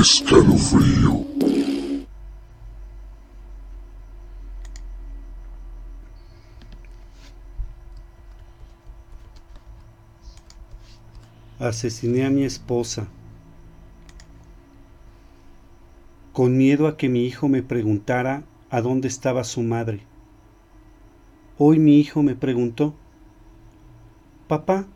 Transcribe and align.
Escalofrío. 0.00 1.26
Asesiné 11.58 12.24
a 12.24 12.30
mi 12.30 12.44
esposa. 12.44 13.08
Con 16.32 16.56
miedo 16.56 16.86
a 16.86 16.96
que 16.96 17.10
mi 17.10 17.26
hijo 17.26 17.48
me 17.48 17.62
preguntara 17.62 18.44
a 18.70 18.80
dónde 18.80 19.06
estaba 19.06 19.44
su 19.44 19.60
madre. 19.62 20.00
Hoy 21.58 21.78
mi 21.78 22.00
hijo 22.00 22.22
me 22.22 22.34
preguntó, 22.34 22.94
Papá, 24.48 24.86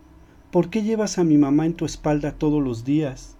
¿por 0.50 0.70
qué 0.70 0.82
llevas 0.82 1.18
a 1.18 1.24
mi 1.24 1.36
mamá 1.36 1.66
en 1.66 1.74
tu 1.74 1.84
espalda 1.84 2.32
todos 2.32 2.62
los 2.62 2.86
días? 2.86 3.36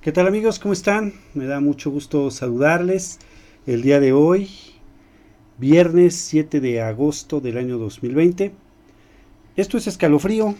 ¿Qué 0.00 0.12
tal 0.12 0.28
amigos? 0.28 0.60
¿Cómo 0.60 0.74
están? 0.74 1.12
Me 1.34 1.46
da 1.46 1.58
mucho 1.58 1.90
gusto 1.90 2.30
saludarles 2.30 3.18
el 3.66 3.82
día 3.82 3.98
de 3.98 4.12
hoy, 4.12 4.48
viernes 5.58 6.14
7 6.14 6.60
de 6.60 6.80
agosto 6.80 7.40
del 7.40 7.58
año 7.58 7.78
2020. 7.78 8.52
Esto 9.56 9.76
es 9.76 9.88
Escalofrío 9.88 10.54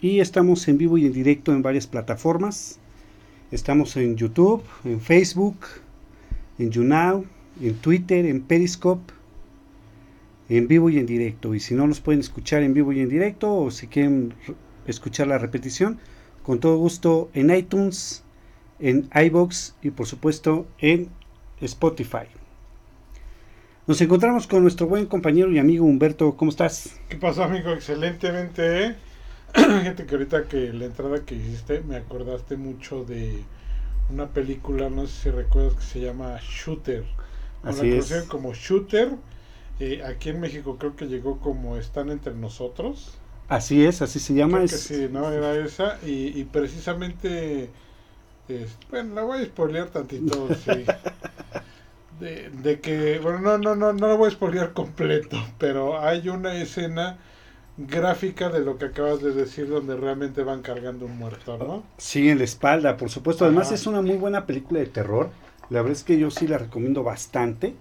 y 0.00 0.20
estamos 0.20 0.68
en 0.68 0.78
vivo 0.78 0.98
y 0.98 1.06
en 1.06 1.12
directo 1.12 1.52
en 1.52 1.62
varias 1.62 1.88
plataformas. 1.88 2.78
Estamos 3.50 3.96
en 3.96 4.14
YouTube, 4.14 4.62
en 4.84 5.00
Facebook, 5.00 5.56
en 6.60 6.70
YouNow, 6.70 7.24
en 7.60 7.74
Twitter, 7.78 8.24
en 8.24 8.40
Periscope, 8.40 9.12
en 10.48 10.68
vivo 10.68 10.90
y 10.90 10.98
en 10.98 11.06
directo. 11.06 11.56
Y 11.56 11.60
si 11.60 11.74
no 11.74 11.88
nos 11.88 11.98
pueden 11.98 12.20
escuchar 12.20 12.62
en 12.62 12.72
vivo 12.72 12.92
y 12.92 13.00
en 13.00 13.08
directo 13.08 13.52
o 13.52 13.72
si 13.72 13.88
quieren 13.88 14.34
escuchar 14.86 15.26
la 15.26 15.38
repetición, 15.38 15.98
con 16.44 16.60
todo 16.60 16.76
gusto 16.76 17.30
en 17.34 17.50
iTunes, 17.50 18.22
en 18.78 19.08
iBox 19.14 19.76
y 19.82 19.90
por 19.90 20.06
supuesto 20.06 20.66
en 20.78 21.10
Spotify. 21.60 22.26
Nos 23.86 24.00
encontramos 24.00 24.46
con 24.46 24.62
nuestro 24.62 24.86
buen 24.88 25.06
compañero 25.06 25.52
y 25.52 25.58
amigo 25.58 25.84
Humberto. 25.86 26.36
¿Cómo 26.36 26.50
estás? 26.50 26.98
¿Qué 27.08 27.16
pasó, 27.16 27.44
amigo? 27.44 27.70
Excelentemente. 27.72 28.84
¿eh? 28.84 28.96
Gente 29.54 30.06
que 30.06 30.14
ahorita 30.16 30.48
que 30.48 30.72
la 30.72 30.86
entrada 30.86 31.24
que 31.24 31.36
hiciste 31.36 31.80
me 31.82 31.96
acordaste 31.96 32.56
mucho 32.56 33.04
de 33.04 33.44
una 34.10 34.28
película, 34.32 34.90
no 34.90 35.06
sé 35.06 35.22
si 35.22 35.30
recuerdas, 35.30 35.74
que 35.74 35.82
se 35.82 36.00
llama 36.00 36.38
Shooter. 36.40 37.04
Así 37.62 37.90
la 37.90 37.98
es. 37.98 38.22
como 38.24 38.54
Shooter. 38.54 39.12
Eh, 39.78 40.02
aquí 40.04 40.30
en 40.30 40.40
México 40.40 40.78
creo 40.78 40.96
que 40.96 41.06
llegó 41.06 41.38
como 41.38 41.76
Están 41.76 42.10
entre 42.10 42.34
nosotros. 42.34 43.18
Así 43.48 43.84
es, 43.84 44.02
así 44.02 44.18
se 44.18 44.34
llama. 44.34 44.58
Creo 44.58 44.70
que 44.70 44.76
sí, 44.76 45.08
¿no? 45.10 45.30
Era 45.30 45.54
esa. 45.54 45.98
Y, 46.04 46.38
y 46.40 46.44
precisamente. 46.44 47.70
Es- 48.48 48.76
bueno, 48.90 49.14
la 49.14 49.22
voy 49.22 49.42
a 49.42 49.44
spoilear 49.46 49.88
tantito, 49.90 50.52
sí. 50.54 50.92
De, 52.20 52.50
de 52.50 52.80
que. 52.80 53.18
Bueno, 53.18 53.40
no, 53.40 53.58
no, 53.58 53.74
no, 53.76 53.92
no 53.92 54.08
la 54.08 54.14
voy 54.14 54.28
a 54.28 54.30
spoilear 54.30 54.72
completo. 54.72 55.36
Pero 55.58 56.00
hay 56.00 56.28
una 56.28 56.54
escena 56.60 57.18
gráfica 57.76 58.48
de 58.48 58.60
lo 58.60 58.78
que 58.78 58.86
acabas 58.86 59.22
de 59.22 59.32
decir 59.32 59.68
donde 59.68 59.96
realmente 59.96 60.42
van 60.42 60.62
cargando 60.62 61.06
un 61.06 61.18
muerto, 61.18 61.58
¿no? 61.58 61.84
Sí, 61.98 62.28
en 62.28 62.38
la 62.38 62.44
espalda, 62.44 62.96
por 62.96 63.10
supuesto. 63.10 63.44
Además 63.44 63.66
Ajá. 63.66 63.74
es 63.74 63.86
una 63.86 64.02
muy 64.02 64.16
buena 64.16 64.46
película 64.46 64.80
de 64.80 64.86
terror. 64.86 65.30
La 65.70 65.80
verdad 65.82 65.92
es 65.92 66.04
que 66.04 66.18
yo 66.18 66.30
sí 66.30 66.46
la 66.46 66.58
recomiendo 66.58 67.02
bastante. 67.02 67.74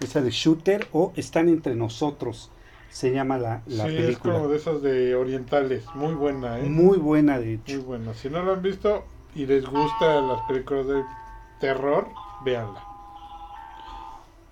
Esa 0.00 0.20
de 0.22 0.30
Shooter 0.30 0.86
o 0.92 1.12
Están 1.16 1.48
entre 1.48 1.74
nosotros. 1.74 2.50
Se 2.90 3.12
llama 3.12 3.38
la, 3.38 3.62
la 3.66 3.88
sí, 3.88 3.96
es 3.96 3.96
película. 3.96 4.34
como 4.34 4.48
de 4.48 4.56
esas 4.56 4.82
de 4.82 5.14
orientales. 5.14 5.84
Muy 5.94 6.14
buena, 6.14 6.58
¿eh? 6.60 6.62
Muy 6.68 6.98
buena, 6.98 7.38
de 7.38 7.46
Muy 7.46 7.54
hecho. 7.54 7.82
buena. 7.82 8.14
Si 8.14 8.28
no 8.30 8.42
lo 8.42 8.52
han 8.52 8.62
visto 8.62 9.04
y 9.34 9.46
les 9.46 9.66
gustan 9.66 10.28
las 10.28 10.40
películas 10.42 10.86
de 10.86 11.02
terror, 11.60 12.08
véanla. 12.44 12.82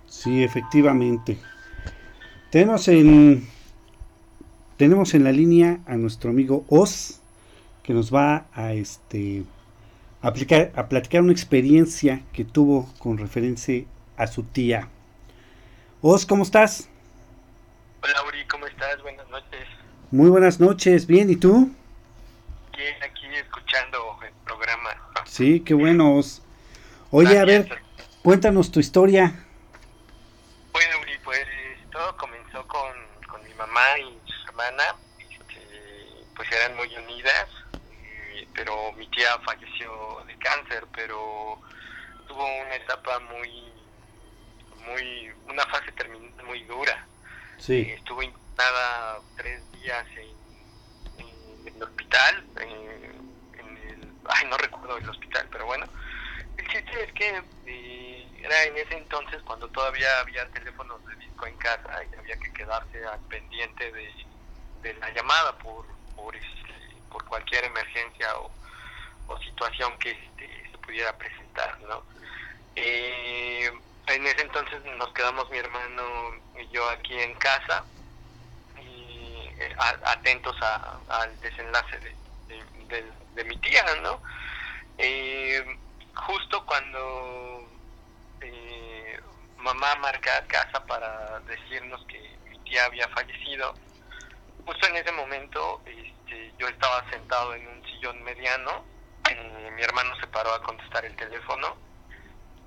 Sí, 0.06 0.42
efectivamente. 0.42 1.38
Tenemos 2.50 2.88
en 2.88 3.48
tenemos 4.76 5.14
en 5.14 5.24
la 5.24 5.32
línea 5.32 5.80
a 5.86 5.96
nuestro 5.96 6.30
amigo 6.30 6.64
Oz 6.68 7.20
que 7.82 7.92
nos 7.92 8.12
va 8.12 8.46
a 8.52 8.72
este 8.72 9.44
aplicar 10.20 10.72
a 10.76 10.88
platicar 10.88 11.22
una 11.22 11.32
experiencia 11.32 12.22
que 12.32 12.44
tuvo 12.44 12.92
con 12.98 13.18
referencia 13.18 13.84
a 14.16 14.26
su 14.26 14.42
tía. 14.42 14.88
Oz, 16.00 16.26
¿cómo 16.26 16.42
estás? 16.42 16.88
Hola 18.02 18.28
Uri, 18.28 18.44
¿cómo 18.48 18.66
estás? 18.66 19.00
Buenas 19.02 19.28
noches. 19.30 19.66
Muy 20.10 20.28
buenas 20.28 20.60
noches, 20.60 21.06
bien, 21.06 21.30
¿y 21.30 21.36
tú? 21.36 21.70
Bien, 22.76 22.94
aquí 23.02 23.26
escuchando. 23.34 24.11
Sí, 25.32 25.60
qué 25.60 25.72
bueno, 25.72 26.16
Oz. 26.16 26.42
Oye, 27.10 27.38
a 27.38 27.46
ver, 27.46 27.80
cuéntanos 28.22 28.70
tu 28.70 28.80
historia. 28.80 29.46
Bueno, 30.72 31.00
Uri, 31.00 31.12
pues 31.24 31.40
todo 31.90 32.14
comenzó 32.18 32.66
con, 32.68 32.92
con 33.30 33.42
mi 33.42 33.54
mamá 33.54 33.98
y 33.98 34.20
su 34.30 34.48
hermana. 34.50 34.82
Este, 35.18 36.26
pues 36.36 36.52
eran 36.52 36.76
muy 36.76 36.94
unidas, 36.94 37.48
eh, 37.72 38.46
pero 38.54 38.92
mi 38.92 39.06
tía 39.08 39.38
falleció 39.42 40.22
de 40.26 40.36
cáncer, 40.36 40.84
pero 40.94 41.58
tuvo 42.28 42.44
una 42.44 42.74
etapa 42.76 43.18
muy, 43.20 43.72
muy, 44.86 45.30
una 45.48 45.64
fase 45.64 45.92
terminal 45.92 46.44
muy 46.44 46.62
dura. 46.64 47.06
Sí, 47.56 47.86
Eh, 47.88 47.94
Estuvo 47.94 48.22
internada 48.22 49.18
tres 49.38 49.62
días 49.80 50.06
en, 50.10 51.24
en 51.26 51.74
el 51.74 51.82
hospital, 51.82 52.44
eh, 52.60 52.64
en 52.64 53.04
el, 53.04 53.21
ay, 54.28 54.46
no 54.48 54.56
recuerdo 54.56 54.96
el 54.96 55.08
hospital, 55.08 55.48
pero 55.50 55.66
bueno. 55.66 55.86
El 56.56 56.68
chiste 56.68 57.02
es 57.02 57.12
que 57.14 57.42
eh, 57.66 58.40
era 58.44 58.64
en 58.64 58.76
ese 58.76 58.96
entonces 58.96 59.42
cuando 59.42 59.68
todavía 59.70 60.20
había 60.20 60.48
teléfonos 60.50 61.04
de 61.06 61.16
disco 61.16 61.46
en 61.46 61.56
casa 61.56 62.04
y 62.04 62.14
había 62.18 62.36
que 62.38 62.52
quedarse 62.52 63.04
al 63.06 63.20
pendiente 63.22 63.90
de, 63.92 64.94
la 65.00 65.10
llamada 65.10 65.56
por, 65.58 65.86
por, 66.14 66.34
este, 66.36 67.02
cualquier 67.28 67.64
emergencia 67.64 68.36
o, 68.38 68.52
situación 69.44 69.96
que 69.98 70.10
este, 70.10 70.70
se 70.70 70.78
pudiera 70.78 71.16
presentar, 71.16 71.80
¿no? 71.82 72.04
Eh, 72.74 73.70
en 74.08 74.26
ese 74.26 74.42
entonces 74.42 74.84
nos 74.98 75.10
quedamos 75.14 75.48
mi 75.50 75.56
hermano 75.58 76.34
y 76.54 76.68
yo 76.68 76.86
aquí 76.90 77.18
en 77.18 77.34
casa 77.36 77.86
y 78.76 79.48
eh, 79.58 79.74
atentos 80.04 80.54
a- 80.60 81.00
al 81.08 81.40
desenlace 81.40 81.98
de, 82.00 82.21
de- 82.92 83.44
mi 83.44 83.56
tía, 83.58 83.84
¿no? 84.02 84.22
Eh, 84.98 85.64
justo 86.14 86.64
cuando 86.66 87.68
eh, 88.40 89.20
mamá 89.56 89.94
marca 89.96 90.46
casa 90.46 90.84
para 90.86 91.40
decirnos 91.40 92.04
que 92.06 92.38
mi 92.50 92.58
tía 92.60 92.84
había 92.86 93.08
fallecido, 93.08 93.74
justo 94.64 94.86
en 94.86 94.96
ese 94.96 95.12
momento 95.12 95.82
este, 95.86 96.52
yo 96.58 96.68
estaba 96.68 97.08
sentado 97.10 97.54
en 97.54 97.66
un 97.66 97.82
sillón 97.84 98.22
mediano, 98.22 98.84
eh, 99.30 99.70
mi 99.72 99.82
hermano 99.82 100.14
se 100.20 100.26
paró 100.28 100.52
a 100.54 100.62
contestar 100.62 101.04
el 101.04 101.16
teléfono 101.16 101.76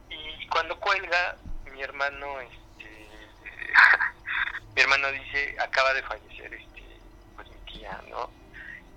y 0.10 0.48
cuando 0.48 0.80
cuelga 0.80 1.38
mi 1.66 1.82
hermano 1.82 2.40
este 2.42 3.10
mi 4.76 4.82
hermano 4.82 5.12
dice 5.12 5.56
acaba 5.60 5.94
de 5.94 6.04
fallecer 6.04 6.54
este 6.54 7.02
pues 7.36 7.50
mi 7.50 7.58
tía 7.72 8.02
no 8.10 8.32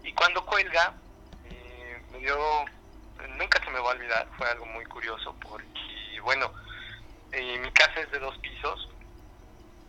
y 0.02 0.12
cuando 0.14 0.44
cuelga 0.44 0.94
me 2.12 2.18
dio 2.18 2.36
nunca 3.36 3.62
se 3.64 3.70
me 3.70 3.80
va 3.80 3.90
a 3.90 3.94
olvidar 3.94 4.28
fue 4.36 4.48
algo 4.48 4.66
muy 4.66 4.84
curioso 4.86 5.34
porque 5.40 6.20
bueno 6.22 6.52
eh, 7.32 7.58
mi 7.58 7.70
casa 7.72 8.00
es 8.00 8.10
de 8.10 8.18
dos 8.18 8.36
pisos 8.38 8.88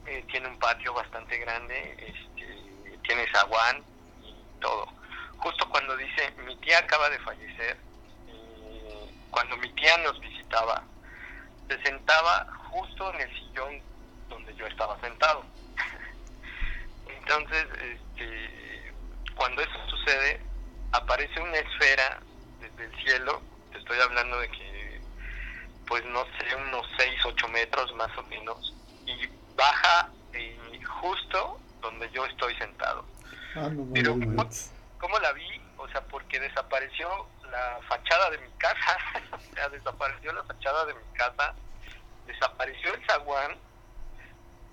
eh, 0.06 0.24
tiene 0.32 0.48
un 0.48 0.60
patio 0.60 0.94
bastante 0.94 1.38
grande 1.38 1.96
este 2.00 3.00
tiene 3.04 3.26
zaguán 3.32 3.84
y 4.24 4.36
todo 4.60 4.88
justo 5.38 5.70
cuando 5.70 5.96
dice 5.98 6.32
mi 6.46 6.56
tía 6.58 6.80
acaba 6.80 7.10
de 7.10 7.20
fallecer 7.20 7.78
eh, 8.28 9.12
cuando 9.32 9.58
mi 9.58 9.72
tía 9.74 9.98
nos 10.00 10.20
visitaba 10.20 10.84
se 11.70 11.82
sentaba 11.84 12.48
justo 12.72 13.14
en 13.14 13.22
el 13.22 13.40
sillón 13.40 13.82
donde 14.28 14.56
yo 14.56 14.66
estaba 14.68 15.00
sentado. 15.02 15.44
Entonces, 17.08 17.66
este, 17.82 18.94
cuando 19.36 19.62
eso 19.62 19.90
sucede, 19.90 20.42
aparece 20.92 21.40
una 21.40 21.58
esfera 21.58 22.20
desde 22.60 22.86
el 22.86 23.04
cielo, 23.04 23.42
te 23.72 23.78
estoy 23.80 24.00
hablando 24.00 24.40
de 24.40 24.50
que, 24.50 25.02
pues 25.88 26.04
no 26.06 26.24
sé, 26.38 26.56
unos 26.56 26.88
6, 26.98 27.26
8 27.26 27.48
metros 27.50 27.94
más 27.96 28.16
o 28.18 28.24
menos, 28.24 28.74
y 29.06 29.28
baja 29.56 30.10
eh, 30.34 30.80
justo 31.02 31.60
donde 31.82 32.10
yo 32.12 32.26
estoy 32.26 32.56
sentado. 32.56 33.06
Ah, 33.56 33.70
no, 33.72 33.88
Pero, 33.94 34.16
no, 34.16 34.26
no. 34.26 34.36
¿cómo, 34.36 34.50
cómo 35.00 35.20
la 35.20 35.32
vi? 35.34 35.62
O 35.78 35.88
sea, 35.90 36.02
porque 36.02 36.40
desapareció 36.40 37.28
la 37.52 37.80
fachada 37.88 38.30
de 38.32 38.38
mi 38.40 38.50
casa, 38.58 38.98
o 39.32 39.56
sea, 39.56 39.70
desapareció 39.70 40.34
la 40.34 40.44
fachada 40.44 40.86
de 40.86 40.94
mi 40.94 41.14
casa, 41.14 41.54
desapareció 42.26 42.94
el 42.94 43.06
zaguán 43.06 43.58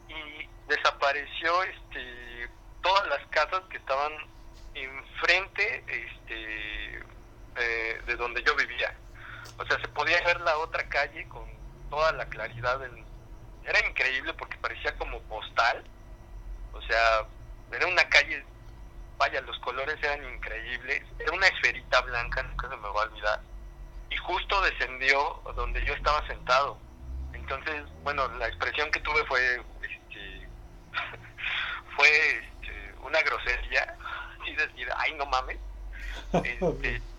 y 0.09 0.49
desapareció 0.69 1.63
este 1.63 2.51
todas 2.83 3.09
las 3.09 3.27
casas 3.29 3.63
que 3.71 3.79
estaban 3.79 4.13
enfrente 4.83 5.85
este 5.89 6.99
eh, 7.57 8.01
de 8.07 8.17
donde 8.17 8.43
yo 8.43 8.55
vivía. 8.55 8.95
O 9.59 9.65
sea, 9.65 9.81
se 9.81 9.89
podía 9.89 10.23
ver 10.23 10.41
la 10.43 10.59
otra 10.59 10.87
calle 10.89 11.27
con 11.29 11.45
toda 11.89 12.13
la 12.13 12.27
claridad. 12.27 12.79
Del... 12.79 13.05
Era 13.65 13.87
increíble 13.89 14.35
porque 14.35 14.57
parecía 14.59 14.97
como 14.99 15.21
postal. 15.23 15.83
O 16.73 16.83
sea, 16.83 17.27
era 17.73 17.87
una 17.87 18.07
calle, 18.09 18.45
vaya, 19.17 19.41
los 19.41 19.59
colores 19.61 19.97
eran 20.03 20.23
increíbles. 20.35 21.03
Era 21.19 21.33
una 21.33 21.47
esferita 21.47 22.01
blanca, 22.03 22.43
nunca 22.43 22.69
se 22.69 22.77
me 22.77 22.83
va 22.83 23.03
a 23.03 23.07
olvidar. 23.07 23.41
Y 24.11 24.17
justo 24.19 24.61
descendió 24.61 25.41
donde 25.55 25.85
yo 25.85 25.95
estaba 25.95 26.27
sentado. 26.27 26.79
Entonces, 27.33 27.85
bueno, 28.03 28.29
la 28.37 28.49
expresión 28.49 28.91
que 28.91 29.01
tuve 29.01 29.25
fue, 29.27 29.63
este, 29.83 30.49
fue 31.97 32.39
este, 32.39 32.95
una 33.03 33.23
grosería 33.23 33.97
y 34.47 34.55
decir, 34.55 34.89
ay, 34.97 35.15
no 35.15 35.27
mames. 35.27 35.59
Este, 36.33 37.03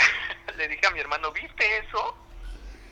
le 0.56 0.68
dije 0.68 0.86
a 0.86 0.90
mi 0.90 1.00
hermano, 1.00 1.32
¿viste 1.32 1.78
eso? 1.78 2.16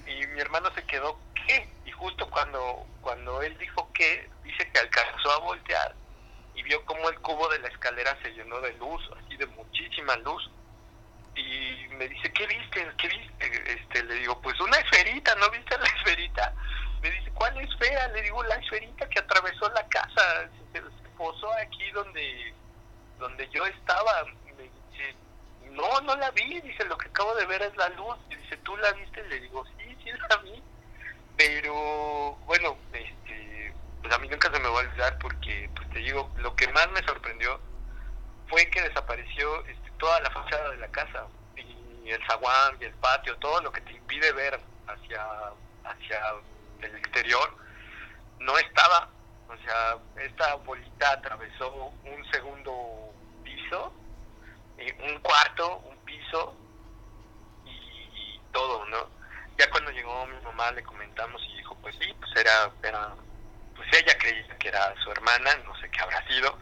Y 0.07 0.27
mi 0.29 0.41
hermano 0.41 0.73
se 0.75 0.83
quedó, 0.85 1.19
¿qué? 1.47 1.69
Y 1.85 1.91
justo 1.93 2.29
cuando, 2.31 2.87
cuando 3.01 3.43
él 3.43 3.57
dijo 3.59 3.91
que, 3.93 4.29
dice 4.43 4.71
que 4.71 4.79
alcanzó 4.79 5.31
a 5.33 5.39
voltear 5.41 5.95
y 6.55 6.63
vio 6.63 6.85
como 6.87 7.09
el 7.09 7.19
cubo 7.21 7.49
de 7.49 7.61
la 7.61 7.69
escalera 7.69 8.17
se 8.23 8.33
llenó 8.33 8.61
de 8.61 8.73
luz, 8.75 9.03
así 9.17 9.37
de 9.37 9.47
muchísima 9.47 10.17
luz. 10.17 10.51
Y 11.37 11.87
me 11.95 12.09
dice, 12.09 12.33
¿qué 12.33 12.47
viste? 12.47 12.89
¿Qué 12.97 13.09
viste? 13.09 13.73
Este, 13.73 14.03
le 14.03 14.15
digo, 14.17 14.41
pues 14.43 14.59
una 14.61 14.77
esferita, 14.79 15.35
¿no 15.37 15.49
viste 15.51 15.79
la 15.79 15.87
esferita? 15.87 16.53
Me 17.01 17.11
dice, 17.13 17.31
¿cuál 17.33 17.57
esfera? 17.61 18.09
Le 18.09 18.23
digo, 18.23 18.43
la 18.43 18.57
esferita 18.57 19.09
que 19.09 19.21
atravesó 19.21 19.69
la 19.71 19.87
casa, 19.87 20.51
se, 20.73 20.81
se 20.81 21.09
posó 21.17 21.53
aquí 21.53 21.89
donde, 21.93 22.53
donde 23.19 23.49
yo 23.51 23.65
estaba. 23.67 24.25
Me 24.57 24.63
dice, 24.63 25.15
no, 25.71 26.01
no 26.03 26.17
la 26.17 26.31
vi, 26.31 26.61
dice, 26.61 26.85
lo 26.85 26.99
que 26.99 27.09
acabo 27.09 27.35
de 27.35 27.47
ver 27.47 27.63
es 27.63 27.77
la 27.77 27.89
luz. 27.91 28.17
Y 28.31 28.37
dice, 28.37 28.57
¿tú 28.59 28.77
la 28.77 28.93
viste? 28.93 29.23
Le 29.29 29.41
digo, 29.41 29.65
sí, 29.79 29.97
sí 30.03 30.11
la 30.29 30.37
vi. 30.39 30.63
Pero, 31.37 32.37
bueno, 32.47 32.77
este, 32.93 33.73
pues 34.03 34.15
a 34.15 34.19
mí 34.19 34.29
nunca 34.29 34.53
se 34.53 34.59
me 34.59 34.69
va 34.69 34.81
a 34.81 34.83
olvidar 34.83 35.19
porque, 35.19 35.71
pues 35.75 35.89
te 35.91 35.99
digo, 36.01 36.31
lo 36.37 36.55
que 36.57 36.69
más 36.69 36.91
me 36.91 37.03
sorprendió 37.05 37.61
fue 38.49 38.69
que 38.71 38.83
desapareció 38.83 39.65
este, 39.67 39.91
toda 39.99 40.21
la 40.21 40.31
fachada 40.31 40.71
de 40.71 40.79
la 40.79 40.89
casa 40.89 41.27
y 42.09 42.11
el 42.11 42.27
zaguán 42.27 42.79
y 42.81 42.85
el 42.85 42.95
patio, 42.95 43.37
todo 43.37 43.61
lo 43.61 43.71
que 43.71 43.83
te 43.83 43.93
impide 43.93 44.33
ver 44.33 44.59
hacia, 44.87 45.23
hacia 45.85 46.21
el 46.81 46.97
exterior, 46.97 47.55
no 48.41 48.57
estaba. 48.59 49.11
O 49.49 49.57
sea, 49.65 49.99
esta 50.25 50.55
bolita 50.57 51.13
atravesó 51.13 51.93
un 52.05 52.31
segundo 52.33 52.73
piso, 53.69 53.93
eh, 54.79 54.97
un 55.13 55.21
cuarto, 55.21 55.83
un 55.91 55.97
piso 55.99 56.55
y, 57.65 57.71
y, 57.71 58.41
todo, 58.53 58.85
¿no? 58.87 59.09
Ya 59.59 59.69
cuando 59.71 59.91
llegó 59.91 60.27
mi 60.27 60.41
mamá 60.45 60.71
le 60.73 60.83
comentamos 60.83 61.43
y 61.53 61.57
dijo, 61.59 61.77
pues 61.83 61.95
sí, 62.01 62.13
pues 62.19 62.31
era, 62.37 62.71
era 62.83 63.15
pues 63.77 63.89
ella 63.93 64.17
creía 64.19 64.57
que 64.59 64.69
era 64.69 64.95
su 65.03 65.11
hermana, 65.11 65.51
no 65.67 65.75
sé 65.81 65.89
qué 65.91 66.01
habrá 66.01 66.27
sido. 66.27 66.57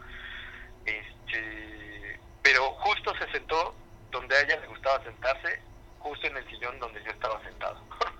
Este, 0.85 2.19
pero 2.41 2.71
justo 2.71 3.13
se 3.17 3.31
sentó 3.31 3.75
donde 4.11 4.35
a 4.35 4.41
ella 4.41 4.59
le 4.59 4.67
gustaba 4.67 5.03
sentarse, 5.03 5.59
justo 5.99 6.27
en 6.27 6.37
el 6.37 6.47
sillón 6.49 6.79
donde 6.79 7.03
yo 7.03 7.11
estaba 7.11 7.41
sentado. 7.43 7.81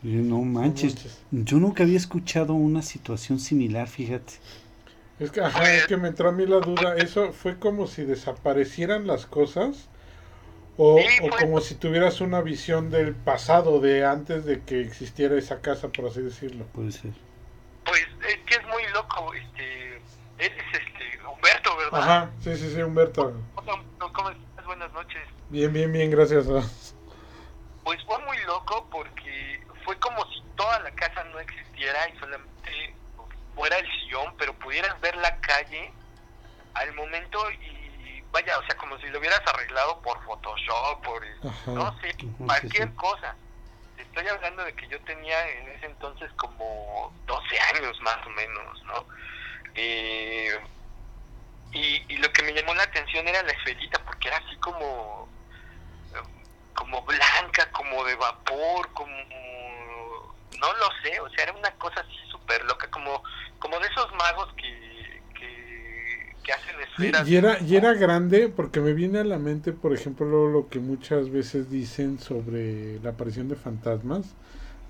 No 0.00 0.42
manches, 0.42 1.24
yo 1.32 1.56
nunca 1.56 1.82
había 1.82 1.96
escuchado 1.96 2.52
una 2.54 2.82
situación 2.82 3.40
similar, 3.40 3.88
fíjate. 3.88 4.34
Es 5.18 5.32
que, 5.32 5.40
ajá, 5.40 5.74
es 5.74 5.86
que 5.86 5.96
me 5.96 6.08
entró 6.08 6.28
a 6.28 6.32
mí 6.32 6.46
la 6.46 6.60
duda, 6.60 6.94
eso 6.96 7.32
fue 7.32 7.58
como 7.58 7.88
si 7.88 8.04
desaparecieran 8.04 9.06
las 9.06 9.26
cosas 9.26 9.88
o, 10.76 10.98
Sí, 10.98 11.18
o 11.22 11.30
como 11.36 11.60
si 11.60 11.74
tuvieras 11.74 12.20
una 12.20 12.40
visión 12.40 12.88
del 12.88 13.16
pasado, 13.16 13.80
de 13.80 14.06
antes 14.06 14.44
de 14.44 14.62
que 14.62 14.80
existiera 14.80 15.36
esa 15.36 15.60
casa, 15.60 15.88
por 15.88 16.06
así 16.06 16.22
decirlo. 16.22 16.66
Puede 16.66 16.92
ser. 16.92 17.10
Pues 17.84 18.06
es 18.28 18.38
que 18.46 18.54
es 18.54 18.66
muy 18.68 18.86
loco, 18.94 19.34
este, 19.34 19.96
él 19.96 20.02
es 20.38 20.80
este, 20.80 21.26
Humberto, 21.26 21.76
¿verdad? 21.76 22.00
Ajá, 22.00 22.30
sí, 22.40 22.56
sí, 22.56 22.70
sí, 22.72 22.80
Humberto. 22.80 23.32
Hola, 23.56 23.82
¿Cómo 23.98 24.30
estás? 24.30 24.66
Buenas 24.66 24.92
noches. 24.92 25.22
Bien, 25.48 25.72
bien, 25.72 25.90
bien, 25.92 26.12
gracias. 26.12 26.46
Pues 27.82 27.98
fue 28.06 28.18
muy 28.24 28.38
loco 28.46 28.86
porque 28.92 29.60
fue 29.84 29.98
como 29.98 30.24
si 30.26 30.42
toda 30.56 30.78
la 30.80 30.92
casa 30.92 31.24
no 31.32 31.40
existiera 31.40 32.08
y 32.08 32.18
solamente 32.20 32.57
fuera 33.58 33.76
el 33.76 33.86
sillón, 34.00 34.32
pero 34.38 34.54
pudieras 34.54 34.98
ver 35.00 35.16
la 35.16 35.36
calle 35.40 35.92
al 36.74 36.94
momento 36.94 37.50
y 37.50 38.22
vaya, 38.30 38.56
o 38.56 38.62
sea, 38.64 38.76
como 38.76 38.96
si 38.98 39.08
lo 39.08 39.18
hubieras 39.18 39.42
arreglado 39.52 40.00
por 40.00 40.22
Photoshop, 40.24 41.02
por 41.02 41.24
Ajá. 41.24 41.72
no 41.72 42.00
sé, 42.00 42.14
cualquier 42.38 42.84
sí, 42.84 42.90
sí. 42.90 42.96
cosa. 42.96 43.34
Estoy 43.96 44.28
hablando 44.28 44.64
de 44.64 44.72
que 44.74 44.86
yo 44.86 45.00
tenía 45.00 45.48
en 45.48 45.68
ese 45.70 45.86
entonces 45.86 46.30
como 46.36 47.12
12 47.26 47.60
años 47.74 48.00
más 48.02 48.24
o 48.24 48.30
menos, 48.30 48.82
¿no? 48.84 49.06
Eh, 49.74 50.56
y, 51.72 52.14
y 52.14 52.16
lo 52.18 52.32
que 52.32 52.44
me 52.44 52.52
llamó 52.52 52.74
la 52.74 52.84
atención 52.84 53.26
era 53.26 53.42
la 53.42 53.52
esferita, 53.52 53.98
porque 54.04 54.28
era 54.28 54.36
así 54.36 54.56
como, 54.58 55.28
eh, 56.14 56.22
como 56.74 57.02
blanca, 57.02 57.70
como 57.72 58.04
de 58.04 58.14
vapor, 58.14 58.92
como, 58.92 59.16
no 60.58 60.66
lo 60.74 60.86
sé, 61.02 61.20
o 61.20 61.28
sea, 61.30 61.44
era 61.44 61.52
una 61.54 61.70
cosa 61.72 62.00
así 62.00 62.12
súper 62.30 62.64
loca, 62.64 62.88
como, 62.90 63.22
como 63.58 63.78
de 63.78 63.86
esos 63.86 64.08
magos 64.14 64.52
que, 64.54 65.20
que, 65.38 66.32
que 66.42 66.52
hacen 66.52 66.80
esferas. 66.80 67.28
y 67.28 67.36
era, 67.36 67.58
y 67.60 67.76
era 67.76 67.94
grande 67.94 68.48
porque 68.48 68.80
me 68.80 68.92
viene 68.92 69.20
a 69.20 69.24
la 69.24 69.38
mente, 69.38 69.72
por 69.72 69.92
ejemplo, 69.92 70.26
lo, 70.26 70.48
lo 70.48 70.68
que 70.68 70.78
muchas 70.80 71.30
veces 71.30 71.70
dicen 71.70 72.18
sobre 72.18 72.98
la 73.00 73.10
aparición 73.10 73.48
de 73.48 73.56
fantasmas, 73.56 74.34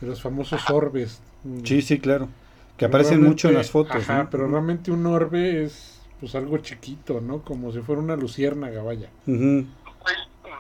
de 0.00 0.06
los 0.06 0.22
famosos 0.22 0.68
orbes. 0.70 1.20
Sí, 1.64 1.82
sí, 1.82 1.98
claro. 2.00 2.28
Que 2.76 2.84
aparecen 2.84 3.14
Realmente- 3.14 3.30
mucho 3.30 3.48
en 3.48 3.54
las 3.54 3.70
fotos. 3.70 3.96
Ajá, 3.96 4.24
¿no? 4.24 4.30
pero 4.30 4.46
realmente 4.48 4.90
un 4.90 5.04
orbe 5.06 5.64
es 5.64 6.00
pues 6.20 6.34
algo 6.34 6.58
chiquito, 6.58 7.20
¿no? 7.20 7.42
Como 7.42 7.72
si 7.72 7.80
fuera 7.80 8.00
una 8.00 8.16
luciérnaga, 8.16 8.82
vaya. 8.82 9.08
Ujú. 9.26 9.66
Pues 10.02 10.16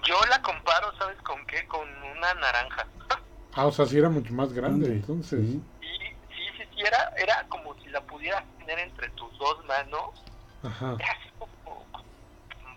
yo 0.06 0.14
la 0.28 0.40
comparo, 0.42 0.92
¿sabes 0.98 1.16
con 1.22 1.44
qué? 1.46 1.64
Con 1.66 1.88
una 1.88 2.34
naranja. 2.34 2.86
Ah, 3.58 3.66
o 3.66 3.72
sea, 3.72 3.86
sí 3.86 3.98
era 3.98 4.08
mucho 4.08 4.32
más 4.34 4.52
grande, 4.52 4.86
Grande. 4.86 5.00
entonces. 5.00 5.40
Sí, 5.40 5.60
sí, 5.80 6.64
sí, 6.76 6.80
era, 6.80 7.12
era 7.16 7.44
como 7.48 7.74
si 7.80 7.88
la 7.88 8.00
pudieras 8.02 8.44
tener 8.56 8.78
entre 8.78 9.08
tus 9.10 9.36
dos 9.36 9.64
manos. 9.64 10.10
Ajá. 10.62 10.96
Era 10.96 11.10
así 11.10 11.28
como, 11.36 11.84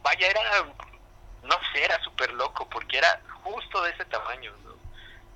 vaya, 0.04 0.28
era, 0.28 0.42
no 1.44 1.56
sé, 1.72 1.86
era 1.86 2.04
súper 2.04 2.34
loco, 2.34 2.68
porque 2.72 2.98
era 2.98 3.22
justo 3.44 3.84
de 3.84 3.92
ese 3.92 4.06
tamaño, 4.06 4.52
¿no? 4.64 4.72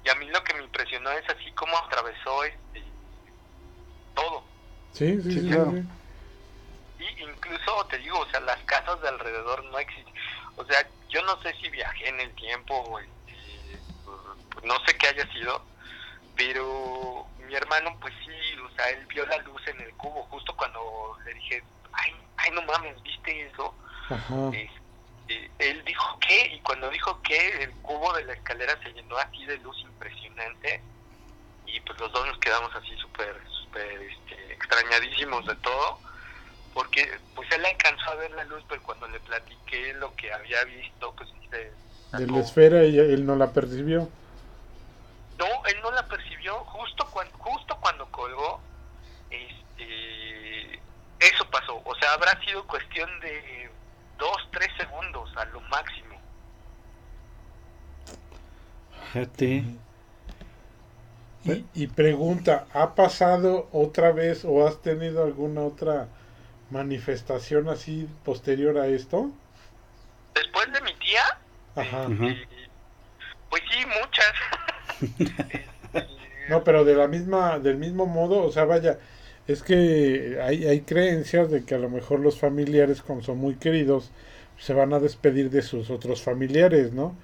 Y 0.04 0.10
a 0.10 0.16
mí 0.16 0.26
lo 0.30 0.44
que 0.44 0.56
me 0.56 0.64
impresionó 0.64 1.12
es 1.12 1.24
así 1.30 1.52
como 1.52 1.78
atravesó 1.78 2.44
este, 2.44 2.84
todo. 4.16 4.44
Sí, 4.94 5.22
sí, 5.22 5.48
claro. 5.48 5.74
sí. 5.74 5.84
Y 6.98 7.24
incluso, 7.24 7.86
te 7.92 8.00
digo, 8.00 8.18
o 8.20 8.30
sea, 8.32 8.40
las 8.40 8.64
casas 8.64 9.00
de 9.00 9.10
alrededor 9.10 9.64
no 9.66 9.78
existen. 9.78 10.14
O 10.56 10.66
sea, 10.66 10.90
yo 11.10 11.22
no 11.22 11.40
sé 11.44 11.54
si 11.62 11.70
viajé 11.70 12.10
en 12.10 12.20
el 12.20 12.34
tiempo 12.34 12.76
o 12.80 12.90
pues, 12.90 13.08
no 14.66 14.76
sé 14.86 14.98
qué 14.98 15.08
haya 15.08 15.32
sido, 15.32 15.62
pero 16.36 17.28
mi 17.46 17.56
hermano, 17.56 17.96
pues 18.02 18.14
sí, 18.26 18.60
o 18.60 18.76
sea, 18.76 18.90
él 18.90 19.06
vio 19.08 19.26
la 19.26 19.38
luz 19.40 19.62
en 19.68 19.80
el 19.82 19.92
cubo 19.94 20.24
justo 20.24 20.56
cuando 20.56 21.18
le 21.24 21.34
dije, 21.34 21.64
ay, 21.94 22.14
ay 22.38 22.52
no 22.52 22.62
mames, 22.64 23.02
¿viste 23.04 23.48
eso? 23.48 23.74
Ajá. 24.10 24.52
Este, 24.54 25.52
él 25.60 25.84
dijo 25.86 26.20
qué, 26.20 26.56
y 26.56 26.60
cuando 26.62 26.90
dijo 26.90 27.22
que 27.22 27.64
el 27.64 27.72
cubo 27.82 28.14
de 28.14 28.26
la 28.26 28.34
escalera 28.34 28.78
se 28.84 28.94
llenó 28.94 29.18
así 29.18 29.46
de 29.46 29.58
luz 29.60 29.80
impresionante, 29.82 30.82
y 31.66 31.80
pues 31.82 32.00
los 32.00 32.12
dos 32.12 32.26
nos 32.28 32.38
quedamos 32.40 32.74
así 32.76 32.96
súper, 32.98 33.42
súper 33.50 34.02
este, 34.02 34.54
extrañadísimos 34.54 35.46
de 35.46 35.56
todo, 35.56 36.00
porque 36.74 37.10
pues 37.36 37.50
él 37.52 37.66
alcanzó 37.66 38.12
a 38.12 38.16
ver 38.16 38.32
la 38.32 38.44
luz, 38.46 38.64
pero 38.68 38.82
cuando 38.84 39.08
le 39.08 39.20
platiqué 39.22 39.94
lo 39.94 40.14
que 40.16 40.32
había 40.32 40.64
visto, 40.66 41.14
pues 41.16 41.30
se 41.50 42.18
De 42.18 42.28
la 42.28 42.40
esfera 42.40 42.84
y 42.84 43.00
él 43.00 43.26
no 43.26 43.36
la 43.36 43.52
percibió. 43.52 44.10
No, 45.38 45.46
él 45.66 45.76
no 45.82 45.92
la 45.92 46.06
percibió 46.08 46.56
justo 46.66 47.06
cuando, 47.12 47.38
justo 47.38 47.78
cuando 47.82 48.06
colgó, 48.12 48.60
este, 49.30 50.80
eso 51.20 51.50
pasó, 51.52 51.82
o 51.84 51.96
sea, 51.96 52.14
habrá 52.14 52.40
sido 52.42 52.66
cuestión 52.68 53.10
de 53.20 53.70
dos, 54.18 54.38
tres 54.52 54.70
segundos 54.78 55.30
a 55.36 55.46
lo 55.46 55.62
máximo. 55.62 56.20
Fíjate. 59.12 59.64
Y, 61.44 61.66
y 61.76 61.88
pregunta, 61.88 62.66
¿ha 62.74 62.96
pasado 62.96 63.70
otra 63.72 64.12
vez 64.12 64.46
o 64.46 64.66
has 64.68 64.82
tenido 64.82 65.24
alguna 65.24 65.62
otra 65.62 66.08
manifestación 66.72 67.70
así 67.70 68.10
posterior 68.24 68.78
a 68.78 68.88
esto? 68.88 69.30
Después 70.34 70.72
de 70.74 70.82
mi 70.82 70.94
tía, 70.96 71.24
Ajá. 71.76 72.08
Eh, 72.10 72.48
pues 73.50 73.62
sí, 73.70 73.86
muchas. 73.86 74.34
No, 76.48 76.64
pero 76.64 76.86
de 76.86 76.96
la 76.96 77.08
misma, 77.08 77.60
del 77.60 77.78
mismo 77.78 78.06
modo, 78.06 78.44
o 78.44 78.52
sea, 78.52 78.66
vaya, 78.66 79.00
es 79.48 79.64
que 79.64 80.40
hay, 80.42 80.66
hay 80.66 80.82
creencias 80.82 81.50
de 81.52 81.66
que 81.66 81.76
a 81.76 81.80
lo 81.80 81.90
mejor 81.90 82.20
los 82.20 82.38
familiares, 82.40 83.02
como 83.02 83.22
son 83.24 83.40
muy 83.40 83.56
queridos, 83.56 84.12
se 84.58 84.74
van 84.74 84.94
a 84.94 85.00
despedir 85.00 85.50
de 85.50 85.62
sus 85.64 85.90
otros 85.90 86.22
familiares, 86.22 86.94
¿no? 86.94 87.16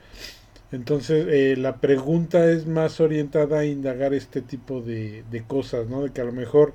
Entonces, 0.71 1.27
eh, 1.29 1.55
la 1.57 1.77
pregunta 1.81 2.51
es 2.51 2.67
más 2.67 3.01
orientada 3.01 3.59
a 3.59 3.65
indagar 3.65 4.13
este 4.13 4.41
tipo 4.41 4.81
de, 4.81 5.23
de 5.31 5.43
cosas, 5.43 5.87
¿no? 5.89 6.03
De 6.03 6.11
que 6.11 6.21
a 6.21 6.25
lo 6.25 6.33
mejor, 6.33 6.73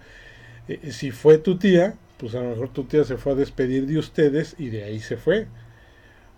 eh, 0.68 0.92
si 0.92 1.10
fue 1.12 1.38
tu 1.38 1.58
tía, 1.58 1.96
pues 2.18 2.34
a 2.34 2.42
lo 2.42 2.50
mejor 2.50 2.70
tu 2.70 2.84
tía 2.84 3.04
se 3.04 3.18
fue 3.18 3.32
a 3.32 3.36
despedir 3.36 3.86
de 3.86 3.98
ustedes 3.98 4.56
y 4.58 4.70
de 4.70 4.84
ahí 4.84 5.00
se 5.00 5.16
fue. 5.18 5.48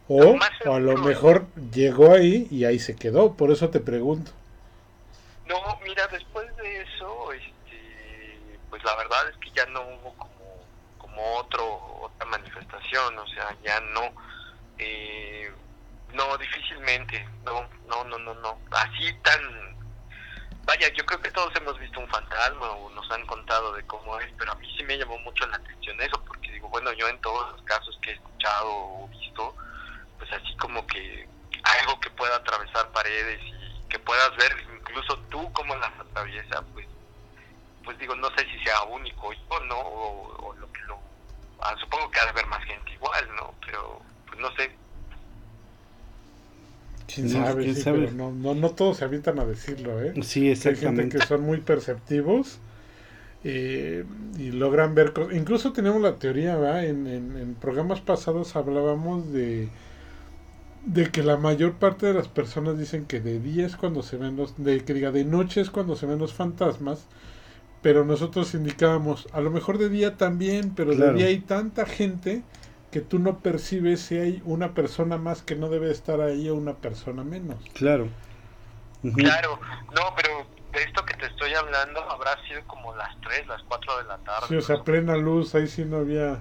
O, 0.08 0.42
o 0.64 0.75
a 0.75 0.80
lo 0.80 0.96
mejor 0.98 1.46
llegó 1.72 2.12
ahí 2.12 2.48
y 2.50 2.64
ahí 2.64 2.78
se 2.80 2.96
quedó. 2.96 3.37
Por 3.37 3.50
eso 3.52 3.70
te 3.70 3.80
pregunto. 3.80 4.32
No, 5.48 5.80
mira, 5.82 6.06
después 6.08 6.54
de 6.56 6.82
eso, 6.82 7.32
este, 7.32 8.58
pues 8.68 8.84
la 8.84 8.94
verdad 8.96 9.30
es 9.30 9.36
que 9.38 9.50
ya 9.52 9.64
no 9.66 9.80
hubo 9.80 10.14
como, 10.18 10.66
como 10.98 11.36
otro, 11.36 11.64
otra 12.02 12.26
manifestación, 12.26 13.18
o 13.18 13.26
sea, 13.28 13.56
ya 13.62 13.80
no, 13.80 14.12
eh, 14.76 15.50
no, 16.12 16.36
difícilmente, 16.36 17.26
no, 17.44 17.66
no, 17.86 18.04
no, 18.04 18.18
no, 18.18 18.34
no, 18.34 18.58
así 18.72 19.10
tan, 19.22 19.40
vaya, 20.66 20.92
yo 20.92 21.06
creo 21.06 21.22
que 21.22 21.30
todos 21.30 21.56
hemos 21.56 21.78
visto 21.78 21.98
un 21.98 22.08
fantasma 22.08 22.70
o 22.72 22.90
nos 22.90 23.10
han 23.10 23.24
contado 23.24 23.72
de 23.72 23.86
cómo 23.86 24.20
es, 24.20 24.30
pero 24.36 24.52
a 24.52 24.56
mí 24.56 24.70
sí 24.76 24.84
me 24.84 24.98
llamó 24.98 25.18
mucho 25.20 25.46
la 25.46 25.56
atención 25.56 25.98
eso, 26.02 26.22
porque 26.26 26.52
digo, 26.52 26.68
bueno, 26.68 26.92
yo 26.92 27.08
en 27.08 27.18
todos 27.22 27.52
los 27.52 27.62
casos 27.62 27.98
que 28.02 28.10
he 28.10 28.14
escuchado 28.14 28.68
o 28.68 29.08
visto, 29.08 29.56
pues 30.18 30.30
así 30.30 30.54
como 30.58 30.86
que 30.86 31.26
algo 31.62 31.98
que 32.00 32.10
pueda 32.10 32.36
atravesar 32.36 32.92
paredes 32.92 33.40
y 33.42 33.88
que 33.88 33.98
puedas 33.98 34.36
ver 34.36 34.67
incluso 34.88 35.18
tú 35.30 35.52
cómo 35.52 35.75
las 35.76 35.92
atraviesa, 35.99 36.62
pues, 36.73 36.87
pues 37.85 37.99
digo, 37.99 38.14
no 38.16 38.28
sé 38.37 38.45
si 38.50 38.59
sea 38.64 38.83
único 38.85 39.33
yo, 39.33 39.61
¿no? 39.66 39.78
O, 39.78 40.49
o 40.49 40.54
lo 40.54 40.71
que 40.73 40.80
lo... 40.83 40.99
ah, 41.61 41.75
supongo 41.80 42.11
que 42.11 42.21
ha 42.21 42.25
de 42.25 42.30
haber 42.30 42.47
más 42.47 42.64
gente 42.64 42.92
igual, 42.92 43.28
¿no? 43.37 43.54
Pero, 43.66 44.00
pues 44.26 44.40
no 44.40 44.50
sé. 44.57 44.71
¿Quién 47.07 47.28
sabe? 47.30 47.64
quién 47.64 47.75
sí, 47.75 47.83
sabe. 47.83 48.00
pero 48.00 48.12
no, 48.12 48.30
no, 48.33 48.54
no 48.54 48.71
todos 48.71 48.99
se 48.99 49.04
avientan 49.04 49.38
a 49.38 49.45
decirlo, 49.47 50.00
¿eh? 50.02 50.16
Sí, 50.23 50.50
Hay 50.64 50.76
gente 50.76 51.04
exactamente. 51.04 51.09
que 51.09 51.21
son 51.21 51.42
muy 51.42 51.61
perceptivos 51.61 52.61
y 53.45 54.50
logran 54.52 54.95
ver 54.95 55.12
cosas. 55.12 55.35
Incluso 55.35 55.73
tenemos 55.73 56.02
la 56.02 56.18
teoría, 56.18 56.57
¿verdad? 56.57 56.85
En, 56.85 57.07
en, 57.07 57.37
en 57.37 57.54
programas 57.54 58.00
pasados 58.00 58.57
hablábamos 58.57 59.33
de 59.33 59.71
de 60.88 61.11
que 61.11 61.23
la 61.23 61.37
mayor 61.37 61.75
parte 61.75 62.07
de 62.07 62.14
las 62.14 62.28
personas 62.28 62.78
dicen 62.78 63.04
que 63.04 63.21
de 63.21 63.38
día 63.40 63.66
es 63.66 63.76
cuando 63.76 64.02
se 64.02 64.16
ven 64.16 64.37
los, 64.37 64.54
de 64.57 64.83
que 64.85 64.95
diga 64.95 65.11
de 65.11 65.25
noche 65.25 65.61
es 65.61 65.71
cuando 65.71 65.97
se 65.97 66.07
ven 66.07 66.18
los 66.18 66.33
fantasmas, 66.33 67.07
pero 67.83 68.07
nosotros 68.07 68.54
indicábamos, 68.54 69.28
a 69.33 69.40
lo 69.40 69.50
mejor 69.50 69.76
de 69.76 69.90
día 69.90 70.16
también, 70.16 70.73
pero 70.75 70.92
Claro. 70.92 71.12
de 71.12 71.18
día 71.18 71.26
hay 71.26 71.40
tanta 71.40 71.85
gente 71.85 72.42
que 72.90 73.02
tú 73.02 73.18
no 73.18 73.40
percibes 73.40 74.00
si 74.00 74.16
hay 74.16 74.42
una 74.47 74.73
persona 74.73 75.18
más 75.18 75.42
que 75.42 75.57
no 75.57 75.68
debe 75.68 75.90
estar 75.90 76.23
ahí 76.23 76.49
o 76.49 76.54
una 76.54 76.73
persona 76.75 77.23
menos. 77.23 77.59
Claro. 77.75 78.09
Claro, 79.14 79.61
no, 79.95 80.02
pero 80.16 80.47
de 80.73 80.83
esto 80.83 81.04
que 81.04 81.14
te 81.14 81.26
estoy 81.26 81.52
hablando 81.52 82.00
habrá 82.11 82.30
sido 82.49 82.62
como 82.66 82.97
las 82.97 83.14
3, 83.21 83.47
las 83.47 83.62
4 83.64 83.99
de 83.99 84.04
la 84.04 84.16
tarde. 84.18 84.47
Sí, 84.49 84.57
o 84.57 84.62
sea, 84.62 84.83
plena 84.83 85.16
luz, 85.16 85.54
ahí 85.54 85.68
sí 85.68 85.85
no 85.85 85.99
había... 85.99 86.38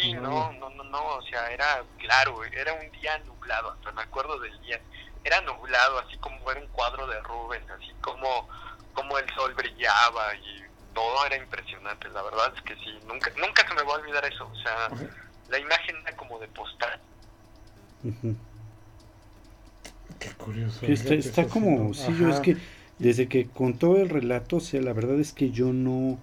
Sí, 0.00 0.12
no, 0.14 0.52
no, 0.52 0.70
no, 0.70 0.84
no, 0.84 1.06
o 1.16 1.22
sea, 1.22 1.50
era 1.50 1.82
claro, 1.98 2.44
era 2.44 2.74
un 2.74 2.90
día 2.92 3.18
nublado, 3.20 3.72
hasta 3.72 3.92
me 3.92 4.02
acuerdo 4.02 4.38
del 4.40 4.60
día. 4.60 4.80
Era 5.24 5.40
nublado, 5.40 5.98
así 5.98 6.16
como 6.18 6.50
era 6.50 6.60
un 6.60 6.68
cuadro 6.68 7.06
de 7.06 7.20
Rubens, 7.22 7.68
así 7.70 7.92
como, 8.00 8.48
como 8.94 9.18
el 9.18 9.28
sol 9.34 9.54
brillaba 9.54 10.34
y 10.36 10.62
todo 10.94 11.26
era 11.26 11.36
impresionante. 11.36 12.08
La 12.10 12.22
verdad 12.22 12.52
es 12.54 12.62
que 12.62 12.74
sí, 12.76 12.98
nunca, 13.06 13.30
nunca 13.36 13.66
se 13.66 13.74
me 13.74 13.82
va 13.82 13.94
a 13.94 13.96
olvidar 13.96 14.24
eso. 14.24 14.46
O 14.46 14.56
sea, 14.56 14.88
la 15.48 15.58
imagen 15.58 15.96
era 16.06 16.16
como 16.16 16.38
de 16.38 16.48
postal. 16.48 17.00
Qué 20.18 20.30
curioso. 20.34 20.86
Está, 20.86 21.14
está 21.14 21.48
como, 21.48 21.92
sí, 21.94 22.16
yo 22.18 22.28
es 22.28 22.40
que 22.40 22.56
desde 22.98 23.28
que 23.28 23.48
contó 23.48 23.96
el 23.96 24.08
relato, 24.08 24.56
o 24.56 24.60
sea, 24.60 24.80
la 24.80 24.92
verdad 24.92 25.18
es 25.18 25.32
que 25.32 25.50
yo 25.50 25.72
no, 25.72 26.18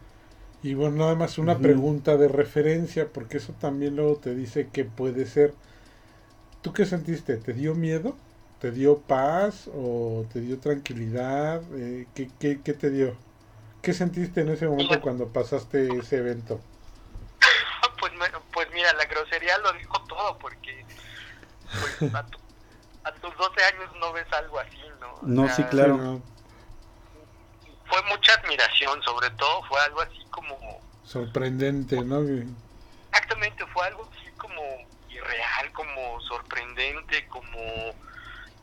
Y 0.63 0.73
bueno, 0.73 0.95
nada 0.95 1.13
más 1.15 1.37
una 1.37 1.61
pregunta 1.61 2.17
de 2.17 2.27
referencia, 2.27 3.11
porque 3.13 3.37
eso 3.37 3.53
también 3.53 3.95
luego 3.97 4.15
te 4.17 4.33
dice 4.33 4.69
que 4.71 4.83
puede 4.85 5.25
ser. 5.27 5.53
¿Tú 6.61 6.73
qué 6.73 6.85
sentiste? 6.85 7.37
¿Te 7.37 7.53
dio 7.53 7.75
miedo? 7.75 8.17
¿Te 8.59 8.71
dio 8.71 8.99
paz 9.01 9.69
o 9.73 10.25
te 10.31 10.39
dio 10.41 10.59
tranquilidad? 10.59 11.61
Eh, 11.77 12.07
¿qué, 12.15 12.29
qué, 12.39 12.61
qué 12.61 12.73
te 12.73 12.89
dio? 12.89 13.17
¿Qué 13.81 13.93
sentiste 13.93 14.41
en 14.41 14.49
ese 14.49 14.67
momento 14.67 15.01
cuando 15.01 15.29
pasaste 15.29 15.99
ese 15.99 16.17
evento? 16.17 16.61
Pues, 17.99 18.13
me- 18.13 18.29
pues 18.51 18.67
mira, 18.73 18.93
la 18.93 19.05
grosería 19.05 19.57
lo 19.59 19.71
dijo 19.73 19.99
todo, 20.07 20.37
porque 20.39 20.85
pues, 21.79 21.93
a, 22.13 22.27
tu- 22.29 22.39
a 23.05 23.13
tus 23.19 23.37
12 23.37 23.63
años 23.65 23.91
no 23.99 24.13
ves 24.13 24.31
algo 24.33 24.59
así, 24.59 24.81
¿no? 25.01 25.11
O 25.15 25.21
No, 25.21 25.49
sí, 25.49 25.65
claro. 25.65 25.95
Sí, 25.95 26.03
¿no? 26.03 26.21
Fue 27.93 28.01
mucha 28.09 28.33
admiración, 28.33 29.03
sobre 29.03 29.29
todo 29.31 29.61
fue 29.65 29.79
algo 29.81 30.01
así 30.01 30.25
como 30.31 30.81
Sorprendente, 31.03 32.03
¿no? 32.03 32.21
Exactamente, 33.11 33.63
fue 33.67 33.85
algo 33.85 34.09
así 34.11 34.31
como 34.35 34.63
irreal, 35.09 35.71
como 35.73 36.19
sorprendente, 36.21 37.27
como, 37.27 37.93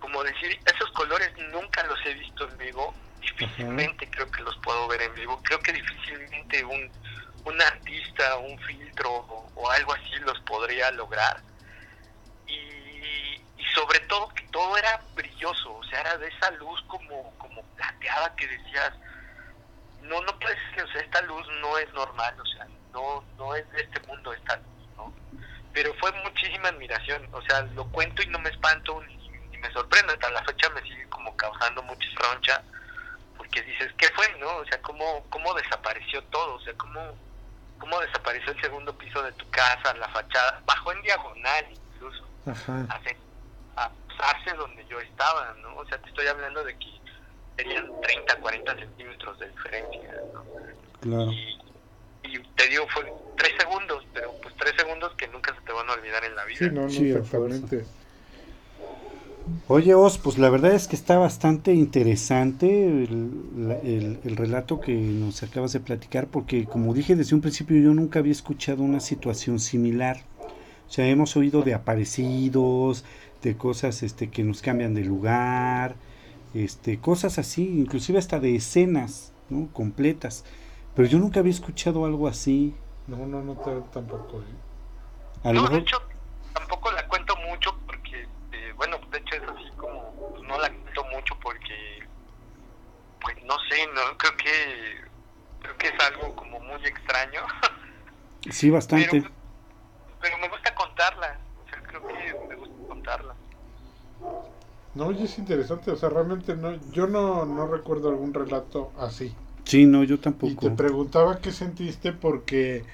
como 0.00 0.24
decir, 0.24 0.60
esos 0.66 0.90
colores 0.94 1.30
nunca 1.52 1.84
los 1.84 1.96
he 2.06 2.14
visto 2.14 2.48
en 2.48 2.58
vivo, 2.58 2.92
difícilmente 3.20 4.10
creo 4.10 4.28
que 4.32 4.42
los 4.42 4.56
puedo 4.64 4.88
ver 4.88 5.02
en 5.02 5.14
vivo, 5.14 5.40
creo 5.44 5.60
que 5.60 5.74
difícilmente 5.74 6.64
un, 6.64 6.90
un 7.44 7.62
artista, 7.62 8.36
un 8.38 8.58
filtro 8.58 9.12
o, 9.12 9.52
o 9.54 9.70
algo 9.70 9.92
así 9.92 10.16
los 10.22 10.40
podría 10.40 10.90
lograr. 10.90 11.40
Y, 12.48 12.52
y 12.52 13.64
sobre 13.76 14.00
todo 14.00 14.28
que 14.30 14.42
todo 14.50 14.76
era 14.76 15.00
brilloso, 15.14 15.72
o 15.72 15.84
sea, 15.84 16.00
era 16.00 16.16
de 16.18 16.26
esa 16.26 16.50
luz 16.52 16.82
como, 16.88 17.32
como 17.38 17.62
plateada 17.76 18.34
que 18.34 18.48
decías, 18.48 18.92
no, 20.02 20.20
no 20.22 20.38
puede 20.38 20.56
ser, 20.74 20.84
o 20.84 20.88
sea, 20.88 21.00
esta 21.00 21.22
luz 21.22 21.46
no 21.60 21.78
es 21.78 21.92
normal, 21.92 22.34
o 22.40 22.46
sea, 22.46 22.66
no, 22.92 23.24
no 23.36 23.54
es 23.54 23.70
de 23.72 23.82
este 23.82 24.06
mundo 24.06 24.32
esta 24.32 24.56
luz, 24.56 24.88
¿no? 24.96 25.12
Pero 25.72 25.94
fue 25.94 26.12
muchísima 26.24 26.68
admiración, 26.68 27.28
o 27.32 27.42
sea, 27.42 27.62
lo 27.62 27.86
cuento 27.90 28.22
y 28.22 28.26
no 28.26 28.38
me 28.38 28.50
espanto 28.50 29.02
ni, 29.02 29.16
ni 29.50 29.58
me 29.58 29.72
sorprende, 29.72 30.12
hasta 30.12 30.30
la 30.30 30.44
fecha 30.44 30.68
me 30.70 30.82
sigue 30.82 31.08
como 31.08 31.36
causando 31.36 31.82
mucha 31.82 32.06
roncha, 32.16 32.62
porque 33.36 33.62
dices, 33.62 33.92
¿qué 33.96 34.08
fue, 34.14 34.28
no? 34.38 34.56
O 34.56 34.64
sea, 34.66 34.80
¿cómo, 34.82 35.24
cómo 35.30 35.54
desapareció 35.54 36.22
todo? 36.24 36.54
O 36.54 36.60
sea, 36.60 36.74
¿cómo, 36.74 37.16
cómo 37.78 38.00
desapareció 38.00 38.52
el 38.52 38.60
segundo 38.60 38.96
piso 38.96 39.22
de 39.22 39.32
tu 39.32 39.48
casa, 39.50 39.94
la 39.94 40.08
fachada, 40.08 40.60
bajó 40.66 40.92
en 40.92 41.02
diagonal 41.02 41.66
incluso, 41.70 42.26
Ajá. 42.46 42.86
a, 42.88 43.82
a 43.84 43.90
pasarse 44.08 44.56
donde 44.56 44.86
yo 44.86 45.00
estaba, 45.00 45.54
¿no? 45.62 45.76
O 45.76 45.86
sea, 45.86 45.98
te 45.98 46.08
estoy 46.08 46.26
hablando 46.26 46.62
de 46.64 46.76
que 46.78 46.99
serían 47.62 47.84
30, 48.00 48.40
40 48.40 48.76
centímetros 48.78 49.38
de 49.38 49.48
diferencia, 49.48 50.10
¿no? 50.34 50.44
claro. 51.00 51.32
Y, 51.32 51.58
y 52.24 52.38
te 52.56 52.68
digo, 52.68 52.86
fue 52.88 53.04
tres 53.36 53.52
segundos, 53.58 54.06
pero 54.12 54.34
pues 54.42 54.54
tres 54.58 54.74
segundos 54.78 55.12
que 55.16 55.28
nunca 55.28 55.54
se 55.54 55.60
te 55.62 55.72
van 55.72 55.88
a 55.88 55.92
olvidar 55.94 56.24
en 56.24 56.34
la 56.36 56.44
vida. 56.44 56.58
Sí, 56.58 56.70
no, 56.70 56.82
no, 56.82 56.88
Sí, 56.88 57.10
exactamente. 57.10 57.84
Oye, 59.68 59.94
Os, 59.94 60.18
pues 60.18 60.38
la 60.38 60.50
verdad 60.50 60.74
es 60.74 60.86
que 60.86 60.96
está 60.96 61.18
bastante 61.18 61.72
interesante 61.72 62.68
el- 63.04 64.18
el 64.24 64.36
relato 64.36 64.80
que 64.80 64.92
nos 64.92 65.42
acabas 65.42 65.72
de 65.72 65.80
platicar, 65.80 66.28
porque 66.28 66.66
como 66.66 66.94
dije 66.94 67.16
desde 67.16 67.34
un 67.34 67.40
principio, 67.40 67.78
yo 67.80 67.94
nunca 67.94 68.18
había 68.18 68.32
escuchado 68.32 68.82
una 68.82 69.00
situación 69.00 69.58
similar. 69.58 70.18
O 70.88 70.92
sea, 70.92 71.08
hemos 71.08 71.36
oído 71.36 71.62
de 71.62 71.74
aparecidos, 71.74 73.04
de 73.42 73.56
cosas 73.56 74.02
este, 74.02 74.28
que 74.30 74.44
nos 74.44 74.60
cambian 74.62 74.94
de 74.94 75.04
lugar, 75.04 75.96
este, 76.54 77.00
cosas 77.00 77.38
así, 77.38 77.62
inclusive 77.80 78.18
hasta 78.18 78.40
de 78.40 78.56
escenas, 78.56 79.32
¿no? 79.48 79.68
Completas. 79.72 80.44
Pero 80.94 81.08
yo 81.08 81.18
nunca 81.18 81.40
había 81.40 81.52
escuchado 81.52 82.04
algo 82.04 82.28
así. 82.28 82.74
No, 83.06 83.26
no, 83.26 83.42
no 83.42 83.56
te- 83.56 83.82
tampoco. 83.92 84.42
¿eh? 84.42 84.44
A 85.44 85.52
No, 85.52 85.62
de 85.68 85.78
hecho, 85.78 85.96
tampoco 86.52 86.90
la 86.92 87.06
cuento 87.08 87.34
mucho 87.48 87.74
porque, 87.86 88.22
eh, 88.52 88.72
bueno, 88.76 88.98
de 89.10 89.18
hecho 89.18 89.36
es 89.36 89.42
así 89.42 89.70
como, 89.76 90.14
pues, 90.32 90.42
no 90.48 90.58
la 90.58 90.68
cuento 90.70 91.04
mucho 91.12 91.34
porque, 91.42 92.08
pues 93.20 93.36
no 93.44 93.56
sé, 93.68 93.86
no 93.94 94.16
creo 94.18 94.36
que, 94.36 95.00
creo 95.60 95.76
que 95.78 95.88
es 95.88 96.00
algo 96.06 96.34
como 96.36 96.60
muy 96.60 96.84
extraño, 96.86 97.40
sí, 98.50 98.70
bastante. 98.70 99.22
pero, 99.22 99.30
pero 100.20 100.38
me 100.38 100.48
gusta 100.48 100.74
contarla, 100.74 101.40
o 101.56 101.68
sea, 101.68 101.82
creo 101.82 102.06
que 102.06 102.34
me 102.48 102.56
gusta 102.56 102.74
contarla. 102.88 103.34
No, 104.94 105.06
oye, 105.06 105.24
es 105.24 105.38
interesante. 105.38 105.90
O 105.90 105.96
sea, 105.96 106.08
realmente 106.08 106.56
no, 106.56 106.78
yo 106.92 107.06
no, 107.06 107.44
no 107.46 107.66
recuerdo 107.66 108.08
algún 108.10 108.34
relato 108.34 108.90
así. 108.98 109.34
Sí, 109.64 109.86
no, 109.86 110.02
yo 110.04 110.16
Y 110.16 110.20
tampoco. 110.22 110.68
te 110.68 110.70
preguntaba 110.70 111.40
qué 111.40 111.52
sentiste 111.52 112.12
porque 112.12 112.84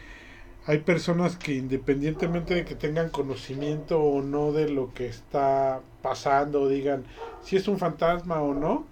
hay 0.67 0.79
personas 0.81 1.37
que 1.37 1.55
independientemente 1.55 2.55
de 2.55 2.65
que 2.65 2.75
tengan 2.75 3.11
conocimiento 3.11 4.00
o 4.00 4.23
no 4.23 4.53
de 4.53 4.69
lo 4.69 4.93
que 4.95 5.07
está 5.07 5.81
pasando, 6.03 6.69
digan 6.69 7.05
si 7.41 7.57
es 7.57 7.69
un 7.69 7.79
fantasma 7.79 8.43
o 8.43 8.55
no, 8.55 8.85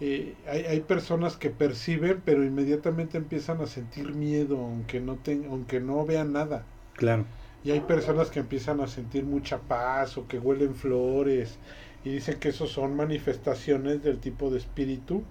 eh, 0.00 0.34
hay, 0.48 0.62
hay 0.64 0.80
personas 0.80 1.36
que 1.36 1.50
perciben 1.50 2.22
pero 2.24 2.44
inmediatamente 2.44 3.18
empiezan 3.18 3.60
a 3.60 3.66
sentir 3.66 4.14
miedo 4.14 4.58
aunque 4.58 5.00
no, 5.00 5.16
ten- 5.16 5.46
aunque 5.50 5.80
no 5.80 6.04
vean 6.06 6.32
nada. 6.32 6.64
Claro. 6.94 7.24
Y 7.62 7.70
hay 7.72 7.80
personas 7.80 8.30
que 8.30 8.40
empiezan 8.40 8.80
a 8.80 8.86
sentir 8.86 9.24
mucha 9.24 9.58
paz 9.58 10.16
o 10.16 10.26
que 10.26 10.38
huelen 10.38 10.74
flores 10.74 11.58
y 12.04 12.10
dicen 12.10 12.40
que 12.40 12.48
esos 12.48 12.70
son 12.72 12.96
manifestaciones 12.96 14.02
del 14.02 14.18
tipo 14.20 14.50
de 14.50 14.58
espíritu 14.58 15.24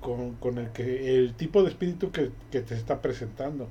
con, 0.00 0.36
con 0.36 0.58
el 0.58 0.70
que 0.72 1.16
el 1.16 1.34
tipo 1.34 1.62
de 1.62 1.70
espíritu 1.70 2.10
que, 2.12 2.30
que 2.50 2.60
te 2.60 2.74
está 2.74 3.00
presentando. 3.00 3.68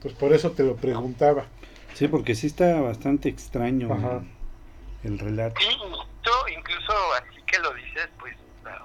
Pues 0.00 0.14
por 0.14 0.32
eso 0.32 0.52
te 0.52 0.62
lo 0.62 0.76
preguntaba. 0.76 1.46
Sí, 1.94 2.08
porque 2.08 2.34
sí 2.34 2.48
está 2.48 2.80
bastante 2.80 3.28
extraño 3.28 3.92
Ajá. 3.92 4.22
el 5.02 5.18
relato. 5.18 5.60
Sí, 5.60 5.68
incluso, 5.72 6.48
incluso 6.56 6.92
así 7.14 7.40
que 7.46 7.58
lo 7.58 7.72
dices, 7.74 8.08
pues 8.18 8.34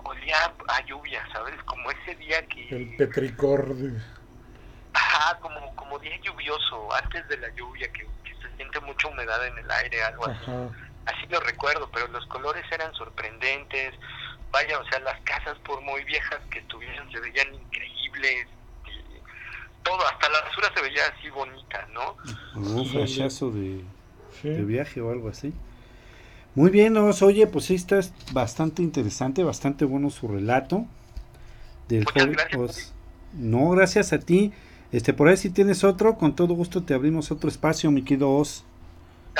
olía 0.04 0.54
a 0.68 0.86
lluvia, 0.86 1.22
¿sabes? 1.34 1.56
Como 1.64 1.90
ese 1.92 2.16
día 2.16 2.46
que... 2.48 2.70
El 2.70 2.96
petricor. 2.96 3.76
Ajá, 4.94 5.40
como, 5.40 5.76
como 5.76 6.00
día 6.00 6.20
lluvioso, 6.22 6.94
antes 6.94 7.28
de 7.28 7.38
la 7.38 7.54
lluvia, 7.56 7.92
que, 7.92 8.08
que 8.24 8.34
se 8.42 8.56
siente 8.56 8.80
mucha 8.82 9.08
humedad 9.08 9.46
en 9.48 9.58
el 9.58 9.72
aire, 9.72 10.04
algo 10.04 10.26
así. 10.26 10.44
Ajá. 10.44 10.70
Así 11.10 11.28
lo 11.30 11.40
recuerdo, 11.40 11.90
pero 11.94 12.08
los 12.08 12.26
colores 12.28 12.64
eran 12.72 12.94
sorprendentes. 12.94 13.94
Vaya, 14.52 14.80
o 14.80 14.86
sea, 14.90 15.00
las 15.00 15.20
casas, 15.22 15.58
por 15.60 15.82
muy 15.82 16.04
viejas 16.06 16.40
que 16.52 16.60
estuvieran, 16.60 17.12
se 17.12 17.20
veían 17.20 17.54
increíbles. 17.54 18.48
y 18.88 19.84
todo, 19.84 20.06
hasta 20.08 20.30
la 20.30 20.42
basura 20.42 20.72
se 20.76 20.82
veía 20.82 21.02
así 21.18 21.30
bonita, 21.30 21.88
¿no? 21.94 22.16
Un 22.56 22.86
flashazo 22.86 23.50
de, 23.52 23.82
Sí. 24.42 24.50
de 24.50 24.64
viaje 24.66 25.02
o 25.02 25.12
algo 25.12 25.30
así. 25.30 25.54
Muy 26.56 26.70
bien, 26.72 26.98
Os. 26.98 27.22
Oye, 27.22 27.48
pues 27.48 27.66
sí, 27.66 27.76
está 27.76 28.00
bastante 28.34 28.82
interesante, 28.82 29.44
bastante 29.44 29.86
bueno 29.86 30.10
su 30.10 30.28
relato. 30.28 30.86
Del 31.88 32.06
joven 32.06 32.34
gracias. 32.34 32.60
Oz. 32.60 32.94
No, 33.34 33.70
gracias 33.70 34.12
a 34.14 34.20
ti. 34.20 34.52
Este, 34.92 35.14
por 35.14 35.28
ahí 35.28 35.38
si 35.38 35.50
tienes 35.52 35.84
otro, 35.84 36.18
con 36.18 36.36
todo 36.36 36.56
gusto 36.56 36.84
te 36.84 36.94
abrimos 36.96 37.32
otro 37.32 37.50
espacio, 37.50 37.92
mi 37.92 38.04
querido 38.04 38.32
Oz. 38.32 38.66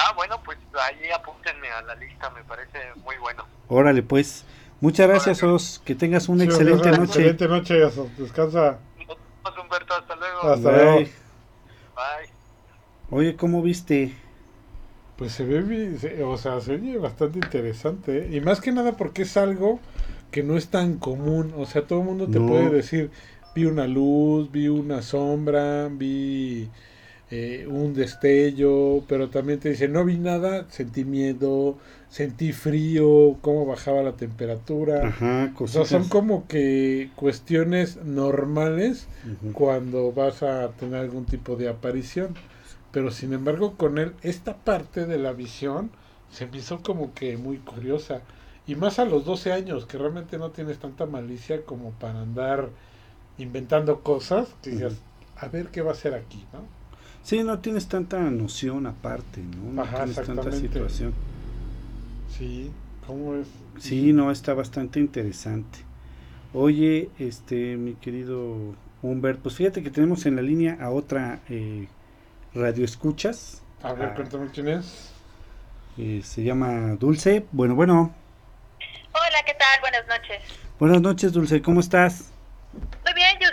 Ah, 0.02 0.14
bueno, 0.16 0.42
pues 0.44 0.58
ahí 0.82 1.10
apúntenme 1.12 1.70
a 1.70 1.82
la 1.82 1.96
lista, 1.96 2.30
me 2.30 2.44
parece 2.44 2.80
muy 3.04 3.18
bueno. 3.18 3.46
Órale, 3.68 4.02
pues. 4.04 4.46
Muchas 4.82 5.08
gracias, 5.10 5.44
Órale. 5.44 5.56
Oz. 5.56 5.82
Que 5.84 5.94
tengas 5.96 6.30
una 6.30 6.44
Sí, 6.46 6.50
excelente 6.50 6.88
una 6.90 6.98
noche. 7.00 7.10
Excelente 7.20 7.48
noche. 7.50 7.84
Oso. 7.84 8.10
Descansa. 8.18 8.80
Nos 8.98 9.08
vemos, 9.08 9.60
Humberto, 9.64 9.94
hasta 9.94 10.16
luego. 10.16 10.42
Hasta 10.44 10.70
Bye. 10.72 10.78
luego. 10.84 10.98
Bye. 11.00 12.30
Oye, 13.12 13.36
¿cómo 13.36 13.62
viste? 13.62 14.14
Pues 15.18 15.34
se 15.34 15.44
ve, 15.44 16.24
o 16.24 16.38
sea, 16.38 16.62
se 16.62 16.76
oye 16.76 16.98
bastante 16.98 17.40
interesante. 17.40 18.20
¿eh? 18.20 18.30
Y 18.38 18.40
más 18.40 18.62
que 18.62 18.72
nada 18.72 18.94
porque 18.94 19.24
es 19.24 19.36
algo 19.36 19.82
que 20.32 20.44
no 20.44 20.56
es 20.56 20.70
tan 20.70 20.98
común. 20.98 21.54
O 21.58 21.66
sea, 21.66 21.86
todo 21.86 22.00
el 22.00 22.06
mundo 22.06 22.28
te 22.28 22.40
No. 22.40 22.48
puede 22.48 22.70
decir, 22.70 23.12
vi 23.54 23.66
una 23.66 23.86
luz, 23.86 24.50
vi 24.50 24.70
una 24.70 25.02
sombra, 25.02 25.90
vi 25.92 26.70
eh, 27.32 27.68
un 27.70 27.94
destello, 27.94 29.04
pero 29.08 29.30
también 29.30 29.60
te 29.60 29.70
dice, 29.70 29.88
no 29.88 30.04
vi 30.04 30.18
nada, 30.18 30.66
sentí 30.70 31.06
miedo, 31.06 31.78
sentí 32.10 32.54
frío, 32.54 33.38
cómo 33.42 33.66
bajaba 33.66 34.02
la 34.02 34.14
temperatura. 34.14 35.08
Ajá, 35.10 35.44
O 35.60 35.68
sea, 35.68 35.84
cositas. 35.84 35.88
son 35.90 36.10
como 36.10 36.48
que 36.48 37.12
cuestiones 37.16 37.98
normales 38.04 39.08
cuando 39.54 40.12
vas 40.12 40.42
a 40.42 40.70
tener 40.72 41.02
algún 41.02 41.26
tipo 41.26 41.56
de 41.56 41.70
aparición. 41.70 42.34
Pero 42.92 43.12
sin 43.12 43.34
embargo, 43.34 43.76
con 43.78 44.00
él, 44.00 44.14
esta 44.24 44.56
parte 44.58 45.06
de 45.06 45.20
la 45.20 45.32
visión 45.34 45.92
se 46.32 46.48
me 46.48 46.58
hizo 46.58 46.82
como 46.82 47.14
que 47.14 47.38
muy 47.38 47.58
curiosa. 47.58 48.22
Y 48.66 48.76
más 48.76 48.98
a 48.98 49.06
los 49.06 49.26
12 49.26 49.52
años, 49.52 49.86
que 49.86 49.98
realmente 50.00 50.38
no 50.40 50.50
tienes 50.52 50.80
tanta 50.80 51.06
malicia 51.06 51.64
como 51.64 51.92
para 51.92 52.22
andar 52.22 52.70
inventando 53.38 54.02
cosas, 54.02 54.48
que 54.62 54.72
digas, 54.72 54.94
a 55.38 55.48
ver 55.48 55.68
qué 55.68 55.82
va 55.82 55.92
a 55.92 55.96
ser 55.96 56.14
aquí, 56.16 56.44
¿no? 56.54 56.79
Sí, 57.24 57.44
no 57.44 57.60
tienes 57.60 57.88
tanta 57.88 58.20
noción 58.20 58.88
aparte, 58.88 59.42
¿no? 59.42 59.74
No 59.74 59.82
Ajá, 59.84 59.98
tienes 60.06 60.16
tanta 60.26 60.52
situación. 60.52 61.14
Sí, 62.38 62.72
¿cómo 63.06 63.36
es? 63.36 63.48
Sí, 63.80 64.14
no, 64.14 64.32
está 64.32 64.54
bastante 64.54 65.00
interesante. 65.00 65.80
Oye, 66.54 67.10
este, 67.20 67.78
mi 67.78 67.94
querido 67.96 68.74
Humbert, 69.02 69.40
pues 69.42 69.56
fíjate 69.56 69.84
que 69.84 69.92
tenemos 69.92 70.26
en 70.26 70.36
la 70.36 70.42
línea 70.42 70.78
a 70.82 70.90
otra 70.90 71.40
eh, 71.50 71.88
radio 72.56 72.84
escuchas. 72.86 73.62
A 73.84 73.94
ver, 73.94 74.10
Ah. 74.10 74.16
cuéntame 74.16 74.48
quién 74.52 74.68
es. 74.70 75.12
eh, 75.98 76.22
se 76.24 76.44
llama 76.44 76.96
Dulce. 77.00 77.46
Bueno, 77.52 77.76
bueno. 77.76 78.14
Hola, 79.12 79.38
¿qué 79.46 79.54
tal? 79.54 79.82
Buenas 79.82 80.08
noches. 80.08 80.42
Buenas 80.80 81.02
noches, 81.02 81.34
Dulce. 81.34 81.62
¿Cómo 81.62 81.82
estás? 81.82 82.32
Muy 83.04 83.14
bien, 83.14 83.38
¿y 83.42 83.46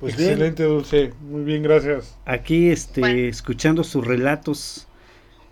Pues 0.00 0.16
bien. 0.16 0.30
Excelente, 0.30 0.62
Dulce. 0.62 1.12
Muy 1.20 1.42
bien, 1.44 1.62
gracias. 1.62 2.16
Aquí, 2.24 2.70
este, 2.70 3.00
Bueno. 3.00 3.28
escuchando 3.28 3.84
sus 3.84 4.06
relatos. 4.06 4.86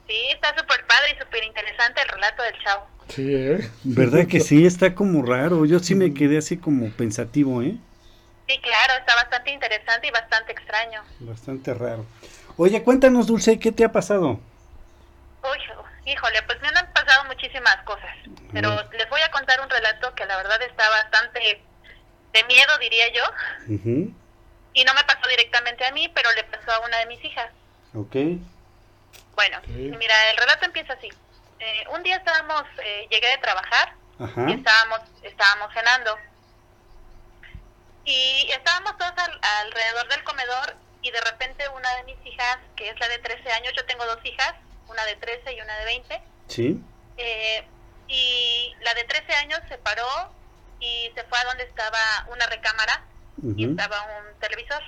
Sí, 0.06 0.16
está 0.32 0.48
súper 0.58 0.86
padre 0.86 1.14
y 1.14 1.22
súper 1.22 1.44
interesante 1.44 2.00
el 2.00 2.08
relato 2.08 2.42
del 2.42 2.54
chavo. 2.64 2.86
Sí, 3.08 3.34
¿eh? 3.34 3.70
¿Verdad 3.84 4.26
que 4.26 4.40
sí? 4.40 4.64
Está 4.64 4.94
como 4.94 5.22
raro. 5.24 5.66
Yo 5.66 5.78
sí 5.80 5.94
me 5.94 6.14
quedé 6.14 6.38
así 6.38 6.56
como 6.56 6.90
pensativo, 6.90 7.62
¿eh? 7.62 7.76
Sí, 8.48 8.58
claro, 8.62 8.94
está 8.98 9.14
bastante 9.16 9.50
interesante 9.52 10.08
y 10.08 10.10
bastante 10.10 10.52
extraño. 10.52 11.02
Bastante 11.20 11.74
raro. 11.74 12.06
Oye, 12.56 12.82
cuéntanos, 12.82 13.26
Dulce, 13.26 13.58
¿qué 13.58 13.70
te 13.70 13.84
ha 13.84 13.92
pasado? 13.92 14.40
Uy, 15.42 15.58
híjole, 16.10 16.42
pues 16.46 16.58
me 16.62 16.68
han 16.68 16.92
pasado 16.94 17.26
muchísimas 17.26 17.76
cosas. 17.84 18.10
Pero 18.52 18.70
les 18.92 19.10
voy 19.10 19.20
a 19.20 19.30
contar 19.30 19.60
un 19.60 19.68
relato 19.68 20.14
que 20.14 20.24
la 20.24 20.38
verdad 20.38 20.60
está 20.62 20.88
bastante 20.88 21.38
de 22.32 22.44
miedo, 22.44 22.72
diría 22.80 23.04
yo. 23.12 23.74
Ujú, 23.74 24.14
Y 24.74 24.84
no 24.84 24.94
me 24.94 25.02
pasó 25.04 25.26
directamente 25.28 25.84
a 25.86 25.92
mí, 25.92 26.08
pero 26.14 26.30
le 26.32 26.44
pasó 26.44 26.70
a 26.72 26.80
una 26.80 26.98
de 26.98 27.06
mis 27.06 27.24
hijas. 27.24 27.50
Ok. 27.94 28.14
Bueno, 29.34 29.60
mira, 29.66 30.30
el 30.30 30.36
relato 30.36 30.64
empieza 30.66 30.92
así. 30.94 31.08
Eh, 31.60 31.84
un 31.90 32.02
día 32.02 32.16
estábamos, 32.16 32.62
eh, 32.84 33.06
llegué 33.10 33.28
de 33.28 33.38
trabajar 33.38 33.94
Ajá. 34.20 34.44
y 34.48 34.52
estábamos, 34.54 35.00
estábamos 35.22 35.72
cenando. 35.74 36.16
Y 38.04 38.48
estábamos 38.52 38.96
todos 38.96 39.12
al- 39.16 39.40
alrededor 39.66 40.08
del 40.08 40.24
comedor 40.24 40.76
y 41.02 41.10
de 41.10 41.20
repente 41.20 41.68
una 41.70 41.94
de 41.96 42.04
mis 42.04 42.26
hijas, 42.26 42.58
que 42.76 42.88
es 42.90 42.98
la 43.00 43.08
de 43.08 43.18
13 43.18 43.50
años, 43.52 43.72
yo 43.76 43.84
tengo 43.86 44.04
dos 44.06 44.18
hijas, 44.24 44.54
una 44.88 45.04
de 45.04 45.16
13 45.16 45.52
y 45.52 45.60
una 45.60 45.76
de 45.78 45.84
20, 45.84 46.22
Sí. 46.48 46.80
eh, 47.18 47.66
y 48.08 48.74
la 48.80 48.94
de 48.94 49.04
13 49.04 49.34
años 49.34 49.60
se 49.68 49.76
paró 49.78 50.32
y 50.80 51.10
se 51.14 51.22
fue 51.24 51.38
a 51.38 51.44
donde 51.44 51.64
estaba 51.64 51.98
una 52.28 52.46
recámara 52.46 53.04
y 53.42 53.70
estaba 53.70 53.96
un 54.02 54.40
televisor. 54.40 54.82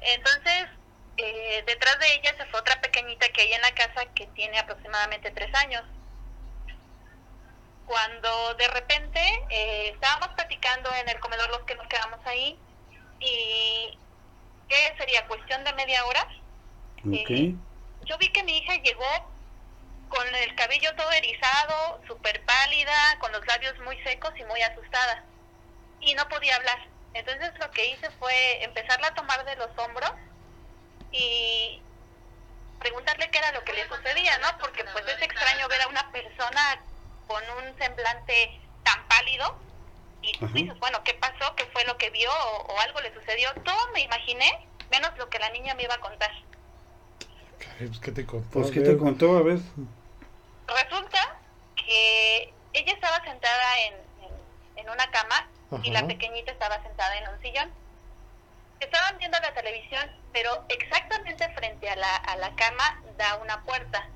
Entonces, 0.00 0.68
eh, 1.16 1.62
detrás 1.66 1.98
de 1.98 2.14
ella 2.14 2.34
se 2.36 2.46
fue 2.46 2.60
otra 2.60 2.80
pequeñita 2.80 3.28
que 3.28 3.42
hay 3.42 3.52
en 3.52 3.62
la 3.62 3.72
casa 3.74 4.06
que 4.14 4.26
tiene 4.28 4.58
aproximadamente 4.58 5.30
tres 5.30 5.54
años. 5.54 5.82
Cuando 7.86 8.54
de 8.54 8.68
repente 8.68 9.20
eh, 9.50 9.90
estábamos 9.90 10.28
platicando 10.28 10.90
en 10.94 11.08
el 11.08 11.20
comedor 11.20 11.50
los 11.50 11.62
que 11.62 11.74
nos 11.74 11.86
quedamos 11.88 12.20
ahí 12.26 12.58
y 13.20 13.98
¿qué 14.68 14.94
sería? 14.98 15.26
Cuestión 15.26 15.62
de 15.64 15.72
media 15.74 16.04
hora. 16.06 16.22
Ok. 17.00 17.30
Eh, 17.30 17.54
yo 18.04 18.18
vi 18.18 18.28
que 18.30 18.42
mi 18.42 18.58
hija 18.58 18.76
llegó 18.76 19.32
con 20.08 20.26
el 20.34 20.54
cabello 20.56 20.94
todo 20.96 21.10
erizado, 21.12 22.00
súper 22.06 22.44
pálida, 22.44 23.18
con 23.18 23.32
los 23.32 23.46
labios 23.46 23.78
muy 23.80 23.96
secos 24.02 24.32
y 24.38 24.44
muy 24.44 24.60
asustada. 24.62 25.24
Y 26.00 26.14
no 26.14 26.28
podía 26.28 26.56
hablar. 26.56 26.91
Entonces 27.14 27.52
lo 27.58 27.70
que 27.70 27.90
hice 27.90 28.10
fue 28.18 28.64
empezarla 28.64 29.08
a 29.08 29.14
tomar 29.14 29.44
de 29.44 29.56
los 29.56 29.68
hombros 29.76 30.12
y 31.10 31.80
preguntarle 32.78 33.30
qué 33.30 33.38
era 33.38 33.52
lo 33.52 33.64
que 33.64 33.74
le 33.74 33.86
sucedía, 33.88 34.38
¿no? 34.38 34.58
Porque 34.58 34.84
pues 34.84 35.04
es 35.06 35.22
extraño 35.22 35.68
ver 35.68 35.82
a 35.82 35.88
una 35.88 36.10
persona 36.10 36.82
con 37.26 37.42
un 37.58 37.78
semblante 37.78 38.60
tan 38.82 39.06
pálido 39.08 39.56
y 40.22 40.32
tú 40.38 40.46
dices, 40.48 40.78
bueno, 40.78 41.02
¿qué 41.04 41.14
pasó? 41.14 41.54
¿Qué 41.56 41.66
fue 41.66 41.84
lo 41.84 41.96
que 41.98 42.10
vio? 42.10 42.30
¿O, 42.30 42.72
o 42.72 42.80
algo 42.80 43.00
le 43.00 43.12
sucedió? 43.12 43.52
Todo 43.64 43.92
me 43.92 44.00
imaginé, 44.00 44.66
menos 44.90 45.10
lo 45.18 45.28
que 45.28 45.38
la 45.38 45.50
niña 45.50 45.74
me 45.74 45.82
iba 45.82 45.94
a 45.94 46.00
contar. 46.00 46.30
Pues, 47.78 47.98
¿qué 48.00 48.12
te 48.12 48.24
contó? 48.26 48.50
Pues, 48.50 48.70
¿qué 48.70 48.80
te 48.80 48.96
contó? 48.96 49.36
A 49.36 49.42
ver. 49.42 49.58
Resulta 50.66 51.36
que 51.76 52.52
ella 52.72 52.92
estaba 52.92 53.22
sentada 53.24 53.80
en, 53.86 53.94
en, 53.94 54.78
en 54.84 54.90
una 54.90 55.10
cama 55.10 55.48
y 55.82 55.90
la 55.90 56.06
pequeñita 56.06 56.52
estaba 56.52 56.82
sentada 56.82 57.16
en 57.18 57.28
un 57.28 57.40
sillón. 57.40 57.70
Estaban 58.80 59.16
viendo 59.18 59.38
la 59.40 59.54
televisión, 59.54 60.10
pero 60.32 60.64
exactamente 60.68 61.48
frente 61.54 61.88
a 61.88 61.96
la, 61.96 62.16
a 62.16 62.36
la 62.36 62.54
cama 62.56 63.02
da 63.16 63.36
una 63.36 63.62
puerta. 63.62 64.08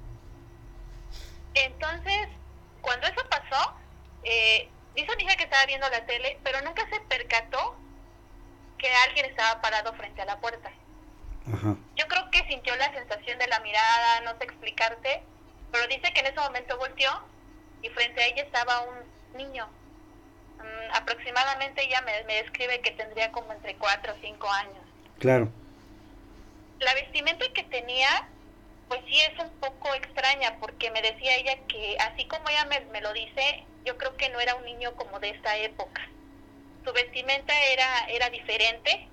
Entonces, 1.55 2.29
cuando 2.81 3.07
eso 3.07 3.23
pasó, 3.31 3.77
eh, 4.25 4.69
dice 4.95 5.17
mi 5.17 5.25
hija 5.25 5.37
que 5.37 5.45
estaba 5.45 5.65
viendo 5.67 5.89
la 5.89 6.05
tele, 6.05 6.39
pero 6.43 6.61
nunca 6.63 6.87
se 6.91 7.01
percató 7.01 7.77
que 8.79 8.93
alguien 9.07 9.27
estaba 9.27 9.61
parado 9.63 9.95
frente 9.95 10.23
a 10.23 10.27
la 10.27 10.39
puerta. 10.41 10.71
Ajá. 11.53 11.77
Yo 11.95 12.07
creo 12.09 12.31
que 12.31 12.47
sintió 12.49 12.75
la 12.77 12.93
sensación 12.93 13.39
de 13.39 13.47
la 13.47 13.61
mirada, 13.61 14.21
no 14.23 14.37
sé 14.39 14.45
explicarte, 14.45 15.23
pero 15.71 15.87
dice 15.87 16.13
que 16.13 16.21
en 16.21 16.27
ese 16.27 16.41
momento 16.41 16.77
volteó 16.77 17.11
y 17.83 17.89
frente 17.91 18.23
a 18.23 18.27
ella 18.27 18.43
estaba 18.43 18.83
un 18.83 19.37
niño. 19.37 19.69
Mm, 20.59 20.95
aproximadamente 20.95 21.85
ella 21.85 22.01
me, 22.03 22.25
me 22.25 22.43
describe 22.43 22.81
que 22.81 22.93
tendría 22.93 23.33
como 23.33 23.53
entre 23.53 23.77
4 23.77 24.13
o 24.13 24.17
5 24.21 24.51
años. 24.51 24.85
Claro. 25.19 25.49
La 26.81 26.95
vestimenta 26.95 27.45
que 27.55 27.65
tenía 27.65 28.29
pues 28.89 29.01
sí 29.09 29.19
es 29.21 29.39
un 29.41 29.51
poco 29.59 29.93
extraña 29.95 30.57
porque 30.61 30.91
me 30.91 31.03
decía 31.03 31.37
ella 31.37 31.57
que 31.69 31.97
así 31.99 32.25
como 32.27 32.49
ella 32.49 32.65
me, 32.67 32.81
me, 32.93 33.01
lo 33.01 33.13
dice, 33.13 33.65
yo 33.85 33.97
creo 33.99 34.17
que 34.17 34.29
no 34.29 34.41
era 34.41 34.55
un 34.55 34.65
niño 34.65 34.95
como 34.95 35.19
de 35.19 35.31
esta 35.31 35.57
época. 35.57 36.09
Su 36.85 36.93
vestimenta 36.93 37.53
era, 37.73 38.07
era 38.09 38.31
diferente, 38.31 39.09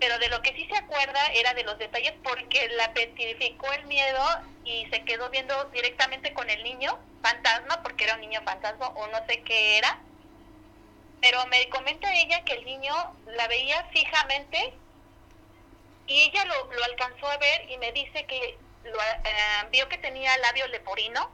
pero 0.00 0.18
de 0.18 0.28
lo 0.28 0.40
que 0.40 0.54
sí 0.54 0.66
se 0.70 0.78
acuerda 0.78 1.20
era 1.34 1.52
de 1.54 1.64
los 1.64 1.78
detalles 1.78 2.14
porque 2.22 2.68
la 2.76 2.92
petrificó 2.94 3.70
el 3.72 3.86
miedo 3.86 4.24
y 4.64 4.86
se 4.90 5.04
quedó 5.04 5.28
viendo 5.28 5.64
directamente 5.66 6.32
con 6.32 6.48
el 6.48 6.62
niño 6.62 6.98
fantasma, 7.22 7.82
porque 7.82 8.04
era 8.04 8.14
un 8.14 8.20
niño 8.20 8.40
fantasma 8.44 8.88
o 8.88 9.06
no 9.08 9.18
sé 9.26 9.42
qué 9.42 9.78
era. 9.78 9.98
Pero 11.20 11.46
me 11.46 11.68
comenta 11.68 12.12
ella 12.14 12.44
que 12.44 12.54
el 12.54 12.64
niño 12.64 12.94
la 13.26 13.48
veía 13.48 13.84
fijamente 13.92 14.72
y 16.06 16.20
ella 16.20 16.44
lo, 16.44 16.72
lo 16.72 16.84
alcanzó 16.84 17.28
a 17.28 17.36
ver 17.38 17.70
y 17.70 17.76
me 17.78 17.92
dice 17.92 18.24
que 18.26 18.58
lo, 18.84 19.00
eh, 19.00 19.68
vio 19.70 19.88
que 19.88 19.98
tenía 19.98 20.36
labio 20.38 20.66
leporino, 20.68 21.30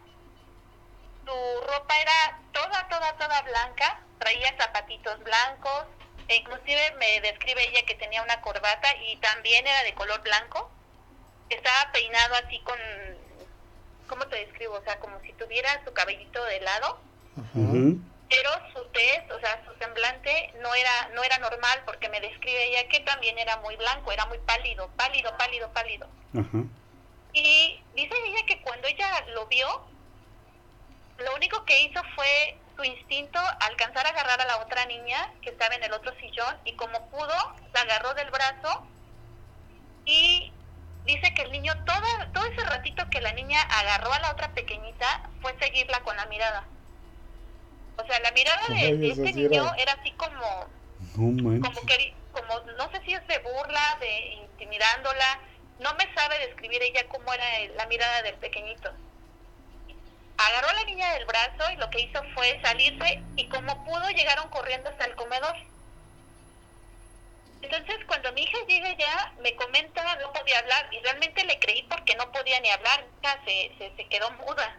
su 1.24 1.60
ropa 1.66 1.96
era 1.98 2.38
toda, 2.52 2.88
toda, 2.88 3.12
toda 3.16 3.42
blanca, 3.42 4.00
traía 4.18 4.54
zapatitos 4.58 5.22
blancos, 5.22 5.84
e 6.28 6.36
inclusive 6.36 6.92
me 6.98 7.20
describe 7.20 7.68
ella 7.68 7.86
que 7.86 7.94
tenía 7.94 8.22
una 8.22 8.40
corbata 8.40 8.88
y 9.06 9.16
también 9.16 9.66
era 9.66 9.82
de 9.82 9.94
color 9.94 10.20
blanco, 10.22 10.70
estaba 11.50 11.92
peinado 11.92 12.34
así 12.44 12.58
con, 12.60 12.78
¿cómo 14.08 14.26
te 14.26 14.36
describo? 14.36 14.74
O 14.74 14.82
sea, 14.82 14.98
como 14.98 15.20
si 15.20 15.32
tuviera 15.34 15.82
su 15.84 15.92
cabellito 15.92 16.42
de 16.44 16.60
lado. 16.60 17.00
Pero 18.28 18.50
su 18.72 18.84
tez, 18.90 19.30
o 19.30 19.38
sea, 19.38 19.62
su 19.64 19.78
semblante 19.78 20.52
no 20.60 20.74
era 20.74 21.08
no 21.14 21.22
era 21.22 21.38
normal 21.38 21.82
porque 21.84 22.08
me 22.08 22.20
describe 22.20 22.64
ella 22.64 22.88
que 22.88 23.00
también 23.00 23.38
era 23.38 23.58
muy 23.58 23.76
blanco, 23.76 24.12
era 24.12 24.26
muy 24.26 24.38
pálido, 24.38 24.90
pálido, 24.96 25.36
pálido, 25.36 25.72
pálido. 25.72 26.08
Y 27.32 27.82
dice 27.94 28.14
ella 28.26 28.46
que 28.46 28.60
cuando 28.62 28.88
ella 28.88 29.08
lo 29.34 29.46
vio, 29.46 29.86
lo 31.18 31.34
único 31.34 31.64
que 31.64 31.82
hizo 31.82 32.00
fue 32.14 32.56
su 32.76 32.84
instinto 32.84 33.38
alcanzar 33.60 34.06
a 34.06 34.10
agarrar 34.10 34.40
a 34.40 34.46
la 34.46 34.58
otra 34.58 34.84
niña 34.86 35.32
que 35.42 35.50
estaba 35.50 35.74
en 35.74 35.84
el 35.84 35.92
otro 35.92 36.12
sillón 36.18 36.56
y 36.64 36.74
como 36.74 37.08
pudo, 37.10 37.54
la 37.72 37.80
agarró 37.82 38.14
del 38.14 38.30
brazo 38.30 38.86
y 40.04 40.52
dice 41.04 41.32
que 41.34 41.42
el 41.42 41.52
niño, 41.52 41.72
todo, 41.84 42.06
todo 42.32 42.44
ese 42.46 42.64
ratito 42.64 43.08
que 43.10 43.20
la 43.20 43.32
niña 43.32 43.60
agarró 43.62 44.12
a 44.12 44.20
la 44.20 44.32
otra 44.32 44.52
pequeñita, 44.52 45.30
fue 45.40 45.56
seguirla 45.58 46.00
con 46.00 46.16
la 46.16 46.26
mirada. 46.26 46.64
O 47.96 48.06
sea, 48.06 48.18
la 48.20 48.32
mirada 48.32 48.66
de, 48.68 49.08
este 49.08 49.32
niño 49.32 49.72
era 49.78 49.92
así 49.92 50.10
como, 50.12 50.68
como 51.14 51.86
que, 51.86 52.14
como, 52.32 52.60
no 52.76 52.90
sé 52.90 53.00
si 53.04 53.14
es 53.14 53.26
de 53.28 53.38
burla, 53.38 53.98
de 54.00 54.20
intimidándola, 54.34 55.40
no 55.78 55.94
me 55.94 56.12
sabe 56.14 56.38
describir 56.46 56.82
ella 56.82 57.06
cómo 57.08 57.32
era 57.32 57.44
la 57.76 57.86
mirada 57.86 58.22
del 58.22 58.34
pequeñito. 58.36 58.90
Agarró 60.36 60.68
a 60.68 60.72
la 60.74 60.84
niña 60.84 61.12
del 61.14 61.26
brazo 61.26 61.70
y 61.72 61.76
lo 61.76 61.88
que 61.90 62.00
hizo 62.00 62.20
fue 62.34 62.60
salirse 62.62 63.22
y 63.36 63.48
como 63.48 63.84
pudo 63.84 64.08
llegaron 64.10 64.48
corriendo 64.48 64.90
hasta 64.90 65.04
el 65.04 65.14
comedor. 65.14 65.54
Entonces 67.62 67.96
cuando 68.06 68.32
mi 68.32 68.42
hija 68.42 68.58
llega 68.66 68.96
ya 68.96 69.32
me 69.40 69.54
comenta 69.56 70.16
no 70.16 70.32
podía 70.32 70.58
hablar 70.58 70.88
y 70.92 71.00
realmente 71.00 71.44
le 71.44 71.58
creí 71.60 71.82
porque 71.84 72.14
no 72.16 72.30
podía 72.30 72.60
ni 72.60 72.70
hablar, 72.70 73.06
se, 73.46 73.72
se, 73.78 73.96
se 73.96 74.08
quedó 74.08 74.30
muda. 74.32 74.76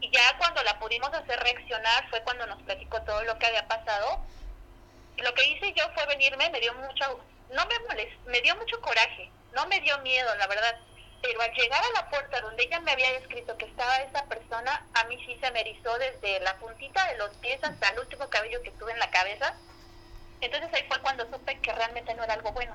Y 0.00 0.10
ya 0.10 0.36
cuando 0.38 0.62
la 0.62 0.78
pudimos 0.78 1.12
hacer 1.12 1.38
reaccionar 1.40 2.08
fue 2.10 2.22
cuando 2.22 2.46
nos 2.46 2.62
platicó 2.62 3.02
todo 3.02 3.22
lo 3.24 3.38
que 3.38 3.46
había 3.46 3.66
pasado. 3.68 4.20
Lo 5.18 5.34
que 5.34 5.48
hice 5.48 5.74
yo 5.76 5.84
fue 5.94 6.06
venirme, 6.06 6.48
me 6.50 6.60
dio 6.60 6.72
mucho, 6.74 7.20
no 7.50 7.66
me 7.66 7.78
molestó, 7.88 8.30
me 8.30 8.40
dio 8.40 8.56
mucho 8.56 8.80
coraje 8.80 9.30
no 9.54 9.66
me 9.66 9.80
dio 9.80 9.98
miedo, 10.02 10.28
la 10.38 10.46
verdad. 10.46 10.74
Pero 11.22 11.40
al 11.42 11.52
llegar 11.52 11.82
a 11.82 12.00
la 12.00 12.08
puerta 12.08 12.40
donde 12.40 12.64
ella 12.64 12.80
me 12.80 12.92
había 12.92 13.10
escrito 13.18 13.56
que 13.58 13.66
estaba 13.66 13.96
esa 13.98 14.24
persona, 14.24 14.86
a 14.94 15.04
mí 15.04 15.16
sí 15.26 15.36
se 15.40 15.50
me 15.52 15.60
erizó 15.60 15.90
desde 15.98 16.40
la 16.40 16.56
puntita 16.58 17.06
de 17.12 17.18
los 17.18 17.30
pies 17.38 17.62
hasta 17.62 17.88
el 17.90 18.00
último 18.00 18.28
cabello 18.30 18.62
que 18.62 18.70
tuve 18.72 18.92
en 18.92 18.98
la 18.98 19.10
cabeza. 19.10 19.54
Entonces 20.40 20.70
ahí 20.72 20.82
fue 20.88 20.98
cuando 21.02 21.30
supe 21.30 21.58
que 21.60 21.72
realmente 21.72 22.14
no 22.14 22.24
era 22.24 22.34
algo 22.34 22.52
bueno. 22.52 22.74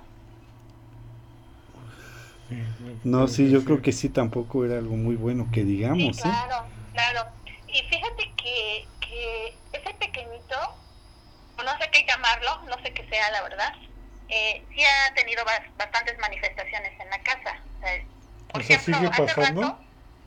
No, 3.03 3.27
sí, 3.27 3.49
yo 3.49 3.65
creo 3.65 3.81
que 3.81 3.91
sí, 3.91 4.09
tampoco 4.09 4.63
era 4.65 4.77
algo 4.77 4.95
muy 4.95 5.15
bueno 5.15 5.49
que 5.51 5.63
digamos. 5.63 6.15
Sí, 6.15 6.21
claro, 6.21 6.67
claro. 6.95 7.29
Y 7.67 7.81
fíjate 7.83 8.31
que, 8.35 8.87
que 9.01 9.57
ese 9.73 9.93
pequeñito, 9.95 10.75
no 11.57 11.77
sé 11.77 11.89
qué 11.91 12.05
llamarlo, 12.07 12.61
no 12.63 12.81
sé 12.81 12.93
qué 12.93 13.07
sea 13.09 13.29
la 13.31 13.41
verdad, 13.43 13.73
eh, 14.29 14.65
sí 14.73 14.83
ha 14.83 15.13
tenido 15.13 15.43
bastantes 15.77 16.17
manifestaciones 16.19 16.99
en 16.99 17.09
la 17.09 17.19
casa. 17.19 17.59
por 18.51 18.61
ejemplo, 18.61 18.97
hace 19.11 19.33
rato 19.33 19.79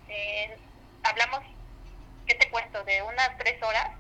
eh, 0.09 0.57
hablamos, 1.03 1.41
¿qué 2.27 2.35
te 2.35 2.49
cuento? 2.51 2.85
De 2.85 3.03
unas 3.03 3.37
tres 3.39 3.63
horas. 3.63 3.91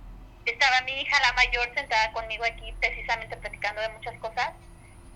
Estaba 0.44 0.80
mi 0.82 0.92
hija, 0.92 1.20
la 1.20 1.32
mayor, 1.34 1.72
sentada 1.74 2.12
conmigo 2.12 2.44
aquí, 2.44 2.72
precisamente 2.80 3.36
platicando 3.36 3.82
de 3.82 3.88
muchas 3.90 4.18
cosas, 4.18 4.52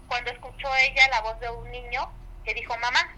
cuando 0.06 0.30
escuchó 0.30 0.68
ella 0.76 1.08
la 1.08 1.22
voz 1.22 1.40
de 1.40 1.48
un 1.48 1.70
niño 1.70 2.12
que 2.44 2.54
dijo 2.54 2.76
mamá. 2.78 3.16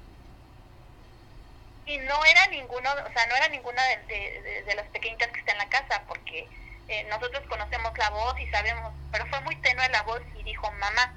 Y 1.87 1.99
no 1.99 2.25
era 2.25 2.47
ninguno, 2.49 2.91
o 2.91 3.13
sea, 3.13 3.27
no 3.27 3.37
era 3.37 3.49
ninguna 3.49 3.83
de, 4.09 4.63
de, 4.67 4.75
las 4.75 4.87
pequeñitas 4.89 5.29
que 5.29 5.41
está 5.41 5.53
en 5.53 5.59
la 5.59 5.69
casa, 5.69 6.03
porque 6.09 6.49
eh, 6.89 7.05
nosotros 7.11 7.45
conocemos 7.49 7.97
la 7.99 8.11
voz 8.11 8.39
y 8.41 8.47
sabemos, 8.49 8.93
pero 9.13 9.27
fue 9.27 9.41
muy 9.41 9.57
tenue 9.57 9.89
la 9.91 10.03
voz 10.03 10.23
y 10.35 10.43
dijo 10.43 10.71
mamá 10.73 11.15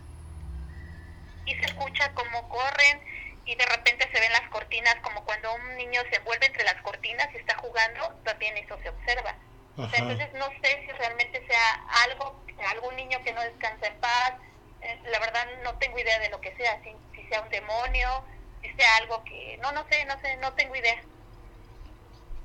y 1.48 1.56
se 1.56 1.66
escucha 1.66 2.12
como 2.14 2.48
corren 2.50 3.02
y 3.46 3.56
de 3.56 3.66
repente 3.66 4.10
se 4.12 4.20
ven 4.20 4.32
las 4.34 4.50
cortinas, 4.50 4.96
como 5.02 5.24
cuando 5.24 5.54
un 5.56 5.78
niño 5.78 6.02
se 6.12 6.20
vuelve 6.20 6.46
entre 6.46 6.66
las 6.66 6.76
cortinas 6.82 7.30
y 7.34 7.38
está 7.38 7.58
jugando, 7.58 8.10
también 8.24 8.58
eso 8.58 8.78
se 8.84 8.90
observa. 8.90 9.36
entonces 9.78 10.34
no 10.34 10.48
sé 10.62 10.84
si 10.86 10.92
realmente 10.92 11.46
sea 11.48 11.86
algo, 12.04 12.44
algún 12.70 12.96
niño 12.98 13.24
que 13.24 13.32
no 13.32 13.42
descansa 13.42 13.88
en 13.88 13.98
paz, 14.02 14.34
eh, 14.82 15.00
la 15.06 15.20
verdad 15.20 15.48
no 15.64 15.76
tengo 15.78 15.98
idea 15.98 16.20
de 16.20 16.30
lo 16.30 16.42
que 16.42 16.54
sea, 16.58 16.82
si, 16.84 16.94
si 17.16 17.26
sea 17.30 17.42
un 17.42 17.50
demonio, 17.50 18.26
sea 18.62 18.98
algo 19.02 19.24
que, 19.24 19.58
no, 19.62 19.72
no 19.72 19.82
sé, 19.90 20.06
no 20.06 20.14
sé, 20.22 20.38
no 20.42 20.54
tengo 20.54 20.76
idea. 20.76 20.96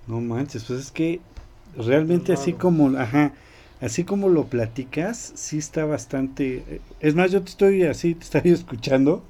No 0.06 0.20
manches, 0.20 0.64
pues 0.64 0.80
es 0.80 0.90
que 0.90 1.20
realmente 1.76 2.32
así 2.32 2.52
como, 2.52 2.96
ajá, 2.98 3.32
así 3.80 4.04
como 4.04 4.28
lo 4.28 4.46
platicas, 4.46 5.32
sí 5.34 5.58
está 5.58 5.84
bastante... 5.84 6.64
Eh, 6.68 6.80
es 7.00 7.14
más, 7.14 7.30
yo 7.30 7.42
te 7.42 7.50
estoy 7.50 7.84
así, 7.84 8.14
te 8.14 8.24
estoy 8.24 8.42
escuchando 8.52 9.22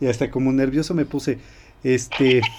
y 0.00 0.06
hasta 0.06 0.30
como 0.30 0.52
nervioso 0.52 0.94
me 0.94 1.04
puse, 1.04 1.38
este... 1.84 2.42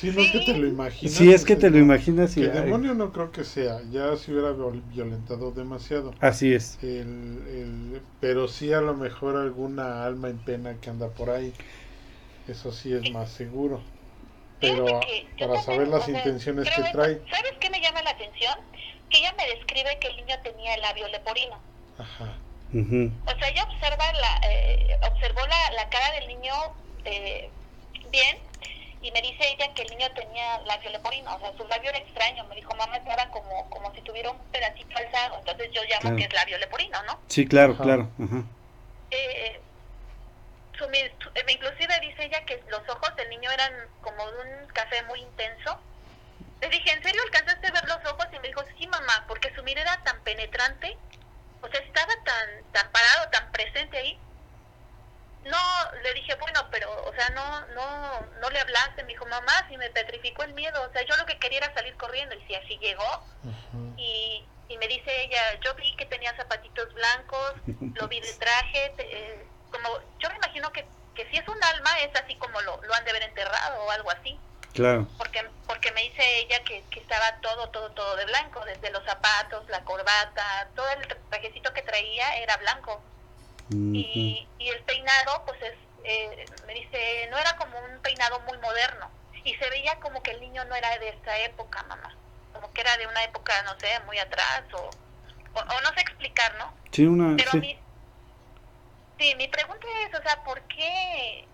Sí, 0.00 0.10
no 0.10 0.22
es 0.22 0.32
que 0.32 0.40
te 0.40 0.58
lo 0.58 0.66
imaginas. 0.66 1.14
Sí, 1.14 1.32
es 1.32 1.44
que 1.44 1.54
te 1.54 1.70
lo 1.70 1.78
imaginas. 1.78 2.36
Y, 2.36 2.42
el 2.42 2.52
demonio 2.52 2.94
no 2.94 3.12
creo 3.12 3.30
que 3.30 3.44
sea, 3.44 3.80
ya 3.90 4.16
se 4.16 4.32
hubiera 4.32 4.52
violentado 4.92 5.52
demasiado. 5.52 6.14
Así 6.20 6.52
es. 6.52 6.78
El, 6.82 8.00
pero 8.20 8.48
sí 8.48 8.72
a 8.72 8.80
lo 8.80 8.94
mejor 8.94 9.36
alguna 9.36 10.04
alma 10.04 10.30
en 10.30 10.38
pena 10.38 10.74
que 10.80 10.90
anda 10.90 11.08
por 11.08 11.30
ahí. 11.30 11.52
Eso 12.48 12.72
sí 12.72 12.92
es 12.92 13.10
más 13.10 13.30
seguro. 13.30 13.82
Pero 14.60 15.00
para 15.38 15.62
saber 15.62 15.86
las 15.88 16.08
intenciones 16.08 16.68
que 16.68 16.82
trae. 16.82 17.22
¿Sabes 17.30 17.52
qué 17.60 17.70
me 17.70 17.80
llama 17.80 18.02
la 18.02 18.10
atención? 18.10 18.58
que 19.10 19.18
ella 19.18 19.34
me 19.36 19.46
describe 19.46 19.98
que 19.98 20.08
el 20.08 20.16
niño 20.16 20.36
tenía 20.42 20.74
el 20.74 20.82
labio 20.82 21.08
leporino. 21.08 21.58
Ajá. 21.98 22.34
O 22.70 23.38
sea, 23.38 23.48
ella 23.48 23.64
observa 23.64 24.12
la, 24.12 24.40
eh, 24.46 24.98
observó 25.10 25.40
la, 25.46 25.70
la, 25.72 25.88
cara 25.88 26.12
del 26.12 26.28
niño 26.28 26.52
eh, 27.06 27.48
bien 28.10 28.36
y 29.00 29.10
me 29.10 29.22
dice 29.22 29.54
ella 29.54 29.72
que 29.72 29.82
el 29.82 29.90
niño 29.90 30.06
tenía 30.14 30.60
labio 30.66 30.90
leporino, 30.90 31.34
o 31.34 31.40
sea, 31.40 31.52
su 31.56 31.66
labio 31.66 31.88
era 31.88 31.98
extraño. 31.98 32.44
Me 32.44 32.56
dijo, 32.56 32.74
mamá, 32.76 32.96
estaba 32.96 33.30
como, 33.30 33.70
como 33.70 33.94
si 33.94 34.02
tuviera 34.02 34.30
un 34.30 34.38
pedacito 34.52 34.96
alzado. 34.96 35.38
Entonces 35.38 35.70
yo 35.72 35.80
llamo 35.84 36.16
que 36.16 36.24
es 36.24 36.32
labio 36.34 36.58
leporino, 36.58 37.02
¿no? 37.04 37.18
Sí, 37.28 37.46
claro, 37.46 37.76
claro. 37.76 38.10
Ajá. 38.22 38.44
Eh, 39.10 39.60
su, 40.78 40.84
inclusive 41.48 42.00
dice 42.00 42.24
ella 42.24 42.44
que 42.44 42.62
los 42.68 42.88
ojos 42.88 43.14
del 43.16 43.28
niño 43.30 43.50
eran 43.50 43.72
como 44.00 44.30
de 44.30 44.40
un 44.40 44.66
café 44.68 45.02
muy 45.04 45.20
intenso 45.20 45.80
le 46.60 46.68
dije, 46.68 46.90
¿en 46.92 47.02
serio 47.02 47.22
alcanzaste 47.22 47.68
a 47.68 47.70
ver 47.70 47.84
los 47.84 48.12
ojos? 48.12 48.26
Y 48.32 48.38
me 48.40 48.48
dijo, 48.48 48.62
sí, 48.76 48.86
mamá, 48.88 49.24
porque 49.28 49.54
su 49.54 49.62
mirada 49.62 49.94
era 49.94 50.02
tan 50.02 50.20
penetrante, 50.22 50.96
o 51.60 51.68
sea, 51.68 51.80
estaba 51.80 52.12
tan, 52.24 52.72
tan 52.72 52.90
parado, 52.90 53.28
tan 53.30 53.50
presente 53.52 53.98
ahí. 53.98 54.18
No, 55.44 55.58
le 56.02 56.14
dije, 56.14 56.34
bueno, 56.34 56.68
pero, 56.70 56.90
o 57.04 57.12
sea, 57.14 57.30
no, 57.30 57.66
no, 57.68 58.20
no 58.40 58.50
le 58.50 58.60
hablaste. 58.60 59.02
Me 59.04 59.12
dijo, 59.12 59.24
mamá, 59.26 59.66
si 59.68 59.76
me 59.76 59.88
petrificó 59.90 60.42
el 60.42 60.52
miedo. 60.52 60.82
O 60.82 60.92
sea, 60.92 61.02
yo 61.02 61.16
lo 61.16 61.26
que 61.26 61.38
quería 61.38 61.58
era 61.58 61.74
salir 61.74 61.96
corriendo. 61.96 62.34
Y 62.34 62.44
si 62.46 62.54
así 62.54 62.76
llegó. 62.78 63.24
y, 63.96 64.44
y 64.68 64.78
me 64.78 64.88
dice 64.88 65.22
ella, 65.22 65.60
yo 65.64 65.74
vi 65.74 65.94
que 65.96 66.06
tenía 66.06 66.36
zapatitos 66.36 66.92
blancos, 66.92 67.54
lo 67.94 68.08
vi 68.08 68.20
de 68.20 68.34
traje. 68.34 68.92
Eh, 68.98 69.47
como, 69.70 69.88
yo 70.18 70.28
me 70.30 70.36
imagino 70.36 70.72
que, 70.72 70.84
que 71.14 71.28
si 71.30 71.36
es 71.36 71.48
un 71.48 71.62
alma, 71.62 71.90
es 72.00 72.14
así 72.20 72.34
como 72.36 72.60
lo, 72.62 72.80
lo 72.82 72.94
han 72.94 73.04
de 73.04 73.10
haber 73.10 73.22
enterrado 73.22 73.84
o 73.84 73.90
algo 73.90 74.10
así. 74.10 74.38
Claro. 74.74 75.06
Porque, 75.16 75.44
porque 75.66 75.90
me 75.92 76.02
dice 76.02 76.22
ella 76.38 76.62
que, 76.64 76.84
que 76.90 77.00
estaba 77.00 77.40
todo, 77.40 77.68
todo, 77.70 77.90
todo 77.92 78.16
de 78.16 78.26
blanco, 78.26 78.64
desde 78.64 78.90
los 78.90 79.04
zapatos, 79.04 79.68
la 79.68 79.82
corbata, 79.84 80.68
todo 80.76 80.88
el 80.90 81.06
trajecito 81.30 81.72
que 81.72 81.82
traía 81.82 82.36
era 82.36 82.56
blanco. 82.58 83.02
y, 83.70 84.46
y, 84.58 84.68
el 84.68 84.82
peinado, 84.84 85.42
pues 85.46 85.60
es, 85.62 85.74
eh, 86.04 86.44
me 86.66 86.74
dice, 86.74 87.28
no 87.30 87.38
era 87.38 87.56
como 87.56 87.78
un 87.78 87.98
peinado 88.00 88.40
muy 88.40 88.56
moderno. 88.58 89.10
y 89.44 89.54
se 89.54 89.70
veía 89.70 89.96
como 90.00 90.22
que 90.22 90.32
el 90.32 90.40
niño 90.40 90.64
no 90.66 90.74
era 90.74 90.96
de 90.98 91.08
esta 91.08 91.36
época, 91.38 91.82
mamá. 91.84 92.14
Como 92.52 92.72
que 92.72 92.80
era 92.80 92.96
de 92.96 93.06
una 93.06 93.24
época, 93.24 93.52
no 93.64 93.78
sé, 93.78 93.88
muy 94.06 94.18
atrás 94.18 94.62
o, 94.72 94.90
o, 95.54 95.80
no 95.80 95.92
sé 95.94 96.00
explicar, 96.00 96.54
¿no? 96.58 96.72
Sí, 96.92 97.06
una... 97.06 97.36
Pero 97.36 97.52
Mi, 97.54 97.78
sí, 99.18 99.34
mi 99.36 99.48
pregunta 99.48 99.86
es, 100.06 100.18
o 100.18 100.22
sea, 100.22 100.42
¿por 100.44 100.60
qué, 100.62 101.46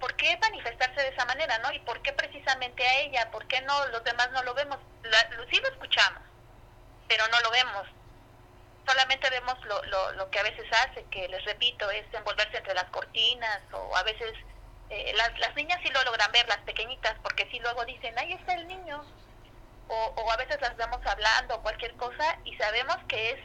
¿por 0.00 0.14
qué 0.16 0.36
manifestarse 0.38 1.00
de 1.00 1.08
esa 1.08 1.24
manera, 1.26 1.58
no? 1.58 1.72
¿Y 1.72 1.78
por 1.80 2.00
qué 2.02 2.12
precisamente 2.12 2.86
a 2.86 3.00
ella? 3.00 3.30
¿Por 3.30 3.46
qué 3.46 3.60
no 3.62 3.86
los 3.88 4.04
demás 4.04 4.30
no 4.32 4.42
lo 4.42 4.54
vemos? 4.54 4.78
La, 5.02 5.18
sí 5.50 5.60
lo 5.60 5.68
escuchamos, 5.68 6.22
pero 7.08 7.26
no 7.28 7.40
lo 7.40 7.50
vemos. 7.50 7.86
Solamente 8.86 9.28
vemos 9.30 9.62
lo, 9.66 9.82
lo, 9.84 10.12
lo 10.12 10.30
que 10.30 10.38
a 10.38 10.44
veces 10.44 10.66
hace, 10.72 11.04
que 11.10 11.28
les 11.28 11.44
repito, 11.44 11.90
es 11.90 12.06
envolverse 12.14 12.56
entre 12.56 12.74
las 12.74 12.90
cortinas 12.90 13.60
o 13.72 13.96
a 13.96 14.02
veces 14.02 14.32
eh, 14.90 15.12
las, 15.16 15.38
las 15.38 15.54
niñas 15.54 15.78
sí 15.82 15.90
lo 15.90 16.02
logran 16.04 16.32
ver, 16.32 16.48
las 16.48 16.58
pequeñitas, 16.58 17.14
porque 17.22 17.46
sí 17.50 17.58
luego 17.60 17.84
dicen, 17.84 18.18
ahí 18.18 18.32
está 18.32 18.54
el 18.54 18.66
niño. 18.66 19.04
O, 19.88 19.94
o 19.94 20.30
a 20.30 20.36
veces 20.36 20.60
las 20.60 20.76
vemos 20.76 21.04
hablando 21.06 21.56
o 21.56 21.62
cualquier 21.62 21.94
cosa 21.94 22.38
y 22.44 22.54
sabemos 22.56 22.96
que 23.08 23.30
es 23.32 23.40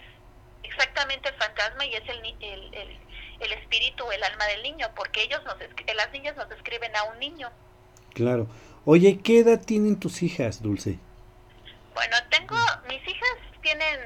exactamente 0.63 1.29
el 1.29 1.35
fantasma 1.35 1.85
y 1.85 1.95
es 1.95 2.07
el, 2.09 2.25
el, 2.41 2.73
el, 2.73 3.02
el 3.43 3.53
espíritu, 3.53 4.09
el 4.11 4.23
alma 4.23 4.45
del 4.45 4.63
niño, 4.63 4.87
porque 4.95 5.23
ellos 5.23 5.41
nos, 5.45 5.55
las 5.95 6.11
niñas 6.11 6.35
nos 6.35 6.49
describen 6.49 6.95
a 6.95 7.03
un 7.03 7.19
niño. 7.19 7.49
Claro. 8.13 8.47
Oye, 8.85 9.19
¿qué 9.19 9.39
edad 9.39 9.61
tienen 9.63 9.99
tus 9.99 10.23
hijas, 10.23 10.61
Dulce? 10.61 10.99
Bueno, 11.93 12.17
tengo, 12.29 12.55
mis 12.89 13.01
hijas 13.07 13.37
tienen, 13.61 13.99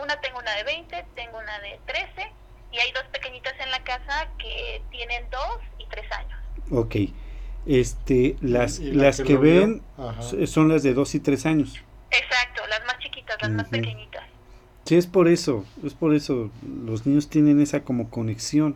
una 0.00 0.20
tengo 0.20 0.38
una 0.38 0.54
de 0.54 0.64
20, 0.64 1.06
tengo 1.14 1.38
una 1.38 1.58
de 1.60 1.80
13 1.86 2.32
y 2.72 2.78
hay 2.78 2.92
dos 2.92 3.04
pequeñitas 3.12 3.54
en 3.58 3.70
la 3.70 3.82
casa 3.82 4.28
que 4.38 4.82
tienen 4.90 5.28
2 5.30 5.40
y 5.78 5.86
3 5.86 6.12
años. 6.12 6.40
Ok. 6.70 6.96
Este, 7.66 8.36
las, 8.40 8.78
las 8.78 9.18
que, 9.18 9.24
que 9.24 9.36
ven 9.36 9.82
son 10.46 10.68
las 10.68 10.82
de 10.82 10.94
2 10.94 11.14
y 11.16 11.20
3 11.20 11.46
años. 11.46 11.80
Exacto, 12.10 12.66
las 12.68 12.84
más 12.86 12.98
chiquitas, 12.98 13.36
las 13.40 13.50
uh 13.50 13.52
-huh. 13.52 13.56
más 13.56 13.68
pequeñitas. 13.68 14.24
Sí, 14.90 14.96
es 14.96 15.06
por 15.06 15.28
eso, 15.28 15.64
es 15.84 15.94
por 15.94 16.16
eso, 16.16 16.50
los 16.84 17.06
niños 17.06 17.28
tienen 17.28 17.60
esa 17.60 17.84
como 17.84 18.10
conexión. 18.10 18.74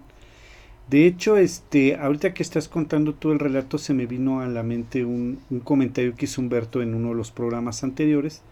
De 0.89 1.09
hecho, 1.09 1.37
este, 1.37 1.97
ahorita 1.97 2.35
que 2.35 2.45
estás 2.45 2.69
contando 2.69 3.15
todo 3.15 3.33
el 3.33 3.41
relato, 3.41 3.79
se 3.79 3.95
me 3.95 4.07
vino 4.07 4.41
a 4.41 4.47
la 4.47 4.63
mente 4.63 5.05
un, 5.05 5.41
un, 5.51 5.59
comentario 5.59 6.15
que 6.15 6.27
hizo 6.27 6.41
Humberto 6.41 6.83
en 6.83 6.95
uno 6.95 7.09
de 7.09 7.15
los 7.17 7.33
programas 7.33 7.83
anteriores, 7.83 8.43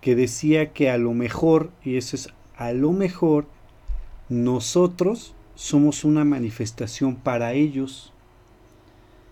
que 0.00 0.16
decía 0.16 0.72
que 0.72 0.90
a 0.90 0.98
lo 0.98 1.14
mejor, 1.14 1.70
y 1.84 1.96
eso 1.96 2.16
es 2.16 2.28
a 2.56 2.72
lo 2.72 2.90
mejor, 2.90 3.46
nosotros 4.28 5.32
somos 5.54 6.02
una 6.02 6.24
manifestación 6.24 7.14
para 7.14 7.52
ellos. 7.52 8.12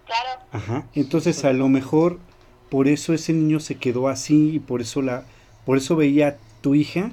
Claro. 0.07 0.43
Ajá. 0.53 0.87
Entonces 0.95 1.45
a 1.45 1.53
lo 1.53 1.69
mejor 1.69 2.21
por 2.71 2.87
eso 2.87 3.15
ese 3.15 3.33
niño 3.33 3.59
se 3.59 3.75
quedó 3.75 4.07
así 4.07 4.51
y 4.51 4.59
por 4.61 4.81
eso 4.81 5.03
la, 5.03 5.25
por 5.67 5.77
eso 5.77 5.97
veía 5.97 6.29
a 6.29 6.37
tu 6.61 6.77
hija, 6.77 7.11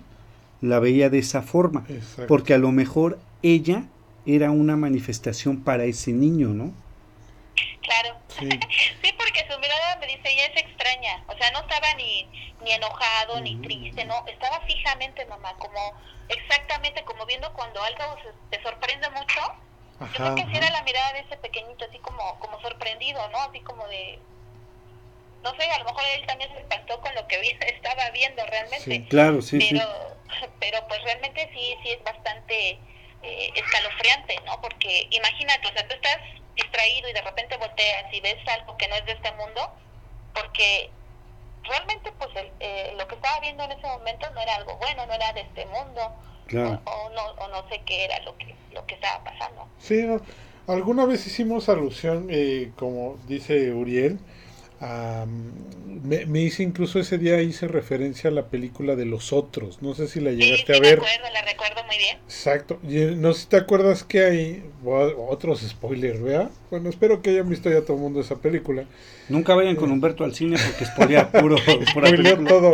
la 0.66 0.80
veía 0.80 1.10
de 1.10 1.20
esa 1.20 1.42
forma. 1.42 1.86
Exacto. 1.90 2.28
Porque 2.28 2.54
a 2.54 2.58
lo 2.58 2.72
mejor 2.72 3.20
ella 3.42 3.84
era 4.26 4.52
una 4.52 4.76
manifestación 4.76 5.64
para 5.64 5.86
ese 5.86 6.12
niño, 6.12 6.50
¿no? 6.50 6.74
Claro. 7.82 8.18
Sí. 8.40 8.50
sí, 9.04 9.14
porque 9.18 9.46
su 9.50 9.60
mirada 9.60 9.98
me 10.00 10.08
dice, 10.08 10.22
ella 10.26 10.46
es 10.54 10.62
extraña. 10.62 11.24
O 11.28 11.38
sea, 11.38 11.52
no 11.52 11.60
estaba 11.60 11.94
ni, 11.96 12.28
ni 12.64 12.72
enojado, 12.72 13.36
uh 13.36 13.38
-huh. 13.38 13.44
ni 13.44 13.56
triste, 13.58 14.06
no. 14.06 14.26
Estaba 14.28 14.62
fijamente, 14.62 15.26
mamá, 15.26 15.54
como 15.58 15.80
exactamente 16.30 17.04
como 17.04 17.26
viendo 17.26 17.52
cuando 17.54 17.82
algo 17.84 18.04
te 18.50 18.62
sorprende 18.64 19.10
mucho. 19.12 19.42
Ajá, 20.00 20.12
Yo 20.12 20.34
creo 20.34 20.36
que 20.36 20.52
sí 20.52 20.58
era 20.58 20.70
la 20.72 20.84
mirada 20.84 21.14
de 21.14 21.20
ese 21.20 21.38
pequeñito, 21.38 21.86
así 21.86 22.00
como, 22.00 22.38
como 22.40 22.60
sorprendido, 22.62 23.30
¿no? 23.30 23.38
Así 23.40 23.62
como 23.62 23.88
de, 23.88 24.20
no 25.44 25.56
sé, 25.56 25.70
a 25.70 25.80
lo 25.80 25.86
mejor 25.86 26.04
él 26.18 26.26
también 26.28 26.52
se 26.52 26.60
espantó 26.60 27.00
con 27.00 27.14
lo 27.16 27.28
que 27.28 27.40
vi, 27.40 27.50
estaba 27.62 28.10
viendo 28.12 28.46
realmente. 28.46 28.84
Sí, 28.84 29.06
claro, 29.06 29.42
sí, 29.42 29.60
pero, 29.60 29.86
sí. 29.86 30.15
Pero 30.66 30.88
pues 30.88 31.00
realmente 31.04 31.48
sí, 31.54 31.78
sí 31.84 31.92
es 31.92 32.04
bastante 32.04 32.80
eh, 33.22 33.52
escalofriante, 33.54 34.36
¿no? 34.46 34.60
Porque 34.62 35.08
imagínate, 35.12 35.68
o 35.68 35.72
sea, 35.74 35.88
tú 35.88 35.94
estás 35.94 36.18
distraído 36.56 37.08
y 37.08 37.14
de 37.14 37.22
repente 37.22 37.56
volteas 37.58 38.12
y 38.12 38.20
ves 38.22 38.38
algo 38.48 38.76
que 38.76 38.88
no 38.88 38.96
es 38.96 39.06
de 39.06 39.12
este 39.12 39.32
mundo, 39.34 39.62
porque 40.34 40.90
realmente 41.64 42.12
pues 42.18 42.32
el, 42.36 42.50
eh, 42.60 42.96
lo 42.98 43.08
que 43.08 43.14
estaba 43.14 43.40
viendo 43.42 43.64
en 43.64 43.74
ese 43.74 43.86
momento 43.86 44.28
no 44.32 44.42
era 44.42 44.56
algo 44.56 44.76
bueno, 44.78 45.06
no 45.06 45.14
era 45.14 45.34
de 45.34 45.42
este 45.42 45.68
mundo, 45.68 46.02
claro. 46.48 46.82
o, 46.86 46.92
o, 46.92 47.10
no, 47.12 47.26
o 47.26 47.48
no 47.50 47.70
sé 47.70 47.82
qué 47.86 48.06
era 48.06 48.20
lo 48.22 48.36
que, 48.40 48.56
lo 48.74 48.84
que 48.88 48.96
estaba 48.96 49.24
pasando. 49.24 49.68
Sí, 49.78 50.04
alguna 50.68 51.06
vez 51.06 51.28
hicimos 51.28 51.70
alusión, 51.70 52.28
eh, 52.32 52.72
como 52.76 53.18
dice 53.28 53.72
Uriel, 53.72 54.20
Um, 54.86 55.54
me, 56.04 56.28
me, 56.28 56.42
hice 56.42 56.62
incluso 56.62 57.00
ese 57.00 57.18
día 57.18 57.42
hice 57.42 57.68
referencia 57.68 58.30
a 58.30 58.34
la 58.34 58.50
película 58.50 58.96
de 58.96 59.06
los 59.06 59.34
otros 59.34 59.82
no 59.82 59.96
sé 59.96 60.08
si 60.08 60.20
la 60.20 60.30
llegaste 60.30 60.58
sí, 60.58 60.64
sí 60.68 60.74
a 60.74 60.80
ver. 60.80 61.00
me 61.00 61.08
acuerdo, 61.08 61.34
la 61.34 61.42
recuerdo 61.42 61.84
muy 61.86 61.98
bien. 61.98 62.18
Exacto 62.26 62.80
y 62.84 63.16
no 63.16 63.34
sé 63.34 63.42
si 63.42 63.48
te 63.48 63.58
acuerdas 63.58 64.04
que 64.04 64.24
hay 64.24 64.64
otros 64.84 65.62
spoilers 65.62 66.22
¿verdad? 66.22 66.52
bueno 66.70 66.90
espero 66.90 67.24
que 67.24 67.32
hayan 67.32 67.50
visto 67.50 67.72
ya 67.72 67.82
todo 67.82 67.94
el 67.94 68.04
mundo 68.04 68.22
esa 68.22 68.36
película. 68.36 68.86
Nunca 69.28 69.56
vayan 69.56 69.76
con 69.76 69.90
Humberto 69.90 70.24
al 70.24 70.36
cine 70.36 70.58
porque 70.64 70.86
spoilea 70.92 71.32
puro 71.32 71.58
spoilea 71.58 72.38
todo. 72.46 72.74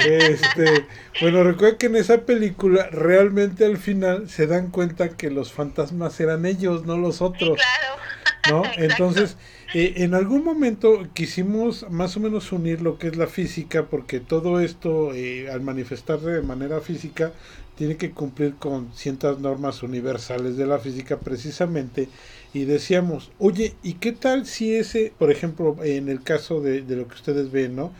Este, 0.00 0.86
bueno 1.20 1.44
recuerda 1.44 1.78
que 1.78 1.86
en 1.86 1.96
esa 1.96 2.22
película 2.22 2.88
realmente 2.90 3.64
al 3.64 3.76
final 3.76 4.28
se 4.28 4.48
dan 4.48 4.70
cuenta 4.70 5.10
que 5.10 5.30
los 5.30 5.52
fantasmas 5.52 6.18
eran 6.18 6.44
ellos 6.44 6.86
no 6.86 6.96
los 6.96 7.22
otros. 7.22 7.56
sí, 7.60 7.64
claro. 7.64 8.02
No 8.44 8.62
entonces 8.76 9.36
eh, 9.74 9.94
en 10.04 10.14
algún 10.14 10.44
momento 10.44 11.08
quisimos 11.14 11.86
más 11.90 12.16
o 12.16 12.20
menos 12.20 12.52
unir 12.52 12.82
lo 12.82 12.98
que 12.98 13.08
es 13.08 13.16
la 13.16 13.26
física, 13.26 13.86
porque 13.88 14.20
todo 14.20 14.60
esto, 14.60 15.14
eh, 15.14 15.50
al 15.50 15.62
manifestarse 15.62 16.28
de 16.28 16.42
manera 16.42 16.80
física, 16.80 17.32
tiene 17.74 17.96
que 17.96 18.10
cumplir 18.10 18.56
con 18.56 18.92
ciertas 18.92 19.38
normas 19.38 19.82
universales 19.82 20.58
de 20.58 20.66
la 20.66 20.78
física 20.78 21.18
precisamente. 21.20 22.08
Y 22.52 22.64
decíamos, 22.66 23.30
oye, 23.38 23.74
¿y 23.82 23.94
qué 23.94 24.12
tal 24.12 24.44
si 24.46 24.74
ese, 24.74 25.14
por 25.18 25.30
ejemplo, 25.30 25.76
en 25.82 26.10
el 26.10 26.22
caso 26.22 26.60
de, 26.60 26.82
de 26.82 26.96
lo 26.96 27.08
que 27.08 27.14
ustedes 27.14 27.50
ven, 27.50 27.74
¿no? 27.74 27.92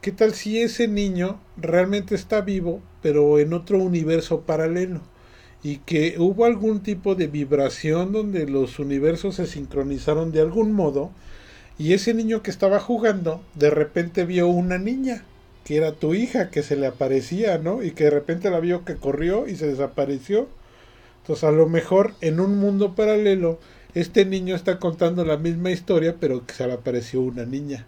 ¿Qué 0.00 0.10
tal 0.10 0.34
si 0.34 0.60
ese 0.60 0.88
niño 0.88 1.40
realmente 1.56 2.16
está 2.16 2.40
vivo, 2.40 2.82
pero 3.00 3.38
en 3.38 3.52
otro 3.52 3.78
universo 3.78 4.40
paralelo? 4.40 5.00
Y 5.62 5.78
que 5.78 6.16
hubo 6.18 6.44
algún 6.44 6.82
tipo 6.82 7.14
de 7.14 7.28
vibración 7.28 8.12
donde 8.12 8.46
los 8.46 8.78
universos 8.78 9.36
se 9.36 9.46
sincronizaron 9.46 10.32
de 10.32 10.40
algún 10.40 10.72
modo 10.72 11.10
y 11.78 11.94
ese 11.94 12.14
niño 12.14 12.42
que 12.42 12.50
estaba 12.50 12.80
jugando 12.80 13.42
de 13.54 13.70
repente 13.70 14.24
vio 14.24 14.48
una 14.48 14.78
niña 14.78 15.24
que 15.64 15.76
era 15.76 15.92
tu 15.92 16.14
hija 16.14 16.50
que 16.50 16.62
se 16.64 16.74
le 16.74 16.88
aparecía, 16.88 17.58
¿no? 17.58 17.84
Y 17.84 17.92
que 17.92 18.04
de 18.04 18.10
repente 18.10 18.50
la 18.50 18.58
vio 18.58 18.84
que 18.84 18.96
corrió 18.96 19.46
y 19.46 19.54
se 19.54 19.68
desapareció. 19.68 20.48
Entonces 21.20 21.44
a 21.44 21.52
lo 21.52 21.68
mejor 21.68 22.14
en 22.20 22.40
un 22.40 22.58
mundo 22.58 22.96
paralelo 22.96 23.60
este 23.94 24.24
niño 24.24 24.56
está 24.56 24.80
contando 24.80 25.24
la 25.24 25.36
misma 25.36 25.70
historia 25.70 26.16
pero 26.18 26.44
que 26.44 26.54
se 26.54 26.66
le 26.66 26.72
apareció 26.72 27.20
una 27.20 27.44
niña. 27.44 27.86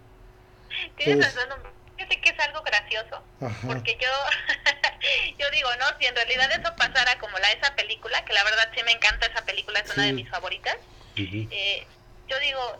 Tienes 0.97 1.35
razón, 1.35 1.74
fíjate 2.05 2.21
que 2.21 2.31
es 2.31 2.39
algo 2.41 2.63
gracioso. 2.63 3.23
Ajá. 3.41 3.67
Porque 3.67 3.97
yo 4.01 4.09
yo 5.39 5.51
digo, 5.51 5.69
¿no? 5.79 5.87
Si 5.99 6.07
en 6.07 6.15
realidad 6.15 6.51
eso 6.53 6.75
pasara 6.77 7.19
como 7.19 7.39
la 7.39 7.51
esa 7.53 7.75
película, 7.75 8.25
que 8.25 8.33
la 8.33 8.45
verdad 8.45 8.71
sí 8.75 8.83
me 8.85 8.93
encanta 8.93 9.27
esa 9.27 9.45
película, 9.45 9.81
es 9.81 9.87
sí. 9.87 9.93
una 9.97 10.07
de 10.07 10.13
mis 10.13 10.29
favoritas, 10.29 10.77
uh 10.77 11.21
-huh. 11.21 11.49
eh, 11.51 11.87
yo 12.29 12.39
digo, 12.41 12.79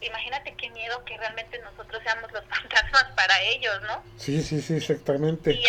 imagínate 0.00 0.54
qué 0.54 0.70
miedo 0.70 1.04
que 1.04 1.16
realmente 1.16 1.58
nosotros 1.60 2.02
seamos 2.02 2.30
los 2.32 2.44
fantasmas 2.48 3.04
para 3.16 3.40
ellos, 3.42 3.80
¿no? 3.82 4.02
Sí, 4.16 4.42
sí, 4.42 4.60
sí, 4.60 4.76
exactamente. 4.76 5.52
Y, 5.52 5.64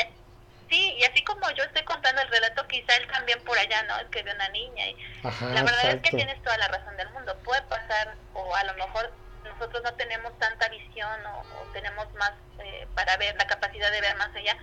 sí, 0.69 0.95
y 0.97 1.03
así 1.03 1.23
como 1.23 1.49
yo 1.51 1.63
estoy 1.63 1.83
contando 1.83 2.21
el 2.21 2.27
relato, 2.29 2.67
quizá 2.67 2.95
él 2.97 3.07
también 3.07 3.41
por 3.43 3.57
allá, 3.57 3.83
¿no? 3.83 3.97
Es 3.99 4.07
que 4.07 4.23
ve 4.23 4.33
una 4.33 4.49
niña 4.49 4.87
y 4.89 4.95
Ajá, 5.23 5.45
la 5.47 5.63
verdad 5.63 5.85
exacto. 5.85 5.95
es 5.95 6.11
que 6.11 6.17
tienes 6.17 6.43
toda 6.43 6.57
la 6.57 6.67
razón 6.67 6.95
del 6.97 7.09
mundo, 7.09 7.37
puede 7.43 7.61
pasar, 7.63 8.15
o 8.33 8.55
a 8.55 8.63
lo 8.65 8.73
mejor 8.75 9.11
nosotros 9.43 9.81
no 9.83 9.93
tenemos 9.95 10.37
tanta 10.39 10.69
visión 10.69 11.19
o, 11.25 11.39
o 11.39 11.73
tenemos 11.73 12.07
más 12.15 12.33
eh, 12.59 12.87
para 12.95 13.17
ver, 13.17 13.35
la 13.37 13.47
capacidad 13.47 13.91
de 13.91 14.01
ver 14.01 14.15
más 14.17 14.35
allá, 14.35 14.57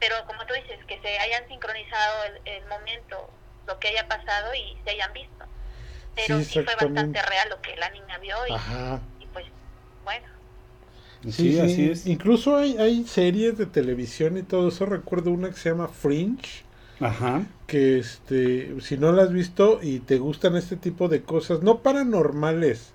pero 0.00 0.16
como 0.26 0.44
tú 0.46 0.54
dices, 0.54 0.78
que 0.86 1.00
se 1.00 1.18
hayan 1.18 1.46
sincronizado 1.48 2.24
el, 2.24 2.40
el 2.56 2.66
momento, 2.66 3.30
lo 3.66 3.78
que 3.78 3.88
haya 3.88 4.06
pasado 4.08 4.54
y 4.54 4.76
se 4.84 4.90
hayan 4.90 5.12
visto. 5.12 5.44
Pero 6.14 6.38
sí, 6.38 6.44
sí 6.44 6.62
fue 6.62 6.74
bastante 6.74 7.22
real 7.22 7.48
lo 7.50 7.60
que 7.60 7.76
la 7.76 7.90
niña 7.90 8.18
vio 8.18 8.36
y, 8.46 8.52
y 9.24 9.26
pues 9.26 9.46
bueno. 10.04 10.26
Sí, 11.24 11.32
sí, 11.32 11.60
así 11.60 11.90
es. 11.90 12.06
Incluso 12.06 12.56
hay, 12.56 12.76
hay 12.78 13.04
series 13.04 13.58
de 13.58 13.66
televisión 13.66 14.36
y 14.36 14.42
todo 14.42 14.68
eso. 14.68 14.86
Recuerdo 14.86 15.30
una 15.30 15.50
que 15.50 15.56
se 15.56 15.70
llama 15.70 15.88
Fringe. 15.88 16.64
Ajá. 17.00 17.42
Que 17.66 17.98
este, 17.98 18.80
si 18.80 18.96
no 18.96 19.10
la 19.12 19.24
has 19.24 19.32
visto 19.32 19.80
y 19.82 20.00
te 20.00 20.18
gustan 20.18 20.54
este 20.56 20.76
tipo 20.76 21.08
de 21.08 21.22
cosas, 21.22 21.62
no 21.62 21.80
paranormales, 21.80 22.93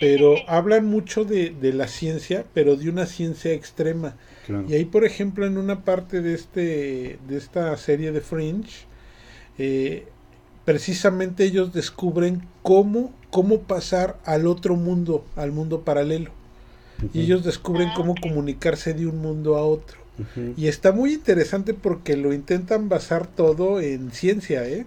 pero 0.00 0.36
hablan 0.48 0.86
mucho 0.86 1.24
de, 1.24 1.50
de, 1.50 1.72
la 1.72 1.88
ciencia, 1.88 2.44
pero 2.54 2.76
de 2.76 2.88
una 2.88 3.06
ciencia 3.06 3.52
extrema. 3.52 4.16
Claro. 4.46 4.64
Y 4.68 4.74
ahí, 4.74 4.84
por 4.84 5.04
ejemplo, 5.04 5.46
en 5.46 5.58
una 5.58 5.84
parte 5.84 6.20
de 6.22 6.34
este 6.34 7.18
de 7.28 7.36
esta 7.36 7.76
serie 7.76 8.12
de 8.12 8.20
Fringe, 8.20 8.86
eh, 9.58 10.06
precisamente 10.64 11.44
ellos 11.44 11.72
descubren 11.72 12.42
cómo, 12.62 13.12
cómo 13.30 13.60
pasar 13.60 14.18
al 14.24 14.46
otro 14.46 14.76
mundo, 14.76 15.24
al 15.34 15.50
mundo 15.50 15.80
paralelo. 15.80 16.30
y 17.14 17.20
ellos 17.20 17.44
descubren 17.44 17.90
cómo 17.94 18.14
comunicarse 18.20 18.92
de 18.92 19.06
un 19.06 19.18
mundo 19.18 19.56
a 19.56 19.62
otro. 19.64 19.98
Y 20.56 20.68
está 20.68 20.92
muy 20.92 21.14
interesante 21.14 21.74
porque 21.74 22.16
lo 22.16 22.32
intentan 22.32 22.88
basar 22.88 23.26
todo 23.26 23.80
en 23.80 24.10
ciencia, 24.12 24.64
¿eh? 24.66 24.84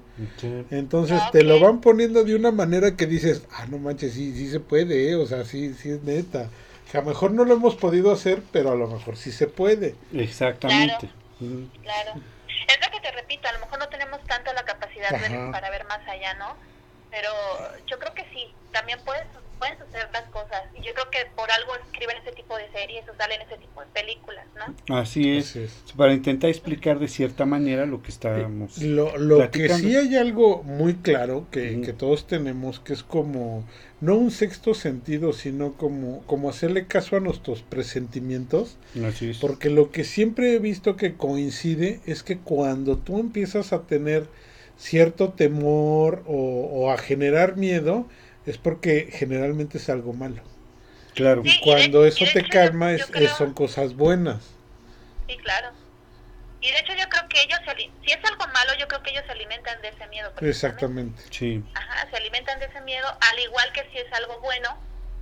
Entonces 0.72 1.22
te 1.32 1.44
lo 1.44 1.60
van 1.60 1.82
poniendo 1.82 2.24
de 2.24 2.36
una 2.36 2.52
manera 2.52 2.96
que 2.96 3.06
dices, 3.06 3.44
ah, 3.52 3.66
no 3.70 3.78
manches, 3.78 4.14
sí, 4.14 4.34
sí 4.36 4.50
se 4.50 4.60
puede, 4.60 5.10
¿eh? 5.10 5.16
O 5.16 5.26
sea, 5.26 5.46
sí, 5.46 5.74
sí 5.74 5.92
es 5.92 6.04
neta. 6.04 6.50
Que 6.92 6.98
a 6.98 7.02
lo 7.02 7.08
mejor 7.08 7.32
no 7.32 7.46
lo 7.46 7.54
hemos 7.54 7.76
podido 7.76 8.12
hacer, 8.12 8.44
pero 8.52 8.72
a 8.72 8.76
lo 8.76 8.88
mejor 8.88 9.16
sí 9.16 9.32
se 9.32 9.48
puede. 9.48 9.96
Exactamente. 10.14 11.10
Ujú. 11.40 11.70
Claro. 11.82 12.22
Es 12.68 12.78
lo 12.86 12.92
que 12.92 13.00
te 13.02 13.12
repito, 13.16 13.48
a 13.48 13.54
lo 13.54 13.60
mejor 13.60 13.80
no 13.80 13.88
tenemos 13.90 14.20
tanto 14.28 14.52
la 14.54 14.64
capacidad 14.64 15.10
de- 15.12 15.52
para 15.52 15.70
ver 15.70 15.86
más 15.86 16.00
allá, 16.08 16.34
¿no? 16.36 16.56
Pero 17.10 17.30
yo 17.90 17.98
creo 18.00 18.14
que 18.14 18.24
sí, 18.34 18.54
también 18.72 19.00
puedes, 19.06 19.24
pueden 19.62 19.78
suceder 19.78 20.10
las 20.12 20.28
cosas. 20.30 20.64
Y 20.74 20.82
yo 20.84 20.92
creo 20.96 21.10
que 21.12 21.20
por 21.36 21.50
algo 21.52 21.74
escriben 21.76 22.18
ese 22.18 22.32
tipo 22.32 22.58
de 22.58 22.68
series 22.72 23.08
o 23.08 23.16
salen 23.16 23.42
ese 23.42 23.58
tipo 23.58 23.82
de 23.82 23.88
películas, 23.94 24.48
¿no? 24.56 24.98
Así 24.98 25.38
es. 25.38 25.52
Así 25.52 25.60
es. 25.60 25.84
Para 25.96 26.14
intentar 26.14 26.50
explicar 26.50 26.98
de 26.98 27.08
cierta 27.08 27.46
manera 27.46 27.86
lo 27.86 28.02
que 28.02 28.10
estábamos. 28.10 28.80
Lo, 28.80 29.16
lo 29.18 29.52
que 29.52 29.70
sí 29.70 29.96
hay 29.96 30.16
algo 30.16 30.64
muy 30.64 30.96
claro 30.96 31.46
que, 31.52 31.80
que 31.82 31.94
todos 31.94 32.26
tenemos, 32.26 32.80
que 32.80 32.94
es 32.94 33.04
como, 33.04 33.64
no 34.00 34.16
un 34.16 34.32
sexto 34.32 34.74
sentido, 34.74 35.32
sino 35.32 35.74
como, 35.74 36.24
como 36.26 36.50
hacerle 36.50 36.88
caso 36.88 37.16
a 37.16 37.20
nuestros 37.20 37.62
presentimientos. 37.62 38.78
Así 39.08 39.30
es. 39.30 39.38
Porque 39.38 39.70
lo 39.70 39.92
que 39.92 40.06
siempre 40.06 40.56
he 40.56 40.60
visto 40.60 40.96
que 40.96 41.14
coincide 41.14 42.00
es 42.08 42.24
que 42.24 42.40
cuando 42.40 42.98
tú 42.98 43.20
empiezas 43.20 43.74
a 43.74 43.84
tener 43.84 44.26
cierto 44.76 45.34
temor 45.34 46.24
o, 46.26 46.68
o 46.72 46.92
a 46.92 46.98
generar 46.98 47.58
miedo, 47.58 48.08
es 48.46 48.58
porque 48.58 49.10
generalmente 49.12 49.78
es 49.78 49.90
algo 49.90 50.14
malo. 50.14 50.42
Claro. 51.16 51.44
Sí. 51.44 51.50
Y 51.50 51.52
y 51.52 51.56
de- 51.58 51.62
cuando 51.64 52.06
y 52.06 52.10
eso 52.10 52.26
te 52.34 52.40
hecho 52.40 52.50
calma, 52.50 52.92
yo 52.92 52.98
es, 53.06 53.12
creo- 53.12 53.28
es- 53.30 53.38
son 53.38 53.54
cosas 53.54 53.96
buenas. 53.96 54.44
Sí, 55.28 55.38
claro. 55.38 55.70
Y 56.62 56.70
de 56.72 56.80
hecho 56.80 56.94
yo 56.94 57.08
creo 57.10 57.28
que 57.28 57.42
ellos, 57.42 57.60
si 58.06 58.12
es 58.12 58.20
algo 58.24 58.46
malo, 58.54 58.72
yo 58.80 58.88
creo 58.88 59.02
que 59.02 59.10
ellos 59.12 59.24
se 59.26 59.32
alimentan 59.32 59.82
de 59.82 59.88
ese 59.90 60.08
miedo. 60.08 60.32
Exactamente. 60.42 61.22
Sí. 61.32 61.64
Ajá, 61.74 62.08
se 62.10 62.18
alimentan 62.18 62.60
de 62.60 62.66
ese 62.68 62.82
miedo, 62.82 63.08
al 63.08 63.40
igual 63.40 63.72
que 63.74 63.84
si 63.92 63.98
es 63.98 64.12
algo 64.14 64.40
bueno 64.42 64.78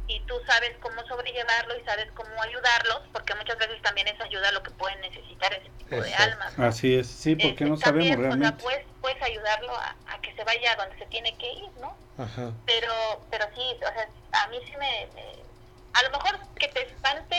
y 0.09 0.25
tú 0.25 0.35
sabes 0.47 0.71
cómo 0.81 1.01
sobrellevarlo 1.07 1.77
y 1.77 1.83
sabes 1.85 2.07
cómo 2.15 2.31
ayudarlos, 2.41 3.01
porque 3.13 3.35
muchas 3.35 3.57
veces 3.57 3.81
también 3.83 4.07
eso 4.07 4.23
ayuda 4.23 4.49
a 4.49 4.51
lo 4.51 4.63
que 4.63 4.71
pueden 4.71 4.99
necesitar 5.01 5.53
ese 5.53 5.69
tipo 5.77 5.95
de 6.01 6.13
almas. 6.15 6.57
¿no? 6.57 6.65
Así 6.65 6.95
es. 6.95 7.07
Sí, 7.07 7.35
porque 7.35 7.49
Este, 7.49 7.65
no 7.65 7.77
sabemos 7.77 8.17
también, 8.17 8.19
realmente. 8.19 8.65
O 8.65 8.69
sea, 8.69 8.81
puedes, 8.81 8.87
puedes 9.01 9.21
ayudarlo 9.21 9.73
a, 9.75 9.97
a 10.07 10.21
que 10.21 10.33
se 10.35 10.43
vaya 10.43 10.71
a 10.73 10.75
donde 10.75 10.97
se 10.97 11.05
tiene 11.07 11.37
que 11.37 11.47
ir, 11.51 11.71
¿no? 11.77 11.97
Ajá. 12.17 12.53
Pero, 12.65 13.27
pero 13.31 13.45
sí, 13.55 13.79
o 13.81 13.93
sea, 13.93 14.09
a 14.43 14.47
mí 14.49 14.59
sí 14.67 14.73
me, 14.77 15.07
me- 15.13 15.45
A 15.93 16.03
lo 16.03 16.09
mejor 16.11 16.39
que 16.55 16.67
te 16.69 16.81
espante, 16.91 17.35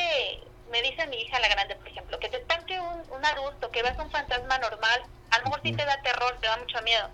me 0.67 0.83
dice 0.83 1.07
mi 1.09 1.17
hija 1.23 1.39
la 1.41 1.49
grande, 1.49 1.77
por 1.77 1.89
ejemplo, 1.89 2.19
que 2.21 2.29
te 2.29 2.39
espante 2.39 2.79
un, 2.81 3.05
un 3.11 3.25
adulto, 3.25 3.71
que 3.71 3.83
veas 3.83 3.99
un 3.99 4.11
fantasma 4.11 4.59
normal, 4.59 5.03
a 5.31 5.39
lo 5.39 5.45
mejor 5.45 5.61
sí 5.65 5.73
te 5.73 5.85
da 5.85 6.01
terror, 6.03 6.39
te 6.41 6.49
da 6.49 6.57
mucho 6.57 6.81
miedo. 6.83 7.11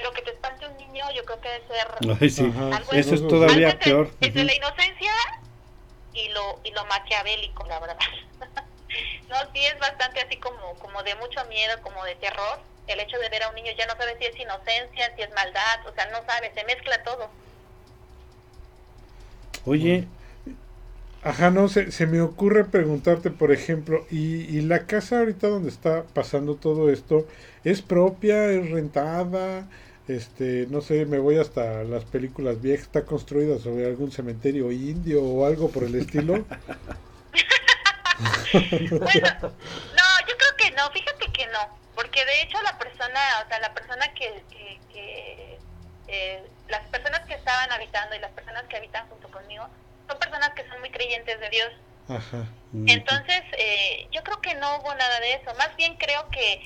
Pero 0.00 0.12
que 0.14 0.22
te 0.22 0.30
espante 0.30 0.66
un 0.66 0.76
niño, 0.78 1.04
yo 1.14 1.22
creo 1.26 1.40
que 1.42 1.50
debe 1.50 1.66
ser 1.66 1.88
Ay, 2.20 2.30
sí. 2.30 2.44
Ajá, 2.46 2.70
Algo 2.70 2.92
Eso 2.92 3.14
es 3.14 3.20
todavía 3.28 3.68
algo 3.68 3.70
entre, 3.72 3.84
peor. 3.84 4.08
entre 4.22 4.44
Ujú. 4.44 4.46
la 4.46 4.54
inocencia 4.54 5.12
y 6.12 6.28
lo, 6.30 6.60
y 6.64 6.70
lo 6.72 6.84
maquiavélico, 6.86 7.66
la 7.66 7.80
verdad. 7.80 7.98
no, 9.28 9.36
sí 9.54 9.64
es 9.66 9.78
bastante 9.78 10.20
así 10.20 10.38
como, 10.40 10.78
como 10.78 11.02
de 11.02 11.14
mucho 11.16 11.44
miedo, 11.46 11.80
como 11.82 12.04
de 12.04 12.16
terror. 12.16 12.60
El 12.86 13.00
hecho 13.00 13.18
de 13.18 13.28
ver 13.28 13.42
a 13.44 13.48
un 13.50 13.54
niño 13.54 13.72
ya 13.78 13.86
no 13.86 13.94
sabes 13.96 14.16
si 14.18 14.26
es 14.26 14.38
inocencia, 14.40 15.14
si 15.16 15.22
es 15.22 15.30
maldad, 15.32 15.86
o 15.86 15.92
sea, 15.94 16.06
no 16.10 16.24
sabes, 16.26 16.52
se 16.54 16.64
mezcla 16.64 17.02
todo. 17.04 17.30
Oye, 19.64 20.08
Ajá, 21.22 21.50
no, 21.50 21.68
se, 21.68 21.92
se 21.92 22.06
me 22.06 22.22
ocurre 22.22 22.64
preguntarte, 22.64 23.30
por 23.30 23.52
ejemplo, 23.52 24.06
¿y, 24.10 24.44
y 24.56 24.62
la 24.62 24.86
casa 24.86 25.18
ahorita 25.18 25.48
donde 25.48 25.68
está 25.68 26.06
pasando 26.14 26.56
todo 26.56 26.90
esto 26.90 27.26
es 27.62 27.82
propia, 27.82 28.46
es 28.50 28.70
rentada? 28.70 29.68
Este, 30.10 30.66
no 30.68 30.80
sé, 30.80 31.06
me 31.06 31.18
voy 31.18 31.38
hasta 31.38 31.84
las 31.84 32.04
películas 32.04 32.60
viejas, 32.60 32.86
está 32.86 33.06
construida 33.06 33.58
sobre 33.58 33.86
algún 33.86 34.10
cementerio 34.10 34.72
indio 34.72 35.22
o 35.22 35.46
algo 35.46 35.70
por 35.70 35.84
el 35.84 35.94
estilo. 35.94 36.44
Bueno, 38.90 39.28
no, 39.42 40.06
yo 40.28 40.34
creo 40.36 40.56
que 40.58 40.70
no, 40.72 40.90
fíjate 40.90 41.32
que 41.32 41.46
no, 41.46 41.60
porque 41.94 42.24
de 42.24 42.42
hecho 42.42 42.60
la 42.62 42.76
persona, 42.78 43.20
o 43.44 43.48
sea, 43.48 43.58
la 43.60 43.72
persona 43.74 44.12
que, 44.14 44.44
que, 44.50 44.82
que, 44.88 45.62
eh, 46.08 46.50
las 46.68 46.88
personas 46.90 47.20
que 47.26 47.34
estaban 47.34 47.70
habitando 47.72 48.14
y 48.16 48.20
las 48.20 48.32
personas 48.32 48.64
que 48.68 48.76
habitan 48.76 49.08
junto 49.08 49.30
conmigo 49.30 49.64
son 50.08 50.18
personas 50.18 50.50
que 50.54 50.66
son 50.68 50.80
muy 50.80 50.90
creyentes 50.90 51.38
de 51.40 51.48
Dios. 51.50 51.70
Ajá. 52.08 52.44
mm, 52.72 52.88
Entonces, 52.88 53.42
eh, 53.58 54.08
yo 54.12 54.22
creo 54.22 54.40
que 54.40 54.54
no 54.56 54.78
hubo 54.78 54.94
nada 54.94 55.20
de 55.20 55.34
eso. 55.34 55.54
Más 55.56 55.74
bien 55.76 55.96
creo 55.96 56.28
que, 56.30 56.60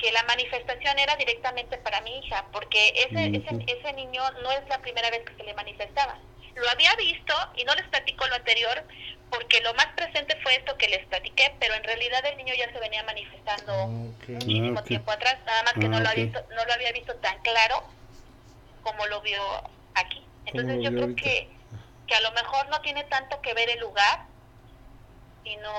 que 0.00 0.12
la 0.12 0.22
manifestación 0.24 0.98
era 0.98 1.14
directamente 1.16 1.76
para 1.78 2.00
mi 2.02 2.18
hija, 2.20 2.48
porque 2.52 2.92
ese, 2.96 3.36
Ujú. 3.36 3.36
ese, 3.36 3.78
ese 3.78 3.92
niño 3.94 4.22
no 4.42 4.50
es 4.52 4.62
la 4.68 4.80
primera 4.80 5.10
vez 5.10 5.22
que 5.26 5.36
se 5.36 5.44
le 5.44 5.54
manifestaba. 5.54 6.18
Lo 6.54 6.68
había 6.70 6.94
visto 6.96 7.34
y 7.56 7.64
no 7.64 7.74
les 7.74 7.86
platico 7.88 8.26
lo 8.26 8.34
anterior, 8.34 8.86
porque 9.30 9.60
lo 9.60 9.74
más 9.74 9.86
presente 9.96 10.36
fue 10.42 10.54
esto 10.56 10.76
que 10.78 10.88
les 10.88 11.06
platiqué, 11.06 11.54
pero 11.60 11.74
en 11.74 11.84
realidad 11.84 12.24
el 12.26 12.36
niño 12.38 12.54
ya 12.54 12.72
se 12.72 12.80
venía 12.80 13.02
manifestando 13.04 13.72
Ok. 13.72 14.28
muchísimo 14.30 14.80
Ah, 14.80 14.84
tiempo 14.84 15.10
atrás, 15.12 15.38
nada 15.46 15.62
más 15.64 15.74
que 15.74 15.80
Ah, 15.86 15.88
no, 15.88 16.00
lo 16.00 16.04
ok. 16.04 16.10
había 16.10 16.24
visto, 16.24 16.40
no 16.56 16.64
lo 16.64 16.72
había 16.72 16.92
visto 16.92 17.14
tan 17.20 17.38
claro 17.42 17.84
como 18.82 19.06
lo 19.06 19.20
vio 19.22 19.42
aquí. 19.94 20.26
Entonces 20.46 20.76
lo 20.76 20.82
yo 20.82 20.90
creo 20.90 21.02
ahorita. 21.02 21.22
que, 21.22 21.58
que 22.06 22.14
a 22.14 22.20
lo 22.20 22.32
mejor 22.32 22.68
no 22.70 22.80
tiene 22.80 23.04
tanto 23.04 23.40
que 23.42 23.54
ver 23.54 23.70
el 23.70 23.80
lugar, 23.80 24.18
sino 25.44 25.70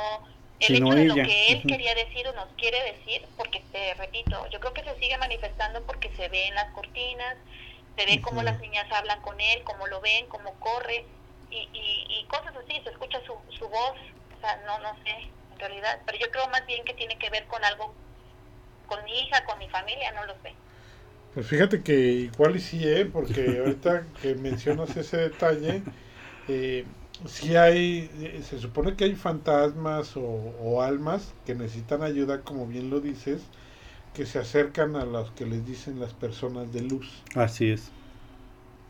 el 0.62 0.76
Sino 0.76 0.88
hecho 0.88 0.96
de 0.96 1.02
ella, 1.04 1.16
lo 1.16 1.24
que 1.24 1.52
él 1.52 1.64
quería 1.68 1.96
decir 1.96 2.28
o 2.28 2.34
nos 2.34 2.48
quiere 2.58 2.78
decir, 2.94 3.22
porque 3.38 3.62
te 3.72 3.94
repito, 3.96 4.48
yo 4.52 4.60
creo 4.60 4.74
que 4.74 4.84
se 4.84 4.96
sigue 5.00 5.18
manifestando 5.18 5.82
porque 5.86 6.10
se 6.16 6.30
ve 6.30 6.48
en 6.48 6.56
las 6.56 6.72
cortinas, 6.74 7.38
se 7.98 8.06
ve 8.06 8.22
cómo 8.22 8.44
las 8.44 8.60
niñas 8.60 8.86
hablan 8.92 9.22
con 9.22 9.40
él, 9.40 9.64
cómo 9.64 9.88
lo 9.88 10.02
ven, 10.02 10.28
cómo 10.28 10.54
corre 10.60 11.06
y, 11.50 11.58
y, 11.74 12.06
y 12.10 12.26
cosas 12.28 12.56
así, 12.56 12.80
se 12.84 12.90
escucha 12.90 13.20
su, 13.26 13.34
su 13.58 13.68
voz, 13.68 13.96
o 14.38 14.42
sea, 14.42 14.58
no, 14.66 14.80
no 14.80 14.96
sé, 15.04 15.30
en 15.54 15.60
realidad, 15.60 16.00
pero 16.06 16.18
yo 16.20 16.32
creo 16.32 16.48
más 16.50 16.66
bien 16.66 16.84
que 16.86 16.94
tiene 16.94 17.18
que 17.18 17.30
ver 17.30 17.46
con 17.48 17.64
algo, 17.66 17.94
con 18.88 19.04
mi 19.06 19.20
hija, 19.20 19.44
con 19.46 19.60
mi 19.60 19.68
familia, 19.70 20.12
no 20.14 20.26
lo 20.26 20.34
sé. 20.42 20.54
Pues 21.34 21.48
fíjate 21.48 21.82
que 21.82 21.94
igual 21.94 22.56
y 22.58 22.60
sí, 22.60 22.82
¿eh? 22.88 23.06
porque 23.06 23.60
ahorita 23.60 24.06
que 24.22 24.36
mencionas 24.36 24.96
ese 24.98 25.18
detalle, 25.18 25.82
eh, 26.48 26.86
sí 27.28 27.56
hay, 27.56 28.10
eh, 28.16 28.42
se 28.44 28.60
supone 28.60 28.96
que 28.96 29.06
hay 29.06 29.16
fantasmas 29.16 30.16
o, 30.18 30.22
o 30.24 30.82
almas 30.82 31.36
que 31.46 31.56
necesitan 31.56 32.04
ayuda, 32.04 32.44
como 32.44 32.68
bien 32.68 32.90
lo 32.90 33.02
dices, 33.02 33.52
que 34.14 34.26
se 34.28 34.40
acercan 34.40 34.96
a 34.98 35.06
los 35.06 35.32
que 35.32 35.46
les 35.46 35.66
dicen 35.66 36.00
las 36.00 36.14
personas 36.14 36.72
de 36.74 36.82
luz. 36.84 37.28
Así 37.36 37.70
es. 37.70 37.92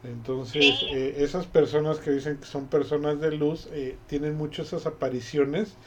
Entonces, 0.04 0.80
Sí. 0.80 0.88
eh, 0.90 1.16
esas 1.18 1.46
personas 1.48 2.00
que 2.00 2.12
dicen 2.12 2.38
que 2.40 2.46
son 2.48 2.68
personas 2.70 3.20
de 3.20 3.32
luz 3.32 3.68
eh, 3.72 4.00
tienen 4.08 4.36
mucho 4.36 4.64
esas 4.64 4.86
apariciones 4.88 5.78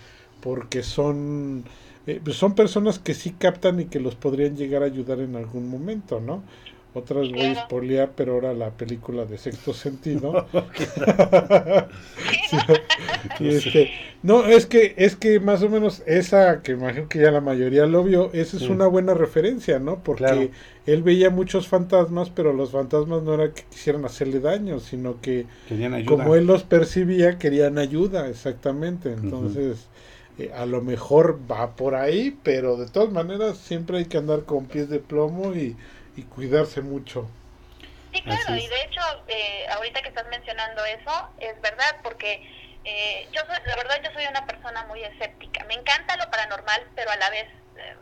porque 0.41 0.83
son 0.85 1.65
eh, 2.07 2.21
pues 2.23 2.37
son 2.37 2.55
personas 2.55 2.99
que 3.01 3.15
sí 3.15 3.33
captan 3.37 3.81
y 3.81 3.87
que 3.87 3.99
los 4.01 4.15
podrían 4.15 4.57
llegar 4.57 4.83
a 4.83 4.87
ayudar 4.87 5.21
en 5.21 5.35
algún 5.37 5.69
momento, 5.69 6.21
¿no? 6.21 6.45
Otras 6.95 7.29
voy 7.31 7.97
a 7.97 8.13
pero 8.15 8.35
ahora 8.35 8.55
la 8.55 8.71
película 8.71 9.25
de 9.25 9.37
Sexto 9.37 9.75
Sentido. 9.75 10.47
Y 13.41 13.49
este, 13.49 13.91
no, 14.23 14.47
es 14.47 14.67
que, 14.67 14.95
es 14.97 15.17
que 15.17 15.41
más 15.41 15.63
o 15.63 15.69
menos 15.69 16.03
esa, 16.07 16.63
que 16.63 16.73
imagino 16.73 17.09
que 17.09 17.21
ya 17.21 17.31
la 17.31 17.41
mayoría 17.41 17.87
lo 17.87 18.05
vio, 18.05 18.31
esa 18.33 18.57
es 18.59 18.65
Sí. 18.65 18.71
una 18.71 18.87
buena 18.87 19.15
referencia, 19.15 19.79
¿no? 19.79 20.03
Porque 20.03 20.25
Claro. 20.25 20.51
él 20.87 21.03
veía 21.03 21.31
muchos 21.31 21.69
fantasmas, 21.69 22.31
pero 22.31 22.53
los 22.53 22.71
fantasmas 22.71 23.23
no 23.23 23.35
era 23.35 23.53
que 23.53 23.65
quisieran 23.71 24.05
hacerle 24.05 24.41
daño, 24.41 24.79
sino 24.81 25.21
que 25.21 25.47
Querían 25.69 25.95
ayuda. 25.95 26.25
como 26.25 26.35
él 26.37 26.47
los 26.47 26.63
percibía, 26.65 27.39
querían 27.39 27.79
ayuda, 27.79 28.29
exactamente. 28.29 29.13
Entonces, 29.13 29.89
eh, 30.39 30.51
a 30.55 30.67
lo 30.67 30.83
mejor 30.83 31.41
va 31.51 31.77
por 31.77 31.95
ahí, 31.95 32.39
pero 32.43 32.77
de 32.77 32.89
todas 32.89 33.13
maneras 33.13 33.59
siempre 33.59 33.99
hay 33.99 34.05
que 34.07 34.19
andar 34.19 34.45
con 34.45 34.67
pies 34.67 34.89
de 34.89 35.01
plomo 35.01 35.55
y, 35.55 35.77
y 36.17 36.23
cuidarse 36.25 36.83
mucho. 36.83 37.29
Sí, 38.13 38.23
claro, 38.25 38.57
y 38.57 38.69
de 38.69 38.81
hecho, 38.83 39.01
eh, 39.29 39.67
ahorita 39.75 40.01
que 40.03 40.09
estás 40.11 40.27
mencionando 40.29 40.85
eso, 40.85 41.35
es 41.39 41.61
verdad, 41.61 41.97
porque 42.03 42.41
eh, 42.85 43.29
yo 43.33 43.41
soy, 43.49 43.57
la 43.67 43.77
verdad 43.77 44.01
yo 44.05 44.11
soy 44.13 44.25
una 44.27 44.47
persona 44.47 44.85
muy 44.87 45.03
escéptica. 45.03 45.65
Me 45.65 45.75
encanta 45.75 46.17
lo 46.17 46.31
paranormal, 46.31 46.93
pero 46.95 47.11
a 47.11 47.17
la 47.17 47.31
vez 47.31 47.47
eh, 47.75 47.97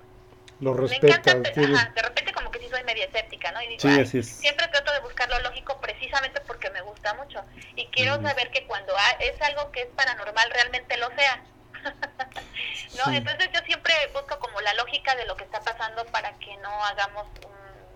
Lo 0.60 0.72
me 0.88 0.96
encanta, 0.96 1.40
pe- 1.42 1.52
quiere- 1.52 1.74
ajá, 1.76 1.92
de 1.94 2.02
repente 2.02 2.32
como 2.32 2.50
que 2.50 2.60
sí 2.60 2.68
soy 2.70 2.84
media 2.84 3.06
escéptica, 3.06 3.52
¿no? 3.52 3.62
Y 3.62 3.68
digo, 3.68 3.82
Sí, 3.82 3.88
"Ay, 3.88 4.02
así 4.02 4.18
es. 4.18 4.42
siempre 4.42 4.68
trato 4.68 4.92
de 4.92 5.00
buscar 5.00 5.28
lo 5.30 5.40
lógico 5.40 5.80
precisamente 5.80 6.40
porque 6.42 6.70
me 6.70 6.82
gusta 6.82 7.14
mucho. 7.14 7.44
Y 7.76 7.90
quiero 7.90 8.20
Mm. 8.20 8.22
saber 8.22 8.50
que 8.50 8.66
cuando 8.66 8.94
es 9.20 9.40
algo 9.42 9.70
que 9.72 9.82
es 9.82 9.88
paranormal 9.96 10.50
realmente 10.50 10.96
lo 10.98 11.08
sea. 11.16 11.46
¿No? 12.92 13.04
Sí. 13.04 13.12
Entonces 13.12 13.48
yo 13.54 13.60
siempre 13.66 13.94
busco 14.14 14.38
como 14.38 14.60
la 14.60 14.74
lógica 14.74 15.14
de 15.16 15.26
lo 15.26 15.36
que 15.36 15.44
está 15.44 15.64
pasando 15.64 16.10
para 16.10 16.38
que 16.38 16.56
no 16.58 16.70
hagamos 16.86 17.26
un, 17.42 17.52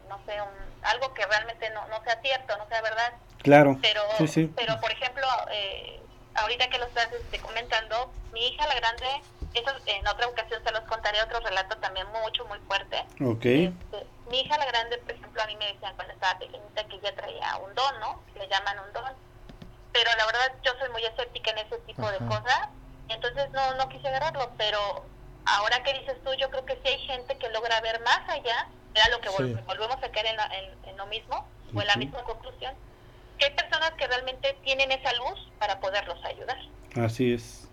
no 0.08 0.18
sé, 0.26 0.40
un, 0.40 0.48
algo 0.82 1.12
que 1.14 1.24
realmente 1.26 1.70
no, 1.70 1.86
no 1.88 2.02
sea 2.04 2.20
cierto, 2.20 2.56
no 2.56 2.66
sea 2.68 2.80
verdad. 2.82 3.12
Claro. 3.42 3.78
Pero, 3.82 4.02
Sí, 4.18 4.28
sí. 4.28 4.52
pero 4.56 4.80
por 4.80 4.90
ejemplo, 4.90 5.26
eh, 5.50 6.00
ahorita 6.34 6.68
que 6.68 6.78
lo 6.78 6.86
estás 6.86 7.12
este, 7.12 7.38
comentando, 7.40 8.12
mi 8.32 8.46
hija 8.48 8.66
la 8.66 8.74
grande, 8.74 9.06
eso 9.54 9.70
en 9.86 10.06
otra 10.08 10.26
ocasión 10.26 10.62
se 10.64 10.72
los 10.72 10.82
contaré 10.82 11.22
otro 11.22 11.40
relato 11.40 11.76
también 11.78 12.06
mucho, 12.08 12.44
muy 12.46 12.58
fuerte. 12.60 13.04
Ok. 13.24 13.44
Este, 13.44 14.06
mi 14.30 14.40
hija 14.40 14.58
la 14.58 14.66
grande, 14.66 14.98
por 14.98 15.12
ejemplo, 15.12 15.42
a 15.42 15.46
mí 15.46 15.56
me 15.56 15.72
decían 15.72 15.94
cuando 15.96 16.12
estaba 16.14 16.38
pequeñita 16.38 16.84
que 16.84 16.96
ella 16.96 17.14
traía 17.14 17.56
un 17.58 17.74
don, 17.74 18.00
¿no? 18.00 18.22
Le 18.34 18.48
llaman 18.48 18.78
un 18.80 18.92
don. 18.92 19.12
Pero 19.92 20.10
la 20.16 20.26
verdad 20.26 20.52
yo 20.62 20.72
soy 20.78 20.88
muy 20.90 21.04
escéptica 21.04 21.50
en 21.52 21.58
ese 21.58 21.78
tipo 21.78 22.10
de 22.10 22.18
cosas 22.18 22.68
entonces 23.08 23.50
no, 23.52 23.74
no 23.74 23.88
quise 23.88 24.08
agarrarlo, 24.08 24.50
pero 24.56 25.04
ahora 25.44 25.82
que 25.82 25.94
dices 25.94 26.16
tú, 26.24 26.32
yo 26.34 26.50
creo 26.50 26.64
que 26.64 26.74
sí 26.74 26.88
hay 26.88 26.98
gente 27.06 27.36
que 27.38 27.48
logra 27.50 27.80
ver 27.80 28.00
más 28.00 28.28
allá, 28.28 28.68
era 28.96 29.08
lo 29.16 29.20
que 29.20 29.28
vol- 29.28 29.54
Sí. 29.56 29.62
volvemos 29.66 29.96
a 30.02 30.10
caer 30.10 30.26
en, 30.26 30.36
la- 30.36 30.46
en- 30.56 30.88
en 30.90 30.96
lo 30.96 31.06
mismo, 31.06 31.46
o 31.74 31.80
en 31.80 31.86
la 31.86 31.96
misma 31.96 32.22
conclusión, 32.22 32.72
que 33.38 33.46
hay 33.46 33.52
personas 33.54 33.92
que 33.98 34.06
realmente 34.06 34.56
tienen 34.64 34.90
esa 34.92 35.12
luz 35.14 35.50
para 35.58 35.78
poderlos 35.80 36.18
ayudar. 36.24 36.56
Así 36.94 37.32
es. 37.32 37.68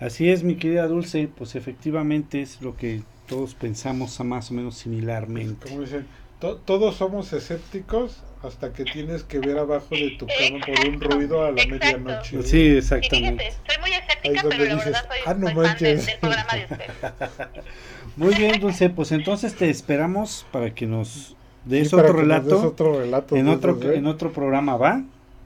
Así 0.00 0.30
es, 0.30 0.42
mi 0.42 0.56
querida 0.56 0.86
Dulce, 0.88 1.28
pues 1.28 1.54
efectivamente 1.54 2.42
es 2.42 2.60
lo 2.60 2.76
que 2.76 3.02
todos 3.26 3.54
pensamos 3.54 4.20
a 4.20 4.24
más 4.24 4.50
o 4.50 4.54
menos 4.54 4.76
similarmente. 4.76 5.68
Como 5.68 5.80
dicen, 5.82 6.06
to- 6.40 6.58
todos 6.58 6.96
somos 6.96 7.32
escépticos 7.32 8.22
hasta 8.46 8.72
que 8.72 8.84
tienes 8.84 9.22
que 9.24 9.38
ver 9.38 9.58
abajo 9.58 9.88
de 9.94 10.16
tu 10.18 10.26
cama 10.26 10.64
por 10.66 10.88
un 10.88 11.00
ruido 11.00 11.44
a 11.44 11.50
la 11.50 11.62
Exacto. 11.62 11.84
medianoche. 11.86 12.42
Sí, 12.42 12.58
Y 12.60 12.76
exactamente. 12.78 13.44
fíjate, 13.50 13.72
soy 13.72 13.80
muy 13.80 13.90
escéptica, 13.92 14.42
pero 14.48 14.64
la 14.64 14.74
dices, 14.74 14.84
verdad 14.84 15.08
soy, 15.08 15.18
"Ah, 15.26 15.34
no 15.34 15.46
soy 15.46 15.54
fan 15.54 15.62
de- 15.64 15.68
manches". 15.68 16.06
del 16.06 16.18
programa 16.18 16.52
de 16.54 16.62
ustedes. 16.64 16.90
Muy 18.16 18.34
bien, 18.34 18.60
Dulce, 18.60 18.88
pues 18.90 19.12
entonces 19.12 19.54
te 19.56 19.68
esperamos 19.68 20.46
para 20.50 20.74
que 20.74 20.86
nos 20.86 21.36
des 21.64 21.90
Sí, 21.90 21.94
otro 21.96 22.06
que 22.06 22.12
nos 22.12 22.16
des 22.16 22.28
relato 22.28 22.68
otro 22.68 22.98
relato 23.00 23.36
en 23.36 23.48
otro 23.48 23.72
esos, 23.72 23.84
¿eh? 23.84 23.96
en 23.96 24.06
otro 24.06 24.32
programa, 24.32 24.76
¿va? 24.76 25.02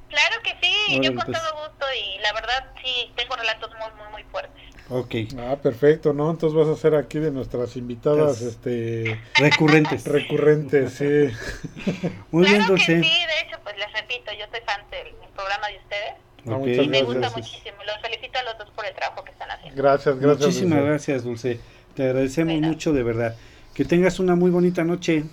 Claro 0.08 0.36
que 0.42 0.50
sí, 0.62 0.72
Órale, 0.90 1.04
yo 1.06 1.14
con 1.14 1.24
pues. 1.26 1.38
todo 1.38 1.66
gusto 1.68 1.86
y 1.94 2.20
la 2.20 2.32
verdad 2.32 2.66
sí 2.84 3.10
tengo 3.16 3.34
relatos 3.36 3.70
muy, 3.70 4.02
muy, 4.02 4.12
muy 4.12 4.22
fuertes. 4.30 4.62
Ok. 4.90 5.14
Ah, 5.38 5.56
perfecto, 5.62 6.12
¿no? 6.12 6.30
Entonces 6.30 6.58
vas 6.58 6.68
a 6.68 6.80
ser 6.80 6.94
aquí 6.96 7.18
de 7.20 7.30
nuestras 7.30 7.76
invitadas 7.76 8.40
este 8.42 9.20
Recurrentes. 9.38 10.04
recurrentes, 10.06 10.92
sí. 10.94 11.04
Muy 12.32 12.44
bien, 12.46 12.56
claro 12.56 12.74
que 12.74 12.92
Dulce. 12.92 13.02
sí, 13.02 13.10
de 13.26 13.46
hecho, 13.46 13.58
pues 13.62 13.76
les 13.78 13.92
repito, 13.92 14.32
yo 14.38 14.46
soy 14.50 14.60
fan 14.66 14.80
del, 14.90 15.14
programa 15.34 15.68
de 15.68 15.76
ustedes 15.78 16.14
Ah, 16.46 16.54
Ok. 16.56 16.66
muchas 16.66 16.84
y 16.84 16.88
me 16.88 17.02
gusta 17.02 17.20
Gracias. 17.20 17.36
muchísimo. 17.36 17.76
Los 17.86 18.00
felicito 18.00 18.38
a 18.38 18.42
los 18.42 18.58
dos 18.58 18.70
por 18.70 18.84
el 18.86 18.94
trabajo 18.94 19.22
que 19.24 19.30
están 19.30 19.50
haciendo. 19.50 19.82
Gracias, 19.82 20.18
gracias. 20.18 20.46
Muchísimas 20.46 20.78
Dulce. 20.78 20.88
gracias, 20.90 21.24
Dulce. 21.24 21.60
Te 21.94 22.02
agradecemos 22.04 22.54
Bueno. 22.54 22.68
mucho, 22.68 22.92
de 22.92 23.02
verdad. 23.02 23.36
Que 23.74 23.84
tengas 23.84 24.18
una 24.18 24.34
muy 24.34 24.50
bonita 24.50 24.82
noche. 24.82 25.24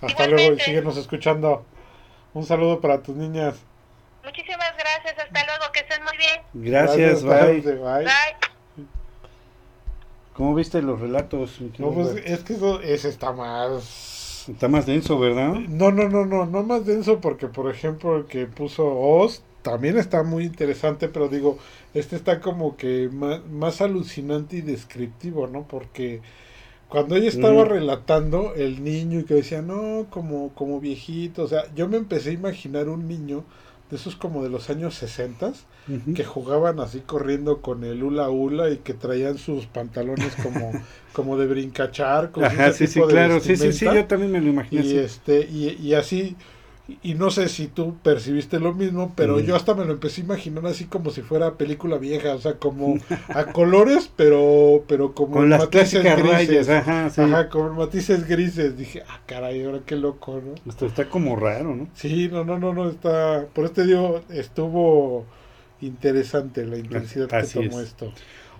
Hasta 0.00 0.26
luego 0.26 0.36
y 0.36 0.42
Igualmente. 0.42 0.64
síguenos 0.64 0.96
escuchando. 0.96 1.64
Un 2.34 2.44
saludo 2.46 2.80
para 2.80 3.02
tus 3.02 3.16
niñas. 3.16 3.56
Muchísimas 4.24 4.72
gracias, 4.78 5.18
hasta 5.26 5.44
luego, 5.46 5.64
que 5.72 5.80
estén 5.80 6.02
muy 6.04 6.16
bien. 6.18 6.40
Gracias, 6.52 7.22
bye. 7.24 7.54
Dulce, 7.54 7.72
bye. 7.76 8.04
Bye. 8.04 8.51
¿Cómo 10.34 10.54
viste 10.54 10.80
los 10.82 11.00
relatos? 11.00 11.60
No, 11.78 11.92
pues 11.92 12.14
es 12.24 12.40
que 12.40 12.54
eso, 12.54 12.80
ese 12.80 13.08
está 13.08 13.32
más... 13.32 14.46
Está 14.48 14.66
más 14.68 14.86
denso, 14.86 15.18
¿verdad? 15.18 15.52
No, 15.68 15.92
no, 15.92 16.08
no, 16.08 16.24
no, 16.26 16.46
no 16.46 16.62
más 16.64 16.84
denso 16.84 17.20
porque, 17.20 17.46
por 17.46 17.70
ejemplo, 17.70 18.16
el 18.16 18.24
que 18.26 18.46
puso 18.46 18.86
Oz 18.98 19.42
también 19.62 19.96
está 19.98 20.24
muy 20.24 20.44
interesante, 20.44 21.08
pero 21.08 21.28
digo, 21.28 21.58
este 21.94 22.16
está 22.16 22.40
como 22.40 22.76
que 22.76 23.08
más, 23.12 23.44
más 23.46 23.80
alucinante 23.80 24.56
y 24.56 24.60
descriptivo, 24.62 25.46
¿no? 25.46 25.68
Porque 25.68 26.22
cuando 26.88 27.16
ella 27.16 27.28
estaba 27.28 27.64
Mm. 27.64 27.68
relatando 27.68 28.54
el 28.56 28.84
niño 28.84 29.20
y 29.20 29.24
que 29.24 29.34
decía, 29.34 29.62
no, 29.62 30.06
como, 30.10 30.50
como 30.54 30.80
viejito, 30.80 31.44
o 31.44 31.48
sea, 31.48 31.72
yo 31.74 31.88
me 31.88 31.96
empecé 31.98 32.30
a 32.30 32.34
imaginar 32.34 32.88
un 32.88 33.08
niño 33.08 33.44
de 33.90 33.96
esos 33.96 34.16
como 34.16 34.42
de 34.42 34.50
los 34.50 34.70
años 34.70 34.94
60 34.96 35.52
Ujú. 35.88 36.14
que 36.14 36.24
jugaban 36.24 36.78
así 36.80 37.00
corriendo 37.00 37.60
con 37.60 37.84
el 37.84 38.02
hula 38.02 38.30
hula 38.30 38.70
y 38.70 38.78
que 38.78 38.94
traían 38.94 39.38
sus 39.38 39.66
pantalones 39.66 40.36
como, 40.36 40.72
como 41.12 41.36
de 41.38 41.46
brincachar. 41.46 42.30
Ajá, 42.40 42.72
sí, 42.72 42.86
sí, 42.86 43.00
claro. 43.02 43.40
Sí, 43.40 43.56
sí, 43.56 43.72
sí, 43.72 43.86
yo 43.86 44.06
también 44.06 44.32
me 44.32 44.40
lo 44.40 44.48
imaginé 44.48 44.82
Y 44.82 44.98
así. 44.98 44.98
este, 44.98 45.40
y, 45.50 45.68
y 45.80 45.94
así, 45.94 46.36
y 47.02 47.14
no 47.14 47.30
sé 47.30 47.48
si 47.48 47.68
tú 47.68 47.96
percibiste 48.02 48.58
lo 48.58 48.74
mismo, 48.74 49.12
pero 49.16 49.38
Mm. 49.38 49.44
yo 49.46 49.56
hasta 49.56 49.74
me 49.74 49.84
lo 49.84 49.92
empecé 49.92 50.20
a 50.20 50.24
imaginar 50.24 50.66
así 50.66 50.86
como 50.86 51.10
si 51.10 51.22
fuera 51.22 51.56
película 51.56 51.96
vieja, 51.98 52.34
o 52.34 52.38
sea, 52.38 52.54
como 52.58 52.98
a 53.32 53.52
colores, 53.52 54.10
pero, 54.16 54.84
pero 54.88 55.14
como 55.14 55.36
Con 55.36 55.50
las 55.50 55.60
matices 55.64 56.02
grises. 56.04 56.22
rayas, 56.22 56.68
ajá, 56.68 57.10
sí. 57.10 57.22
Ajá, 57.22 57.48
con 57.48 57.76
matices 57.76 58.26
grises. 58.28 58.76
Dije, 58.76 59.02
ah, 59.08 59.20
caray, 59.26 59.62
ahora 59.64 59.80
qué 59.86 59.96
loco, 59.96 60.40
¿no? 60.44 60.54
Esto 60.68 60.86
está 60.86 61.08
como 61.08 61.36
raro, 61.36 61.74
¿no? 61.74 61.88
Sí, 61.94 62.28
no, 62.30 62.44
no, 62.44 62.58
no, 62.58 62.72
no, 62.74 62.88
está, 62.90 63.46
por 63.54 63.64
este 63.64 63.84
digo, 63.86 64.20
estuvo 64.30 65.24
interesante 65.82 66.64
la 66.66 66.78
intensidad 66.78 67.28
que 67.28 67.46
tomó 67.48 67.80
es. 67.80 67.88
esto. 67.88 68.12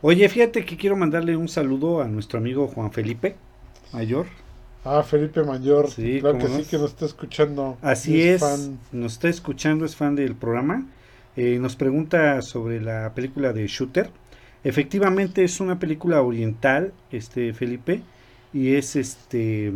Oye, 0.03 0.29
fíjate 0.29 0.64
que 0.64 0.77
quiero 0.77 0.97
mandarle 0.97 1.37
un 1.37 1.49
saludo 1.49 2.03
a 2.03 2.09
nuestro 2.09 2.39
amigo 2.39 2.66
Juan 2.68 2.93
Felipe 2.93 3.37
Mayor. 3.93 4.27
Ah, 4.85 5.03
Felipe 5.05 5.43
Mayor, 5.45 5.91
Sí, 5.91 6.18
claro 6.20 6.39
que 6.39 6.49
sí 6.49 6.64
que 6.64 6.77
nos 6.79 6.91
está 6.91 7.07
escuchando. 7.07 7.79
Así 7.83 8.20
es, 8.23 8.41
fan. 8.41 8.81
nos 8.91 9.12
está 9.14 9.29
escuchando, 9.29 9.85
es 9.85 9.95
fan 9.95 10.16
del 10.16 10.35
programa. 10.35 10.87
Eh, 11.37 11.59
nos 11.61 11.77
pregunta 11.77 12.43
sobre 12.43 12.81
la 12.81 13.14
película 13.14 13.53
de 13.53 13.66
Shooter. 13.68 14.11
Efectivamente 14.64 15.45
es 15.45 15.61
una 15.61 15.79
película 15.79 16.23
oriental, 16.23 16.93
este 17.11 17.53
Felipe, 17.55 18.03
y 18.53 18.75
es 18.75 18.97
este 18.97 19.73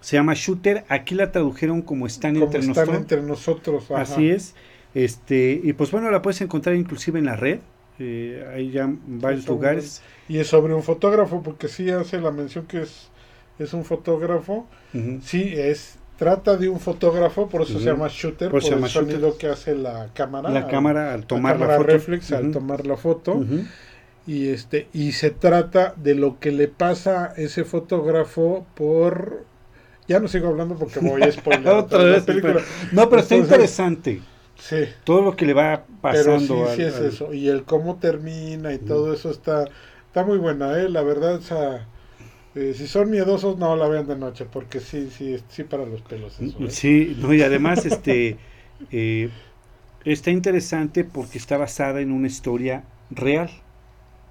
se 0.00 0.16
llama 0.16 0.34
Shooter. 0.34 0.84
Aquí 0.88 1.14
la 1.14 1.30
tradujeron 1.32 1.80
como 1.82 2.06
Están 2.06 2.34
como 2.34 2.46
entre 2.46 2.60
están 2.60 2.74
nosotros. 2.74 2.96
entre 2.98 3.22
nosotros. 3.22 3.90
ajá. 3.90 4.02
Así 4.02 4.30
es. 4.30 4.54
Este, 4.94 5.60
y 5.62 5.72
pues 5.72 5.90
bueno, 5.90 6.10
la 6.10 6.22
puedes 6.22 6.40
encontrar 6.40 6.76
inclusive 6.76 7.18
en 7.18 7.26
la 7.26 7.36
red. 7.36 7.60
Eh, 7.98 8.44
hay 8.54 8.70
ya 8.70 8.88
varios 9.06 9.46
lugares. 9.46 10.02
Y 10.28 10.38
es 10.38 10.48
sobre 10.48 10.74
un 10.74 10.82
fotógrafo, 10.82 11.42
porque 11.42 11.68
sí 11.68 11.90
hace 11.90 12.20
la 12.20 12.30
mención 12.30 12.66
que 12.66 12.82
es, 12.82 13.08
es 13.58 13.72
un 13.74 13.84
fotógrafo. 13.84 14.66
Ujú. 14.94 15.20
Sí, 15.22 15.52
es 15.54 15.98
trata 16.18 16.56
de 16.56 16.68
un 16.68 16.78
fotógrafo, 16.78 17.48
por 17.48 17.62
eso 17.62 17.78
se 17.80 17.86
llama 17.86 18.06
shooter, 18.08 18.50
Por 18.50 18.50
por, 18.50 18.58
eso 18.60 18.68
se 18.68 18.74
el 18.74 18.78
llama 18.80 18.88
shooter. 18.88 19.12
sonido 19.14 19.38
que 19.38 19.46
hace 19.48 19.74
la 19.74 20.08
cámara. 20.14 20.50
La 20.50 20.60
al- 20.60 20.68
cámara 20.68 21.12
al 21.14 21.26
tomar 21.26 21.54
la, 21.54 21.60
cámara 21.66 21.78
foto. 21.78 21.90
reflex 21.92 22.32
al 22.32 22.50
tomar 22.52 22.86
la 22.86 22.96
foto. 22.96 23.44
Y 24.26 24.48
este, 24.50 24.86
y 24.92 25.12
se 25.12 25.30
trata 25.30 25.94
de 25.96 26.14
lo 26.14 26.38
que 26.38 26.52
le 26.52 26.68
pasa 26.68 27.32
a 27.32 27.34
ese 27.34 27.64
fotógrafo 27.64 28.64
por 28.76 29.44
ya 30.06 30.20
no 30.20 30.28
sigo 30.28 30.48
hablando 30.48 30.76
porque 30.76 31.00
voy 31.00 31.22
a 31.22 31.32
spoiler 31.32 31.66
Otra 31.68 31.98
la 31.98 32.04
vez, 32.04 32.22
película. 32.22 32.60
No, 32.92 33.08
pero 33.08 33.22
está 33.22 33.34
interesante. 33.36 34.20
Sí, 34.68 34.86
Todo 35.04 35.22
lo 35.22 35.36
que 35.36 35.46
le 35.46 35.54
va 35.54 35.86
pero 36.08 36.38
sí, 36.40 36.66
pasando. 36.66 36.66
sí 36.66 36.82
al- 36.82 36.82
es 36.82 37.00
al- 37.00 37.00
eso. 37.00 37.32
Y 37.34 37.48
el 37.48 37.64
cómo 37.64 37.98
termina 37.98 38.72
y 38.74 38.78
todo 38.78 39.12
eso 39.14 39.30
está, 39.30 39.70
está 40.06 40.24
muy 40.24 40.38
buena, 40.38 40.78
eh, 40.80 40.88
la 40.88 41.02
verdad, 41.02 41.36
o 41.36 41.40
sea, 41.42 41.90
eh, 42.54 42.74
si 42.74 42.86
son 42.88 43.10
miedosos 43.10 43.58
no 43.58 43.76
la 43.76 43.88
vean 43.88 44.06
de 44.08 44.16
noche, 44.16 44.46
porque 44.46 44.80
sí, 44.80 45.10
sí, 45.10 45.38
sí 45.48 45.64
para 45.64 45.86
los 45.86 46.02
pelos 46.02 46.40
eso, 46.40 46.66
¿eh? 46.68 46.78
Sí, 46.80 47.14
no, 47.16 47.32
y 47.34 47.42
además 47.42 47.84
este 47.86 48.40
eh, 48.90 49.34
está 50.04 50.30
interesante 50.30 51.04
porque 51.04 51.38
está 51.38 51.56
basada 51.58 52.00
en 52.00 52.12
una 52.12 52.28
historia 52.28 52.92
real. 53.10 53.50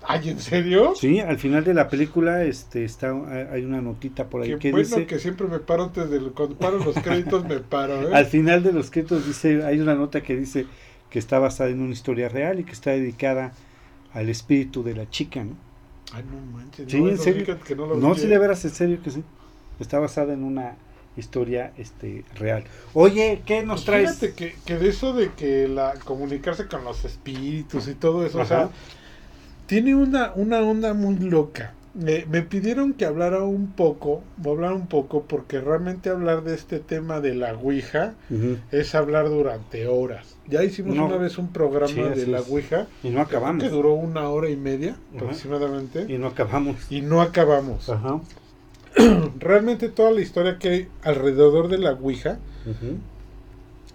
Ay, 0.04 0.30
¿en 0.30 0.40
serio? 0.40 0.94
Sí, 0.96 1.20
al 1.20 1.38
final 1.38 1.64
de 1.64 1.74
la 1.74 1.88
película 1.88 2.44
este 2.44 2.84
está 2.84 3.12
hay 3.52 3.64
una 3.64 3.82
notita 3.82 4.28
por 4.28 4.42
ahí 4.42 4.50
Qué 4.54 4.58
que 4.60 4.72
bueno 4.72 4.88
dice 4.88 5.06
que 5.06 5.20
siempre 5.20 5.48
me 5.48 5.60
paro 5.60 5.84
antes 5.84 6.10
de 6.10 6.20
cuando 6.32 6.56
paro 6.56 6.80
los 6.80 6.96
créditos 6.96 7.46
me 7.46 7.60
paro, 7.60 8.10
¿eh? 8.10 8.14
al 8.14 8.26
final 8.26 8.64
de 8.64 8.74
los 8.74 8.90
créditos 8.90 9.28
dice 9.28 9.64
hay 9.64 9.80
una 9.80 9.94
nota 9.96 10.22
que 10.22 10.36
dice 10.36 10.66
que 11.10 11.20
está 11.20 11.40
basada 11.40 11.70
en 11.70 11.82
una 11.82 11.94
historia 11.94 12.30
real 12.30 12.60
y 12.60 12.64
que 12.64 12.72
está 12.72 12.92
dedicada 12.92 13.54
al 14.14 14.30
espíritu 14.30 14.84
de 14.84 14.96
la 14.96 15.10
chica, 15.10 15.44
¿no? 15.44 15.56
Ay, 16.14 16.24
no 16.30 16.58
manches. 16.58 16.92
Sí, 16.92 17.00
no, 17.00 17.10
en 17.10 17.18
serio. 17.18 17.58
que 17.66 17.76
no 17.76 17.96
No, 17.96 18.16
sí 18.16 18.28
de 18.28 18.38
veras 18.38 18.64
en 18.66 18.72
serio 18.72 19.00
que 19.04 19.12
sí. 19.12 19.24
Está 19.80 20.00
basada 20.00 20.34
en 20.34 20.44
una 20.44 20.76
historia 21.18 21.74
este 21.78 22.24
real. 22.36 22.64
Oye, 22.94 23.42
¿qué 23.46 23.64
nos 23.64 23.84
Pues 23.84 23.86
traes? 23.86 24.20
Fíjate 24.20 24.34
que, 24.34 24.56
que 24.66 24.78
de 24.78 24.90
eso 24.90 25.14
de 25.14 25.32
que 25.32 25.68
la 25.68 25.94
comunicarse 26.06 26.68
con 26.68 26.84
los 26.84 27.04
espíritus 27.06 27.88
y 27.88 27.96
todo 27.96 28.26
eso, 28.26 28.40
o 28.40 28.46
sea, 28.46 28.70
tiene 29.72 29.96
una, 29.96 30.34
una 30.36 30.60
onda 30.60 30.94
muy 30.94 31.16
loca. 31.18 31.74
Me, 31.94 32.26
me 32.26 32.42
pidieron 32.42 32.92
que 32.94 33.06
hablara 33.06 33.44
un 33.44 33.68
poco, 33.72 34.22
voy 34.36 34.52
a 34.52 34.56
hablar 34.56 34.74
un 34.74 34.88
poco, 34.88 35.24
porque 35.24 35.62
realmente 35.62 36.10
hablar 36.10 36.44
de 36.44 36.56
este 36.56 36.80
tema 36.80 37.22
de 37.22 37.36
la 37.36 37.54
Ouija 37.54 38.16
es 38.72 38.96
hablar 38.96 39.30
durante 39.30 39.88
horas. 39.88 40.36
Ya 40.50 40.62
hicimos 40.66 40.96
No. 40.98 41.06
una 41.06 41.16
vez 41.16 41.38
un 41.38 41.54
programa 41.54 41.88
Sí, 41.94 42.02
de 42.02 42.28
la. 42.28 42.42
Ouija, 42.42 42.88
Y 43.02 43.12
no 43.12 43.22
acabamos. 43.22 43.64
que 43.64 43.70
duró 43.70 43.94
una 43.94 44.28
hora 44.28 44.50
y 44.50 44.58
media 44.58 44.98
aproximadamente, 45.16 46.06
Y 46.10 46.18
no 46.18 46.28
acabamos. 46.28 46.76
y 46.90 47.00
no 47.02 47.22
acabamos. 47.22 47.88
Ajá. 47.90 48.20
Realmente 49.40 49.88
toda 49.88 50.12
la 50.12 50.20
historia 50.20 50.58
que 50.60 50.68
hay 50.70 50.88
alrededor 51.04 51.70
de 51.70 51.78
la 51.78 51.94
Ouija 51.94 52.40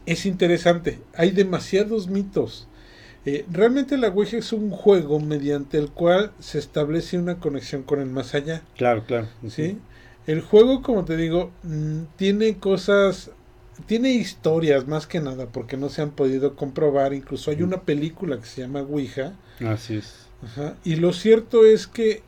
es 0.07 0.25
interesante. 0.25 0.99
Hay 1.15 1.33
demasiados 1.33 2.09
mitos. 2.09 2.67
Eh, 3.27 3.45
realmente 3.51 3.99
la 3.99 4.09
Ouija 4.09 4.39
es 4.39 4.53
un 4.53 4.71
juego 4.71 5.19
mediante 5.21 5.79
el 5.79 5.91
cual 5.91 6.33
se 6.39 6.59
establece 6.59 7.19
una 7.19 7.39
conexión 7.39 7.83
con 7.83 8.01
el 8.01 8.07
más 8.07 8.35
allá. 8.35 8.63
Claro, 8.77 9.05
claro. 9.05 9.29
¿sí? 9.49 9.79
El 10.27 10.41
juego, 10.41 10.83
como 10.83 11.05
te 11.05 11.17
digo, 11.17 11.51
mm, 11.65 12.03
tiene 12.17 12.57
cosas 12.57 13.31
tiene 13.85 14.11
historias 14.11 14.87
más 14.87 15.07
que 15.07 15.21
nada 15.21 15.47
porque 15.47 15.77
no 15.77 15.89
se 15.89 16.03
han 16.03 16.11
podido 16.13 16.57
comprobar. 16.57 17.13
Incluso 17.13 17.51
hay 17.51 17.63
una 17.63 17.83
película 17.83 18.39
que 18.39 18.47
se 18.47 18.63
llama 18.63 18.81
Ouija. 18.81 19.35
Así 19.61 19.97
es. 19.97 20.27
Ajá, 20.43 20.77
Y 20.85 20.97
lo 20.97 21.13
cierto 21.13 21.65
es 21.67 21.87
que 21.87 22.23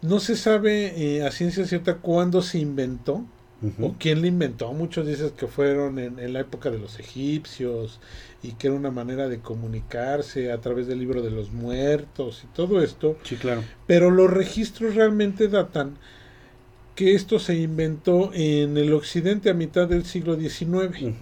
no 0.00 0.20
se 0.20 0.36
sabe 0.36 0.94
eh, 0.96 1.24
a 1.24 1.30
ciencia 1.30 1.66
cierta 1.66 1.96
cuándo 1.96 2.42
se 2.42 2.58
inventó 2.58 3.24
O 3.80 3.94
quién 3.98 4.20
la 4.20 4.26
inventó. 4.26 4.72
Muchos 4.72 5.06
dicen 5.06 5.30
que 5.36 5.46
fueron 5.46 5.98
en, 5.98 6.18
en 6.18 6.32
la 6.32 6.40
época 6.40 6.70
de 6.70 6.78
los 6.78 6.98
egipcios 6.98 8.00
y 8.42 8.52
que 8.52 8.66
era 8.66 8.76
una 8.76 8.90
manera 8.90 9.28
de 9.28 9.38
comunicarse 9.38 10.50
a 10.50 10.60
través 10.60 10.86
del 10.86 10.98
libro 10.98 11.22
de 11.22 11.30
los 11.30 11.52
muertos 11.52 12.42
y 12.44 12.48
todo 12.54 12.82
esto. 12.82 13.16
Sí, 13.22 13.36
claro. 13.36 13.62
Pero 13.86 14.10
los 14.10 14.30
registros 14.30 14.94
realmente 14.94 15.48
datan 15.48 15.96
que 16.94 17.14
esto 17.14 17.38
se 17.38 17.56
inventó 17.56 18.30
en 18.34 18.76
el 18.76 18.92
occidente 18.92 19.50
a 19.50 19.54
mitad 19.54 19.88
del 19.88 20.04
siglo 20.04 20.38
XIX. 20.38 21.14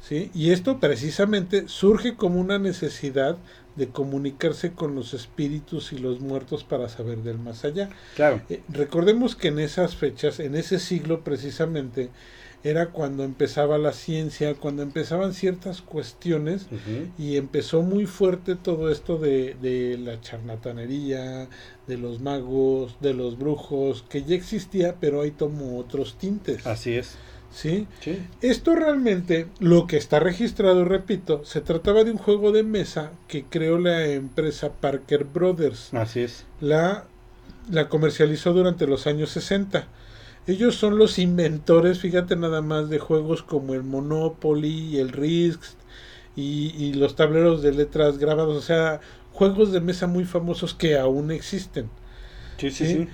¿sí? 0.00 0.30
Y 0.34 0.50
esto 0.50 0.80
precisamente 0.80 1.68
surge 1.68 2.16
como 2.16 2.40
una 2.40 2.58
necesidad 2.58 3.36
de 3.76 3.88
comunicarse 3.88 4.72
con 4.72 4.94
los 4.94 5.14
espíritus 5.14 5.92
y 5.92 5.98
los 5.98 6.20
muertos 6.20 6.64
para 6.64 6.88
saber 6.88 7.18
del 7.18 7.38
más 7.38 7.64
allá. 7.64 7.90
Claro. 8.14 8.42
Eh, 8.48 8.60
recordemos 8.68 9.36
que 9.36 9.48
en 9.48 9.58
esas 9.58 9.96
fechas, 9.96 10.40
en 10.40 10.54
ese 10.54 10.78
siglo 10.78 11.24
precisamente, 11.24 12.10
era 12.64 12.90
cuando 12.90 13.24
empezaba 13.24 13.76
la 13.76 13.92
ciencia, 13.92 14.54
cuando 14.54 14.82
empezaban 14.82 15.34
ciertas 15.34 15.82
cuestiones 15.82 16.66
y 17.18 17.36
empezó 17.36 17.82
muy 17.82 18.06
fuerte 18.06 18.54
todo 18.54 18.90
esto 18.90 19.18
de, 19.18 19.56
de 19.60 19.98
la 19.98 20.20
charlatanería, 20.20 21.48
de 21.88 21.96
los 21.96 22.20
magos, 22.20 22.96
de 23.00 23.14
los 23.14 23.36
brujos, 23.36 24.04
que 24.08 24.22
ya 24.22 24.36
existía, 24.36 24.96
pero 25.00 25.22
ahí 25.22 25.32
tomó 25.32 25.78
otros 25.78 26.16
tintes. 26.18 26.64
Así 26.64 26.94
es. 26.94 27.16
¿Sí? 27.52 27.86
Sí. 28.00 28.18
Esto 28.40 28.74
realmente, 28.74 29.48
lo 29.60 29.86
que 29.86 29.96
está 29.96 30.20
registrado, 30.20 30.84
repito, 30.84 31.44
se 31.44 31.60
trataba 31.60 32.04
de 32.04 32.12
un 32.12 32.18
juego 32.18 32.52
de 32.52 32.62
mesa 32.62 33.12
que 33.28 33.44
creó 33.44 33.78
la 33.78 34.06
empresa 34.06 34.72
Parker 34.80 35.24
Brothers. 35.24 35.92
Así 35.92 36.20
es. 36.20 36.44
La, 36.60 37.04
la 37.70 37.88
comercializó 37.88 38.52
durante 38.52 38.86
los 38.86 39.06
años 39.06 39.30
60. 39.30 39.88
Ellos 40.46 40.74
son 40.76 40.98
los 40.98 41.18
inventores, 41.18 42.00
fíjate 42.00 42.36
nada 42.36 42.62
más, 42.62 42.88
de 42.88 42.98
juegos 42.98 43.42
como 43.42 43.74
el 43.74 43.84
Monopoly, 43.84 44.98
el 44.98 45.10
Risk 45.10 45.62
y, 46.34 46.74
y 46.76 46.94
los 46.94 47.16
tableros 47.16 47.62
de 47.62 47.72
letras 47.72 48.18
grabados, 48.18 48.56
o 48.56 48.62
sea, 48.62 49.00
juegos 49.32 49.72
de 49.72 49.80
mesa 49.80 50.06
muy 50.06 50.24
famosos 50.24 50.74
que 50.74 50.98
aún 50.98 51.30
existen. 51.30 51.90
Sí, 52.56 52.70
sí, 52.70 52.86
Sí. 52.86 52.86
sí. 52.86 53.08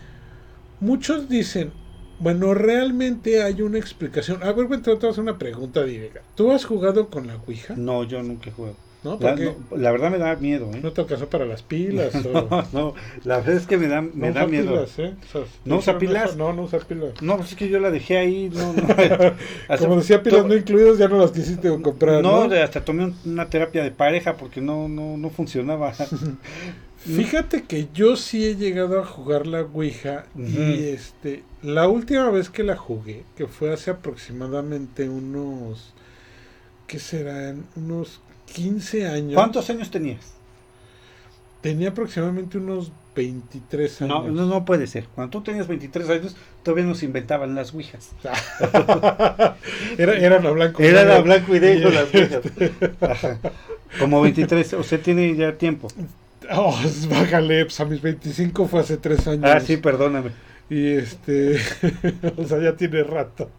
Muchos 0.81 1.29
dicen, 1.29 1.73
bueno, 2.21 2.55
realmente 2.55 3.43
hay 3.43 3.63
una 3.63 3.79
explicación. 3.79 4.43
A 4.43 4.53
ver, 4.53 4.67
voy 4.67 4.79
a 4.79 5.09
hacer 5.09 5.21
una 5.23 5.39
pregunta 5.39 5.85
directa. 5.85 6.21
¿Tú 6.35 6.51
has 6.53 6.65
jugado 6.65 7.09
con 7.09 7.27
la 7.27 7.37
Ouija? 7.47 7.75
No, 7.77 8.05
yo 8.05 8.23
nunca 8.23 8.51
he 8.51 8.53
jugado. 8.53 8.77
¿No? 9.05 9.13
La, 9.13 9.19
Porque 9.31 9.45
no, 9.71 9.77
la 9.77 9.93
verdad 9.93 10.11
me 10.11 10.19
da 10.19 10.35
miedo, 10.35 10.73
¿eh? 10.75 10.81
no 10.83 10.91
te 10.93 11.03
alcanzó 11.03 11.29
para 11.29 11.45
las 11.47 11.63
pilas. 11.63 12.13
o- 12.27 12.49
No, 12.51 12.65
no, 12.73 12.95
la 13.23 13.37
verdad 13.37 13.55
es 13.55 13.67
que 13.69 13.79
me 13.79 13.87
da, 13.87 14.03
me 14.03 14.29
no 14.29 14.35
da 14.35 14.47
miedo. 14.49 14.73
pilas, 14.73 14.99
¿eh? 14.99 15.15
O 15.23 15.33
sea, 15.33 15.43
¿No 15.65 15.77
usa 15.77 15.99
pilas? 15.99 16.37
No, 16.37 16.53
no 16.53 16.63
usa 16.65 16.81
pilas. 16.81 17.23
No, 17.23 17.37
pues 17.37 17.51
es 17.51 17.55
que 17.57 17.69
yo 17.69 17.79
la 17.79 17.93
dejé 17.93 18.19
ahí. 18.19 18.51
No, 18.53 18.73
no. 18.73 18.83
Hasta- 19.69 19.79
Como 19.87 19.97
decía, 19.99 20.21
pilas 20.21 20.45
no 20.47 20.57
incluidas, 20.57 20.99
ya 20.99 21.07
no 21.07 21.17
las 21.19 21.31
quisiste 21.31 21.69
comprar. 21.81 22.23
No, 22.25 22.49
No, 22.49 22.55
hasta 22.57 22.85
tomé 22.85 23.05
un- 23.05 23.15
una 23.25 23.49
terapia 23.49 23.85
de 23.85 23.93
pareja 23.93 24.37
porque 24.37 24.61
no, 24.61 24.89
no, 24.89 25.17
no 25.17 25.31
funcionaba. 25.31 25.93
Fíjate 27.17 27.63
que 27.65 27.89
yo 27.95 28.17
sí 28.17 28.47
he 28.47 28.57
llegado 28.57 29.01
a 29.01 29.05
jugar 29.05 29.47
la 29.47 29.63
Ouija 29.63 30.27
y 30.37 30.85
este, 30.89 31.43
la 31.63 31.89
última 31.89 32.29
vez 32.31 32.51
que 32.51 32.63
la 32.63 32.77
jugué, 32.77 33.25
que 33.37 33.47
fue 33.47 33.73
hace 33.73 33.91
aproximadamente 33.91 35.09
unos, 35.09 35.95
¿qué 36.87 36.99
serán? 36.99 37.65
Unos 37.77 38.21
15 38.55 39.09
años. 39.09 39.35
¿Cuántos 39.35 39.71
años 39.71 39.91
tenías? 39.91 40.35
Tenía 41.63 41.89
aproximadamente 41.89 42.59
unos 42.59 42.93
23 43.17 44.03
años. 44.03 44.25
No, 44.27 44.31
no, 44.31 44.47
no 44.47 44.65
puede 44.65 44.87
ser. 44.87 45.05
Cuando 45.15 45.31
tú 45.39 45.43
tenías 45.43 45.67
23 45.67 46.09
años, 46.11 46.37
todavía 46.63 46.85
nos 46.85 47.03
inventaban 47.03 47.55
las 47.55 47.75
ouijas. 47.75 48.11
Era, 49.99 50.17
eran 50.19 50.47
a 50.47 50.51
blanco. 50.51 50.83
Era 50.83 51.05
la 51.05 51.21
blanco 51.21 51.57
y 51.57 51.61
negro 51.61 51.91
las 51.91 52.15
ouijas. 52.15 52.43
Ajá. 53.01 53.39
Como 53.99 54.21
23, 54.21 54.75
usted 54.75 55.01
tiene 55.01 55.35
ya 55.35 55.57
tiempo. 55.57 55.89
Oh, 56.51 56.79
bájale, 57.11 57.65
pues 57.65 57.81
a 57.81 57.85
mis 57.85 58.01
25 58.01 58.67
fue 58.67 58.81
hace 58.81 58.97
3 58.97 59.29
años. 59.29 59.45
Ah, 59.45 59.61
sí, 59.61 59.77
perdóname. 59.77 60.31
Y 60.71 60.93
este, 60.93 61.57
o 62.37 62.45
sea, 62.45 62.59
ya 62.61 62.77
tiene 62.77 63.03
rato. 63.03 63.51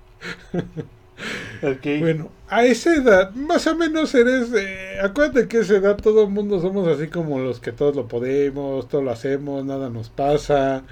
Ok. 1.61 1.99
Bueno, 1.99 2.29
a 2.47 2.65
esa 2.65 2.95
edad, 2.95 3.33
más 3.33 3.67
o 3.67 3.75
menos 3.75 4.13
eres, 4.15 4.51
eh, 4.53 4.99
acuérdate 5.01 5.47
que 5.47 5.57
a 5.57 5.61
esa 5.61 5.75
edad 5.75 5.97
todo 5.97 6.23
el 6.23 6.29
mundo 6.29 6.61
somos 6.61 6.87
así 6.87 7.07
como 7.07 7.39
los 7.39 7.59
que 7.59 7.71
todos 7.71 7.95
lo 7.95 8.07
podemos, 8.07 8.87
todo 8.87 9.01
lo 9.01 9.11
hacemos, 9.11 9.65
nada 9.65 9.89
nos 9.89 10.09
pasa. 10.09 10.83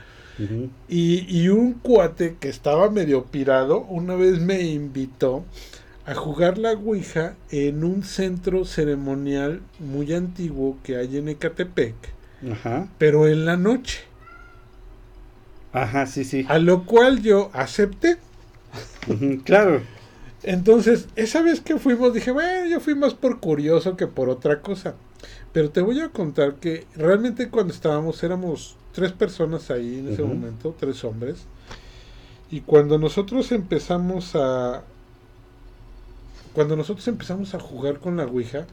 Y, 0.88 1.26
y 1.36 1.50
un 1.50 1.74
cuate 1.74 2.36
que 2.40 2.48
estaba 2.48 2.92
medio 2.92 3.26
pirado, 3.26 3.80
una 3.80 4.16
vez 4.16 4.40
me 4.40 4.62
invitó 4.62 5.46
a 6.08 6.16
jugar 6.16 6.58
la 6.58 6.72
Ouija 6.72 7.36
en 7.52 7.84
un 7.84 8.02
centro 8.02 8.64
ceremonial 8.64 9.62
muy 9.78 10.14
antiguo 10.14 10.78
que 10.82 10.96
hay 10.96 11.18
en 11.18 11.28
Ecatepec, 11.28 11.96
Ajá. 12.50 12.88
pero 12.98 13.28
en 13.28 13.46
la 13.46 13.58
noche. 13.58 14.00
Ajá, 15.74 16.06
sí, 16.06 16.24
sí. 16.24 16.46
A 16.48 16.60
lo 16.60 16.86
cual 16.86 17.22
yo 17.22 17.50
acepté. 17.54 18.18
Claro. 19.44 19.82
Entonces, 20.44 21.10
esa 21.18 21.42
vez 21.42 21.60
que 21.60 21.78
fuimos, 21.78 22.14
dije, 22.14 22.32
bueno, 22.32 22.70
yo 22.70 22.80
fui 22.80 22.96
más 22.96 23.14
por 23.14 23.42
curioso 23.42 23.98
que 23.98 24.08
por 24.08 24.30
otra 24.30 24.62
cosa. 24.62 24.96
Pero 25.52 25.72
te 25.72 25.82
voy 25.82 26.00
a 26.00 26.10
contar 26.10 26.56
que 26.56 26.88
realmente 26.96 27.50
cuando 27.50 27.74
estábamos 27.74 28.24
éramos 28.24 28.78
tres 28.94 29.12
personas 29.12 29.70
ahí 29.72 30.00
en 30.00 30.14
ese 30.14 30.24
momento, 30.24 30.74
tres 30.80 31.04
hombres. 31.04 31.48
Y 32.50 32.62
cuando 32.62 32.98
nosotros 32.98 33.52
empezamos 33.52 34.36
a... 34.36 34.84
Cuando 36.58 36.76
nosotros 36.76 37.08
empezamos 37.08 37.54
a 37.54 37.60
jugar 37.60 38.00
con 38.00 38.18
la 38.18 38.26
Ouija, 38.26 38.66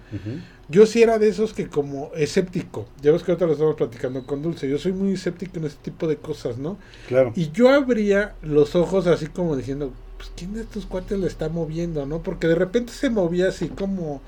yo 0.70 0.86
sí 0.86 1.02
era 1.02 1.18
de 1.18 1.28
esos 1.28 1.52
que 1.52 1.68
como 1.68 2.12
escéptico, 2.14 2.88
ya 3.02 3.12
ves 3.12 3.22
que 3.22 3.32
ahorita 3.32 3.44
lo 3.44 3.52
estamos 3.52 3.74
platicando 3.74 4.24
con 4.24 4.40
Dulce, 4.40 4.70
yo 4.70 4.78
soy 4.78 4.94
muy 4.94 5.12
escéptico 5.12 5.58
en 5.58 5.66
este 5.66 5.90
tipo 5.90 6.08
de 6.08 6.16
cosas, 6.16 6.56
¿no? 6.56 6.78
Claro. 7.08 7.34
Y 7.36 7.50
yo 7.50 7.68
abría 7.68 8.36
los 8.40 8.74
ojos 8.74 9.06
así 9.06 9.26
como 9.26 9.54
diciendo, 9.54 9.92
pues 10.16 10.32
quién 10.34 10.54
de 10.54 10.62
estos 10.62 10.86
cuates 10.86 11.18
le 11.18 11.26
está 11.26 11.50
moviendo, 11.50 12.06
¿no? 12.06 12.22
Porque 12.22 12.46
de 12.46 12.54
repente 12.54 12.90
se 12.90 13.10
movía 13.10 13.48
así 13.48 13.68
como, 13.68 14.22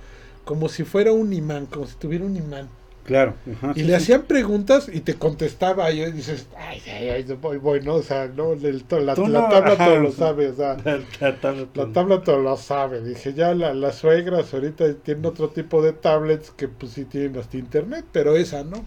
como 0.45 0.69
si 0.69 0.85
fuera 0.85 1.13
un 1.13 1.33
imán, 1.33 1.65
como 1.65 1.87
si 1.87 1.95
tuviera 1.95 2.27
un 2.27 2.37
imán. 2.37 2.69
Claro. 3.07 3.35
Ajá, 3.51 3.73
Y 3.77 3.81
sí, 3.81 3.83
le 3.83 3.93
sí. 3.93 3.95
hacían 3.95 4.23
preguntas 4.23 4.91
y 4.93 5.01
te 5.01 5.15
contestaba 5.15 5.91
y 5.93 6.11
dices, 6.13 6.49
ay, 6.59 6.83
ay, 6.87 7.09
ay, 7.11 7.23
voy, 7.41 7.59
voy, 7.59 7.81
¿no? 7.81 7.95
O 7.95 8.03
sea, 8.03 8.27
no, 8.29 8.53
el- 8.55 8.85
la, 8.91 8.99
la 9.01 9.15
tabla 9.49 9.75
ajá. 9.75 9.85
todo 9.87 9.99
lo 10.01 10.13
sabe, 10.13 10.49
o 10.49 10.55
sea, 10.57 10.77
La, 10.85 10.99
la 11.21 11.41
tabla- 11.41 11.69
la 11.75 11.93
tabla 11.93 12.23
todo 12.23 12.39
lo 12.41 12.57
sabe. 12.57 13.03
Dije, 13.03 13.33
ya 13.33 13.55
la, 13.55 13.73
las 13.75 13.97
suegras 13.97 14.53
ahorita 14.53 14.93
tienen 15.05 15.25
otro 15.27 15.51
tipo 15.51 15.83
de 15.83 15.93
tablets 15.93 16.51
que 16.51 16.69
pues 16.69 16.93
sí 16.93 17.05
tienen 17.05 17.39
hasta 17.39 17.57
internet, 17.57 18.05
pero 18.13 18.37
esa 18.37 18.65
no. 18.65 18.85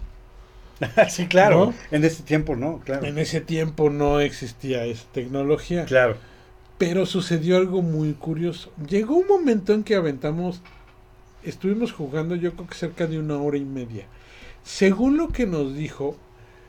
sí, 1.10 1.26
claro. 1.26 1.66
¿No? 1.66 1.74
En 1.90 2.04
ese 2.04 2.22
tiempo 2.22 2.56
no, 2.56 2.80
claro. 2.84 3.06
En 3.06 3.18
ese 3.18 3.40
tiempo 3.40 3.90
no 3.90 4.20
existía 4.20 4.84
esa 4.84 5.04
tecnología. 5.12 5.84
Claro. 5.84 6.16
Pero 6.78 7.04
sucedió 7.04 7.56
algo 7.58 7.82
muy 7.82 8.14
curioso. 8.14 8.72
Llegó 8.88 9.16
un 9.16 9.26
momento 9.26 9.74
en 9.74 9.84
que 9.84 9.94
aventamos, 9.94 10.62
estuvimos 11.44 11.92
jugando 11.92 12.34
yo 12.36 12.52
creo 12.54 12.66
que 12.68 12.74
cerca 12.74 13.06
de 13.06 13.18
una 13.18 13.36
hora 13.40 13.56
y 13.58 13.64
media. 13.64 14.06
Según 14.62 15.16
lo 15.16 15.28
que 15.28 15.46
nos 15.46 15.74
dijo, 15.74 16.16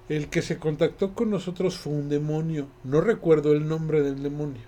el 0.10 0.28
que 0.28 0.42
se 0.42 0.58
contactó 0.58 1.14
con 1.14 1.30
nosotros 1.30 1.78
fue 1.78 1.94
un 1.94 2.10
demonio. 2.10 2.68
No 2.84 3.00
recuerdo 3.02 3.54
el 3.54 3.68
nombre 3.68 4.02
del 4.02 4.22
demonio. 4.24 4.62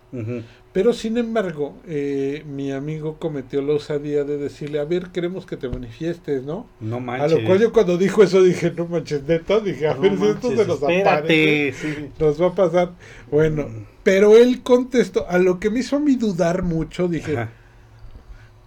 Pero 0.72 0.94
sin 0.94 1.18
embargo, 1.18 1.76
eh, 1.86 2.44
mi 2.48 2.72
amigo 2.72 3.18
cometió 3.20 3.62
la 3.62 3.74
osadía 3.74 4.24
de 4.24 4.38
decirle, 4.38 4.80
a 4.80 4.86
ver, 4.86 5.10
queremos 5.12 5.46
que 5.46 5.56
te 5.58 5.68
manifiestes, 5.70 6.44
¿no? 6.44 6.66
No 6.80 6.96
A 6.98 7.00
manches. 7.00 7.32
lo 7.42 7.46
cual 7.46 7.60
yo 7.60 7.72
cuando 7.74 7.98
dijo 7.98 8.24
eso 8.24 8.42
dije, 8.42 8.72
no 8.76 8.88
manches, 8.88 9.24
neta, 9.28 9.60
dije, 9.60 9.88
a 9.88 9.94
No 9.96 10.02
ver 10.02 10.18
si 10.18 10.26
esto 10.28 10.50
se 10.56 10.66
nos 10.66 10.82
aparece 10.84 11.74
sí. 11.80 12.10
nos 12.20 12.42
va 12.42 12.48
a 12.48 12.56
pasar. 12.56 12.92
Bueno, 13.30 13.64
Mm. 13.68 13.86
pero 14.04 14.36
él 14.38 14.62
contestó, 14.64 15.30
a 15.30 15.38
lo 15.38 15.60
que 15.60 15.70
me 15.70 15.80
hizo 15.80 15.98
a 15.98 16.00
mí 16.00 16.16
dudar 16.16 16.64
mucho, 16.64 17.08
dije, 17.08 17.38
Ajá. 17.38 17.52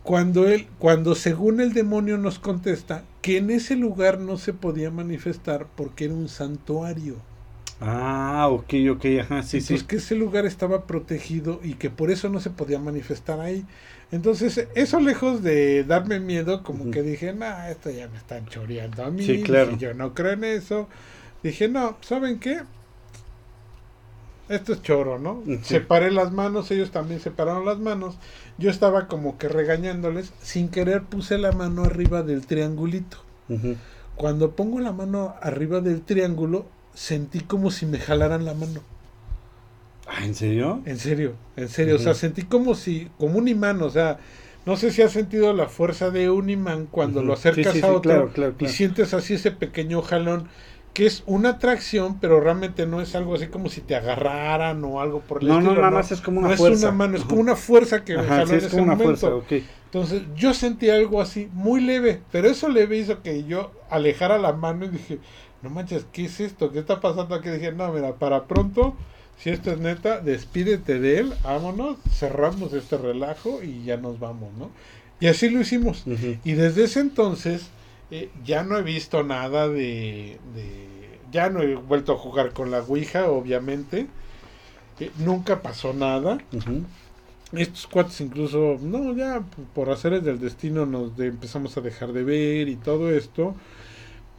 Cuando 0.06 0.48
él, 0.48 0.68
cuando 0.78 1.14
según 1.14 1.60
el 1.60 1.74
demonio 1.74 2.16
nos 2.18 2.38
contesta, 2.38 3.04
que 3.22 3.36
en 3.38 3.50
ese 3.50 3.76
lugar 3.76 4.18
no 4.20 4.38
se 4.38 4.54
podía 4.54 4.90
manifestar 4.90 5.68
porque 5.76 6.06
era 6.06 6.14
un 6.14 6.28
santuario. 6.30 7.26
Ah, 7.80 8.48
ok, 8.50 8.74
ok, 8.92 9.04
ajá, 9.20 9.42
sí, 9.42 9.60
Entonces 9.60 9.84
sí. 9.84 9.88
que 9.88 9.96
ese 9.96 10.14
lugar 10.16 10.44
estaba 10.44 10.86
protegido 10.86 11.60
y 11.62 11.74
que 11.74 11.88
por 11.90 12.10
eso 12.10 12.28
no 12.28 12.40
se 12.40 12.50
podía 12.50 12.78
manifestar 12.78 13.40
ahí. 13.40 13.66
Entonces, 14.10 14.68
eso 14.74 15.00
lejos 15.00 15.42
de 15.42 15.84
darme 15.84 16.20
miedo, 16.20 16.62
como 16.62 16.90
que 16.90 17.02
dije, 17.02 17.32
no, 17.32 17.46
esto 17.66 17.90
ya 17.90 18.08
me 18.08 18.18
están 18.18 18.46
choreando 18.46 19.04
a 19.04 19.10
mí, 19.10 19.26
Sí, 19.26 19.40
claro. 19.42 19.72
dije, 19.72 19.76
yo 19.78 19.94
no 19.94 20.14
creo 20.14 20.32
en 20.32 20.44
eso. 20.44 20.88
Dije, 21.42 21.68
no, 21.68 21.98
¿saben 22.02 22.38
qué? 22.40 22.62
Esto 24.48 24.72
es 24.72 24.82
choro, 24.82 25.18
¿no? 25.18 25.42
Separé 25.62 26.10
las 26.10 26.32
manos, 26.32 26.70
ellos 26.70 26.90
también 26.90 27.20
separaron 27.20 27.64
las 27.64 27.78
manos. 27.78 28.16
Yo 28.58 28.70
estaba 28.70 29.08
como 29.08 29.38
que 29.38 29.48
regañándoles. 29.48 30.32
Sin 30.40 30.68
querer 30.68 31.02
puse 31.02 31.38
la 31.38 31.52
mano 31.52 31.84
arriba 31.84 32.22
del 32.22 32.46
triangulito. 32.46 33.18
Cuando 34.16 34.52
pongo 34.52 34.80
la 34.80 34.92
mano 34.92 35.34
arriba 35.40 35.80
del 35.80 36.02
triángulo, 36.02 36.66
sentí 36.94 37.40
como 37.40 37.70
si 37.70 37.86
me 37.86 37.98
jalaran 37.98 38.44
la 38.44 38.54
mano. 38.54 38.80
Ah, 40.06 40.24
¿en 40.24 40.34
serio? 40.34 40.80
En 40.86 40.98
serio, 40.98 41.34
en 41.56 41.68
serio. 41.68 41.96
O 41.96 41.98
sea, 41.98 42.14
sentí 42.14 42.42
como 42.42 42.74
si, 42.74 43.08
como 43.18 43.38
un 43.38 43.48
imán. 43.48 43.82
O 43.82 43.90
sea, 43.90 44.18
no 44.64 44.76
sé 44.76 44.90
si 44.90 45.02
has 45.02 45.12
sentido 45.12 45.52
la 45.52 45.68
fuerza 45.68 46.10
de 46.10 46.30
un 46.30 46.48
imán 46.48 46.86
cuando 46.90 47.22
lo 47.22 47.32
acercas 47.32 47.72
Sí, 47.72 47.80
sí, 47.80 47.84
a 47.84 47.88
sí, 47.88 47.94
otro 47.94 48.12
claro, 48.12 48.32
claro, 48.32 48.54
y 48.60 48.68
sientes 48.68 49.14
así 49.14 49.34
ese 49.34 49.50
pequeño 49.50 50.02
jalón. 50.02 50.48
Que 50.96 51.04
es 51.04 51.22
una 51.26 51.50
atracción, 51.50 52.18
pero 52.20 52.40
realmente 52.40 52.86
no 52.86 53.02
es 53.02 53.14
algo 53.14 53.34
así 53.34 53.48
como 53.48 53.68
si 53.68 53.82
te 53.82 53.94
agarraran 53.94 54.82
o 54.82 55.02
algo 55.02 55.20
por 55.20 55.42
el 55.42 55.48
No, 55.48 55.60
no, 55.60 55.74
nada 55.74 55.90
más 55.90 56.10
es 56.10 56.22
como 56.22 56.38
una 56.38 56.48
no 56.48 56.56
fuerza. 56.56 56.76
es 56.78 56.82
una 56.84 56.92
mano, 56.92 57.16
es 57.18 57.24
como 57.24 57.40
una 57.42 57.54
fuerza 57.54 58.02
que 58.02 58.16
me 58.16 58.22
Ajá, 58.22 58.28
jaló 58.38 58.46
sí, 58.46 58.52
en 58.54 58.64
ese 58.64 58.80
momento. 58.80 59.04
fuerza, 59.04 59.34
ok. 59.34 59.52
Entonces 59.84 60.22
yo 60.36 60.54
sentí 60.54 60.88
algo 60.88 61.20
así 61.20 61.50
muy 61.52 61.82
leve, 61.82 62.22
pero 62.32 62.48
eso 62.48 62.70
leve 62.70 62.96
hizo 62.96 63.22
que 63.22 63.44
yo 63.44 63.72
alejara 63.90 64.38
la 64.38 64.54
mano 64.54 64.86
y 64.86 64.88
dije, 64.88 65.18
no 65.62 65.68
manches, 65.68 66.06
¿qué 66.12 66.24
es 66.24 66.40
esto? 66.40 66.72
¿Qué 66.72 66.78
está 66.78 66.98
pasando 67.02 67.34
aquí? 67.34 67.50
Dije, 67.50 67.72
no, 67.72 67.92
mira, 67.92 68.14
para 68.14 68.46
pronto, 68.46 68.96
si 69.38 69.50
esto 69.50 69.72
es 69.72 69.78
neta, 69.78 70.20
despídete 70.20 70.98
de 70.98 71.18
él, 71.18 71.34
vámonos, 71.44 71.98
cerramos 72.10 72.72
este 72.72 72.96
relajo 72.96 73.62
y 73.62 73.84
ya 73.84 73.98
nos 73.98 74.18
vamos, 74.18 74.48
¿no? 74.54 74.70
Y 75.20 75.26
así 75.26 75.50
lo 75.50 75.60
hicimos. 75.60 76.06
Ujú. 76.06 76.36
Y 76.42 76.52
desde 76.52 76.84
ese 76.84 77.00
entonces 77.00 77.66
eh, 78.10 78.30
ya 78.44 78.62
no 78.62 78.76
he 78.78 78.82
visto 78.82 79.22
nada 79.22 79.68
de, 79.68 80.38
de- 80.54 80.86
Ya 81.32 81.50
no 81.50 81.62
he 81.62 81.74
vuelto 81.74 82.12
a 82.12 82.16
jugar 82.16 82.52
con 82.52 82.70
la 82.70 82.80
Ouija, 82.82 83.28
obviamente. 83.30 84.06
Eh, 85.00 85.10
nunca 85.18 85.60
pasó 85.62 85.92
nada. 85.92 86.38
Estos 87.52 87.86
cuates 87.86 88.20
incluso, 88.20 88.76
no, 88.80 89.14
ya 89.14 89.42
por 89.74 89.90
haceres 89.90 90.24
del 90.24 90.40
destino 90.40 90.84
nos 90.86 91.16
de- 91.16 91.26
empezamos 91.28 91.76
a 91.76 91.80
dejar 91.80 92.12
de 92.12 92.24
ver 92.24 92.68
y 92.68 92.76
todo 92.76 93.10
esto. 93.10 93.54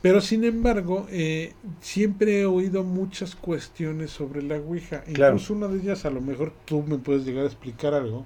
Pero 0.02 0.22
sin 0.22 0.44
embargo, 0.44 1.08
eh, 1.10 1.54
siempre 1.82 2.42
he 2.42 2.46
oído 2.46 2.84
muchas 2.84 3.36
cuestiones 3.36 4.12
sobre 4.12 4.44
la 4.44 4.58
Ouija. 4.58 5.02
Claro. 5.02 5.34
Incluso 5.34 5.54
una 5.54 5.68
de 5.68 5.80
ellas, 5.80 6.06
a 6.06 6.12
lo 6.12 6.22
mejor 6.22 6.54
tú 6.66 6.84
me 6.84 6.98
puedes 6.98 7.26
llegar 7.26 7.44
a 7.44 7.48
explicar 7.48 7.94
algo, 7.94 8.26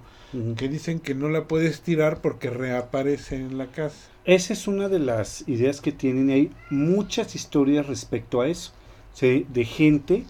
que 0.55 0.69
dicen 0.69 0.99
que 0.99 1.13
no 1.13 1.27
la 1.27 1.47
puedes 1.47 1.81
tirar 1.81 2.21
porque 2.21 2.49
reaparece 2.49 3.35
en 3.35 3.57
la 3.57 3.67
casa. 3.67 4.09
Esa 4.23 4.53
es 4.53 4.67
una 4.67 4.87
de 4.87 4.99
las 4.99 5.47
ideas 5.47 5.81
que 5.81 5.91
tienen 5.91 6.29
y 6.29 6.33
hay 6.33 6.51
muchas 6.69 7.35
historias 7.35 7.87
respecto 7.87 8.41
a 8.41 8.47
eso. 8.47 8.73
Sí, 9.13 9.45
de 9.51 9.65
gente 9.65 10.23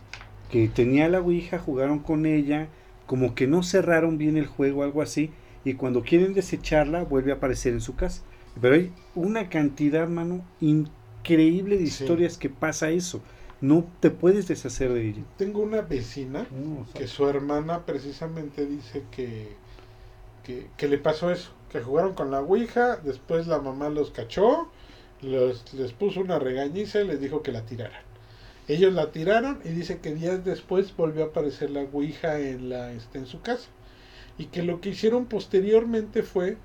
que 0.50 0.68
tenía 0.68 1.08
la 1.08 1.22
Ouija, 1.22 1.60
jugaron 1.60 2.00
con 2.00 2.26
ella, 2.26 2.68
como 3.06 3.36
que 3.36 3.48
no 3.48 3.62
cerraron 3.64 4.18
bien 4.18 4.38
el 4.38 4.48
juego, 4.48 4.84
algo 4.84 5.02
así, 5.02 5.32
y 5.64 5.74
cuando 5.74 6.02
quieren 6.02 6.34
desecharla 6.34 7.04
vuelve 7.04 7.32
a 7.32 7.36
aparecer 7.36 7.74
en 7.74 7.82
su 7.82 7.96
casa. 7.96 8.24
Pero 8.60 8.76
hay 8.76 8.92
una 9.16 9.50
cantidad, 9.50 10.08
mano, 10.08 10.44
increíble 10.60 11.01
de 11.24 11.78
Sí. 11.78 11.84
historias 11.84 12.38
que 12.38 12.50
pasa 12.50 12.90
eso. 12.90 13.22
No 13.62 13.86
te 14.00 14.10
puedes 14.10 14.48
deshacer 14.48 14.92
de 14.92 15.10
ella. 15.10 15.22
Tengo 15.38 15.62
una 15.62 15.82
vecina 15.82 16.48
No, 16.52 16.86
que 16.96 17.08
su 17.08 17.28
hermana 17.28 17.86
precisamente 17.86 18.66
dice 18.66 19.04
que, 19.12 19.50
que, 20.44 20.68
que 20.78 20.88
le 20.88 20.98
pasó 20.98 21.32
eso, 21.32 21.52
que 21.72 21.80
jugaron 21.82 22.14
con 22.16 22.32
la 22.32 22.42
Ouija, 22.42 22.98
después 22.98 23.46
la 23.46 23.60
mamá 23.60 23.90
los 23.90 24.10
cachó, 24.10 24.68
los, 25.22 25.72
les 25.76 25.94
puso 25.94 26.22
una 26.22 26.40
regañiza 26.40 27.02
y 27.02 27.08
les 27.08 27.22
dijo 27.22 27.44
que 27.44 27.52
la 27.52 27.62
tiraran. 27.66 28.02
Ellos 28.68 28.94
la 28.94 29.12
tiraron 29.12 29.60
y 29.64 29.70
dice 29.70 30.00
que 30.00 30.16
días 30.16 30.44
después 30.44 30.96
volvió 30.98 31.24
a 31.26 31.28
aparecer 31.28 31.70
la 31.70 31.82
Ouija 31.82 32.40
en, 32.40 32.70
la, 32.70 32.92
este, 32.94 33.20
en 33.20 33.28
su 33.28 33.42
casa. 33.42 33.68
Y 34.40 34.46
que 34.46 34.64
lo 34.64 34.82
que 34.82 34.90
hicieron 34.90 35.26
posteriormente 35.26 36.24
fue 36.24 36.58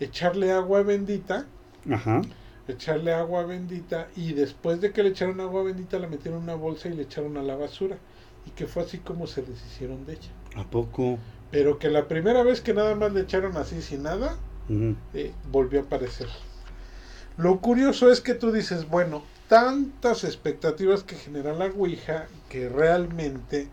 echarle 0.00 0.50
agua 0.50 0.82
bendita, 0.82 1.46
Ajá. 1.88 2.22
Echarle 2.68 3.12
agua 3.12 3.44
bendita 3.44 4.08
y 4.16 4.32
después 4.32 4.80
de 4.80 4.92
que 4.92 5.02
le 5.02 5.10
echaron 5.10 5.40
agua 5.40 5.62
bendita 5.62 5.98
la 5.98 6.06
metieron 6.06 6.38
en 6.38 6.44
una 6.44 6.54
bolsa 6.54 6.88
y 6.88 6.94
le 6.94 7.02
echaron 7.02 7.36
a 7.36 7.42
la 7.42 7.56
basura. 7.56 7.98
Y 8.46 8.50
que 8.50 8.66
fue 8.66 8.82
así 8.82 8.98
como 8.98 9.26
se 9.26 9.42
deshicieron 9.42 10.04
de 10.04 10.14
ella. 10.14 10.30
¿A 10.56 10.64
poco? 10.64 11.18
Pero 11.50 11.78
que 11.78 11.90
la 11.90 12.08
primera 12.08 12.42
vez 12.42 12.60
que 12.60 12.74
nada 12.74 12.94
más 12.94 13.12
le 13.12 13.20
echaron 13.20 13.56
así 13.56 13.82
sin 13.82 14.02
nada, 14.02 14.36
eh, 15.14 15.32
volvió 15.50 15.80
a 15.80 15.82
aparecer. 15.84 16.28
Lo 17.36 17.60
curioso 17.60 18.10
es 18.10 18.20
que 18.20 18.34
tú 18.34 18.50
dices, 18.50 18.88
bueno, 18.88 19.22
tantas 19.48 20.24
expectativas 20.24 21.04
que 21.04 21.16
genera 21.16 21.52
la 21.52 21.66
Ouija 21.66 22.26
que 22.48 22.68
realmente 22.68 23.68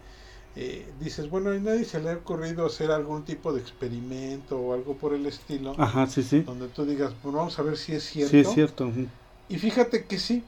eh, 0.56 0.92
dices, 1.00 1.30
bueno, 1.30 1.52
a 1.52 1.56
nadie 1.56 1.86
se 1.86 2.02
le 2.02 2.10
ha 2.10 2.16
ocurrido 2.16 2.66
hacer 2.66 2.92
algún 2.92 3.24
tipo 3.24 3.54
de 3.54 3.62
experimento 3.62 4.60
o 4.60 4.74
algo 4.74 4.96
por 4.96 5.14
el 5.14 5.26
estilo, 5.26 5.76
Ajá, 5.78 6.08
sí, 6.08 6.24
sí. 6.24 6.42
donde 6.42 6.68
tú 6.68 6.86
digas, 6.86 7.14
pues 7.22 7.34
vamos 7.34 7.58
a 7.60 7.62
ver 7.62 7.78
si 7.78 7.94
es 7.94 8.04
cierto. 8.04 8.32
Sí, 8.32 8.40
es 8.40 8.50
cierto. 8.50 8.92
Y 9.48 9.58
fíjate 9.58 10.06
que 10.06 10.18
sí, 10.18 10.44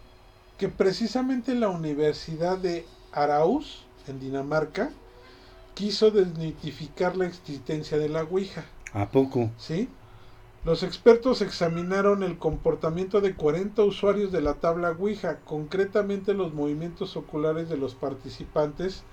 que 0.57 0.69
precisamente 0.69 1.55
la 1.55 1.69
Universidad 1.69 2.57
de 2.57 2.85
Arauz, 3.11 3.83
en 4.07 4.19
Dinamarca, 4.19 4.91
quiso 5.75 6.11
desmitificar 6.11 7.15
la 7.15 7.27
existencia 7.27 7.97
de 7.97 8.09
la 8.09 8.23
Ouija. 8.23 8.65
¿A 8.93 9.09
poco? 9.09 9.49
¿sí? 9.57 9.87
Los 10.63 10.83
expertos 10.83 11.41
examinaron 11.41 12.21
el 12.21 12.37
comportamiento 12.37 13.21
de 13.21 13.33
40 13.33 13.83
usuarios 13.83 14.31
de 14.31 14.41
la 14.41 14.55
tabla 14.55 14.91
Ouija, 14.91 15.39
concretamente 15.45 16.33
los 16.33 16.53
movimientos 16.53 17.17
oculares 17.17 17.69
de 17.69 17.77
los 17.77 17.95
participantes 17.95 19.03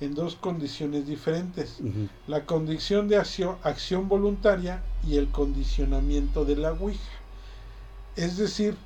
en 0.00 0.14
dos 0.14 0.36
condiciones 0.36 1.06
diferentes, 1.06 1.78
la 2.26 2.46
condición 2.46 3.08
de 3.08 3.16
acción, 3.16 3.56
acción 3.62 4.08
voluntaria 4.08 4.82
y 5.06 5.16
el 5.16 5.28
condicionamiento 5.28 6.44
de 6.44 6.56
la 6.56 6.72
Ouija. 6.72 7.00
Es 8.16 8.36
decir, 8.36 8.76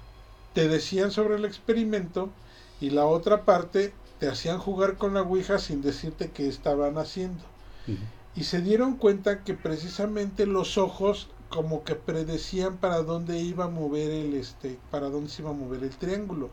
te 0.54 0.68
decían 0.68 1.10
sobre 1.10 1.36
el 1.36 1.44
experimento 1.44 2.30
y 2.80 2.90
la 2.90 3.06
otra 3.06 3.44
parte 3.44 3.92
te 4.18 4.28
hacían 4.28 4.58
jugar 4.58 4.96
con 4.96 5.14
la 5.14 5.22
Ouija 5.22 5.58
sin 5.58 5.82
decirte 5.82 6.30
qué 6.30 6.48
estaban 6.48 6.98
haciendo. 6.98 7.42
Y 8.36 8.44
se 8.44 8.60
dieron 8.60 8.96
cuenta 8.96 9.44
que 9.44 9.54
precisamente 9.54 10.46
los 10.46 10.78
ojos 10.78 11.28
como 11.48 11.82
que 11.84 11.94
predecían 11.94 12.76
para 12.76 13.02
dónde 13.02 13.40
iba 13.40 13.64
a 13.64 13.68
mover 13.68 14.10
el 14.10 14.34
este 14.34 14.78
para 14.90 15.08
dónde 15.08 15.30
se 15.30 15.42
iba 15.42 15.50
a 15.50 15.54
mover 15.54 15.82
el 15.82 15.96
triángulo 15.96 16.50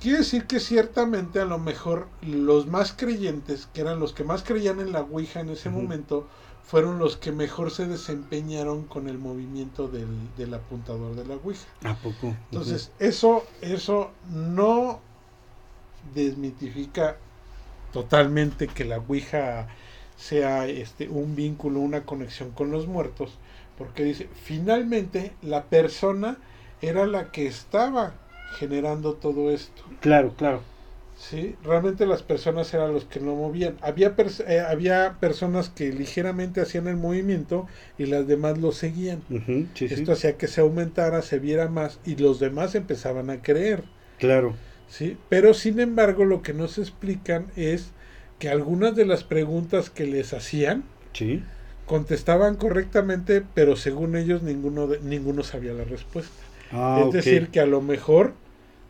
quiere 0.00 0.18
decir 0.18 0.46
que 0.46 0.60
ciertamente 0.60 1.40
a 1.40 1.44
lo 1.44 1.58
mejor 1.58 2.08
los 2.22 2.66
más 2.66 2.92
creyentes 2.92 3.68
que 3.72 3.82
eran 3.82 4.00
los 4.00 4.12
que 4.12 4.24
más 4.24 4.42
creían 4.42 4.80
en 4.80 4.92
la 4.92 5.02
ouija 5.02 5.40
en 5.40 5.50
ese 5.50 5.70
momento 5.70 6.26
fueron 6.64 6.98
los 6.98 7.16
que 7.16 7.32
mejor 7.32 7.70
se 7.70 7.86
desempeñaron 7.86 8.84
con 8.84 9.08
el 9.08 9.18
movimiento 9.18 9.88
del, 9.88 10.08
del 10.36 10.54
apuntador 10.54 11.16
de 11.16 11.26
la 11.26 11.34
ouija. 11.36 11.66
¿A 11.84 11.96
poco? 11.96 12.34
Entonces, 12.50 12.92
eso, 12.98 13.44
eso 13.60 14.12
no 14.30 15.00
desmitifica 16.14 17.16
totalmente 17.92 18.68
que 18.68 18.84
la 18.84 18.98
Ouija 18.98 19.68
sea 20.16 20.66
este 20.66 21.08
un 21.08 21.34
vínculo, 21.34 21.80
una 21.80 22.04
conexión 22.04 22.50
con 22.50 22.70
los 22.70 22.86
muertos, 22.86 23.38
porque 23.78 24.04
dice, 24.04 24.28
finalmente 24.44 25.32
la 25.42 25.64
persona 25.64 26.38
era 26.82 27.06
la 27.06 27.30
que 27.30 27.46
estaba 27.46 28.14
generando 28.58 29.14
todo 29.14 29.50
esto. 29.50 29.82
Claro, 30.00 30.34
claro. 30.36 30.60
¿sí? 31.18 31.54
Realmente 31.62 32.06
las 32.06 32.22
personas 32.22 32.72
eran 32.72 32.92
los 32.94 33.04
que 33.04 33.20
no 33.20 33.34
movían. 33.34 33.76
Había, 33.82 34.16
pers- 34.16 34.44
eh, 34.48 34.60
había 34.60 35.16
personas 35.20 35.68
que 35.68 35.92
ligeramente 35.92 36.60
hacían 36.62 36.86
el 36.88 36.96
movimiento 36.96 37.66
y 37.98 38.06
las 38.06 38.26
demás 38.26 38.58
lo 38.58 38.72
seguían. 38.72 39.22
Sí. 39.74 39.84
Esto 39.84 40.12
hacía 40.12 40.36
que 40.38 40.48
se 40.48 40.62
aumentara, 40.62 41.20
se 41.22 41.38
viera 41.38 41.68
más 41.68 42.00
y 42.06 42.16
los 42.16 42.40
demás 42.40 42.74
empezaban 42.74 43.28
a 43.30 43.42
creer, 43.42 43.82
Claro. 44.18 44.54
¿sí? 44.88 45.18
Pero 45.28 45.52
sin 45.54 45.78
embargo 45.78 46.24
lo 46.24 46.40
que 46.42 46.54
no 46.54 46.68
se 46.68 46.80
explican 46.80 47.48
es 47.54 47.90
que 48.38 48.48
algunas 48.48 48.96
de 48.96 49.04
las 49.04 49.22
preguntas 49.22 49.90
que 49.90 50.06
les 50.06 50.32
hacían 50.32 50.84
Sí. 51.12 51.42
contestaban 51.84 52.56
correctamente, 52.56 53.42
pero 53.54 53.76
según 53.76 54.16
ellos 54.16 54.42
ninguno 54.42 54.86
de- 54.86 55.00
ninguno 55.00 55.42
sabía 55.42 55.74
la 55.74 55.84
respuesta. 55.84 56.32
Ah, 56.72 57.02
es 57.06 57.12
decir, 57.12 57.48
que 57.48 57.60
a 57.60 57.66
lo 57.66 57.80
mejor 57.80 58.32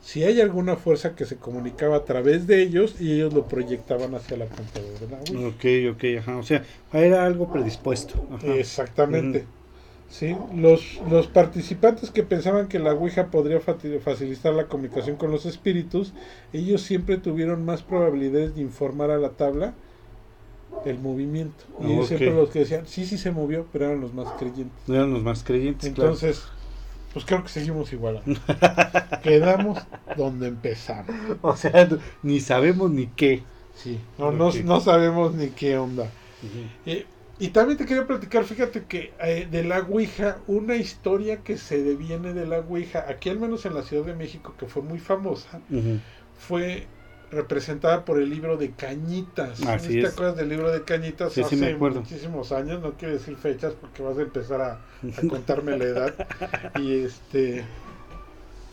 si 0.03 0.25
hay 0.25 0.41
alguna 0.41 0.77
fuerza 0.77 1.15
que 1.15 1.25
se 1.25 1.37
comunicaba 1.37 1.97
a 1.97 2.05
través 2.05 2.47
de 2.47 2.63
ellos 2.63 3.01
y 3.01 3.13
ellos 3.13 3.35
lo 3.35 3.45
proyectaban 3.45 4.15
hacia 4.15 4.37
la 4.37 4.47
computadora 4.47 4.99
de 4.99 5.09
la 5.09 5.19
Ouija. 5.19 5.49
Ok, 5.49 5.97
ok, 5.97 6.05
ajá. 6.21 6.37
O 6.39 6.43
sea, 6.43 6.65
era 6.93 7.25
algo 7.27 7.53
predispuesto. 7.53 8.15
Ajá. 8.33 8.55
Exactamente. 8.55 9.45
Sí, 10.11 10.35
los, 10.57 10.99
los 11.09 11.29
participantes 11.29 12.11
que 12.11 12.25
pensaban 12.25 12.67
que 12.69 12.81
la 12.81 12.95
Ouija 12.95 13.27
podría 13.31 13.61
facilitar 13.61 14.55
la 14.55 14.67
comunicación 14.67 15.17
con 15.17 15.31
los 15.31 15.47
espíritus, 15.47 16.13
ellos 16.53 16.83
siempre 16.83 17.17
tuvieron 17.19 17.65
más 17.65 17.83
probabilidades 17.83 18.57
de 18.57 18.63
informar 18.63 19.13
a 19.13 19.19
la 19.19 19.31
tabla 19.31 19.73
el 20.85 20.99
movimiento. 20.99 21.65
Y 21.81 21.93
ellos 21.93 22.05
Ok. 22.05 22.09
siempre 22.09 22.35
los 22.35 22.51
que 22.51 22.61
decían, 22.61 22.87
sí, 22.87 23.07
sí 23.07 23.19
se 23.19 23.31
movió, 23.31 23.67
pero 23.73 23.87
eran 23.87 24.01
los 24.01 24.15
más 24.15 24.29
creyentes. 24.39 24.89
Eran 24.89 25.13
los 25.13 25.23
más 25.23 25.45
creyentes, 25.45 25.91
claro. 25.91 26.17
Pues 27.13 27.25
creo 27.25 27.43
que 27.43 27.49
seguimos 27.49 27.93
igual. 27.93 28.23
Quedamos 29.23 29.79
donde 30.17 30.49
empezamos. 30.49 31.15
O 31.43 31.57
sea, 31.57 31.89
ni 32.23 32.41
sabemos 32.41 32.91
ni 32.91 33.09
qué. 33.09 33.43
Sí, 33.75 33.99
no, 34.19 34.33
no, 34.33 34.81
sabemos 34.81 35.35
ni 35.35 35.49
qué 35.49 35.79
onda. 35.79 36.11
Eh, 36.87 37.07
y 37.39 37.49
también 37.49 37.79
te 37.79 37.87
quería 37.87 38.07
platicar, 38.07 38.45
fíjate 38.45 38.85
que 38.85 39.15
eh, 39.21 39.49
de 39.51 39.65
la 39.65 39.81
Ouija, 39.81 40.39
una 40.47 40.77
historia 40.77 41.39
que 41.39 41.57
se 41.57 41.83
deviene 41.83 42.35
de 42.35 42.47
la 42.47 42.59
Ouija, 42.59 43.07
aquí 43.09 43.31
al 43.31 43.41
menos 43.41 43.65
en 43.65 43.75
la 43.75 43.83
Ciudad 43.83 44.05
de 44.05 44.15
México, 44.15 44.55
que 44.59 44.67
fue 44.67 44.83
muy 44.83 44.99
famosa, 44.99 45.61
fue 46.39 46.87
representada 47.31 48.05
por 48.05 48.21
el 48.21 48.31
libro 48.31 48.57
de 48.57 48.75
Cañitas. 48.75 49.67
Así 49.67 49.97
¿Te 49.97 50.07
es. 50.07 50.09
acuerdas 50.09 50.37
del 50.37 50.49
libro 50.49 50.71
de 50.73 50.85
Cañitas? 50.85 51.35
Sí, 51.35 51.45
sí, 51.45 51.57
Hace 51.57 51.57
me 51.57 51.69
acuerdo. 51.69 52.09
muchísimos 52.09 52.53
años, 52.53 52.81
no 52.81 52.97
quiero 52.97 53.15
decir 53.15 53.37
fechas 53.37 53.75
porque 53.75 54.03
vas 54.03 54.19
a 54.19 54.23
empezar 54.23 54.61
a, 54.61 54.87
a 55.17 55.23
contarme 55.27 55.77
la 55.77 55.85
edad. 55.85 56.21
Y 56.75 56.95
este 57.05 57.71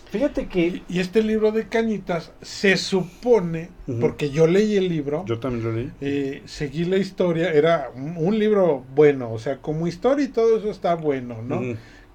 Fíjate 0.09 0.47
que 0.47 0.67
y, 0.67 0.85
y 0.87 0.99
este 0.99 1.21
libro 1.21 1.51
de 1.51 1.67
Cañitas 1.67 2.33
se 2.41 2.77
supone, 2.77 3.71
porque 3.99 4.29
yo 4.29 4.47
leí 4.47 4.75
el 4.77 4.87
libro, 4.87 5.25
yo 5.25 5.39
también 5.39 5.63
lo 5.63 5.71
leí. 5.73 5.93
eh, 5.99 6.43
seguí 6.45 6.85
la 6.85 6.97
historia, 6.97 7.51
era 7.53 7.91
un, 7.93 8.15
un 8.17 8.39
libro 8.39 8.85
bueno, 8.95 9.31
o 9.33 9.39
sea, 9.39 9.61
como 9.61 9.87
historia 9.87 10.25
y 10.25 10.29
todo 10.29 10.57
eso 10.57 10.69
está 10.71 10.95
bueno, 10.95 11.41
¿no? 11.41 11.69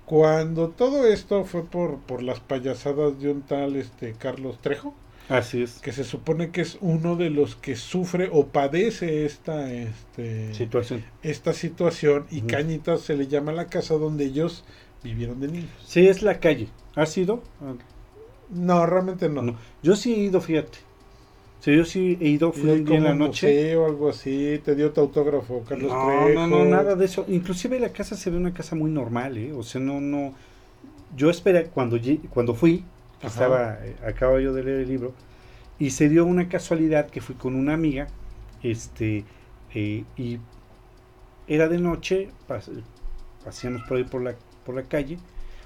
Cuando 0.05 0.71
todo 0.71 1.07
esto 1.07 1.45
fue 1.45 1.69
por, 1.71 2.01
por 2.03 2.23
las 2.23 2.41
payasadas 2.41 3.19
de 3.21 3.31
un 3.31 3.43
tal 3.47 3.77
este 3.77 4.17
Carlos 4.17 4.61
Trejo, 4.61 4.95
Así 5.33 5.63
es. 5.63 5.79
que 5.81 5.93
se 5.93 6.05
supone 6.05 6.51
que 6.51 6.61
es 6.61 6.79
uno 6.81 7.17
de 7.17 7.31
los 7.31 7.57
que 7.57 7.75
sufre 7.77 8.29
o 8.33 8.47
padece 8.47 9.25
esta, 9.25 9.73
este, 9.73 10.53
Situación. 10.55 11.05
esta 11.23 11.53
situación 11.53 12.27
y 12.31 12.39
Ujú. 12.39 12.49
Cañitas 12.49 13.01
se 13.01 13.17
le 13.17 13.27
llama 13.29 13.53
la 13.53 13.67
casa 13.67 13.95
donde 13.95 14.25
ellos 14.27 14.65
vivieron 15.03 15.41
de 15.41 15.49
niños. 15.49 15.71
Sí, 15.87 16.07
es 16.07 16.23
la 16.23 16.39
calle. 16.39 16.69
¿Has 16.95 17.17
ido? 17.17 17.43
No, 18.51 18.85
realmente 18.87 19.29
no. 19.29 19.43
no. 19.43 19.57
Yo 19.83 19.97
sí 19.97 20.13
he 20.15 20.19
ido, 20.19 20.41
fíjate. 20.41 20.79
Sí, 21.61 21.77
yo 21.77 21.85
sí 21.85 22.19
he 22.21 22.29
ido, 22.29 22.53
fui 22.53 22.71
un 22.71 22.85
día 22.85 22.97
en 22.99 23.05
la 23.05 23.15
noche. 23.15 23.47
museo 23.47 23.83
o 23.85 23.87
algo 23.87 24.09
así, 24.09 24.61
te 24.65 24.75
dio 24.75 24.91
tu 24.91 25.01
autógrafo 25.01 25.63
Carlos 25.69 25.93
No, 25.93 26.25
Trejo. 26.25 26.41
no, 26.41 26.47
no, 26.49 26.65
nada 26.65 26.97
de 26.97 27.05
eso. 27.05 27.25
Inclusive 27.29 27.79
la 27.79 27.91
casa 27.91 28.17
se 28.17 28.31
ve 28.31 28.37
una 28.37 28.53
casa 28.53 28.75
muy 28.75 28.91
normal, 28.91 29.39
¿eh? 29.39 29.53
O 29.53 29.63
sea, 29.63 29.81
no, 29.81 30.01
no. 30.01 30.35
Yo 31.17 31.31
esperé 31.31 31.67
cuando 31.67 31.99
cuando 32.31 32.55
fui, 32.55 32.85
Estaba, 33.23 33.79
eh, 33.85 33.97
acabo 34.07 34.39
yo 34.41 34.53
de 34.53 34.65
leer 34.65 34.81
el 34.81 34.89
libro, 34.89 35.15
y 35.79 35.91
se 35.91 36.09
dio 36.09 36.27
una 36.27 36.49
casualidad 36.49 37.11
que 37.11 37.21
fui 37.21 37.37
con 37.37 37.55
una 37.57 37.75
amiga, 37.75 38.09
este, 38.63 39.27
eh, 39.75 40.05
y 40.17 40.41
era 41.47 41.69
de 41.69 41.79
noche, 41.79 42.29
pas- 42.49 42.71
paseamos 43.45 43.83
por 43.85 43.97
ahí 43.99 44.05
por 44.05 44.23
la, 44.23 44.37
por 44.65 44.75
la 44.75 44.85
calle, 44.85 45.19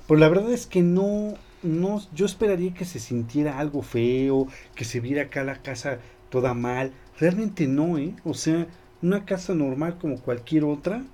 pero 0.07 0.19
la 0.21 0.29
verdad 0.29 0.53
es 0.53 0.67
que 0.67 0.83
no, 0.83 1.35
no, 1.63 2.01
yo 2.13 2.27
esperaría 2.27 2.75
que 2.75 2.85
se 2.85 2.99
sintiera 3.01 3.59
algo 3.59 3.83
feo, 3.83 4.49
que 4.75 4.85
se 4.85 5.01
viera 5.01 5.23
acá 5.25 5.45
la 5.45 5.63
casa 5.63 5.99
toda 6.31 6.55
mal, 6.55 6.93
realmente 7.19 7.67
no, 7.67 7.99
¿eh? 7.99 8.15
O 8.25 8.35
sea, 8.35 8.67
una 9.03 9.25
casa 9.25 9.55
normal 9.55 9.99
como 9.99 10.21
cualquier 10.21 10.65
otra, 10.65 11.05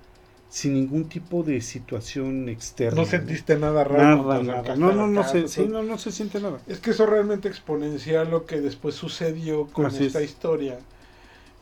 sin 0.53 0.75
ningún 0.75 1.09
tipo 1.09 1.41
de 1.41 1.61
situación 1.61 2.47
externa. 2.47 3.01
No 3.01 3.07
sentiste 3.07 3.57
nada 3.57 3.83
raro. 3.83 4.23
Nada, 4.23 4.43
nada. 4.43 4.75
No, 4.75 4.89
la 4.89 4.93
no, 4.93 5.07
no, 5.07 5.23
se, 5.27 5.47
sí, 5.47 5.65
no, 5.67 5.81
no 5.81 5.97
se 5.97 6.11
siente 6.11 6.39
nada. 6.39 6.59
Es 6.67 6.77
que 6.77 6.91
eso 6.91 7.07
realmente 7.07 7.47
exponencial 7.47 8.29
lo 8.29 8.45
que 8.45 8.61
después 8.61 8.93
sucedió 8.93 9.65
con 9.65 9.87
Así 9.87 10.05
esta 10.05 10.21
es. 10.21 10.29
historia. 10.29 10.77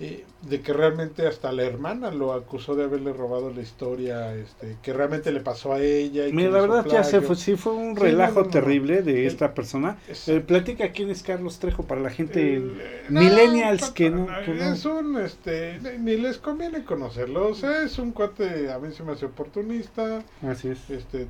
Eh, 0.04 0.26
de 0.42 0.62
que 0.62 0.74
realmente 0.74 1.28
hasta 1.28 1.52
la 1.52 1.62
hermana 1.64 2.10
lo 2.10 2.34
acusó 2.34 2.74
de 2.76 2.86
haberle 2.86 3.14
robado 3.14 3.52
la 3.54 3.62
historia, 3.62 4.34
este, 4.36 4.76
que 4.82 4.94
realmente 4.94 5.32
le 5.32 5.42
pasó 5.42 5.74
a 5.74 5.80
ella. 5.80 6.28
Y 6.28 6.34
Mira, 6.34 6.50
la 6.50 6.62
verdad 6.62 6.86
ya 6.86 7.04
se 7.04 7.22
fue, 7.22 7.36
sí 7.36 7.56
fue 7.56 7.74
un 7.74 7.96
Sí, 7.96 8.02
relajo 8.02 8.34
no, 8.34 8.40
no, 8.42 8.46
no. 8.46 8.52
terrible 8.52 9.04
de 9.04 9.22
El- 9.22 9.28
esta 9.28 9.54
persona. 9.54 10.00
Es- 10.10 10.28
Eh, 10.28 10.42
platica 10.42 10.90
quién 10.92 11.12
es 11.12 11.22
Carlos 11.22 11.60
Trejo 11.60 11.84
para 11.84 12.02
la 12.02 12.10
gente 12.10 12.56
El- 12.56 12.82
millennials 13.10 13.82
no, 13.90 13.94
que 13.94 14.10
no, 14.10 14.26
que 14.44 14.54
no- 14.56 14.74
Es 14.74 14.86
un, 14.86 15.18
este, 15.20 15.80
ni- 15.82 15.98
ni 16.00 16.18
les 16.18 16.40
conviene 16.40 16.84
conocerlo. 16.84 17.48
O 17.48 17.54
sea, 17.54 17.84
es 17.84 18.00
un 18.00 18.12
cuate, 18.12 18.72
a 18.72 18.80
mí 18.80 18.92
se 18.94 19.04
me 19.04 19.12
hace 19.12 19.26
oportunista, 19.28 20.24
Así 20.42 20.70
es. 20.70 20.90
este, 20.90 21.28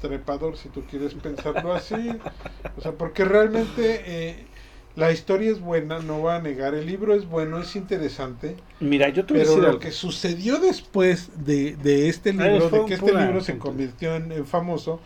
trepador, 0.00 0.56
si 0.56 0.68
tú 0.68 0.82
quieres 0.90 1.14
pensarlo 1.14 1.72
así. 1.74 2.10
O 2.76 2.80
sea, 2.80 2.92
porque 2.92 3.24
realmente 3.24 4.02
eh, 4.04 4.46
la 4.94 5.12
historia 5.12 5.50
es 5.50 5.60
buena, 5.60 6.00
no 6.00 6.18
voy 6.20 6.32
a 6.32 6.40
negar. 6.40 6.74
El 6.74 6.86
libro 6.86 7.14
es 7.14 7.26
bueno, 7.26 7.58
es 7.60 7.76
interesante. 7.76 8.64
Mira, 8.80 9.08
yo 9.10 9.24
te 9.26 9.34
voy 9.34 9.42
a 9.42 9.44
Pero 9.44 9.48
decir 9.48 9.62
lo 9.62 9.68
algo. 9.68 9.78
que 9.78 9.90
sucedió 9.92 10.58
después 10.58 11.44
de, 11.44 11.76
de 11.76 12.08
este 12.08 12.32
Ah, 12.36 12.48
libro, 12.48 12.70
de 12.70 12.84
que 12.84 12.94
este 12.94 13.14
libro 13.14 13.40
se 13.40 13.58
convirtió 13.58 14.16
en, 14.16 14.32
en 14.32 14.46
famoso, 14.46 15.00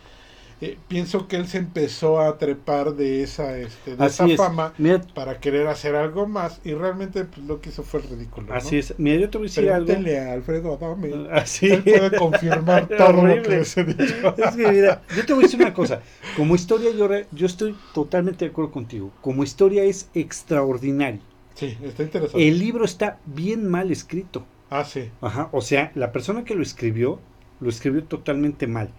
eh, 0.59 0.77
pienso 0.87 1.27
que 1.27 1.35
él 1.35 1.47
se 1.47 1.57
empezó 1.59 2.19
a 2.19 2.37
trepar 2.37 2.95
de 2.95 3.21
esa, 3.23 3.57
este, 3.59 3.95
de 3.95 4.05
esa 4.07 4.25
es. 4.25 4.37
fama 4.37 4.73
Mira, 4.77 5.01
para 5.13 5.39
querer 5.39 5.67
hacer 5.67 5.95
algo 5.95 6.27
más 6.27 6.59
y 6.63 6.73
realmente 6.73 7.25
pues, 7.25 7.45
lo 7.45 7.61
que 7.61 7.69
hizo 7.69 7.83
fue 7.83 8.01
ridículo. 8.01 8.47
¿no? 8.47 8.53
así 8.55 8.77
es. 8.77 8.93
Mira, 8.97 9.17
yo 9.19 9.29
te 9.29 9.37
voy 9.37 9.47
a 9.47 9.49
decir 9.49 9.69
algo. 9.69 9.93
A 9.93 10.33
Alfredo 10.33 10.73
Adame. 10.73 11.29
Así 11.31 11.67
Él 11.67 11.83
puede 11.83 12.17
confirmar 12.17 12.87
todo 12.97 13.13
lo 13.13 13.41
que 13.43 13.49
les 13.49 13.77
he 13.77 13.83
dicho. 13.83 14.35
Es 14.37 14.55
que 14.55 14.67
mira, 14.71 15.03
yo 15.15 15.25
te 15.25 15.33
voy 15.33 15.43
a 15.43 15.47
decir 15.47 15.59
una 15.61 15.73
cosa. 15.73 16.01
Como 16.35 16.55
historia, 16.55 16.91
yo, 16.91 17.07
re- 17.07 17.27
yo 17.31 17.45
estoy 17.45 17.75
totalmente 17.93 18.45
de 18.45 18.51
acuerdo 18.51 18.71
contigo. 18.71 19.11
Como 19.21 19.43
historia 19.43 19.83
es 19.83 20.09
extraordinario. 20.13 21.21
Sí, 21.55 21.77
está 21.83 22.03
interesante. 22.03 22.47
El 22.47 22.59
libro 22.59 22.85
está 22.85 23.19
bien 23.25 23.67
mal 23.67 23.91
escrito. 23.91 24.45
Ah, 24.69 24.83
sí. 24.83 25.09
Ajá. 25.21 25.49
O 25.51 25.61
sea, 25.61 25.91
la 25.95 26.11
persona 26.11 26.43
que 26.43 26.55
lo 26.55 26.61
escribió, 26.61 27.19
lo 27.59 27.69
escribió 27.69 28.03
totalmente 28.03 28.67
mal. 28.67 28.91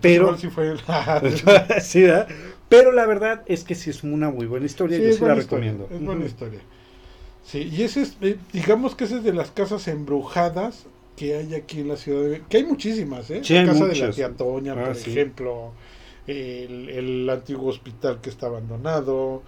Pero- 0.00 0.36
sí 0.36 0.48
fue 0.48 0.74
sí, 1.80 2.02
¿verdad? 2.02 2.28
Pero 2.68 2.92
la 2.92 3.06
verdad 3.06 3.42
es 3.46 3.64
que 3.64 3.74
sí 3.74 3.90
es 3.90 4.02
una 4.02 4.30
muy 4.30 4.46
buena 4.46 4.66
historia. 4.66 4.98
Sí, 4.98 5.04
yo 5.04 5.12
sí 5.12 5.24
la 5.24 5.36
historia, 5.36 5.42
recomiendo. 5.42 5.88
Es 5.90 6.00
buena 6.04 6.24
historia. 6.24 6.60
Sí, 7.44 7.70
y 7.70 7.82
ese 7.82 8.02
es, 8.02 8.16
eh, 8.22 8.38
digamos 8.52 8.94
que 8.94 9.04
ese 9.04 9.16
es 9.18 9.24
de 9.24 9.32
las 9.34 9.50
casas 9.50 9.86
embrujadas 9.88 10.86
que 11.16 11.36
hay 11.36 11.54
aquí 11.54 11.80
en 11.80 11.88
la 11.88 11.96
ciudad 11.96 12.28
de 12.28 12.42
que 12.48 12.56
hay 12.56 12.64
muchísimas, 12.64 13.30
¿eh? 13.30 13.40
Sí, 13.44 13.54
la 13.54 13.66
casa 13.66 13.86
de 13.86 13.96
la 13.96 14.10
tía 14.10 14.30
Toña, 14.30 14.72
Ah, 14.72 14.84
por 14.86 14.96
ejemplo, 14.96 15.72
el, 16.26 16.88
el 16.88 17.30
antiguo 17.30 17.68
hospital 17.68 18.20
que 18.20 18.30
está 18.30 18.46
abandonado, 18.46 19.42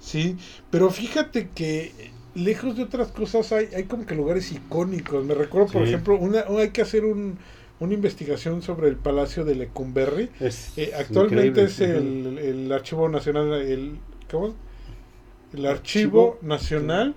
sí, 0.00 0.36
pero 0.70 0.90
fíjate 0.90 1.48
que 1.54 1.92
lejos 2.34 2.76
de 2.76 2.84
otras 2.84 3.08
cosas 3.08 3.52
hay, 3.52 3.68
hay 3.76 3.84
como 3.84 4.06
que 4.06 4.14
lugares 4.14 4.50
icónicos. 4.50 5.24
Me 5.24 5.34
recuerdo, 5.34 5.68
por 5.72 5.82
ejemplo, 5.82 6.16
una, 6.18 6.44
hay 6.58 6.70
que 6.70 6.82
hacer 6.82 7.04
un, 7.04 7.38
una 7.82 7.94
investigación 7.94 8.62
sobre 8.62 8.88
el 8.88 8.96
Palacio 8.96 9.44
de 9.44 9.56
Lecumberri. 9.56 10.30
Es 10.40 10.72
Eh, 10.76 10.92
actualmente 10.96 11.64
es 11.64 11.80
el, 11.80 12.38
el 12.38 12.72
Archivo 12.72 13.08
Nacional, 13.08 13.52
el, 13.54 13.98
¿cómo? 14.30 14.54
El 15.52 15.66
Archivo 15.66 16.38
Nacional, 16.42 17.14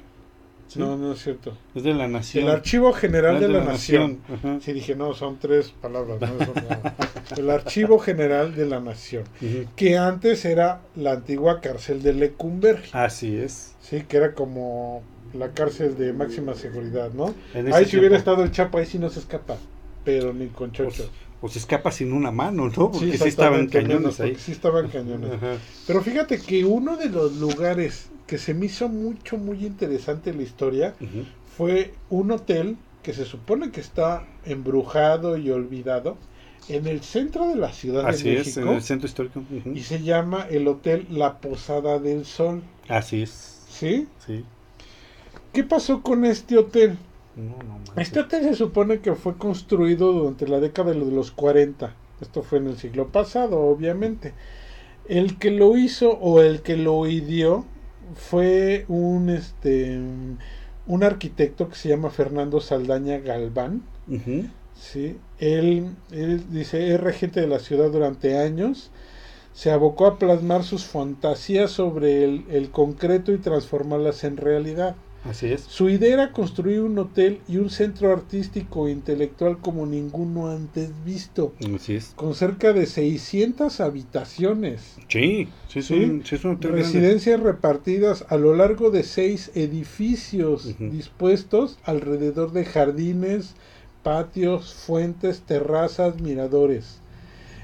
Sí, 0.67 0.79
no, 0.79 0.97
no 0.97 1.11
es 1.13 1.21
cierto. 1.21 1.55
Es 1.75 1.83
de 1.83 1.93
la 1.93 2.07
nación. 2.07 2.45
El 2.45 2.51
Archivo 2.51 2.91
General 2.91 3.39
de 3.39 3.47
la, 3.47 3.63
Nación. 3.63 4.19
Ajá. 4.27 4.59
Sí, 4.61 4.73
dije, 4.73 4.95
no, 4.95 5.13
son 5.13 5.37
tres 5.37 5.69
palabras. 5.79 6.19
¿no? 6.19 6.27
Eso 6.41 6.53
no. 6.55 7.37
El 7.37 7.51
Archivo 7.51 7.99
General 7.99 8.55
de 8.55 8.65
la 8.65 8.79
Nación, 8.79 9.25
que 9.75 9.97
antes 9.97 10.43
era 10.43 10.81
la 10.95 11.11
antigua 11.11 11.61
cárcel 11.61 12.01
de 12.01 12.13
Lecumberri, 12.13 12.89
Así 12.93 13.37
es. 13.37 13.75
sí, 13.79 14.03
que 14.07 14.17
era 14.17 14.33
como 14.33 15.03
la 15.33 15.49
cárcel 15.49 15.97
de 15.97 16.13
máxima 16.13 16.55
seguridad, 16.55 17.11
¿no? 17.13 17.33
Ahí 17.73 17.85
si 17.85 17.97
hubiera 17.97 18.17
estado 18.17 18.43
el 18.43 18.51
Chapo, 18.51 18.77
ahí 18.77 18.85
sí 18.85 18.99
no 18.99 19.09
se 19.09 19.19
escapa, 19.19 19.57
pero 20.05 20.33
ni 20.33 20.47
con 20.47 20.71
chochos. 20.71 21.09
O 21.41 21.49
se 21.49 21.59
escapa 21.59 21.91
sin 21.91 22.13
una 22.13 22.31
mano, 22.31 22.67
¿no? 22.69 22.91
Porque 22.91 23.17
sí, 23.17 23.27
estaban 23.27 23.61
exactamente, 23.65 23.81
cañones 23.81 24.19
ahí. 24.21 24.35
Sí 24.35 24.53
estaban 24.53 24.87
cañones. 24.87 25.33
Ajá. 25.33 25.57
Pero 25.85 26.01
fíjate 26.01 26.39
que 26.39 26.63
uno 26.63 26.95
de 26.95 27.09
los 27.09 27.35
lugares 27.35 28.09
que 28.25 28.37
se 28.37 28.53
me 28.53 28.67
hizo 28.67 28.87
mucho, 28.87 29.37
muy 29.37 29.65
interesante 29.65 30.33
la 30.33 30.43
historia 30.43 30.95
fue 31.57 31.93
un 32.09 32.31
hotel 32.31 32.77
que 33.03 33.13
se 33.13 33.25
supone 33.25 33.71
que 33.71 33.81
está 33.81 34.25
embrujado 34.45 35.37
y 35.37 35.51
olvidado 35.51 36.17
en 36.69 36.87
el 36.87 37.01
centro 37.01 37.47
de 37.49 37.55
la 37.55 37.71
Ciudad 37.71 38.07
Así 38.07 38.29
de 38.29 38.37
es, 38.37 38.57
en 38.57 38.63
México 38.63 38.75
el 38.77 38.81
centro 38.81 39.07
histórico. 39.07 39.43
Y 39.73 39.81
se 39.81 40.01
llama 40.01 40.47
el 40.49 40.67
Hotel 40.67 41.05
La 41.11 41.37
Posada 41.39 41.99
del 41.99 42.25
Sol. 42.25 42.63
Así 42.87 43.21
es. 43.21 43.61
¿Sí? 43.69 44.07
Sí. 44.25 44.43
¿Qué 45.53 45.63
pasó 45.63 46.01
con 46.01 46.25
este 46.25 46.57
hotel? 46.57 46.97
No, 47.35 47.57
no. 47.63 48.01
Este 48.01 48.21
hotel 48.21 48.43
se 48.43 48.55
supone 48.55 48.99
que 48.99 49.15
fue 49.15 49.37
construido 49.37 50.13
durante 50.13 50.47
la 50.47 50.59
década 50.59 50.91
de 50.91 51.11
los 51.11 51.31
40. 51.31 51.93
Esto 52.21 52.43
fue 52.43 52.59
en 52.59 52.67
el 52.67 52.77
siglo 52.77 53.09
pasado, 53.09 53.59
obviamente. 53.59 54.33
El 55.07 55.37
que 55.37 55.51
lo 55.51 55.77
hizo 55.77 56.11
o 56.11 56.41
el 56.41 56.61
que 56.61 56.77
lo 56.77 57.07
ideó 57.07 57.65
fue 58.15 58.85
un 58.87 59.29
este 59.29 59.99
un 60.87 61.03
arquitecto 61.03 61.69
que 61.69 61.75
se 61.75 61.89
llama 61.89 62.09
Fernando 62.09 62.61
Saldaña 62.61 63.17
Galván. 63.19 63.83
¿sí? 64.75 65.17
Él, 65.39 65.95
él 66.11 66.43
dice, 66.51 66.93
es 66.93 66.99
regente 66.99 67.41
de 67.41 67.47
la 67.47 67.59
ciudad 67.59 67.91
durante 67.91 68.37
años. 68.37 68.91
Se 69.53 69.71
abocó 69.71 70.05
a 70.05 70.19
plasmar 70.19 70.63
sus 70.63 70.85
fantasías 70.85 71.71
sobre 71.71 72.23
el, 72.23 72.45
el 72.49 72.71
concreto 72.71 73.31
y 73.31 73.37
transformarlas 73.37 74.23
en 74.23 74.37
realidad. 74.37 74.95
Así 75.29 75.47
es. 75.47 75.61
Su 75.61 75.89
idea 75.89 76.13
era 76.13 76.31
construir 76.31 76.81
un 76.81 76.97
hotel 76.99 77.41
y 77.47 77.57
un 77.57 77.69
centro 77.69 78.11
artístico 78.13 78.87
e 78.87 78.91
intelectual 78.91 79.59
como 79.59 79.85
ninguno 79.85 80.49
antes 80.49 81.03
visto, 81.03 81.53
Así 81.75 81.95
es. 81.95 82.11
con 82.15 82.35
cerca 82.35 82.73
de 82.73 82.85
600 82.85 83.79
habitaciones. 83.79 84.95
Sí, 85.09 85.49
sí 85.67 85.79
es 85.79 85.85
Sí, 85.85 85.95
un, 85.95 86.23
sí 86.25 86.35
es 86.35 86.45
un 86.45 86.51
hotel 86.55 86.71
grande. 86.71 86.83
Residencias 86.83 87.39
repartidas 87.39 88.25
a 88.29 88.37
lo 88.37 88.55
largo 88.55 88.91
de 88.91 89.03
seis 89.03 89.51
edificios 89.55 90.75
dispuestos 90.79 91.79
alrededor 91.83 92.51
de 92.51 92.65
jardines, 92.65 93.55
patios, 94.03 94.73
fuentes, 94.73 95.41
terrazas, 95.45 96.21
miradores. 96.21 97.01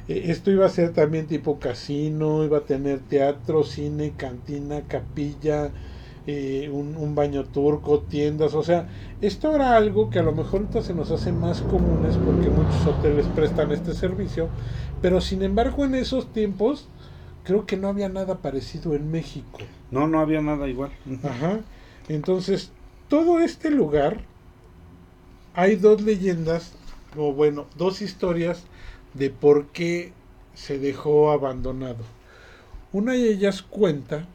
Eh, 0.08 0.24
Esto 0.28 0.52
iba 0.52 0.66
a 0.66 0.70
ser 0.70 0.94
también 0.94 1.28
tipo 1.28 1.60
casino, 1.60 2.44
iba 2.44 2.60
a 2.60 2.66
tener 2.66 3.02
teatro, 3.02 3.64
cine, 3.64 4.16
cantina, 4.18 4.88
capilla, 4.88 5.74
eh, 6.26 6.70
un, 6.72 6.96
un 6.96 7.16
baño 7.16 7.46
turco, 7.46 8.02
tiendas, 8.04 8.54
o 8.54 8.64
sea, 8.64 8.90
esto 9.22 9.56
era 9.56 9.76
algo 9.76 10.10
que 10.10 10.20
a 10.20 10.24
lo 10.24 10.34
mejor 10.34 10.62
ahorita 10.62 10.82
se 10.82 10.94
nos 10.94 11.12
hace 11.12 11.32
más 11.32 11.62
comunes 11.62 12.18
porque 12.18 12.50
muchos 12.50 12.86
hoteles 12.86 13.28
prestan 13.28 13.72
este 13.72 13.94
servicio, 13.94 14.50
pero 15.02 15.22
sin 15.22 15.42
embargo 15.42 15.84
en 15.86 15.96
esos 15.96 16.32
tiempos 16.32 16.88
creo 17.44 17.66
que 17.66 17.78
no 17.78 17.88
había 17.88 18.10
nada 18.10 18.42
parecido 18.42 18.94
en 18.96 19.10
México. 19.10 19.60
No, 19.90 20.08
no 20.08 20.20
había 20.20 20.42
nada 20.42 20.68
igual. 20.68 20.92
Ajá. 21.24 21.60
Entonces, 22.08 22.72
todo 23.08 23.40
este 23.40 23.72
lugar, 23.72 24.22
hay 25.54 25.76
dos 25.76 26.02
leyendas, 26.02 26.74
o 27.18 27.34
bueno, 27.34 27.66
dos 27.76 28.02
historias 28.02 28.64
de 29.14 29.30
por 29.30 29.68
qué 29.68 30.14
se 30.54 30.80
dejó 30.80 31.32
abandonado. 31.32 32.04
Una 32.92 33.14
de 33.14 33.32
ellas 33.32 33.62
cuenta. 33.62 34.28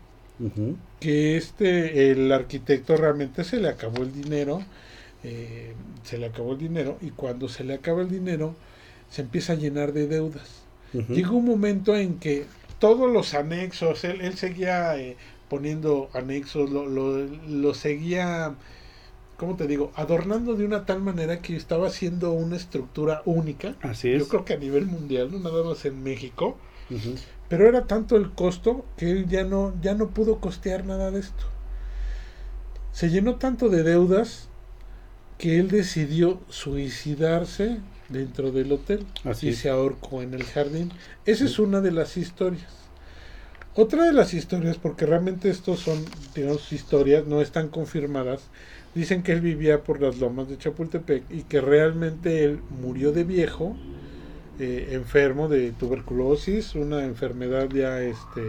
Que 1.01 1.37
este, 1.37 2.11
el 2.11 2.33
arquitecto 2.33 2.97
realmente 2.97 3.45
se 3.45 3.59
le 3.59 3.69
acabó 3.69 4.03
el 4.03 4.13
dinero, 4.13 4.63
eh, 5.25 5.75
se 6.05 6.19
le 6.19 6.27
acabó 6.27 6.53
el 6.53 6.59
dinero, 6.59 6.99
y 7.01 7.11
cuando 7.11 7.49
se 7.49 7.65
le 7.65 7.75
acaba 7.75 8.03
el 8.03 8.09
dinero, 8.09 8.55
se 9.11 9.23
empieza 9.23 9.53
a 9.53 9.57
llenar 9.57 9.93
de 9.93 10.07
deudas. 10.07 10.63
Ujú. 10.95 11.13
Llegó 11.13 11.37
un 11.37 11.45
momento 11.45 11.97
en 11.97 12.19
que 12.19 12.47
todos 12.79 13.11
los 13.11 13.35
anexos, 13.35 14.05
él, 14.05 14.21
él 14.21 14.37
seguía 14.37 14.99
eh, 14.99 15.17
poniendo 15.49 16.09
anexos, 16.13 16.71
lo, 16.71 16.87
lo, 16.87 17.19
lo 17.49 17.75
seguía, 17.75 18.55
¿cómo 19.37 19.57
te 19.57 19.67
digo? 19.67 19.93
Adornando 19.95 20.55
de 20.55 20.65
una 20.65 20.87
tal 20.87 21.03
manera 21.03 21.41
que 21.41 21.57
estaba 21.57 21.89
haciendo 21.89 22.33
una 22.33 22.57
estructura 22.57 23.23
única. 23.25 23.77
Así 23.83 24.11
es. 24.11 24.21
Yo 24.21 24.29
creo 24.29 24.45
que 24.45 24.55
a 24.55 24.59
nivel 24.59 24.87
mundial, 24.87 25.31
no 25.31 25.39
nada 25.39 25.63
más 25.63 25.85
en 25.85 26.03
México. 26.03 26.57
Pero 27.49 27.69
era 27.69 27.87
tanto 27.87 28.17
el 28.17 28.33
costo 28.33 28.85
que 28.97 29.11
él 29.11 29.27
ya 29.29 29.45
no, 29.45 29.75
ya 29.81 29.95
no 29.95 30.11
pudo 30.11 30.41
costear 30.41 30.85
nada 30.85 31.11
de 31.11 31.21
esto. 31.21 31.45
Se 32.93 33.11
llenó 33.11 33.37
tanto 33.37 33.69
de 33.69 33.83
deudas 33.83 34.49
que 35.39 35.59
él 35.59 35.69
decidió 35.69 36.41
suicidarse 36.49 37.81
dentro 38.09 38.53
del 38.53 38.73
hotel 38.73 39.07
Así 39.25 39.49
y 39.49 39.51
es. 39.51 39.59
se 39.59 39.69
ahorcó 39.69 40.23
en 40.23 40.35
el 40.35 40.45
jardín. 40.45 40.93
Esa 41.25 41.45
es 41.45 41.59
una 41.59 41.81
de 41.81 41.93
las 41.93 42.17
historias. 42.17 42.87
Otra 43.75 44.05
de 44.07 44.15
las 44.15 44.33
historias, 44.33 44.79
porque 44.79 45.05
realmente 45.05 45.51
estos 45.51 45.81
son, 45.81 46.03
digamos, 46.35 46.73
historias, 46.73 47.27
no 47.27 47.43
están 47.43 47.69
confirmadas, 47.69 48.41
dicen 48.95 49.23
que 49.23 49.33
él 49.33 49.43
vivía 49.43 49.85
por 49.85 50.01
las 50.01 50.17
lomas 50.19 50.49
de 50.49 50.57
Chapultepec 50.57 51.25
y 51.31 51.43
que 51.43 51.61
realmente 51.61 52.43
él 52.45 52.61
murió 52.71 53.13
de 53.13 53.25
viejo, 53.25 53.77
eh, 54.59 54.89
enfermo 54.93 55.49
de 55.49 55.73
tuberculosis, 55.73 56.75
una 56.75 57.05
enfermedad 57.05 57.69
ya, 57.69 58.01
este, 58.01 58.43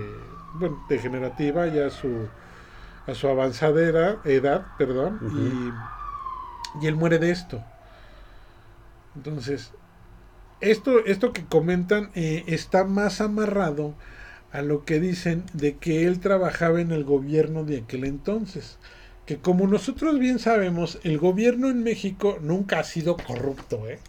bueno, 0.56 0.84
degenerativa, 0.90 1.68
ya 1.68 1.88
a 1.88 1.90
su, 1.90 2.28
a 3.06 3.14
su 3.14 3.28
avanzada 3.28 3.82
edad, 3.82 4.26
edad, 4.26 4.66
perdón, 4.78 5.20
y, 6.80 6.84
y 6.84 6.88
él 6.88 6.96
muere 6.96 7.20
de 7.20 7.32
esto. 7.32 7.64
Entonces, 9.16 9.72
esto, 10.62 11.06
esto 11.06 11.34
que 11.34 11.46
comentan 11.46 12.10
eh, 12.16 12.44
está 12.48 12.84
más 12.84 13.22
amarrado 13.22 13.94
a 14.52 14.62
lo 14.62 14.86
que 14.86 15.00
dicen 15.00 15.44
de 15.54 15.78
que 15.78 16.06
él 16.06 16.20
trabajaba 16.20 16.82
en 16.82 16.92
el 16.92 17.04
gobierno 17.04 17.64
de 17.64 17.80
aquel 17.80 18.06
entonces. 18.06 18.78
Que 19.26 19.38
como 19.38 19.68
nosotros 19.68 20.20
bien 20.20 20.40
sabemos, 20.40 21.00
el 21.04 21.18
gobierno 21.18 21.70
en 21.70 21.84
México 21.84 22.38
nunca 22.42 22.80
ha 22.80 22.84
sido 22.84 23.18
corrupto, 23.18 23.88
¿eh? 23.88 24.00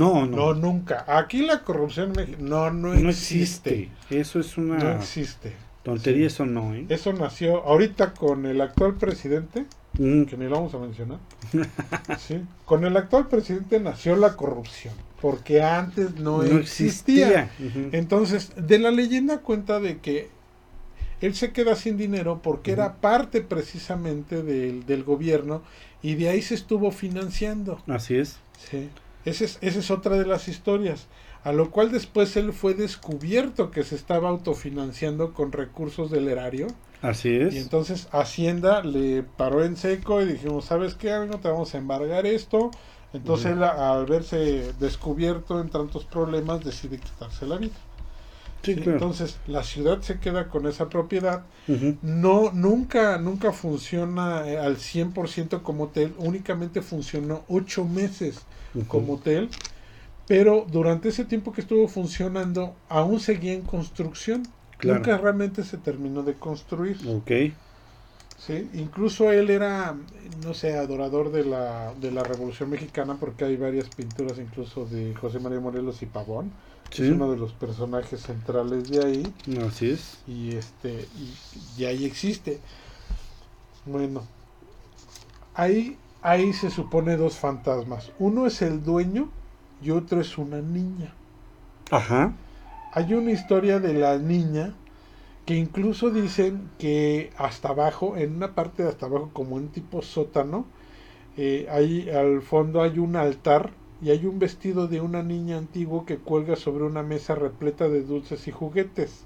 No, 0.00 0.26
No, 0.26 0.54
no. 0.54 0.54
nunca. 0.54 1.04
Aquí 1.06 1.42
la 1.46 1.62
corrupción 1.62 2.08
en 2.08 2.12
México 2.16 2.38
no, 2.40 2.70
no, 2.70 2.94
No 2.94 3.10
existe. 3.10 3.70
existe. 3.84 4.18
Eso 4.20 4.40
es 4.40 4.56
una 4.56 4.78
No 4.78 4.90
existe. 4.92 5.52
tontería, 5.82 6.26
eso 6.26 6.46
no, 6.46 6.74
¿eh? 6.74 6.86
Eso 6.88 7.12
nació 7.12 7.62
ahorita 7.64 8.14
con 8.14 8.46
el 8.46 8.60
actual 8.60 8.94
presidente, 8.94 9.66
Mm, 9.98 10.22
que 10.24 10.36
ni 10.36 10.44
lo 10.44 10.52
vamos 10.52 10.72
a 10.74 10.78
mencionar. 10.78 11.18
Sí. 12.18 12.40
Con 12.64 12.84
el 12.84 12.96
actual 12.96 13.26
presidente 13.26 13.80
nació 13.80 14.14
la 14.16 14.36
corrupción, 14.36 14.94
porque 15.20 15.62
antes 15.62 16.14
no, 16.14 16.42
no 16.44 16.58
existía. 16.58 17.50
Entonces, 17.92 18.52
de 18.56 18.78
la 18.78 18.92
leyenda 18.92 19.38
cuenta 19.38 19.80
de 19.80 19.98
que 19.98 20.28
él 21.20 21.34
se 21.34 21.50
queda 21.52 21.74
sin 21.74 21.96
dinero 21.96 22.40
porque 22.42 22.70
era 22.72 22.94
parte 23.00 23.40
precisamente 23.42 24.42
del, 24.44 24.86
del 24.86 25.02
gobierno 25.02 25.62
y 26.02 26.14
de 26.14 26.28
ahí 26.30 26.40
se 26.40 26.54
estuvo 26.54 26.92
financiando. 26.92 27.82
Así 27.88 28.14
es. 28.16 28.38
Sí. 28.70 28.88
Esa 29.24 29.44
es, 29.44 29.58
esa 29.60 29.78
es 29.78 29.90
otra 29.90 30.16
de 30.16 30.26
las 30.26 30.48
historias. 30.48 31.06
A 31.42 31.52
lo 31.52 31.70
cual 31.70 31.90
después 31.90 32.36
él 32.36 32.52
fue 32.52 32.74
descubierto 32.74 33.70
que 33.70 33.82
se 33.82 33.94
estaba 33.94 34.28
autofinanciando 34.28 35.32
con 35.32 35.52
recursos 35.52 36.10
del 36.10 36.28
erario. 36.28 36.66
Así 37.00 37.34
es. 37.34 37.54
Y 37.54 37.58
entonces 37.58 38.08
Hacienda 38.12 38.82
le 38.82 39.22
paró 39.22 39.64
en 39.64 39.76
seco 39.76 40.20
y 40.20 40.26
dijimos, 40.26 40.66
¿sabes 40.66 40.94
qué? 40.94 41.10
No 41.26 41.40
te 41.40 41.48
vamos 41.48 41.74
a 41.74 41.78
embargar 41.78 42.26
esto. 42.26 42.70
Entonces 43.14 43.52
él, 43.52 43.62
al 43.62 44.06
verse 44.06 44.72
descubierto 44.78 45.60
en 45.60 45.70
tantos 45.70 46.04
problemas, 46.04 46.62
decide 46.62 46.98
quitarse 46.98 47.46
la 47.46 47.56
vida. 47.56 47.74
sí, 48.62 48.76
claro. 48.76 48.92
Entonces 48.92 49.38
la 49.46 49.64
ciudad 49.64 50.02
se 50.02 50.20
queda 50.20 50.48
con 50.48 50.66
esa 50.66 50.90
propiedad. 50.90 51.44
No, 52.02 52.52
nunca, 52.52 53.16
nunca 53.16 53.52
funciona 53.52 54.46
eh, 54.46 54.58
al 54.58 54.76
100% 54.76 55.62
como 55.62 55.84
hotel. 55.84 56.14
Únicamente 56.18 56.82
funcionó 56.82 57.44
ocho 57.48 57.84
meses 57.84 58.42
Como 58.88 59.14
hotel. 59.14 59.48
Pero 60.26 60.66
durante 60.70 61.08
ese 61.08 61.24
tiempo 61.24 61.52
que 61.52 61.60
estuvo 61.60 61.88
funcionando, 61.88 62.74
aún 62.88 63.18
seguía 63.20 63.52
en 63.52 63.62
construcción. 63.62 64.44
Claro. 64.78 65.00
Nunca 65.00 65.18
realmente 65.18 65.64
se 65.64 65.76
terminó 65.76 66.22
de 66.22 66.34
construir. 66.34 66.98
Ok. 67.06 67.52
Sí, 68.38 68.70
incluso 68.72 69.30
él 69.32 69.50
era, 69.50 69.94
no 70.42 70.54
sé, 70.54 70.78
adorador 70.78 71.30
de 71.30 71.44
la, 71.44 71.92
de 72.00 72.10
la 72.10 72.22
Revolución 72.22 72.70
Mexicana 72.70 73.16
porque 73.20 73.44
hay 73.44 73.56
varias 73.56 73.90
pinturas 73.90 74.38
incluso 74.38 74.86
de 74.86 75.14
José 75.14 75.40
María 75.40 75.60
Morelos 75.60 76.00
y 76.02 76.06
Pavón. 76.06 76.50
Sí. 76.90 77.04
Es 77.04 77.10
uno 77.10 77.30
de 77.30 77.36
los 77.36 77.52
personajes 77.52 78.20
centrales 78.22 78.88
de 78.88 79.04
ahí 79.04 79.34
Así 79.64 79.90
es. 79.90 80.18
y 80.26 80.56
este 80.56 81.06
y, 81.76 81.82
y 81.82 81.84
ahí 81.84 82.04
existe. 82.04 82.60
Bueno, 83.84 84.22
ahí 85.54 85.96
ahí 86.22 86.52
se 86.52 86.70
supone 86.70 87.16
dos 87.16 87.38
fantasmas. 87.38 88.12
Uno 88.18 88.46
es 88.46 88.62
el 88.62 88.82
dueño 88.84 89.28
y 89.82 89.90
otro 89.90 90.20
es 90.20 90.38
una 90.38 90.60
niña. 90.60 91.14
Ajá. 91.90 92.34
Hay 92.92 93.14
una 93.14 93.30
historia 93.30 93.78
de 93.78 93.94
la 93.94 94.18
niña 94.18 94.74
que 95.46 95.56
incluso 95.56 96.10
dicen 96.10 96.68
que 96.78 97.30
hasta 97.36 97.70
abajo, 97.70 98.16
en 98.16 98.36
una 98.36 98.54
parte 98.54 98.82
de 98.82 98.88
hasta 98.90 99.06
abajo, 99.06 99.30
como 99.32 99.56
un 99.56 99.68
tipo 99.68 100.02
sótano, 100.02 100.66
eh, 101.36 101.66
ahí 101.70 102.08
al 102.10 102.42
fondo 102.42 102.82
hay 102.82 102.98
un 102.98 103.16
altar 103.16 103.70
y 104.02 104.10
hay 104.10 104.26
un 104.26 104.38
vestido 104.38 104.88
de 104.88 105.00
una 105.00 105.22
niña 105.22 105.58
antiguo 105.58 106.06
que 106.06 106.18
cuelga 106.18 106.56
sobre 106.56 106.84
una 106.84 107.02
mesa 107.02 107.34
repleta 107.34 107.88
de 107.88 108.02
dulces 108.02 108.46
y 108.48 108.50
juguetes, 108.50 109.24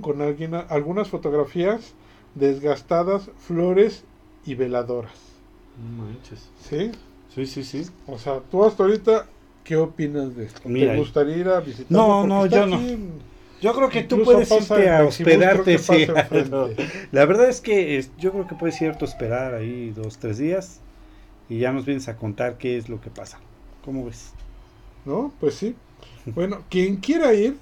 con 0.00 0.22
alguna- 0.22 0.60
algunas 0.60 1.08
fotografías 1.08 1.94
desgastadas, 2.34 3.30
flores 3.38 4.04
y 4.44 4.54
veladoras. 4.54 5.31
No 5.78 6.04
manches. 6.04 6.48
¿Sí? 6.68 6.90
Sí, 7.34 7.46
sí, 7.46 7.64
sí. 7.64 7.86
O 8.06 8.18
sea, 8.18 8.40
tú 8.50 8.64
hasta 8.64 8.82
ahorita, 8.82 9.26
¿qué 9.64 9.76
opinas 9.76 10.36
de 10.36 10.44
esto? 10.46 10.60
Mira, 10.64 10.92
¿Te 10.92 10.98
gustaría 10.98 11.36
ir 11.36 11.48
a 11.48 11.60
visitar? 11.60 11.86
No, 11.90 12.26
no, 12.26 12.46
yo 12.46 12.66
no. 12.66 12.78
Yo 13.60 13.72
creo 13.74 13.88
que 13.88 14.02
tú 14.02 14.22
puedes 14.24 14.50
irte 14.50 14.90
a 14.90 15.04
hospedarte. 15.04 15.78
sí. 15.78 16.06
La 17.12 17.24
verdad 17.26 17.48
es 17.48 17.60
que 17.60 17.96
es- 17.96 18.10
yo 18.18 18.32
creo 18.32 18.46
que 18.48 18.56
puedes 18.56 18.80
irte 18.82 19.04
a 19.04 19.08
hospedar 19.08 19.54
ahí 19.54 19.90
dos, 19.90 20.18
tres 20.18 20.38
días 20.38 20.80
y 21.48 21.60
ya 21.60 21.72
nos 21.72 21.84
vienes 21.86 22.08
a 22.08 22.16
contar 22.16 22.58
qué 22.58 22.76
es 22.76 22.88
lo 22.88 23.00
que 23.00 23.08
pasa. 23.10 23.38
¿Cómo 23.84 24.04
ves? 24.06 24.32
¿No? 25.04 25.32
Pues 25.40 25.54
sí. 25.54 25.76
Bueno, 26.26 26.62
quien 26.68 26.96
quiera 26.96 27.34
ir, 27.34 27.56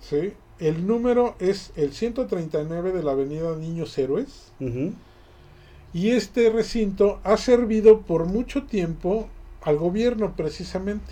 ¿sí? 0.00 0.32
El 0.58 0.86
número 0.86 1.36
es 1.38 1.72
el 1.76 1.92
139 1.92 2.92
de 2.92 3.02
la 3.02 3.12
avenida 3.12 3.54
Niños 3.56 3.96
Héroes. 3.98 4.52
Ujú. 4.60 4.92
Y 5.96 6.10
este 6.10 6.50
recinto 6.50 7.20
ha 7.24 7.38
servido 7.38 8.02
por 8.02 8.26
mucho 8.26 8.64
tiempo 8.64 9.30
al 9.62 9.78
gobierno 9.78 10.36
precisamente. 10.36 11.10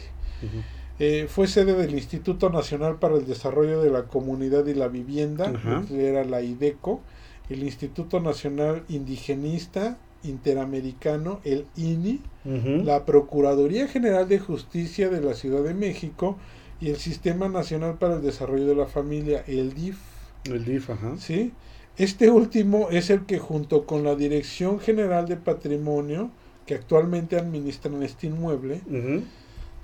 Eh, 0.99 1.27
fue 1.27 1.47
sede 1.47 1.73
del 1.73 1.95
Instituto 1.95 2.51
Nacional 2.51 2.99
para 2.99 3.15
el 3.15 3.25
Desarrollo 3.25 3.81
de 3.81 3.89
la 3.89 4.03
Comunidad 4.03 4.67
y 4.67 4.75
la 4.75 4.89
Vivienda, 4.89 5.55
que 5.89 6.07
era 6.07 6.23
la 6.25 6.43
IDECO, 6.43 7.01
el 7.49 7.63
Instituto 7.63 8.21
Nacional 8.21 8.85
Indigenista 8.91 9.97
Interamericano, 10.23 11.41
el 11.45 11.65
INI, 11.77 12.21
la 12.45 13.07
Procuraduría 13.07 13.89
General 13.89 14.29
de 14.29 14.39
Justicia 14.39 15.09
de 15.09 15.23
la 15.23 15.33
Ciudad 15.33 15.63
de 15.63 15.73
México 15.73 16.37
y 16.79 16.91
el 16.91 16.97
Sistema 16.97 17.49
Nacional 17.49 17.95
para 17.95 18.17
el 18.17 18.23
Desarrollo 18.23 18.67
de 18.67 18.75
la 18.75 18.87
Familia, 18.87 19.45
el 19.47 19.73
DIF. 19.73 19.97
El 20.45 20.67
DIF, 20.67 20.91
ajá. 20.91 21.17
¿sí? 21.17 21.55
Este 21.97 22.31
último 22.31 22.89
es 22.91 23.11
el 23.11 23.25
que 23.25 23.39
junto 23.39 23.87
con 23.87 24.03
la 24.03 24.17
Dirección 24.17 24.81
General 24.81 25.27
de 25.27 25.37
Patrimonio, 25.37 26.31
que 26.67 26.75
actualmente 26.75 27.37
administran 27.37 28.03
este 28.03 28.27
inmueble. 28.27 28.81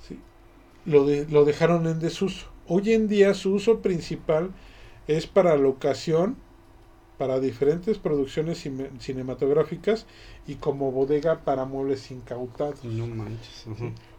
¿sí? 0.09 0.19
lo, 0.87 1.05
de- 1.05 1.27
lo 1.29 1.45
dejaron 1.45 1.87
en 1.87 2.01
desuso. 2.01 2.47
Hoy 2.67 2.93
en 2.93 3.07
día 3.09 3.35
su 3.35 3.53
uso 3.55 3.81
principal 3.81 4.51
es 5.07 5.27
para 5.27 5.57
la 5.57 5.69
ocasión, 5.69 6.37
para 7.19 7.39
diferentes 7.39 7.99
producciones 7.99 8.65
cine- 8.65 8.91
cinematográficas 8.99 10.07
y 10.47 10.55
como 10.55 10.91
bodega 10.91 11.41
para 11.45 11.65
muebles 11.65 12.11
incautados. 12.11 12.85
No 12.85 13.07
manches. 13.07 13.67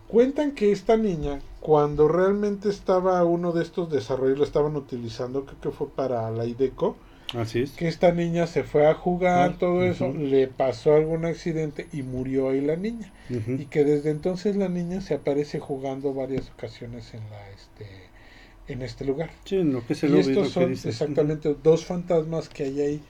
Cuentan 0.08 0.52
que 0.52 0.72
esta 0.72 0.98
niña, 0.98 1.42
cuando 1.62 2.08
realmente 2.08 2.70
estaba 2.70 3.24
uno 3.24 3.54
de 3.54 3.64
estos 3.64 3.90
desarrollos, 3.90 4.38
lo 4.38 4.44
estaban 4.44 4.76
utilizando, 4.76 5.46
creo 5.46 5.60
que 5.62 5.72
fue 5.72 5.88
para 5.90 6.30
la 6.32 6.46
IDECO, 6.46 6.96
Así 7.34 7.60
es. 7.62 7.72
que 7.72 7.88
esta 7.88 8.12
niña 8.12 8.48
se 8.48 8.64
fue 8.64 8.88
a 8.88 8.94
jugar, 8.94 9.52
Ah, 9.52 9.58
todo 9.58 9.84
eso, 9.84 10.12
le 10.14 10.48
pasó 10.48 10.96
algún 10.96 11.26
accidente 11.26 11.88
y 11.92 12.02
murió 12.04 12.50
ahí 12.50 12.62
la 12.62 12.76
niña. 12.76 13.12
Y 13.30 13.66
que 13.66 13.84
desde 13.84 14.10
entonces 14.12 14.56
la 14.56 14.70
niña 14.70 15.02
se 15.02 15.14
aparece 15.16 15.60
jugando 15.60 16.14
varias 16.14 16.50
ocasiones 16.52 17.14
en 17.14 17.22
la 17.30 17.50
este 17.50 17.88
en 18.68 18.82
este 18.82 19.06
lugar. 19.06 19.32
Sí, 19.46 19.58
en 19.58 19.74
lo 19.74 19.86
que 19.86 19.94
es 19.94 20.04
el 20.04 20.16
y 20.16 20.20
estos 20.20 20.48
que 20.48 20.54
son 20.54 20.72
exactamente 20.74 21.56
dos 21.64 21.86
fantasmas 21.86 22.50
que 22.50 22.64
hay 22.64 22.82
ahí. 22.82 23.02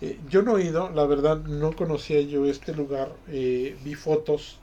Eh, 0.00 0.18
yo 0.28 0.42
no 0.42 0.58
he 0.58 0.64
ido, 0.64 0.90
la 0.90 1.06
verdad 1.06 1.38
no 1.44 1.72
conocía 1.74 2.20
yo 2.20 2.46
este 2.46 2.74
lugar, 2.74 3.12
eh, 3.28 3.76
vi 3.84 3.94
fotos 3.94 4.58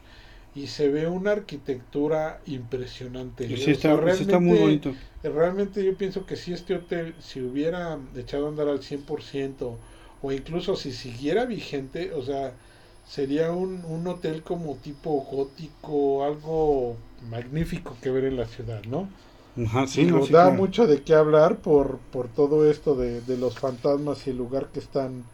y 0.55 0.67
se 0.67 0.87
ve 0.89 1.07
una 1.07 1.31
arquitectura 1.31 2.39
impresionante. 2.45 3.45
¿eh? 3.45 3.57
Sí, 3.57 3.71
O 3.71 3.73
está, 3.73 4.01
sea, 4.01 4.15
sí 4.15 4.23
está 4.23 4.39
muy 4.39 4.57
bonito. 4.57 4.93
Realmente 5.29 5.83
yo 5.83 5.97
pienso 5.97 6.25
que 6.25 6.35
si 6.35 6.53
este 6.53 6.75
hotel 6.75 7.15
si 7.19 7.41
hubiera 7.41 7.99
echado 8.15 8.45
a 8.47 8.49
andar 8.49 8.67
al 8.69 8.83
100% 8.83 9.79
o 10.21 10.31
incluso 10.31 10.75
si 10.75 10.91
siguiera 10.91 11.45
vigente, 11.45 12.13
o 12.13 12.23
sea, 12.23 12.57
sería 13.03 13.51
un, 13.51 13.85
un 13.85 14.07
hotel 14.07 14.43
como 14.43 14.77
tipo 14.77 15.11
gótico, 15.23 16.23
algo 16.25 16.97
magnífico 17.19 17.99
que 18.01 18.11
ver 18.11 18.25
en 18.25 18.37
la 18.37 18.45
ciudad, 18.47 18.83
¿no? 18.85 19.09
Ajá, 19.57 19.87
sí, 19.87 20.05
Y 20.05 20.05
no, 20.05 20.21
sí, 20.21 20.35
da 20.35 20.49
claro. 20.49 20.61
mucho 20.61 20.85
de 20.87 21.03
qué 21.03 21.13
hablar 21.15 21.61
por, 21.61 21.99
por 22.11 22.27
todo 22.29 22.69
esto 22.69 22.95
de, 22.95 23.21
de 23.21 23.37
los 23.37 23.57
fantasmas 23.57 24.27
y 24.27 24.31
el 24.31 24.37
lugar 24.37 24.71
que 24.71 24.79
están 24.79 25.29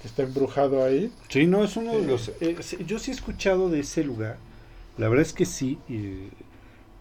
que 0.00 0.08
está 0.08 0.22
embrujado 0.24 0.84
ahí. 0.84 1.14
Sí, 1.28 1.46
no, 1.46 1.62
es 1.64 1.76
uno 1.76 1.96
de 1.96 2.02
los... 2.02 2.28
eh, 2.40 2.58
yo 2.86 2.98
sí 2.98 3.10
he 3.10 3.14
escuchado 3.14 3.70
de 3.70 3.80
ese 3.80 4.04
lugar. 4.04 4.40
La 4.96 5.08
verdad 5.08 5.22
es 5.26 5.32
que 5.32 5.46
sí. 5.46 5.82
eh, 5.88 6.30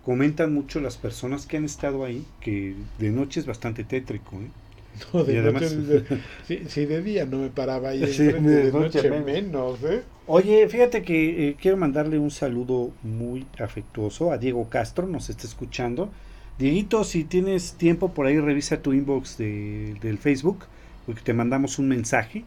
comentan 0.08 0.53
mucho 0.53 0.80
las 0.80 0.95
personas 0.95 1.45
que 1.45 1.58
han 1.58 1.66
estado 1.66 2.05
ahí 2.05 2.26
que 2.39 2.76
de 2.97 3.10
noche 3.12 3.41
es 3.41 3.45
bastante 3.45 3.84
tétrico. 3.84 4.38
¿eh? 4.38 4.47
No, 5.14 5.24
de 5.26 5.34
Y 5.34 5.38
además- 5.38 5.64
noche, 5.76 5.76
de- 5.99 6.22
sí, 6.47 6.62
sí, 6.70 6.86
de 6.86 7.01
día 7.03 7.26
no 7.26 7.39
me 7.39 7.49
paraba 7.49 7.89
ahí 7.89 8.01
Sí, 8.14 8.24
de 8.24 8.39
de 8.39 8.72
noche 8.72 9.12
menos, 9.22 9.84
¿eh? 9.84 10.03
Oye, 10.26 10.68
fíjate 10.70 11.01
que 11.03 11.49
eh, 11.49 11.55
quiero 11.62 11.76
mandarle 11.76 12.18
un 12.20 12.32
saludo 12.32 12.91
muy 13.03 13.45
afectuoso 13.60 14.32
a 14.32 14.38
Diego 14.38 14.70
Castro, 14.70 15.05
nos 15.05 15.30
está 15.30 15.45
escuchando. 15.45 16.10
Dieguito, 16.58 17.03
si 17.03 17.26
tienes 17.26 17.74
tiempo 17.74 18.14
por 18.14 18.28
ahí, 18.28 18.39
revisa 18.39 18.82
tu 18.82 18.93
inbox 18.93 19.38
de- 19.38 19.95
del 20.01 20.18
Facebook, 20.18 20.60
porque 21.05 21.22
te 21.22 21.34
mandamos 21.34 21.80
un 21.80 21.89
mensaje. 21.89 22.45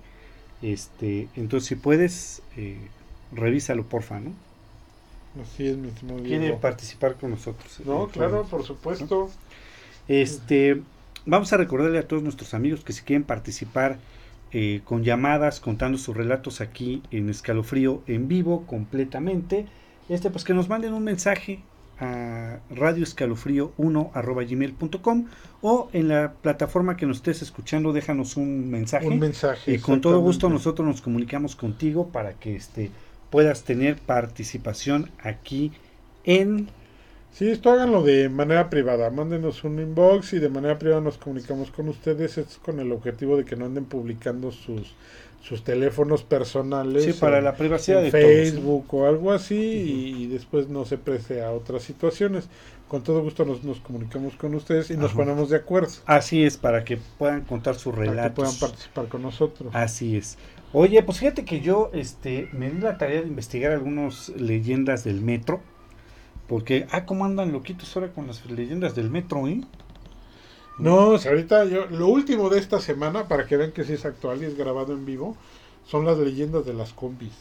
Este, 0.62 1.28
entonces, 1.36 1.68
si 1.68 1.74
puedes, 1.76 2.40
eh, 2.56 2.78
revísalo, 3.32 3.84
porfa, 3.84 4.18
¿no? 4.18 4.32
Así 5.40 5.68
es, 5.68 5.76
mi 5.76 5.88
estimado 5.88 6.22
Quiere 6.22 6.46
Diego. 6.46 6.60
participar 6.60 7.16
con 7.16 7.30
nosotros. 7.30 7.80
No, 7.84 8.04
Eh, 8.04 8.08
claro, 8.12 8.44
por 8.44 8.64
supuesto. 8.64 9.30
Este, 10.08 10.82
vamos 11.26 11.52
a 11.52 11.56
recordarle 11.56 11.98
a 11.98 12.08
todos 12.08 12.22
nuestros 12.22 12.54
amigos 12.54 12.84
que 12.84 12.92
si 12.92 13.02
quieren 13.02 13.24
participar 13.24 13.98
eh, 14.52 14.80
con 14.84 15.04
llamadas, 15.04 15.60
contando 15.60 15.96
sus 15.98 16.16
relatos 16.16 16.60
aquí 16.60 17.02
en 17.12 17.28
Escalofrío 17.28 18.02
en 18.08 18.26
vivo 18.26 18.66
completamente, 18.66 19.66
este, 20.08 20.30
pues 20.30 20.42
que 20.42 20.54
nos 20.54 20.68
manden 20.68 20.92
un 20.92 21.04
mensaje 21.04 21.60
a 22.00 22.58
radioescalofrío1 22.70 25.24
o 25.62 25.88
en 25.92 26.08
la 26.08 26.32
plataforma 26.32 26.96
que 26.96 27.06
nos 27.06 27.18
estés 27.18 27.42
escuchando, 27.42 27.92
déjanos 27.92 28.36
un 28.36 28.70
mensaje. 28.70 29.06
Un 29.06 29.18
mensaje. 29.18 29.74
y 29.74 29.78
con 29.78 30.00
todo 30.00 30.18
gusto 30.20 30.48
nosotros 30.48 30.88
nos 30.88 31.02
comunicamos 31.02 31.54
contigo 31.54 32.08
para 32.08 32.32
que 32.32 32.56
este, 32.56 32.90
puedas 33.30 33.64
tener 33.64 33.96
participación 33.96 35.10
aquí 35.22 35.72
en 36.24 36.68
Sí, 37.32 37.48
esto 37.48 37.70
háganlo 37.70 38.02
de 38.02 38.28
manera 38.28 38.70
privada. 38.70 39.08
Mándenos 39.10 39.62
un 39.62 39.78
inbox 39.78 40.32
y 40.32 40.40
de 40.40 40.48
manera 40.48 40.80
privada 40.80 41.00
nos 41.00 41.16
comunicamos 41.16 41.70
con 41.70 41.88
ustedes. 41.88 42.36
Esto 42.38 42.50
es 42.50 42.58
con 42.58 42.80
el 42.80 42.90
objetivo 42.90 43.36
de 43.36 43.44
que 43.44 43.54
no 43.54 43.66
anden 43.66 43.84
publicando 43.84 44.50
sus, 44.50 44.94
sus 45.40 45.62
teléfonos 45.62 46.24
personales. 46.24 47.04
sí, 47.04 47.12
para 47.12 47.38
en- 47.38 47.44
la 47.44 47.54
privacidad 47.54 48.02
de 48.02 48.10
todos. 48.10 48.22
Facebook 48.24 48.92
o 48.94 49.06
algo 49.06 49.30
así 49.30 49.54
y, 49.54 50.24
y 50.24 50.26
después 50.26 50.68
no 50.68 50.84
se 50.84 50.98
preste 50.98 51.40
a 51.42 51.52
otras 51.52 51.84
situaciones. 51.84 52.48
Con 52.88 53.04
todo 53.04 53.22
gusto 53.22 53.44
nos, 53.44 53.62
nos 53.62 53.78
comunicamos 53.78 54.34
con 54.34 54.52
ustedes 54.56 54.90
y 54.90 54.96
nos 54.96 55.12
ponemos 55.12 55.50
de 55.50 55.58
acuerdo 55.58 55.92
Así 56.06 56.42
es, 56.42 56.56
para 56.56 56.84
que 56.84 56.96
puedan 56.96 57.42
contar 57.42 57.76
sus 57.76 57.94
para 57.94 58.04
que 58.06 58.10
relatos. 58.10 58.34
puedan 58.34 58.58
participar 58.58 59.06
con 59.06 59.22
nosotros. 59.22 59.72
Así 59.72 60.16
es. 60.16 60.36
Oye, 60.72 61.02
pues 61.02 61.18
fíjate 61.18 61.44
que 61.44 61.60
yo 61.60 61.90
este, 61.92 62.48
me 62.52 62.70
di 62.70 62.78
la 62.80 62.96
tarea 62.98 63.20
de 63.22 63.28
investigar 63.28 63.72
algunas 63.72 64.28
leyendas 64.30 65.04
del 65.04 65.20
metro. 65.20 65.60
Porque, 66.48 66.86
ah, 66.92 67.06
cómo 67.06 67.24
andan 67.26 67.52
loquitos 67.52 67.96
ahora 67.96 68.12
con 68.12 68.26
las 68.28 68.44
leyendas 68.46 68.94
del 68.94 69.10
metro, 69.10 69.48
¿eh? 69.48 69.62
No, 70.78 71.18
si 71.18 71.28
ahorita 71.28 71.64
yo, 71.66 71.86
lo 71.86 72.08
último 72.08 72.48
de 72.48 72.58
esta 72.58 72.80
semana, 72.80 73.28
para 73.28 73.46
que 73.46 73.56
vean 73.56 73.72
que 73.72 73.84
sí 73.84 73.92
es 73.92 74.04
actual 74.04 74.42
y 74.42 74.46
es 74.46 74.56
grabado 74.56 74.92
en 74.94 75.04
vivo, 75.04 75.36
son 75.84 76.04
las 76.06 76.18
leyendas 76.18 76.64
de 76.64 76.74
las 76.74 76.92
combis. 76.92 77.32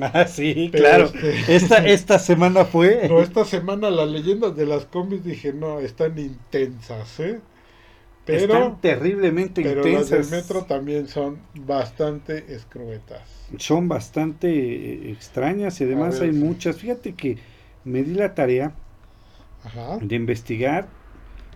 Ah, 0.00 0.26
sí, 0.26 0.70
Pero 0.70 0.84
claro. 0.86 1.04
este- 1.04 1.44
Esta, 1.54 1.84
esta 1.86 2.18
semana 2.18 2.64
fue. 2.64 3.08
No, 3.08 3.20
esta 3.20 3.44
semana 3.44 3.90
las 3.90 4.08
leyendas 4.08 4.56
de 4.56 4.66
las 4.66 4.86
combis 4.86 5.24
dije, 5.24 5.52
no, 5.52 5.78
están 5.80 6.18
intensas, 6.18 7.20
¿eh? 7.20 7.40
Pero, 8.24 8.42
están 8.54 8.80
terriblemente 8.80 9.62
pero 9.62 9.88
las 9.88 10.10
intensas. 10.10 10.10
del 10.10 10.26
metro 10.26 10.66
también 10.66 11.08
son 11.08 11.48
bastante 11.54 12.54
escruetas. 12.54 13.48
Son 13.58 13.88
bastante 13.88 14.48
eh, 14.48 15.10
extrañas 15.12 15.80
y 15.80 15.84
además 15.84 16.20
ver, 16.20 16.22
hay 16.22 16.32
sí. 16.32 16.34
muchas. 16.34 16.76
Fíjate 16.78 17.14
que 17.16 17.38
me 17.84 18.02
di 18.02 18.14
la 18.14 18.34
tarea 18.34 18.80
Ajá. 19.62 19.98
de 20.00 20.16
investigar. 20.16 20.88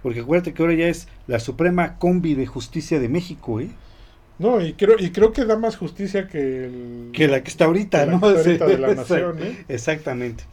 Porque 0.02 0.20
acuérdate 0.20 0.54
que 0.54 0.62
ahora 0.62 0.74
ya 0.74 0.88
es 0.88 1.08
la 1.26 1.40
Suprema 1.40 1.98
Combi 1.98 2.34
de 2.34 2.46
Justicia 2.46 3.00
de 3.00 3.08
México, 3.08 3.60
¿eh? 3.60 3.78
No, 4.38 4.60
y 4.60 4.74
creo, 4.74 4.96
y 4.98 5.10
creo 5.12 5.32
que 5.32 5.44
da 5.44 5.56
más 5.56 5.76
justicia 5.76 6.28
que 6.28 6.64
el... 6.66 7.10
Que 7.12 7.28
la 7.28 7.42
que 7.42 7.50
está 7.50 7.64
ahorita, 7.66 7.98
que 7.98 8.06
la 8.06 8.16
¿no? 8.18 8.20
que 8.20 8.28
está 8.28 8.40
ahorita 8.40 8.66
Sí, 8.66 8.68
de 8.68 8.78
la 8.78 8.90
nación, 8.94 9.42
¿eh? 9.42 9.64
Exactamente. 9.68 10.44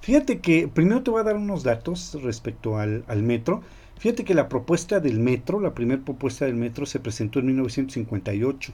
Fíjate 0.00 0.40
que 0.40 0.68
primero 0.68 1.02
te 1.02 1.10
voy 1.10 1.20
a 1.20 1.24
dar 1.24 1.36
unos 1.36 1.62
datos 1.62 2.16
respecto 2.22 2.78
al, 2.78 3.04
al 3.08 3.22
metro. 3.22 3.62
Fíjate 3.98 4.24
que 4.24 4.34
la 4.34 4.48
propuesta 4.48 5.00
del 5.00 5.18
metro, 5.18 5.60
la 5.60 5.74
primera 5.74 6.02
propuesta 6.02 6.44
del 6.44 6.54
metro 6.54 6.86
se 6.86 7.00
presentó 7.00 7.38
en 7.38 7.46
1958. 7.46 8.72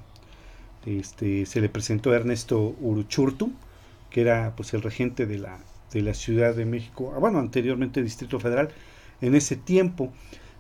Este, 0.87 1.47
se 1.47 1.61
le 1.61 1.69
presentó 1.69 2.11
a 2.11 2.17
Ernesto 2.17 2.75
Uruchurtu, 2.81 3.53
que 4.11 4.23
era 4.23 4.55
pues 4.57 4.75
el 4.75 4.83
regente 4.83 5.27
de 5.27 5.39
la, 5.39 5.59
de 5.93 6.03
la 6.03 6.15
Ciudad 6.15 6.55
de 6.55 6.65
México, 6.65 7.13
ah, 7.15 7.19
bueno, 7.19 7.39
anteriormente 7.39 8.03
Distrito 8.03 8.41
Federal, 8.41 8.71
en 9.21 9.35
ese 9.35 9.57
tiempo. 9.57 10.13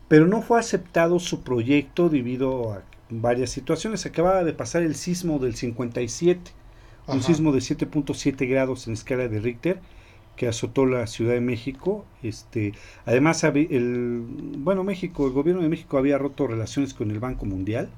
Pero 0.09 0.27
no 0.27 0.43
fue 0.43 0.59
aceptado 0.59 1.19
su 1.19 1.43
proyecto 1.43 2.09
debido 2.09 2.73
a 2.73 2.83
varias 3.09 3.51
situaciones. 3.51 4.07
Acababa 4.07 4.45
de 4.45 4.53
pasar 4.53 4.83
el 4.83 4.95
sismo 4.95 5.39
del 5.39 5.55
57 5.55 6.53
un 7.07 7.19
Ajá. 7.19 7.27
sismo 7.27 7.53
de 7.53 7.59
7.7 7.59 8.49
grados 8.49 8.87
en 8.87 8.95
escala 8.95 9.29
de 9.29 9.41
Richter 9.41 9.81
que 10.41 10.49
azotó 10.49 10.87
la 10.87 11.07
Ciudad 11.07 11.35
de 11.35 11.43
México. 11.43 12.07
Este, 12.23 12.73
además, 13.05 13.45
el, 13.45 14.25
bueno, 14.57 14.85
México, 14.85 15.27
el 15.27 15.35
gobierno 15.35 15.61
de 15.61 15.69
México 15.69 15.99
había 15.99 16.17
roto 16.17 16.47
relaciones 16.47 16.95
con 16.95 17.11
el 17.11 17.21
Banco 17.21 17.45
Mundial. 17.45 17.91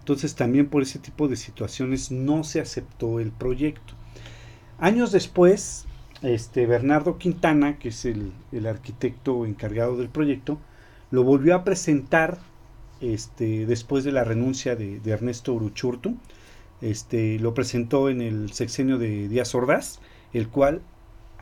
Entonces, 0.00 0.34
también 0.34 0.68
por 0.68 0.82
ese 0.82 0.98
tipo 0.98 1.26
de 1.26 1.36
situaciones 1.36 2.10
no 2.10 2.44
se 2.44 2.60
aceptó 2.60 3.18
el 3.18 3.32
proyecto. 3.32 3.94
Años 4.78 5.10
después, 5.10 5.86
este, 6.20 6.66
Bernardo 6.66 7.16
Quintana, 7.16 7.78
que 7.78 7.88
es 7.88 8.04
el, 8.04 8.34
el 8.52 8.66
arquitecto 8.66 9.46
encargado 9.46 9.96
del 9.96 10.10
proyecto, 10.10 10.58
lo 11.10 11.24
volvió 11.24 11.54
a 11.54 11.64
presentar 11.64 12.40
este, 13.00 13.64
después 13.64 14.04
de 14.04 14.12
la 14.12 14.24
renuncia 14.24 14.76
de, 14.76 15.00
de 15.00 15.10
Ernesto 15.12 15.54
Uruchurtu 15.54 16.18
este, 16.82 17.38
lo 17.38 17.54
presentó 17.54 18.10
en 18.10 18.20
el 18.20 18.52
sexenio 18.52 18.98
de 18.98 19.28
Díaz 19.28 19.54
Ordaz, 19.54 20.00
el 20.34 20.48
cual 20.48 20.82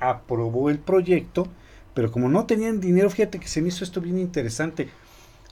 aprobó 0.00 0.70
el 0.70 0.78
proyecto, 0.80 1.48
pero 1.94 2.10
como 2.12 2.28
no 2.28 2.46
tenían 2.46 2.80
dinero, 2.80 3.10
fíjate 3.10 3.40
que 3.40 3.48
se 3.48 3.62
me 3.62 3.68
hizo 3.68 3.84
esto 3.84 4.00
bien 4.00 4.18
interesante. 4.18 4.94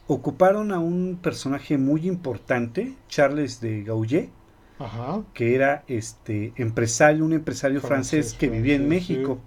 Ocuparon 0.07 0.73
a 0.73 0.79
un 0.81 1.19
personaje 1.23 1.79
muy 1.79 2.07
importante, 2.09 2.97
Charles 3.09 3.61
de 3.61 3.83
Gaulle, 3.85 4.31
Ajá. 4.79 5.25
que 5.35 5.55
era 5.55 5.85
este 5.89 6.53
empresario, 6.57 7.25
un 7.25 7.33
empresario 7.33 7.81
francés, 7.83 8.35
Francés, 8.35 8.35
que 8.35 8.49
vivía 8.49 8.75
en 8.77 8.87
francés, 8.87 8.89
México. 8.89 9.41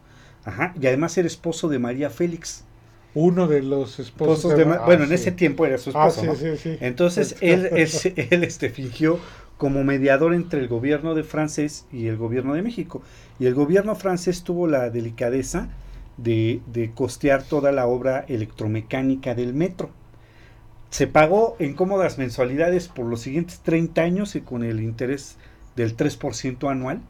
Ajá, 0.43 0.73
y 0.79 0.87
además 0.87 1.17
era 1.17 1.27
esposo 1.27 1.69
de 1.69 1.79
María 1.79 2.09
Félix. 2.09 2.65
Uno 3.13 3.47
de 3.47 3.63
los 3.63 3.99
esposos 3.99 4.45
Esposos 4.45 4.55
de 4.55 4.65
ah, 4.65 4.81
bueno, 4.85 5.03
en 5.05 5.11
sí. 5.11 5.15
ese 5.15 5.31
tiempo 5.31 5.65
era 5.65 5.77
su 5.77 5.91
Ah, 5.93 6.07
esposo. 6.09 6.37
Entonces 6.79 7.35
él, 7.41 7.69
él, 7.73 7.89
él, 8.31 8.43
este, 8.43 8.69
fingió 8.69 9.19
como 9.59 9.83
mediador 9.83 10.33
entre 10.33 10.61
el 10.61 10.69
gobierno 10.69 11.15
de 11.15 11.23
francés 11.23 11.85
y 11.91 12.07
el 12.07 12.15
gobierno 12.15 12.53
de 12.53 12.61
México. 12.61 13.01
Y 13.39 13.45
el 13.45 13.53
gobierno 13.53 13.93
francés 13.93 14.43
tuvo 14.43 14.67
la 14.67 14.89
delicadeza 14.89 15.67
de, 16.15 16.91
costear 16.95 17.43
toda 17.43 17.73
la 17.73 17.85
obra 17.85 18.23
electromecánica 18.29 19.35
del 19.35 19.53
metro. 19.53 19.89
Se 20.91 21.07
pagó 21.07 21.57
en 21.59 21.73
cómodas 21.73 22.17
mensualidades 22.17 22.87
por 22.87 23.05
los 23.05 23.19
siguientes 23.19 23.59
30 23.59 24.01
años 24.01 24.35
y 24.37 24.41
con 24.41 24.63
el 24.63 24.79
interés 24.79 25.35
del 25.75 25.95
3% 25.95 26.71
anual, 26.71 27.01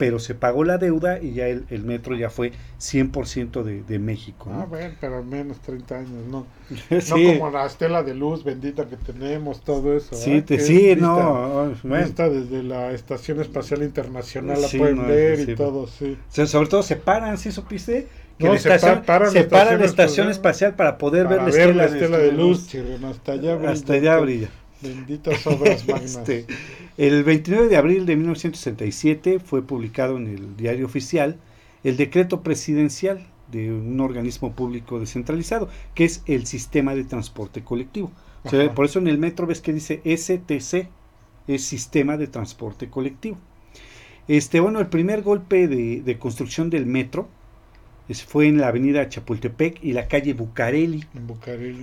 pero 0.00 0.18
se 0.18 0.34
pagó 0.34 0.64
la 0.64 0.78
deuda 0.78 1.20
y 1.20 1.34
ya 1.34 1.46
el, 1.46 1.66
el 1.68 1.84
metro 1.84 2.16
ya 2.16 2.30
fue 2.30 2.52
100% 2.78 3.62
de, 3.62 3.82
de 3.82 3.98
México. 3.98 4.48
Ah, 4.50 4.60
¿no? 4.60 4.66
bueno, 4.66 4.94
pero 4.98 5.18
al 5.18 5.26
menos 5.26 5.60
30 5.60 5.98
años, 5.98 6.26
¿no? 6.30 6.46
Sí. 7.00 7.26
No 7.26 7.38
como 7.38 7.50
la 7.50 7.66
estela 7.66 8.02
de 8.02 8.14
luz 8.14 8.42
bendita 8.42 8.86
que 8.88 8.96
tenemos, 8.96 9.60
todo 9.62 9.94
eso. 9.94 10.16
Sí, 10.16 10.30
¿verdad? 10.30 10.44
te- 10.46 10.58
sí, 10.60 10.94
vista- 10.94 10.96
no, 10.96 11.74
bueno. 11.82 12.04
vista 12.06 12.28
desde 12.30 12.62
la 12.62 12.92
Estación 12.92 13.40
Espacial 13.42 13.82
Internacional, 13.82 14.62
la 14.62 14.68
Sí, 14.68 14.78
pueden 14.78 14.96
no, 14.96 15.06
ver 15.06 15.44
sí, 15.44 15.50
y 15.52 15.54
todo, 15.54 15.86
sí. 15.86 16.16
O 16.28 16.32
sea, 16.32 16.46
sobre 16.46 16.68
todo 16.68 16.82
se 16.82 16.96
paran, 16.96 17.36
¿sí 17.36 17.52
supiste? 17.52 18.08
Que 18.38 18.46
No, 18.46 18.54
la 18.54 18.58
se 18.58 18.68
estación, 18.74 19.00
pa- 19.00 19.06
paran 19.06 19.30
se 19.32 19.42
la 19.42 19.48
para 19.50 19.64
la 19.76 19.84
estación 19.84 20.28
estación 20.28 20.30
espacial 20.30 20.74
para 20.76 20.96
poder 20.96 21.28
Para 21.28 21.44
ver 21.44 21.44
la 21.44 21.50
ver 21.50 21.60
estela, 21.60 21.82
la 21.84 21.88
estela 21.90 22.18
de 22.18 22.32
luz, 22.32 22.68
chirrión, 22.68 23.04
hasta 23.04 23.32
allá 23.32 23.54
brilla. 23.56 23.70
Hasta 23.72 23.92
allá 23.92 24.16
brilla. 24.18 24.48
Benditas 24.80 25.46
obras 25.46 25.86
magnas. 25.88 26.16
Este, 26.16 26.46
el 27.06 27.24
29 27.24 27.68
de 27.68 27.76
abril 27.78 28.04
de 28.04 28.14
1967 28.16 29.38
fue 29.40 29.62
publicado 29.62 30.18
en 30.18 30.26
el 30.26 30.56
diario 30.56 30.84
oficial 30.84 31.36
el 31.82 31.96
decreto 31.96 32.42
presidencial 32.42 33.26
de 33.50 33.72
un 33.72 33.98
organismo 34.00 34.52
público 34.52 35.00
descentralizado, 35.00 35.70
que 35.94 36.04
es 36.04 36.22
el 36.26 36.46
sistema 36.46 36.94
de 36.94 37.04
transporte 37.04 37.64
colectivo. 37.64 38.12
O 38.44 38.50
sea, 38.50 38.64
Ajá. 38.64 38.74
por 38.74 38.84
eso 38.84 38.98
en 38.98 39.08
el 39.08 39.16
metro 39.18 39.46
ves 39.46 39.60
que 39.62 39.72
dice 39.72 40.02
STC, 40.04 40.88
es 41.48 41.64
sistema 41.64 42.16
de 42.18 42.26
transporte 42.26 42.90
colectivo. 42.90 43.38
Este, 44.28 44.60
bueno, 44.60 44.78
el 44.78 44.86
primer 44.88 45.22
golpe 45.22 45.68
de, 45.68 46.02
de 46.02 46.18
construcción 46.18 46.68
del 46.68 46.84
metro 46.86 47.28
es- 48.10 48.22
fue 48.24 48.46
en 48.46 48.58
la 48.60 48.68
avenida 48.68 49.08
Chapultepec 49.08 49.82
y 49.82 49.92
la 49.94 50.06
calle 50.06 50.34
Bucareli. 50.34 51.04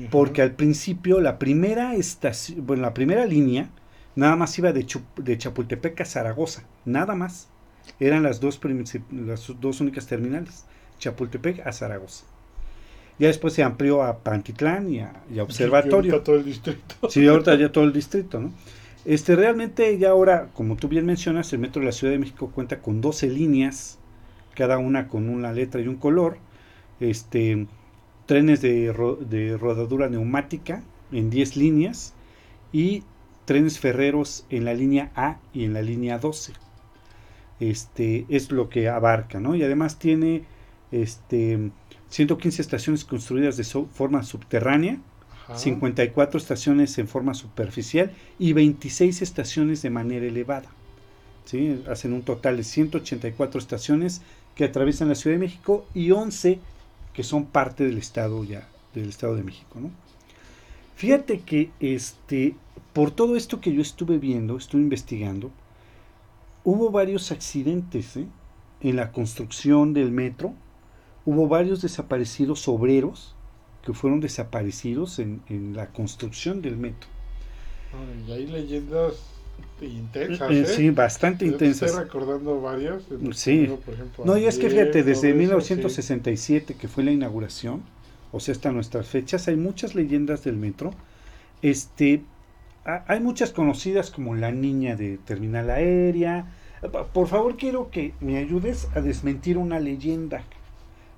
Ajá. 0.04 0.10
Porque 0.12 0.42
al 0.44 0.52
principio 0.54 1.20
la 1.22 1.40
primera 1.40 1.96
estación, 1.96 2.66
bueno, 2.68 2.84
la 2.84 2.94
primera 2.94 3.26
línea 3.26 3.70
nada 4.18 4.36
más 4.36 4.58
iba 4.60 4.74
de, 4.74 4.86
Chapultepec 5.38 6.02
a 6.02 6.06
Zaragoza, 6.06 6.64
nada 6.86 7.16
más. 7.16 7.50
Eran 8.02 8.24
las 8.24 8.42
dos, 8.42 8.62
princip- 8.62 9.10
las 9.12 9.48
dos 9.62 9.82
únicas 9.82 10.08
terminales, 10.08 10.66
Chapultepec 11.00 11.66
a 11.66 11.72
Zaragoza. 11.74 12.26
Ya 13.20 13.28
después 13.28 13.54
se 13.54 13.64
amplió 13.64 14.04
a 14.04 14.20
Pantitlán 14.24 14.90
y 14.90 15.00
a, 15.00 15.24
y 15.30 15.40
a 15.40 15.44
Y 15.44 15.44
Observatorio. 15.44 16.14
ahorita 16.14 16.24
todo 16.24 16.36
el 16.38 16.46
distrito. 16.46 16.96
Sí, 17.10 17.28
ahorita 17.28 17.56
ya 17.56 17.72
todo 17.72 17.84
el 17.86 17.94
distrito, 17.94 18.40
¿no? 18.40 18.54
Este, 19.06 19.36
realmente 19.36 19.98
ya 19.98 20.10
ahora, 20.10 20.50
como 20.54 20.76
tú 20.76 20.88
bien 20.90 21.06
mencionas, 21.06 21.52
el 21.54 21.60
metro 21.60 21.80
de 21.82 21.86
la 21.88 21.92
Ciudad 21.94 22.14
de 22.14 22.20
México 22.20 22.52
cuenta 22.54 22.82
con 22.82 23.02
12 23.02 23.30
líneas, 23.30 24.00
cada 24.56 24.78
una 24.80 25.08
con 25.08 25.30
una 25.30 25.54
letra 25.54 25.82
y 25.82 25.88
un 25.88 25.96
color. 25.98 26.40
Este, 27.00 27.68
trenes 28.26 28.62
de, 28.62 28.92
ro- 28.94 29.16
de 29.18 29.58
rodadura 29.58 30.10
neumática 30.10 30.84
en 31.12 31.30
10 31.30 31.56
líneas 31.58 32.14
y 32.74 33.04
trenes 33.48 33.80
ferreros 33.80 34.46
en 34.52 34.66
la 34.66 34.76
línea 34.76 35.12
A 35.16 35.40
y 35.54 35.64
en 35.64 35.74
la 35.74 35.82
línea 35.82 36.20
12. 36.20 36.54
Este, 37.60 38.26
es 38.30 38.52
lo 38.52 38.70
que 38.70 38.88
abarca, 38.90 39.40
¿no? 39.40 39.56
Y 39.56 39.64
además 39.64 39.98
tiene 39.98 40.44
este, 40.92 41.72
115 42.10 42.62
estaciones 42.62 43.04
construidas 43.06 43.58
de 43.58 43.64
so- 43.64 43.88
forma 43.94 44.22
subterránea, 44.24 45.00
Ajá. 45.46 45.58
54 45.58 46.38
estaciones 46.38 46.98
en 47.00 47.08
forma 47.08 47.34
superficial 47.34 48.12
y 48.38 48.54
26 48.54 49.22
estaciones 49.22 49.82
de 49.82 49.90
manera 49.90 50.26
elevada. 50.28 50.70
¿sí? 51.46 51.82
Hacen 51.90 52.14
un 52.14 52.22
total 52.22 52.58
de 52.58 52.64
184 52.64 53.60
estaciones 53.60 54.22
que 54.56 54.66
atraviesan 54.66 55.08
la 55.08 55.16
Ciudad 55.16 55.36
de 55.36 55.46
México 55.46 55.88
y 55.96 56.12
11 56.12 56.60
que 57.14 57.24
son 57.24 57.46
parte 57.46 57.86
del 57.86 57.98
estado 57.98 58.44
ya 58.44 58.68
del 58.94 59.10
estado 59.10 59.36
de 59.36 59.44
México, 59.44 59.80
¿no? 59.80 59.90
Fíjate 60.98 61.42
que 61.42 61.70
este 61.80 62.56
por 62.94 63.12
todo 63.12 63.36
esto 63.36 63.62
que 63.62 63.72
yo 63.72 63.82
estuve 63.84 64.18
viendo, 64.18 64.58
estuve 64.58 64.82
investigando, 64.82 65.52
hubo 66.64 66.90
varios 66.90 67.32
accidentes 67.32 68.18
¿eh? 68.18 68.26
en 68.82 68.96
la 68.96 69.12
construcción 69.12 69.94
del 69.94 70.12
metro, 70.12 70.56
hubo 71.24 71.48
varios 71.48 71.84
desaparecidos 71.84 72.68
obreros 72.68 73.36
que 73.86 73.94
fueron 73.94 74.20
desaparecidos 74.20 75.20
en, 75.20 75.44
en 75.48 75.76
la 75.76 75.92
construcción 75.92 76.64
del 76.64 76.78
metro. 76.78 77.08
Y 78.28 78.32
hay 78.32 78.48
leyendas 78.48 79.14
intensas, 79.80 80.50
Eh, 80.50 80.62
¿eh? 80.62 80.66
sí, 80.66 80.90
bastante 80.90 81.46
Yo 81.46 81.52
intensas. 81.52 81.92
Estoy 81.92 82.04
recordando 82.04 82.60
varias. 82.60 83.04
Sí. 83.34 83.70
Por 83.86 83.94
ejemplo, 83.94 84.26
No, 84.26 84.38
y 84.38 84.46
es 84.46 84.58
que 84.58 84.72
fíjate, 84.72 85.04
desde 85.04 85.22
todo 85.22 85.30
eso, 85.30 85.38
1967, 85.38 86.74
que 86.74 86.88
fue 86.88 87.04
la 87.04 87.12
inauguración, 87.12 87.84
o 88.38 88.40
sea, 88.40 88.54
hasta 88.54 88.72
nuestras 88.72 89.08
fechas, 89.08 89.48
hay 89.48 89.58
muchas 89.58 89.96
leyendas 89.96 90.44
del 90.44 90.58
metro. 90.58 90.92
Este, 91.62 92.24
ha- 92.86 93.04
hay 93.08 93.20
muchas 93.20 93.52
conocidas 93.52 94.12
como 94.12 94.36
la 94.36 94.52
niña 94.52 94.96
de 94.96 95.18
terminal 95.18 95.70
aérea. 95.70 96.46
Por 97.14 97.28
favor, 97.28 97.58
quiero 97.58 97.90
que 97.92 98.14
me 98.22 98.38
ayudes 98.38 98.88
a 98.96 99.02
desmentir 99.02 99.58
una 99.58 99.80
leyenda. 99.80 100.44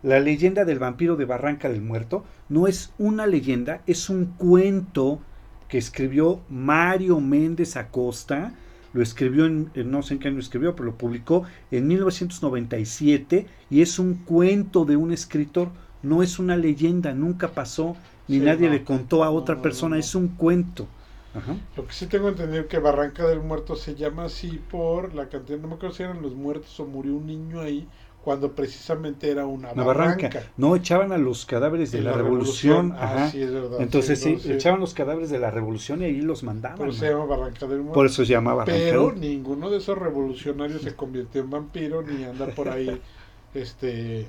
La 0.02 0.20
leyenda 0.20 0.64
del 0.66 0.80
vampiro 0.80 1.18
de 1.18 1.26
Barranca 1.26 1.68
del 1.70 1.82
Muerto 1.82 2.24
no 2.48 2.68
es 2.68 2.94
una 2.98 3.28
leyenda, 3.28 3.82
es 3.86 4.10
un 4.10 4.28
cuento 4.38 5.20
que 5.68 5.78
escribió 5.78 6.42
Mario 6.50 7.20
Méndez 7.20 7.76
Acosta. 7.76 8.54
Lo 8.94 9.04
escribió 9.04 9.46
en, 9.46 9.72
no 9.76 10.02
sé 10.02 10.14
en 10.16 10.20
qué 10.20 10.30
año 10.30 10.40
escribió, 10.40 10.74
pero 10.76 10.86
lo 10.86 10.96
publicó 10.98 11.44
en 11.70 11.88
1997 11.88 13.46
y 13.70 13.82
es 13.82 14.00
un 14.00 14.16
cuento 14.16 14.86
de 14.86 14.96
un 14.96 15.12
escritor, 15.12 15.70
no 16.02 16.24
es 16.24 16.40
una 16.40 16.56
leyenda, 16.58 17.14
nunca 17.14 17.54
pasó, 17.54 17.98
ni 18.28 18.40
Sí, 18.40 18.42
nadie 18.42 18.70
no. 18.70 18.70
le 18.70 18.84
contó 18.84 19.24
a 19.24 19.32
otra 19.32 19.56
No, 19.56 19.62
persona, 19.62 19.96
no. 19.96 20.00
es 20.00 20.16
un 20.16 20.30
cuento. 20.30 20.88
Ajá. 21.34 21.62
Lo 21.76 21.86
que 21.86 21.94
sí 21.94 22.08
tengo 22.08 22.30
entendido 22.30 22.68
que 22.68 22.80
Barranca 22.80 23.28
del 23.28 23.40
Muerto 23.42 23.76
se 23.76 23.96
llama 23.96 24.26
así 24.26 24.60
por 24.70 25.14
la 25.14 25.30
cantidad, 25.30 25.60
no 25.60 25.68
me 25.68 25.76
acuerdo 25.76 25.96
si 25.96 26.04
eran 26.04 26.22
los 26.22 26.36
muertos 26.36 26.80
o 26.80 26.86
murió 26.86 27.16
un 27.16 27.28
niño 27.28 27.60
ahí, 27.62 27.88
cuando 28.22 28.54
precisamente 28.54 29.30
era 29.32 29.46
una, 29.46 29.72
Una 29.72 29.84
barranca. 29.84 30.30
No, 30.58 30.76
echaban 30.76 31.12
a 31.12 31.18
los 31.18 31.46
cadáveres 31.46 31.92
de 31.92 32.02
la, 32.02 32.14
revolución. 32.14 32.94
Ajá. 32.94 33.30
sí, 33.30 33.42
es 33.42 33.52
verdad. 33.54 33.80
Entonces 33.80 34.20
sí, 34.20 34.38
echaban 34.46 34.80
los 34.80 34.94
cadáveres 34.94 35.30
de 35.30 35.40
la 35.40 35.52
revolución 35.52 36.02
y 36.02 36.06
ahí 36.06 36.22
los 36.22 36.44
mandaban. 36.44 36.78
Por 36.78 36.90
eso 36.90 37.00
se 37.00 37.10
llama 37.10 37.26
Barranca 37.26 37.68
del 37.68 37.78
Muerto. 37.80 37.94
Por 37.94 38.06
eso 38.08 38.26
se 38.26 38.34
Pero 38.34 39.06
Barranca. 39.06 39.20
ninguno 39.20 39.70
de 39.70 39.78
esos 39.78 39.98
revolucionarios 39.98 40.82
se 40.82 40.96
convirtió 40.96 41.42
en 41.42 41.50
vampiro 41.50 42.02
ni 42.02 42.24
anda 42.24 42.48
por 42.48 42.70
ahí 42.70 43.02
este 43.54 44.28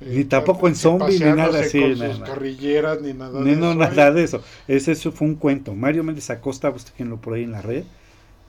Ni 0.00 0.24
tampoco 0.24 0.68
en 0.68 0.74
zombie, 0.76 1.20
ni 1.20 1.32
nada 1.32 1.60
así, 1.60 1.78
con 1.78 1.98
nada. 1.98 2.14
sus 2.14 2.20
carrilleras 2.20 3.00
ni 3.02 3.12
nada 3.14 3.44
Ni 3.44 3.50
de 3.50 3.56
no, 3.56 3.74
eso, 3.74 3.74
nada 3.74 4.10
de 4.12 4.24
eso. 4.24 4.42
Ese 4.66 4.92
eso 4.92 5.12
fue 5.12 5.28
un 5.28 5.36
cuento. 5.36 5.74
Mario 5.74 6.04
Méndez 6.04 6.30
Acosta, 6.30 6.70
búsquenlo 6.70 7.20
por 7.20 7.34
ahí 7.34 7.44
en 7.44 7.52
la 7.52 7.62
red. 7.62 7.86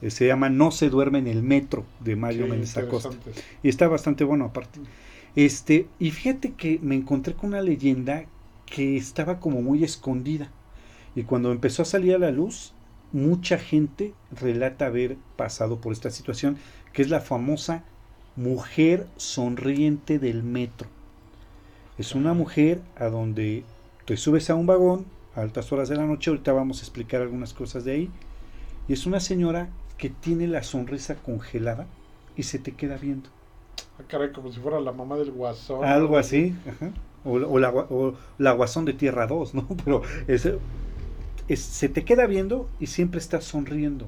Eh, 0.00 0.10
Se 0.10 0.26
llama 0.26 0.50
No 0.50 0.70
se 0.70 0.90
duerme 0.90 1.18
en 1.18 1.26
el 1.28 1.42
metro 1.42 1.86
de 2.00 2.16
Mario 2.16 2.46
Sí, 2.46 2.48
Méndez 2.48 2.76
Acosta. 2.76 3.16
Y 3.62 3.68
está 3.68 3.88
bastante 3.88 4.24
bueno 4.24 4.46
aparte. 4.46 4.80
Este, 5.36 5.90
y 5.98 6.10
fíjate 6.12 6.54
que 6.54 6.78
me 6.82 6.96
encontré 6.96 7.34
con 7.34 7.50
una 7.50 7.62
leyenda 7.62 8.26
que 8.66 8.96
estaba 8.96 9.40
como 9.40 9.62
muy 9.62 9.84
escondida. 9.84 10.52
Y 11.14 11.24
cuando 11.24 11.52
empezó 11.52 11.82
a 11.82 11.86
salir 11.86 12.14
a 12.14 12.18
la 12.18 12.30
luz, 12.32 12.74
mucha 13.12 13.58
gente 13.58 14.16
relata 14.30 14.86
haber 14.86 15.18
pasado 15.36 15.80
por 15.80 15.92
esta 15.92 16.10
situación, 16.10 16.58
que 16.92 17.02
es 17.02 17.10
la 17.10 17.20
famosa 17.20 17.84
mujer 18.36 19.10
sonriente 19.16 20.18
del 20.18 20.42
metro. 20.44 20.90
Es 21.98 22.14
una 22.14 22.32
mujer 22.32 22.80
a 22.96 23.06
donde 23.06 23.64
te 24.04 24.16
subes 24.16 24.50
a 24.50 24.54
un 24.54 24.66
vagón 24.66 25.04
a 25.34 25.40
altas 25.42 25.70
horas 25.72 25.88
de 25.88 25.96
la 25.96 26.06
noche, 26.06 26.30
ahorita 26.30 26.52
vamos 26.52 26.78
a 26.80 26.82
explicar 26.82 27.20
algunas 27.22 27.52
cosas 27.52 27.84
de 27.84 27.92
ahí, 27.92 28.10
y 28.88 28.92
es 28.92 29.06
una 29.06 29.20
señora 29.20 29.68
que 29.96 30.08
tiene 30.10 30.46
la 30.46 30.62
sonrisa 30.62 31.16
congelada 31.16 31.86
y 32.36 32.44
se 32.44 32.58
te 32.58 32.72
queda 32.72 32.96
viendo. 32.96 33.28
Ah, 33.98 34.04
caray, 34.08 34.32
como 34.32 34.50
si 34.52 34.60
fuera 34.60 34.80
la 34.80 34.92
mamá 34.92 35.16
del 35.16 35.32
guasón. 35.32 35.84
Algo 35.84 36.16
así, 36.18 36.54
ajá. 36.68 36.90
O, 37.24 37.32
o 37.32 37.58
la, 37.58 37.70
o 37.70 38.14
la 38.38 38.52
guasón 38.52 38.84
de 38.84 38.92
Tierra 38.92 39.26
2, 39.26 39.54
¿no? 39.54 39.66
Pero 39.84 40.02
es- 40.28 40.48
es- 41.48 41.60
se 41.60 41.88
te 41.88 42.04
queda 42.04 42.26
viendo 42.26 42.68
y 42.78 42.86
siempre 42.86 43.18
estás 43.18 43.44
sonriendo. 43.44 44.06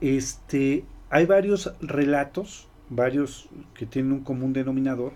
Este, 0.00 0.84
hay 1.10 1.26
varios 1.26 1.72
relatos, 1.80 2.68
varios 2.88 3.48
que 3.74 3.84
tienen 3.86 4.12
un 4.12 4.20
común 4.20 4.52
denominador, 4.52 5.12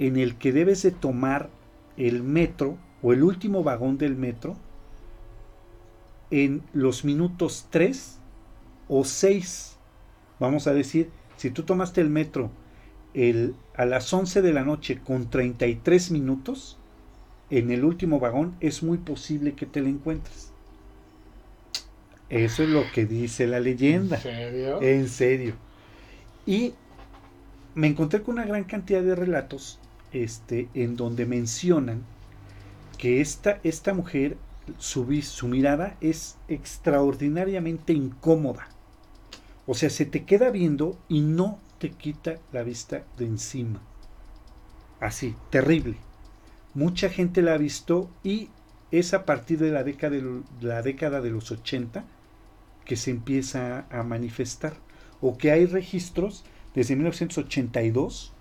en 0.00 0.16
el 0.16 0.36
que 0.36 0.50
debes 0.50 0.82
de 0.82 0.90
tomar 0.90 1.50
el 1.96 2.24
metro 2.24 2.78
o 3.02 3.12
el 3.12 3.22
último 3.22 3.62
vagón 3.62 3.98
del 3.98 4.16
metro 4.16 4.56
en 6.30 6.62
los 6.72 7.04
minutos 7.04 7.66
3 7.70 8.18
o 8.88 9.04
6 9.04 9.76
vamos 10.40 10.66
a 10.66 10.72
decir, 10.72 11.10
si 11.36 11.50
tú 11.50 11.62
tomaste 11.62 12.00
el 12.00 12.08
metro 12.08 12.50
el, 13.12 13.54
a 13.76 13.84
las 13.84 14.12
11 14.12 14.42
de 14.42 14.52
la 14.52 14.64
noche 14.64 14.98
con 14.98 15.28
33 15.28 16.10
minutos, 16.10 16.78
en 17.50 17.70
el 17.70 17.84
último 17.84 18.18
vagón 18.18 18.56
es 18.60 18.82
muy 18.82 18.98
posible 18.98 19.52
que 19.52 19.66
te 19.66 19.80
lo 19.80 19.88
encuentres. 19.88 20.50
Eso 22.30 22.62
es 22.62 22.68
lo 22.68 22.84
que 22.92 23.06
dice 23.06 23.46
la 23.46 23.60
leyenda. 23.60 24.16
¿En 24.16 24.22
serio? 24.22 24.82
En 24.82 25.08
serio. 25.08 25.54
Y 26.46 26.74
me 27.74 27.88
encontré 27.88 28.22
con 28.22 28.34
una 28.34 28.46
gran 28.46 28.64
cantidad 28.64 29.02
de 29.02 29.14
relatos 29.16 29.79
este, 30.12 30.68
en 30.74 30.96
donde 30.96 31.26
mencionan 31.26 32.02
que 32.98 33.20
esta, 33.20 33.60
esta 33.62 33.94
mujer, 33.94 34.36
su, 34.78 35.22
su 35.22 35.48
mirada 35.48 35.96
es 36.00 36.36
extraordinariamente 36.48 37.92
incómoda. 37.92 38.68
O 39.66 39.74
sea, 39.74 39.90
se 39.90 40.04
te 40.04 40.24
queda 40.24 40.50
viendo 40.50 40.98
y 41.08 41.20
no 41.20 41.58
te 41.78 41.90
quita 41.90 42.38
la 42.52 42.62
vista 42.62 43.04
de 43.16 43.24
encima. 43.26 43.80
Así, 45.00 45.34
terrible. 45.50 45.96
Mucha 46.74 47.08
gente 47.08 47.40
la 47.40 47.54
ha 47.54 47.58
visto 47.58 48.10
y 48.22 48.50
es 48.90 49.14
a 49.14 49.24
partir 49.24 49.58
de 49.58 49.70
la 49.70 49.82
década 49.82 50.16
de, 50.16 50.42
la 50.60 50.82
década 50.82 51.20
de 51.20 51.30
los 51.30 51.50
80 51.50 52.04
que 52.84 52.96
se 52.96 53.10
empieza 53.10 53.86
a 53.90 54.02
manifestar. 54.02 54.74
O 55.20 55.38
que 55.38 55.50
hay 55.52 55.66
registros 55.66 56.44
desde 56.74 56.96
1982 56.96 58.32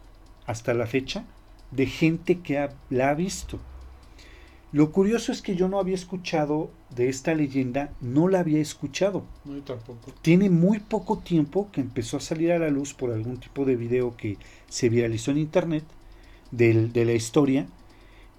hasta 0.45 0.73
la 0.73 0.87
fecha 0.87 1.25
de 1.71 1.85
gente 1.85 2.39
que 2.39 2.57
ha- 2.57 2.73
la 2.89 3.09
ha 3.09 3.13
visto. 3.13 3.59
Lo 4.71 4.91
curioso 4.91 5.31
es 5.31 5.41
que 5.41 5.55
yo 5.55 5.67
no 5.67 5.79
había 5.79 5.95
escuchado 5.95 6.69
de 6.95 7.09
esta 7.09 7.33
leyenda, 7.33 7.91
no 8.01 8.27
la 8.27 8.39
había 8.41 8.59
escuchado. 8.59 9.23
No, 9.45 9.61
tampoco. 9.63 10.11
Tiene 10.21 10.49
muy 10.51 10.79
poco 10.79 11.17
tiempo 11.17 11.69
que 11.71 11.81
empezó 11.81 12.17
a 12.17 12.19
salir 12.19 12.51
a 12.51 12.59
la 12.59 12.69
luz 12.69 12.93
por 12.93 13.11
algún 13.11 13.37
tipo 13.39 13.65
de 13.65 13.75
video 13.75 14.15
que 14.15 14.37
se 14.67 14.89
viralizó 14.89 15.31
en 15.31 15.39
internet 15.39 15.83
del- 16.51 16.93
de 16.93 17.05
la 17.05 17.13
historia 17.13 17.65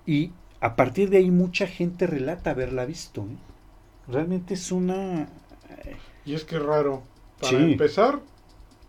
y 0.07 0.31
a 0.61 0.77
partir 0.77 1.11
de 1.11 1.17
ahí 1.19 1.31
mucha 1.33 1.67
gente 1.67 2.07
relata 2.07 2.51
haberla 2.51 2.85
visto. 2.85 3.23
¿eh? 3.23 3.37
Realmente 4.13 4.55
es 4.55 4.71
una... 4.71 5.29
Y 6.25 6.35
es 6.35 6.45
que 6.45 6.57
es 6.57 6.63
raro. 6.63 7.03
Para 7.41 7.59
Sí. 7.59 7.73
empezar, 7.73 8.21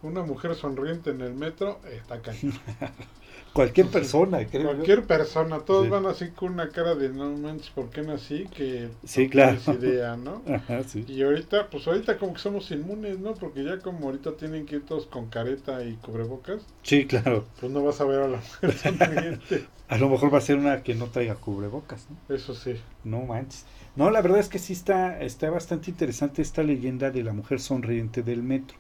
una 0.04 0.22
mujer 0.22 0.54
sonriente 0.56 1.10
en 1.12 1.22
el 1.22 1.34
metro 1.34 1.80
está 1.92 2.22
cañón. 2.22 2.54
Cualquier 3.54 3.88
persona, 3.88 4.46
creo 4.48 4.62
yo. 4.62 4.68
Cualquier 4.70 5.04
persona, 5.04 5.60
todos 5.60 5.84
Sí. 5.86 5.90
van 5.90 6.06
así 6.06 6.30
con 6.30 6.54
una 6.54 6.70
cara 6.70 6.96
de 6.96 7.10
no 7.10 7.30
manches, 7.38 7.70
¿por 7.72 7.90
qué 7.90 8.02
nací? 8.02 8.46
Que 8.56 8.88
Sí, 9.04 9.26
no 9.26 9.30
claro. 9.30 9.58
tienes 9.58 9.84
idea, 9.84 10.16
¿no? 10.16 10.42
Ajá, 10.54 10.84
sí. 10.84 11.04
Y 11.08 11.22
ahorita, 11.22 11.68
pues 11.70 11.86
ahorita 11.86 12.18
como 12.18 12.34
que 12.34 12.40
somos 12.40 12.72
inmunes, 12.72 13.20
¿no? 13.20 13.34
Porque 13.34 13.64
ya 13.66 13.80
como 13.80 14.06
ahorita 14.06 14.38
tienen 14.38 14.66
que 14.66 14.78
ir 14.78 14.86
todos 14.86 15.06
con 15.06 15.28
careta 15.30 15.84
y 15.84 15.96
cubrebocas, 15.96 16.62
Sí, 16.84 17.06
claro. 17.06 17.46
pues 17.60 17.72
no 17.72 17.84
vas 17.84 18.00
a 18.00 18.06
ver 18.06 18.22
a 18.22 18.28
la 18.30 18.38
mujer 18.62 18.74
sonriente. 18.78 19.66
A 19.90 19.98
lo 19.98 20.08
mejor 20.08 20.34
va 20.34 20.38
a 20.38 20.42
ser 20.42 20.56
una 20.58 20.82
que 20.84 20.96
no 20.96 21.08
traiga 21.08 21.36
cubrebocas, 21.36 22.08
¿no? 22.10 22.34
Eso 22.34 22.56
sí. 22.56 22.76
No 23.04 23.24
manches. 23.24 23.66
No, 23.98 24.10
la 24.10 24.22
verdad 24.22 24.40
es 24.40 24.48
que 24.48 24.60
sí 24.60 24.72
está, 24.72 25.20
está 25.22 25.50
bastante 25.50 25.90
interesante 25.92 26.42
esta 26.42 26.64
leyenda 26.64 27.12
de 27.12 27.24
la 27.24 27.34
mujer 27.34 27.60
sonriente 27.60 28.24
del 28.24 28.42
metro. 28.44 28.78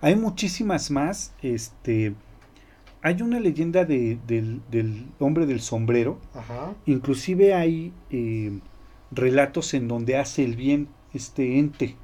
Hay 0.00 0.16
muchísimas 0.16 0.90
más. 0.90 1.34
Este, 1.42 2.14
hay 3.02 3.22
una 3.22 3.40
leyenda 3.40 3.84
de- 3.84 4.18
del, 4.26 4.60
del 4.70 5.06
hombre 5.18 5.46
del 5.46 5.60
sombrero. 5.60 6.18
Ajá. 6.34 6.74
Inclusive 6.86 7.54
hay 7.54 7.92
eh, 8.10 8.58
relatos 9.10 9.74
en 9.74 9.88
donde 9.88 10.16
hace 10.18 10.44
el 10.44 10.56
bien 10.56 10.88
este 11.14 11.58
ente. 11.58 11.96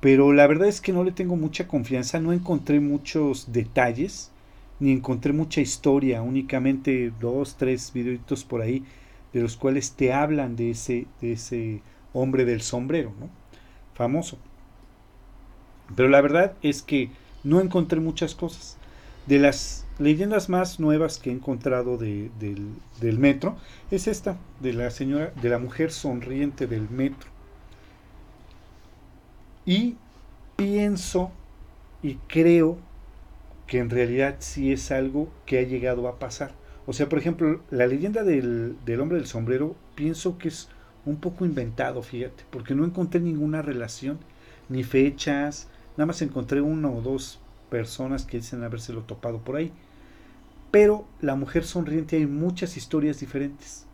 Pero 0.00 0.32
la 0.32 0.46
verdad 0.46 0.68
es 0.68 0.80
que 0.80 0.92
no 0.92 1.04
le 1.04 1.12
tengo 1.12 1.36
mucha 1.36 1.66
confianza. 1.66 2.20
No 2.20 2.32
encontré 2.32 2.80
muchos 2.80 3.52
detalles. 3.52 4.30
Ni 4.78 4.92
encontré 4.92 5.32
mucha 5.32 5.60
historia. 5.60 6.22
Únicamente 6.22 7.12
dos, 7.20 7.56
tres 7.56 7.92
videitos 7.92 8.44
por 8.44 8.60
ahí. 8.62 8.84
De 9.32 9.40
los 9.40 9.56
cuales 9.56 9.92
te 9.92 10.12
hablan 10.12 10.54
de 10.56 10.70
ese, 10.70 11.06
de 11.20 11.32
ese 11.32 11.82
hombre 12.12 12.44
del 12.44 12.62
sombrero, 12.62 13.12
¿no? 13.18 13.28
Famoso. 13.94 14.38
Pero 15.94 16.08
la 16.08 16.20
verdad 16.20 16.54
es 16.62 16.82
que 16.82 17.10
no 17.44 17.60
encontré 17.60 18.00
muchas 18.00 18.34
cosas. 18.34 18.75
De 19.26 19.38
las 19.38 19.84
leyendas 19.98 20.48
más 20.48 20.80
nuevas 20.80 21.18
que 21.18 21.28
he 21.30 21.32
encontrado 21.34 21.98
de- 21.98 22.30
del, 22.40 23.18
metro 23.18 23.56
es 23.90 24.06
esta, 24.06 24.38
de 24.60 24.72
la 24.72 24.90
señora, 24.90 25.32
de 25.42 25.48
la 25.50 25.58
mujer 25.58 25.92
sonriente 25.92 26.66
del 26.66 26.88
metro. 26.88 27.28
Y 29.64 29.96
pienso 30.56 31.30
y 32.02 32.16
creo 32.28 32.78
que 33.66 33.78
en 33.78 33.90
realidad 33.90 34.36
sí 34.40 34.72
es 34.72 34.90
algo 34.92 35.28
que 35.46 35.58
ha 35.58 35.62
llegado 35.62 36.08
a 36.08 36.18
pasar. 36.18 36.52
O 36.86 36.92
sea, 36.92 37.08
por 37.08 37.18
ejemplo, 37.18 37.60
la 37.70 37.86
leyenda 37.86 38.24
del, 38.24 38.76
del 38.86 39.00
hombre 39.00 39.18
del 39.18 39.26
sombrero 39.26 39.76
pienso 39.94 40.38
que 40.38 40.48
es 40.48 40.68
un 41.06 41.16
poco 41.16 41.46
inventado, 41.46 42.02
fíjate, 42.02 42.44
porque 42.50 42.74
no 42.74 42.84
encontré 42.84 43.20
ninguna 43.20 43.62
relación, 43.62 44.18
ni 44.68 44.84
fechas, 44.84 45.68
nada 45.96 46.06
más 46.06 46.22
encontré 46.22 46.60
una 46.60 46.90
o 46.90 47.00
dos 47.02 47.40
personas 47.70 48.24
que 48.24 48.38
dicen 48.38 48.62
habérselo 48.64 49.02
topado 49.02 49.40
por 49.42 49.56
ahí. 49.56 49.72
Pero 50.70 51.06
la 51.20 51.36
mujer 51.36 51.64
sonriente 51.64 52.16
hay 52.16 52.26
muchas 52.26 52.76
historias 52.76 53.20
diferentes 53.20 53.86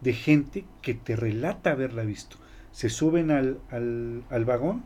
de 0.00 0.12
gente 0.12 0.64
que 0.82 0.94
te 0.94 1.16
relata 1.16 1.72
haberla 1.72 2.04
visto. 2.04 2.36
Se 2.72 2.88
suben 2.90 3.30
al, 3.30 3.58
al, 3.70 4.24
al 4.30 4.44
vagón, 4.44 4.84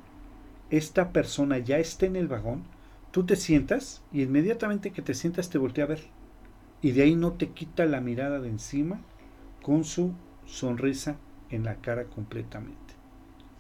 esta 0.71 1.13
persona 1.13 1.59
ya 1.59 1.79
está 1.79 2.07
en 2.07 2.17
el 2.17 2.29
vagón, 2.29 2.65
tú 3.11 3.25
te 3.25 3.37
sientas 3.37 4.03
y 4.13 4.23
inmediatamente 4.23 4.91
que 4.93 5.03
te 5.03 5.15
sientas 5.15 5.51
te 5.51 5.59
voltea 5.59 5.85
a 5.85 5.89
ver. 5.89 6.01
Y 6.83 6.93
de 6.93 7.03
ahí 7.03 7.17
no 7.17 7.33
te 7.33 7.51
quita 7.51 7.87
la 7.87 8.01
mirada 8.01 8.41
de 8.41 8.49
encima 8.49 9.01
con 9.63 9.85
su 9.85 10.13
sonrisa 10.47 11.17
en 11.51 11.65
la 11.65 11.77
cara 11.77 12.05
completamente. 12.05 12.95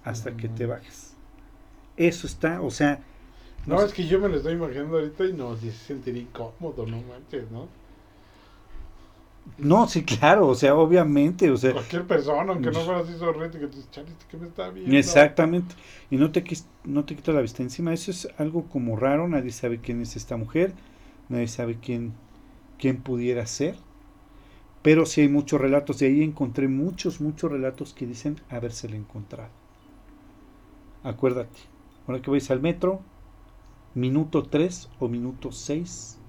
Hasta 0.04 0.36
que 0.36 0.48
te 0.48 0.66
bajes. 0.66 1.14
Eso 1.96 2.26
está, 2.26 2.62
o 2.62 2.70
sea, 2.70 3.00
No, 3.68 3.78
sé- 3.78 3.86
es 3.86 3.92
que 3.92 4.06
yo 4.08 4.18
me 4.18 4.28
lo 4.28 4.36
estoy 4.38 4.54
imaginando 4.54 4.98
ahorita 4.98 5.24
y 5.26 5.32
no, 5.32 5.56
sí 5.56 5.70
se 5.70 5.78
sentiría 5.78 6.22
incómodo, 6.22 6.86
no 6.86 7.00
manches, 7.02 7.48
¿no? 7.52 7.68
No, 9.58 9.86
sí, 9.88 10.04
claro, 10.04 10.48
o 10.48 10.54
sea, 10.54 10.74
obviamente, 10.76 11.50
o 11.50 11.56
sea, 11.56 11.74
Cualquier 11.74 12.04
persona, 12.06 12.52
aunque 12.52 12.72
no 12.72 12.84
fuera 12.84 13.00
así 13.00 13.16
sonriente, 13.16 13.60
que 13.60 13.68
tú 13.68 13.76
dices, 13.76 13.90
"Chale, 13.92 14.10
¿este 14.10 14.26
¿qué 14.28 14.36
me 14.36 14.48
está 14.48 14.70
viendo? 14.70 15.30
exactamente, 15.36 15.74
y 16.10 16.16
no 16.16 16.32
te, 16.32 16.44
no 16.84 17.04
te 17.04 17.14
quita 17.16 17.32
la 17.32 17.40
vista 17.42 17.62
encima, 17.62 17.92
eso 17.92 18.10
es 18.10 18.28
algo 18.38 18.68
como 18.68 18.96
raro, 18.96 19.28
nadie 19.28 19.52
sabe 19.52 19.80
quién 19.80 20.00
es 20.02 20.16
esta 20.16 20.36
mujer, 20.36 20.74
nadie 21.28 21.48
sabe 21.48 21.78
quién, 21.80 22.14
quién 22.78 23.02
pudiera 23.02 23.46
ser, 23.46 23.76
pero 24.82 25.06
sí 25.06 25.20
hay 25.20 25.28
muchos 25.28 25.60
relatos, 25.60 25.98
de 25.98 26.06
ahí 26.06 26.22
encontré 26.22 26.68
muchos, 26.68 27.20
muchos 27.20 27.50
relatos 27.50 27.94
que 27.94 28.06
dicen 28.06 28.36
habérsela 28.48 28.96
encontrado. 28.96 29.50
Acuérdate, 31.02 31.58
ahora 32.06 32.20
que 32.22 32.30
vais 32.30 32.50
al 32.50 32.60
metro, 32.60 33.04
minuto 33.94 34.48
3 34.48 34.90
o 34.98 35.08
minuto 35.08 35.52
6, 35.52 36.22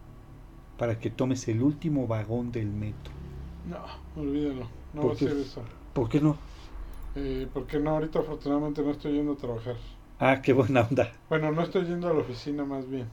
para 0.77 0.99
que 0.99 1.11
tomes 1.11 1.47
el 1.47 1.61
último 1.63 2.07
vagón 2.07 2.51
del 2.51 2.73
metro. 2.73 3.15
No, 3.63 3.85
olvídalo, 4.15 4.69
no 4.91 5.05
¿Por 5.05 5.09
va 5.09 5.13
a 5.13 5.17
ser 5.17 5.37
eso. 5.37 5.69
¿Por 5.93 6.09
qué 6.09 6.21
no? 6.21 6.37
Eh, 7.15 7.47
porque 7.53 7.79
no, 7.79 7.91
ahorita 7.91 8.19
afortunadamente 8.19 8.81
no 8.83 8.91
estoy 8.91 9.13
yendo 9.13 9.33
a 9.33 9.37
trabajar. 9.37 9.77
Ah, 10.19 10.41
qué 10.43 10.53
buena 10.53 10.81
onda. 10.81 11.11
Bueno, 11.29 11.51
no 11.51 11.61
estoy 11.63 11.85
yendo 11.85 12.09
a 12.09 12.13
la 12.13 12.19
oficina 12.19 12.65
más 12.65 12.89
bien. 12.89 13.09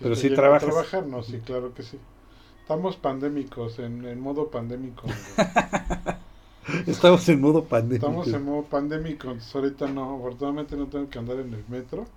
Pero 0.00 0.16
sí 0.16 0.28
yendo 0.28 0.52
a 0.52 0.58
trabajas. 0.58 0.58
trabajar, 0.58 1.06
no, 1.06 1.22
sí, 1.22 1.40
claro 1.40 1.74
que 1.74 1.82
sí. 1.82 1.98
Estamos 2.60 2.96
pandémicos, 2.96 3.78
en, 3.78 4.04
en 4.06 4.20
modo 4.20 4.50
pandémico. 4.50 5.18
Estamos 6.86 7.28
en 7.28 7.40
modo 7.40 7.64
pandémico. 7.64 8.06
Estamos 8.10 8.32
en 8.32 8.44
modo 8.44 8.64
pandémico, 8.64 9.28
entonces 9.28 9.54
ahorita 9.54 9.86
no, 9.88 10.16
afortunadamente 10.16 10.76
no 10.76 10.88
tengo 10.88 11.08
que 11.08 11.18
andar 11.18 11.38
en 11.40 11.54
el 11.54 11.64
metro. 11.68 12.10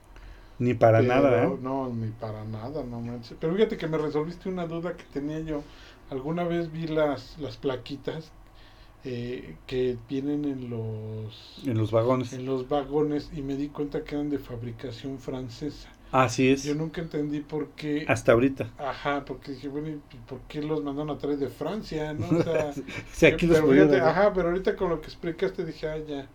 Ni 0.59 0.73
para 0.73 0.99
Pero, 0.99 1.07
nada, 1.07 1.43
¿eh? 1.45 1.57
No, 1.61 1.89
ni 1.89 2.11
para 2.11 2.45
nada, 2.45 2.83
no 2.83 3.01
manches. 3.01 3.37
Pero 3.39 3.53
fíjate 3.55 3.77
que 3.77 3.87
me 3.87 3.97
resolviste 3.97 4.49
una 4.49 4.65
duda 4.67 4.95
que 4.97 5.03
tenía 5.05 5.39
yo. 5.41 5.63
Alguna 6.09 6.43
vez 6.45 6.71
vi 6.71 6.87
las, 6.87 7.37
las 7.39 7.57
plaquitas 7.57 8.31
eh, 9.03 9.57
que 9.67 9.97
vienen 10.09 10.45
en 10.45 10.69
los, 10.69 11.59
En 11.65 11.77
los 11.77 11.91
vagones. 11.91 12.33
en 12.33 12.45
los 12.45 12.69
vagones 12.69 13.31
y 13.33 13.41
me 13.41 13.55
di 13.57 13.69
cuenta 13.69 14.03
que 14.03 14.15
eran 14.15 14.29
de 14.29 14.39
fabricación 14.39 15.19
francesa. 15.19 15.89
Así 16.11 16.49
es. 16.49 16.63
Yo 16.63 16.75
nunca 16.75 17.01
entendí 17.01 17.41
por 17.41 17.69
qué... 17.75 18.05
Hasta 18.07 18.31
ahorita. 18.33 18.69
Ajá, 18.77 19.25
porque 19.25 19.51
dije, 19.53 19.67
bueno, 19.69 19.89
¿y 19.89 20.17
por 20.27 20.41
qué 20.47 20.61
los 20.61 20.83
mandaron 20.83 21.11
a 21.11 21.17
traer 21.17 21.37
de 21.39 21.49
Francia? 21.49 22.13
¿no? 22.13 22.31
O 22.33 22.37
sea, 22.43 22.77
Sí, 23.11 23.25
aquí 23.25 23.47
los 23.47 23.59
pero 23.59 23.67
fíjate, 23.67 23.99
ajá, 24.01 24.33
pero 24.33 24.49
ahorita 24.49 24.75
con 24.75 24.89
lo 24.89 25.01
que 25.01 25.07
explicaste 25.07 25.65
dije, 25.65 25.87
ah, 25.87 25.97
ya, 25.99 26.29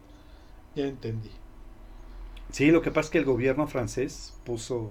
ya 0.75 0.87
entendí. 0.87 1.31
Sí, 2.53 2.71
lo 2.71 2.83
que 2.83 2.91
pasa 2.91 3.07
es 3.07 3.11
que 3.11 3.19
el 3.19 3.25
gobierno 3.25 3.67
francés 3.67 4.33
puso 4.45 4.91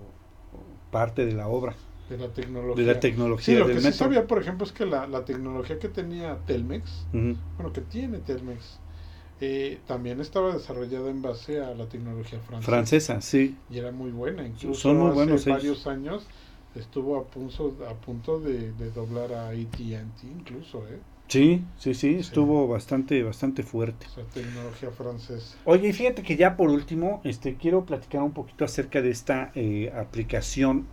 parte 0.91 1.25
de 1.25 1.33
la 1.33 1.47
obra, 1.47 1.75
De 2.09 2.17
la 2.17 2.27
tecnología. 2.33 2.85
de 2.85 2.93
la 2.93 2.99
Sí, 2.99 3.01
tecnología 3.01 3.59
lo 3.59 3.65
del 3.67 3.75
que 3.75 3.81
sí 3.81 3.91
metro. 3.91 4.07
sabía, 4.07 4.27
por 4.27 4.39
ejemplo, 4.41 4.65
es 4.65 4.71
que 4.73 4.85
la, 4.85 5.07
la 5.07 5.23
tecnología 5.25 5.77
que 5.79 5.89
tenía 5.89 6.37
Telmex, 6.45 7.05
Ujú. 7.13 7.35
bueno, 7.57 7.71
que 7.73 7.81
tiene 7.81 8.19
Telmex, 8.19 8.79
eh, 9.41 9.79
también 9.87 10.19
estaba 10.21 10.53
desarrollada 10.53 11.09
en 11.09 11.21
base 11.21 11.61
a 11.61 11.73
la 11.75 11.87
tecnología 11.87 12.39
francesa. 12.39 12.71
Francesa, 12.71 13.21
sí. 13.21 13.55
Y 13.69 13.77
era 13.79 13.91
muy 13.91 14.11
buena, 14.11 14.45
incluso 14.47 14.81
Son 14.81 14.97
muy 14.97 15.07
hace 15.09 15.15
buenos 15.15 15.41
ellos. 15.41 15.49
varios 15.49 15.87
años 15.87 16.27
estuvo 16.75 17.17
a 17.17 17.23
punto, 17.25 17.77
a 17.89 17.93
punto 17.95 18.39
de, 18.39 18.73
de 18.73 18.91
doblar 18.91 19.33
a 19.33 19.49
AT&T 19.49 20.27
incluso, 20.27 20.87
¿eh? 20.87 20.99
Sí, 21.29 21.61
sí, 21.77 21.93
sí, 21.93 22.15
estuvo 22.15 22.67
bastante, 22.67 23.23
bastante 23.23 23.63
fuerte. 23.63 24.07
Sea, 24.13 24.23
tecnología 24.33 24.91
francesa. 24.91 25.55
Oye, 25.65 25.89
y 25.89 25.93
fíjate 25.93 26.23
que 26.23 26.35
ya 26.35 26.57
por 26.57 26.69
último, 26.69 27.21
este, 27.23 27.55
quiero 27.55 27.85
platicar 27.85 28.21
un 28.23 28.31
poquito 28.31 28.65
acerca 28.65 29.01
de 29.01 29.11
esta 29.11 29.51
eh, 29.55 29.91
aplicación 29.95 30.85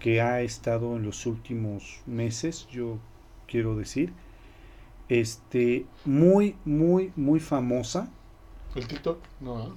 que 0.00 0.20
ha 0.20 0.40
estado 0.42 0.96
en 0.96 1.04
los 1.04 1.26
últimos 1.26 2.00
meses, 2.06 2.66
yo 2.72 2.98
quiero 3.46 3.76
decir, 3.76 4.12
este, 5.08 5.86
muy, 6.04 6.56
muy, 6.64 7.12
muy 7.16 7.40
famosa. 7.40 8.08
¿El 8.74 8.86
TikTok? 8.86 9.18
No, 9.40 9.56
¿ah? 9.56 9.68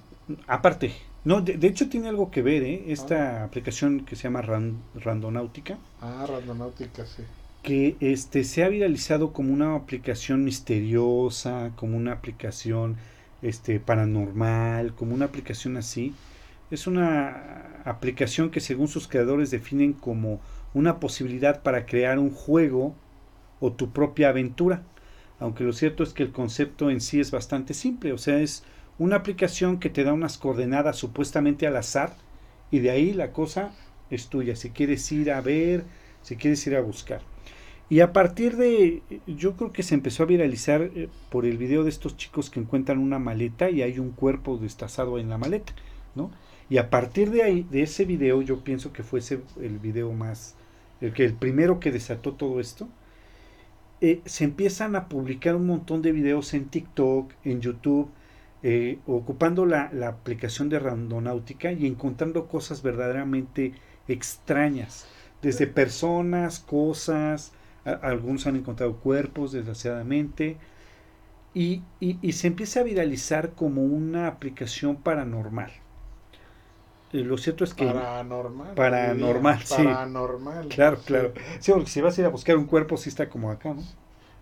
Aparte, 0.47 0.91
no, 1.23 1.41
de, 1.41 1.57
de 1.57 1.68
hecho 1.68 1.89
tiene 1.89 2.07
algo 2.10 2.31
que 2.31 2.41
ver, 2.41 2.64
¿eh? 2.64 2.85
Esta 2.88 3.43
aplicación 3.43 4.06
que 4.06 4.15
se 4.15 4.23
llama 4.23 4.41
Ran- 4.41 4.77
Randonáutica, 4.95 5.77
Ah, 6.02 6.26
Randonáutica, 6.26 7.06
sí. 7.06 7.23
Que 7.66 7.98
este, 8.00 8.44
se 8.44 8.64
ha 8.64 8.70
viralizado 8.70 9.34
como 9.34 9.52
una 9.52 9.76
aplicación 9.76 10.44
misteriosa, 10.44 11.72
como 11.76 11.98
una 11.98 12.12
aplicación 12.12 12.96
este, 13.42 13.80
paranormal, 13.80 14.94
como 14.94 15.16
una 15.16 15.26
aplicación 15.26 15.76
así. 15.76 16.14
Es 16.70 16.86
una 16.86 17.82
aplicación 17.84 18.52
que 18.52 18.60
según 18.60 18.88
sus 18.88 19.08
creadores 19.08 19.50
definen 19.50 19.94
como 19.94 20.42
una 20.76 21.00
posibilidad 21.00 21.64
para 21.64 21.88
crear 21.88 22.20
un 22.20 22.30
juego 22.30 22.94
o 23.60 23.72
tu 23.74 23.90
propia 23.90 24.30
aventura. 24.30 24.84
Aunque 25.40 25.64
lo 25.64 25.74
cierto 25.74 26.04
es 26.04 26.14
que 26.14 26.22
el 26.22 26.32
concepto 26.32 26.92
en 26.92 27.02
sí 27.02 27.20
es 27.20 27.32
bastante 27.32 27.74
simple, 27.74 28.14
o 28.14 28.20
sea, 28.20 28.38
es 28.38 28.64
una 29.00 29.16
aplicación 29.16 29.80
que 29.80 29.90
te 29.90 30.04
da 30.04 30.14
unas 30.14 30.38
coordenadas 30.38 30.98
supuestamente 30.98 31.66
al 31.66 31.78
azar 31.78 32.14
y 32.70 32.78
de 32.78 32.92
ahí 32.92 33.12
la 33.12 33.32
cosa 33.32 33.72
es 34.12 34.28
tuya, 34.28 34.56
si 34.56 34.70
quieres 34.70 35.12
ir 35.12 35.32
a 35.32 35.42
ver, 35.42 35.84
si 36.22 36.36
quieres 36.36 36.66
ir 36.68 36.76
a 36.76 36.82
buscar. 36.82 37.22
Y 37.90 37.99
a 37.99 38.14
partir 38.14 38.57
de, 38.57 39.03
yo 39.28 39.56
creo 39.56 39.72
que 39.72 39.84
se 39.84 39.94
empezó 39.94 40.24
a 40.24 40.26
viralizar 40.26 40.82
eh, 40.82 41.10
por 41.30 41.45
el 41.45 41.57
video 41.57 41.84
de 41.84 41.90
estos 41.90 42.18
chicos 42.18 42.49
que 42.49 42.60
encuentran 42.60 42.98
una 42.98 43.20
maleta 43.20 43.70
y 43.70 43.84
hay 43.84 43.99
un 43.99 44.12
cuerpo 44.12 44.57
destazado 44.57 45.20
en 45.20 45.30
la 45.30 45.38
maleta, 45.38 45.74
¿no? 46.16 46.32
Y 46.68 46.78
a 46.78 46.90
partir 46.90 47.30
de 47.30 47.44
ahí, 47.44 47.68
de 47.70 47.84
ese 47.84 48.06
video, 48.06 48.41
yo 48.41 48.64
pienso 48.64 48.91
que 48.91 49.03
fue 49.03 49.20
ese 49.20 49.41
el 49.62 49.78
video 49.78 50.12
más, 50.14 50.56
el 50.99 51.14
que 51.14 51.26
el 51.26 51.34
primero 51.34 51.80
que 51.80 51.91
desató 51.91 52.34
todo 52.34 52.60
esto, 52.60 52.90
eh, 54.02 54.22
se 54.26 54.45
empiezan 54.45 54.95
a 54.95 55.07
publicar 55.07 55.56
un 55.56 55.68
montón 55.68 56.02
de 56.02 56.12
videos 56.12 56.56
en 56.56 56.66
TikTok, 56.66 57.32
en 57.44 57.62
YouTube, 57.62 58.10
eh, 58.64 58.98
ocupando 59.06 59.68
la, 59.68 59.91
la 59.94 60.07
aplicación 60.07 60.70
de 60.70 60.80
Randonáutica 60.80 61.72
y 61.72 61.86
encontrando 61.86 62.48
cosas 62.48 62.82
verdaderamente 62.82 63.74
extrañas, 64.07 65.07
desde 65.44 65.68
personas, 65.68 66.60
cosas, 66.60 67.53
algunos 67.86 68.48
han 68.48 68.56
encontrado 68.57 68.98
cuerpos, 68.98 69.52
desgraciadamente, 69.53 70.60
y, 71.53 71.84
y- 71.99 72.20
y 72.22 72.34
se 72.34 72.48
empieza 72.48 72.82
a 72.82 72.84
viralizar 72.84 73.53
como 73.56 73.84
una 73.84 74.28
aplicación 74.28 74.98
paranormal. 75.03 75.72
Eh, 77.12 77.20
lo 77.24 77.38
cierto 77.38 77.64
es 77.64 77.74
que... 77.74 77.86
Paranormal. 77.86 78.76
Paranormal, 78.76 79.64
sí. 79.64 79.84
Paranormal. 79.84 80.68
Claro, 80.70 80.98
sí. 80.98 81.06
claro. 81.06 81.34
Sí, 81.60 81.72
porque 81.74 81.90
si 81.91 82.02
vas 82.02 82.18
a 82.18 82.22
ir 82.22 82.28
a 82.28 82.32
buscar 82.32 82.57
un 82.57 82.66
cuerpo, 82.68 82.98
sí 82.98 83.10
está 83.10 83.30
como 83.30 83.52
acá, 83.52 83.74
¿no? 83.74 83.88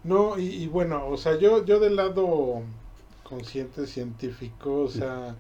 No, 0.04 0.38
y, 0.38 0.46
y 0.64 0.68
bueno, 0.68 1.08
o 1.08 1.18
sea, 1.18 1.38
yo, 1.38 1.64
yo 1.66 1.80
del 1.80 1.96
lado 1.96 2.64
consciente 3.24 3.88
científico, 3.88 4.82
o 4.82 4.90
sea, 4.90 5.38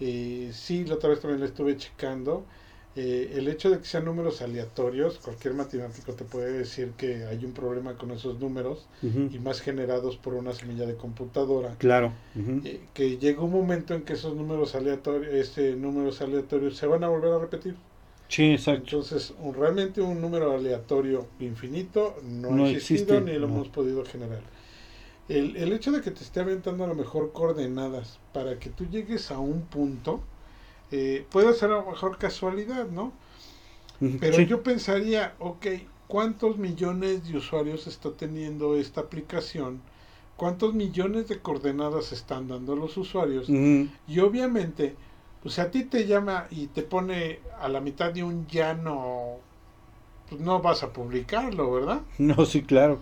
eh, 0.00 0.50
sí, 0.54 0.84
la 0.86 0.94
otra 0.96 1.10
vez 1.10 1.20
también 1.20 1.40
lo 1.40 1.46
estuve 1.46 1.76
checando. 1.76 2.46
Eh, 2.96 3.32
el 3.36 3.48
hecho 3.48 3.70
de 3.70 3.78
que 3.78 3.84
sean 3.84 4.04
números 4.04 4.42
aleatorios, 4.42 5.18
cualquier 5.18 5.54
matemático 5.54 6.12
te 6.14 6.24
puede 6.24 6.52
decir 6.52 6.92
que 6.96 7.24
hay 7.24 7.44
un 7.44 7.52
problema 7.52 7.96
con 7.96 8.10
esos 8.10 8.38
números 8.40 8.88
y 9.02 9.38
más 9.38 9.60
generados 9.60 10.16
por 10.16 10.34
una 10.34 10.52
semilla 10.52 10.86
de 10.86 10.96
computadora. 10.96 11.76
Claro. 11.78 12.12
eh, 12.64 12.88
que 12.94 13.18
llega 13.18 13.42
un 13.42 13.52
momento 13.52 13.94
en 13.94 14.02
que 14.04 14.14
esos 14.14 14.34
números 14.36 14.74
aleatorios, 14.74 15.32
este, 15.34 15.76
números 15.76 16.20
aleatorios 16.20 16.76
se 16.76 16.86
van 16.86 17.04
a 17.04 17.08
volver 17.08 17.32
a 17.32 17.38
repetir. 17.38 17.76
Sí, 18.28 18.52
exacto. 18.52 18.82
Entonces, 18.84 19.34
un- 19.38 19.54
realmente 19.54 20.00
un 20.00 20.20
número 20.20 20.52
aleatorio 20.54 21.26
infinito 21.40 22.16
no, 22.22 22.50
No 22.50 22.64
ha 22.64 22.70
existido 22.70 23.20
existe, 23.20 23.20
ni 23.32 23.38
lo 23.38 23.46
no. 23.48 23.54
hemos 23.54 23.68
podido 23.68 24.04
generar. 24.04 24.42
El, 25.28 25.56
el 25.56 25.72
hecho 25.72 25.92
de 25.92 26.00
que 26.02 26.10
te 26.10 26.22
esté 26.24 26.40
aventando 26.40 26.84
a 26.84 26.88
lo 26.88 26.94
mejor 26.94 27.32
coordenadas 27.32 28.20
para 28.32 28.58
que 28.58 28.70
tú 28.70 28.86
llegues 28.86 29.30
a 29.30 29.38
un 29.38 29.66
punto, 29.66 30.24
eh, 30.90 31.26
puede 31.30 31.54
ser 31.54 31.70
a 31.70 31.76
lo 31.76 31.90
mejor 31.90 32.18
casualidad, 32.18 32.88
¿no? 32.88 33.12
Pero 34.18 34.36
sí. 34.36 34.46
yo 34.46 34.62
pensaría, 34.62 35.34
ok, 35.38 35.66
¿cuántos 36.08 36.56
millones 36.56 37.28
de 37.28 37.36
usuarios 37.36 37.86
está 37.86 38.10
teniendo 38.12 38.76
esta 38.76 39.02
aplicación? 39.02 39.82
¿Cuántos 40.36 40.72
millones 40.72 41.28
de 41.28 41.38
coordenadas 41.40 42.12
están 42.12 42.48
dando 42.48 42.74
los 42.74 42.96
usuarios? 42.96 43.48
Y 43.50 44.20
obviamente, 44.20 44.96
pues 45.42 45.58
a 45.58 45.70
ti 45.70 45.84
te 45.84 46.06
llama 46.06 46.46
y 46.50 46.68
te 46.68 46.82
pone 46.82 47.40
a 47.60 47.68
la 47.68 47.82
mitad 47.82 48.10
de 48.10 48.24
un 48.24 48.46
llano, 48.46 49.36
pues 50.30 50.40
no 50.40 50.62
vas 50.62 50.82
a 50.82 50.92
publicarlo, 50.94 51.70
¿verdad? 51.72 52.00
No, 52.18 52.46
sí, 52.46 52.62
claro. 52.62 53.00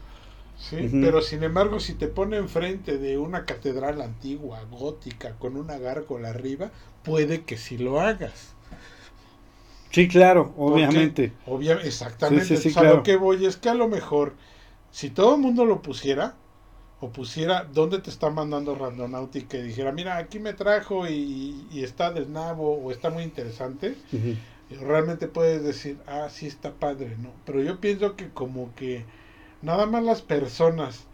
Sí, 0.57 0.89
pero 1.01 1.23
sin 1.23 1.45
embargo, 1.45 1.79
si 1.79 1.95
te 1.95 2.09
pone 2.09 2.37
enfrente 2.37 2.99
de 2.99 3.17
una 3.17 3.45
catedral 3.45 4.03
antigua, 4.03 4.65
gótica, 4.65 5.37
con 5.39 5.57
una 5.57 5.79
gárgola 5.79 6.31
arriba, 6.31 6.73
puede 7.03 7.45
que 7.45 7.57
sí 7.59 7.79
lo 7.79 8.01
hagas. 8.01 8.57
Sí, 9.91 10.09
claro, 10.09 10.55
obviamente. 10.57 11.33
obvia- 11.45 11.81
exactamente. 11.85 12.43
Sí, 12.43 12.57
sí, 12.57 12.57
sí, 12.57 12.69
Entonces, 12.69 12.77
a 12.77 12.83
claro. 12.83 12.97
lo 12.97 13.03
que 13.03 13.17
voy 13.17 13.45
es 13.47 13.57
que 13.57 13.69
a 13.69 13.75
lo 13.75 13.89
mejor, 13.89 14.37
si 14.91 15.11
todo 15.11 15.35
el 15.37 15.41
mundo 15.43 15.65
lo 15.65 15.83
pusiera, 15.83 16.37
o 17.01 17.13
pusiera 17.13 17.65
dónde 17.65 18.01
te 18.01 18.11
está 18.11 18.31
mandando 18.31 18.75
Randonáutica 18.77 19.59
y 19.59 19.63
dijera, 19.65 19.93
mira, 19.93 20.19
aquí 20.19 20.41
me 20.41 20.55
trajo 20.55 21.09
y, 21.09 21.69
y 21.71 21.85
está 21.85 22.13
del 22.13 22.33
nabo 22.33 22.79
o 22.79 22.93
está 22.93 23.11
muy 23.11 23.25
interesante, 23.25 23.99
realmente 24.71 25.29
puedes 25.29 25.65
decir, 25.65 26.03
ah, 26.07 26.29
sí 26.31 26.47
está 26.49 26.75
padre, 26.75 27.17
¿no? 27.19 27.35
Pero 27.47 27.63
yo 27.63 27.81
pienso 27.81 28.17
que 28.17 28.31
como 28.33 28.75
que 28.77 29.07
nada 29.63 29.87
más 29.87 30.05
las 30.05 30.23
personas 30.23 31.08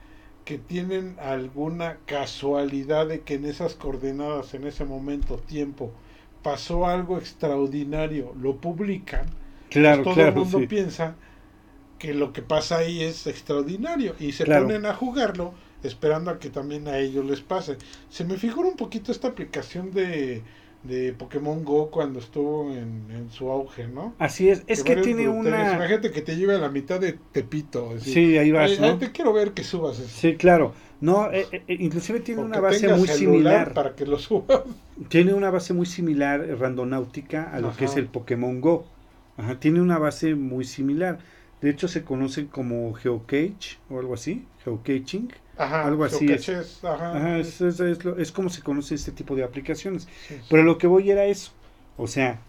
que 0.44 0.58
tienen 0.58 1.16
alguna 1.20 2.00
casualidad 2.06 3.06
de 3.08 3.24
que 3.24 3.34
en 3.34 3.46
esas 3.46 3.74
coordenadas, 3.74 4.54
en 4.54 4.66
ese 4.66 4.84
momento, 4.84 5.38
tiempo, 5.40 5.94
pasó 6.42 6.86
algo 6.86 7.18
extraordinario, 7.18 8.34
lo 8.34 8.60
publican, 8.60 9.36
Claro, 9.68 10.02
pues 10.02 10.02
todo 10.02 10.22
el 10.24 10.32
claro, 10.32 10.34
mundo 10.34 10.66
sí. 10.66 10.68
piensa 10.68 11.16
que 11.98 12.14
lo 12.14 12.32
que 12.32 12.42
pasa 12.42 12.78
ahí 12.78 13.02
es 13.02 13.26
extraordinario 13.26 14.16
y 14.18 14.32
se 14.32 14.46
Claro. 14.46 14.46
ponen 14.46 14.86
a 14.86 14.94
jugarlo 14.94 15.54
esperando 15.82 16.30
a 16.30 16.38
que 16.38 16.50
también 16.50 16.88
a 16.88 16.98
ellos 16.98 17.24
les 17.24 17.40
pase. 17.42 17.78
Se 18.08 18.24
me 18.24 18.36
figura 18.38 18.68
un 18.68 18.76
poquito 18.76 19.12
esta 19.12 19.28
aplicación 19.28 19.90
de, 19.92 20.44
de 20.84 21.14
Pokémon 21.14 21.64
Go 21.64 21.90
cuando 21.90 22.18
estuvo 22.18 22.70
en, 22.70 23.06
en 23.10 23.30
su 23.30 23.50
auge, 23.50 23.88
¿no? 23.88 24.14
Así 24.18 24.50
es, 24.50 24.62
es 24.66 24.84
que 24.84 24.96
tiene 24.96 25.26
bruteros, 25.26 25.46
una... 25.46 25.74
Imagínate 25.74 26.10
que 26.10 26.20
te 26.22 26.36
lleve 26.36 26.54
a 26.54 26.58
la 26.58 26.68
mitad 26.68 27.00
de 27.00 27.18
Tepito. 27.32 27.98
Sí, 27.98 28.36
ahí 28.38 28.52
vas, 28.52 28.70
"Ay, 28.70 28.78
¿no? 28.80 28.98
te 28.98 29.10
quiero 29.10 29.32
ver 29.32 29.52
que 29.52 29.64
subas 29.64 29.98
eso. 29.98 30.08
Sí, 30.08 30.36
claro. 30.36 30.74
No, 31.00 31.30
eh, 31.32 31.46
eh, 31.52 31.62
eh, 31.66 31.76
inclusive 31.80 32.20
tiene 32.20 32.42
O 32.42 32.44
una 32.44 32.60
base 32.60 32.88
muy 32.94 33.08
similar. 33.08 33.74
Para 33.74 33.94
que 33.94 34.06
lo 34.06 34.18
subas. 34.18 34.62
Tiene 35.08 35.34
una 35.34 35.50
base 35.50 35.74
muy 35.74 35.86
similar, 35.86 36.40
randonáutica, 36.58 37.50
a 37.52 37.60
lo 37.60 37.74
que 37.76 37.86
es 37.86 37.96
el 37.96 38.06
Pokémon 38.06 38.60
Go. 38.60 38.86
Ajá, 39.36 39.58
tiene 39.58 39.80
una 39.80 39.98
base 39.98 40.34
muy 40.36 40.64
similar. 40.64 41.18
De 41.60 41.70
hecho, 41.70 41.88
se 41.88 42.04
conocen 42.04 42.46
como 42.48 42.92
geocage 42.94 43.78
o 43.88 43.98
algo 43.98 44.14
así, 44.14 44.46
geocaching. 44.64 45.32
Ajá, 45.56 45.86
Algo 45.86 46.04
así 46.04 46.26
es. 46.30 46.48
Ajá, 46.84 47.16
Ajá, 47.16 47.38
es, 47.38 47.60
es- 47.60 47.80
es 47.80 48.04
lo- 48.04 48.18
es 48.18 48.32
como 48.32 48.48
se 48.50 48.60
conoce 48.62 48.94
este 48.96 49.12
tipo 49.12 49.34
de 49.36 49.44
aplicaciones. 49.44 50.02
sí, 50.26 50.34
sí. 50.34 50.40
Pero 50.50 50.62
lo 50.64 50.78
que 50.78 50.86
voy 50.86 51.10
era 51.10 51.24
eso. 51.26 51.52
O 51.96 52.06
sea, 52.08 52.40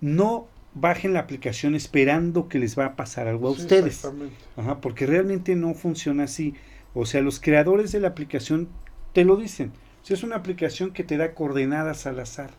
no 0.00 0.48
bajen 0.74 1.12
la 1.12 1.20
aplicación 1.20 1.74
esperando 1.74 2.48
que 2.48 2.58
les 2.58 2.78
va 2.78 2.86
a 2.86 2.96
pasar 2.96 3.28
algo 3.28 3.50
a 3.50 3.54
Sí, 3.54 3.62
ustedes. 3.62 3.86
exactamente. 3.96 4.36
Ajá, 4.56 4.80
porque 4.80 5.06
realmente 5.06 5.54
no 5.56 5.74
funciona 5.74 6.24
así. 6.24 6.54
O 6.94 7.06
sea, 7.06 7.22
los 7.22 7.40
creadores 7.40 7.92
de 7.92 8.00
la 8.00 8.08
aplicación 8.08 8.68
te 9.12 9.24
lo 9.24 9.36
dicen. 9.36 9.72
Si 10.02 10.12
es 10.14 10.22
una 10.22 10.36
aplicación 10.36 10.92
que 10.92 11.04
te 11.04 11.16
da 11.16 11.34
coordenadas 11.34 12.06
al 12.06 12.18
azar. 12.20 12.50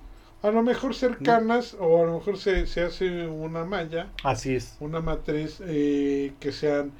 A 0.43 0.51
lo 0.51 0.63
mejor 0.63 0.95
cercanas 0.95 1.75
o 1.79 2.03
a 2.03 2.05
lo 2.05 2.13
mejor 2.19 2.37
se, 2.37 2.65
se 2.67 2.81
hace 2.83 3.27
una 3.27 3.63
malla, 3.65 4.11
Así 4.23 4.55
es. 4.55 4.77
una 4.79 5.01
matriz 5.01 5.61
eh, 5.65 6.35
que 6.39 6.51
sean 6.51 6.93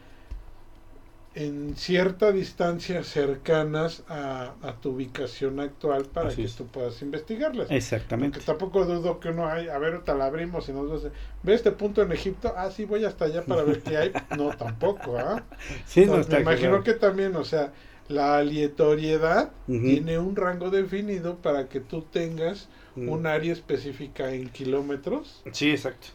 en 1.34 1.78
cierta 1.78 2.32
distancia 2.34 3.04
cercanas 3.06 4.04
a, 4.10 4.56
a 4.62 4.82
tu 4.82 4.90
ubicación 4.92 5.62
actual 5.62 6.06
para 6.06 6.30
Así 6.30 6.42
que 6.42 6.48
es. 6.48 6.56
tú 6.56 6.68
puedas 6.68 7.02
investigarlas. 7.02 7.72
Exactamente. 7.72 8.40
Porque 8.40 8.46
tampoco 8.46 8.86
dudo 8.86 9.20
que 9.22 9.30
uno 9.30 9.48
hay, 9.48 9.70
a 9.70 9.78
ver, 9.78 9.94
ahorita 9.94 10.14
la 10.16 10.26
abrimos 10.26 10.68
y 10.68 10.74
nos 10.74 10.92
dice, 10.92 11.14
¿ve 11.42 11.54
este 11.54 11.72
punto 11.72 12.02
en 12.02 12.12
Egipto? 12.12 12.54
Ah, 12.58 12.70
sí, 12.70 12.84
voy 12.84 13.06
hasta 13.06 13.26
allá 13.26 13.46
para 13.46 13.64
ver 13.64 13.82
qué 13.82 13.98
hay. 13.98 14.12
No, 14.38 14.50
tampoco, 14.58 15.18
¿ah? 15.18 15.44
Sí, 15.86 16.06
sea, 16.06 16.18
no 16.18 16.20
está 16.20 16.36
me 16.36 16.42
imagino 16.42 16.82
claro. 16.82 16.84
que 16.84 16.94
también, 16.94 17.36
o 17.38 17.46
sea, 17.46 17.72
la 18.10 18.38
aleatoriedad 18.38 19.52
tiene 19.66 20.20
un 20.20 20.36
rango 20.36 20.70
definido 20.70 21.38
para 21.38 21.70
que 21.70 21.80
tú 21.80 22.02
tengas 22.04 22.68
Mm. 22.96 23.10
un 23.10 23.26
área 23.26 23.54
específica 23.54 24.34
en 24.34 24.50
kilómetros 24.50 25.42
Sí, 25.52 25.72
exacto. 25.72 26.08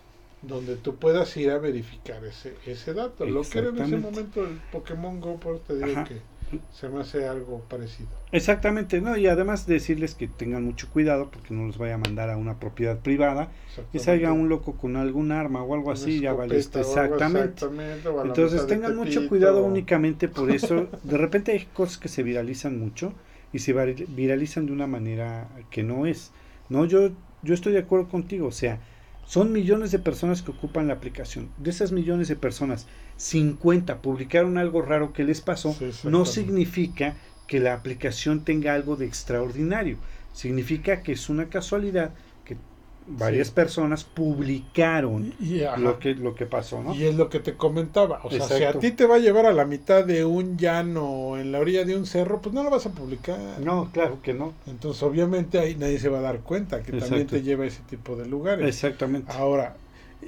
donde 0.42 0.76
tú 0.76 0.96
puedas 0.96 1.34
ir 1.36 1.50
a 1.50 1.58
verificar 1.58 2.24
ese, 2.24 2.54
ese 2.66 2.92
dato. 2.94 3.24
Lo 3.24 3.42
que 3.42 3.58
era 3.58 3.68
en 3.70 3.78
ese 3.78 3.96
momento 3.96 4.44
el 4.44 4.60
Pokémon 4.70 5.20
Go, 5.20 5.36
por 5.40 5.58
te 5.60 5.74
digo 5.74 5.90
Ajá. 5.92 6.04
que 6.04 6.20
se 6.72 6.88
me 6.88 7.00
hace 7.00 7.26
algo 7.26 7.60
parecido. 7.68 8.08
Exactamente, 8.30 9.00
¿no? 9.00 9.16
Y 9.16 9.26
además 9.26 9.66
decirles 9.66 10.14
que 10.14 10.28
tengan 10.28 10.64
mucho 10.64 10.88
cuidado 10.92 11.28
porque 11.30 11.52
no 11.52 11.66
los 11.66 11.78
vaya 11.78 11.94
a 11.94 11.98
mandar 11.98 12.30
a 12.30 12.36
una 12.36 12.60
propiedad 12.60 12.98
privada 12.98 13.48
y 13.92 13.98
salga 13.98 14.32
un 14.32 14.48
loco 14.48 14.74
con 14.76 14.96
algún 14.96 15.32
arma 15.32 15.62
o 15.62 15.74
algo 15.74 15.90
así, 15.90 16.20
ya 16.20 16.34
valiste. 16.34 16.80
Exactamente. 16.80 17.64
exactamente, 17.64 18.08
Entonces 18.24 18.66
tengan 18.66 18.94
mucho 18.94 19.28
cuidado 19.28 19.64
únicamente 19.64 20.28
por 20.28 20.50
eso. 20.50 20.88
De 21.02 21.16
repente 21.16 21.52
hay 21.52 21.66
cosas 21.72 21.98
que 21.98 22.08
se 22.08 22.22
viralizan 22.22 22.78
mucho 22.78 23.12
y 23.52 23.58
se 23.58 23.72
viralizan 23.72 24.66
de 24.66 24.72
una 24.72 24.86
manera 24.86 25.48
que 25.70 25.82
no 25.82 26.06
es. 26.06 26.30
No, 26.68 26.84
yo, 26.84 27.10
yo 27.42 27.54
estoy 27.54 27.72
de 27.72 27.80
acuerdo 27.80 28.08
contigo. 28.08 28.48
O 28.48 28.52
sea, 28.52 28.80
son 29.26 29.52
millones 29.52 29.90
de 29.90 29.98
personas 29.98 30.42
que 30.42 30.52
ocupan 30.52 30.88
la 30.88 30.94
aplicación. 30.94 31.50
De 31.58 31.70
esas 31.70 31.92
millones 31.92 32.28
de 32.28 32.36
personas, 32.36 32.86
50 33.16 34.02
publicaron 34.02 34.58
algo 34.58 34.82
raro 34.82 35.12
que 35.12 35.24
les 35.24 35.40
pasó. 35.40 35.72
Sí, 35.74 35.90
no 36.04 36.24
significa 36.24 37.16
que 37.46 37.60
la 37.60 37.74
aplicación 37.74 38.44
tenga 38.44 38.74
algo 38.74 38.96
de 38.96 39.06
extraordinario. 39.06 39.98
Significa 40.32 41.02
que 41.02 41.12
es 41.12 41.28
una 41.28 41.48
casualidad 41.48 42.12
varias 43.08 43.48
Sí. 43.48 43.54
personas 43.54 44.04
publicaron 44.04 45.32
Y, 45.40 45.60
lo 45.78 45.98
que, 45.98 46.14
lo 46.14 46.34
que 46.34 46.46
pasó, 46.46 46.82
¿no? 46.82 46.94
Y 46.94 47.04
es 47.04 47.14
lo 47.14 47.28
que 47.28 47.40
te 47.40 47.54
comentaba. 47.54 48.20
O 48.24 48.30
sea, 48.30 48.46
si 48.48 48.64
a 48.64 48.72
ti 48.72 48.90
te 48.90 49.06
va 49.06 49.16
a 49.16 49.18
llevar 49.18 49.46
a 49.46 49.52
la 49.52 49.64
mitad 49.64 50.04
de 50.04 50.24
un 50.24 50.56
llano 50.58 51.36
en 51.38 51.52
la 51.52 51.60
orilla 51.60 51.84
de 51.84 51.96
un 51.96 52.06
cerro, 52.06 52.40
pues 52.40 52.54
no 52.54 52.62
lo 52.62 52.70
vas 52.70 52.86
a 52.86 52.90
publicar. 52.90 53.38
No, 53.62 53.90
claro 53.92 54.20
que 54.22 54.34
no. 54.34 54.54
Entonces, 54.66 55.02
obviamente, 55.02 55.58
ahí 55.58 55.74
nadie 55.76 55.98
se 55.98 56.08
va 56.08 56.18
a 56.18 56.22
dar 56.22 56.40
cuenta 56.40 56.82
que 56.82 56.92
también 56.92 57.26
te 57.26 57.42
lleva 57.42 57.64
a 57.64 57.68
ese 57.68 57.82
tipo 57.88 58.16
de 58.16 58.26
lugares. 58.26 58.66
Exactamente. 58.66 59.32
Ahora, 59.32 59.76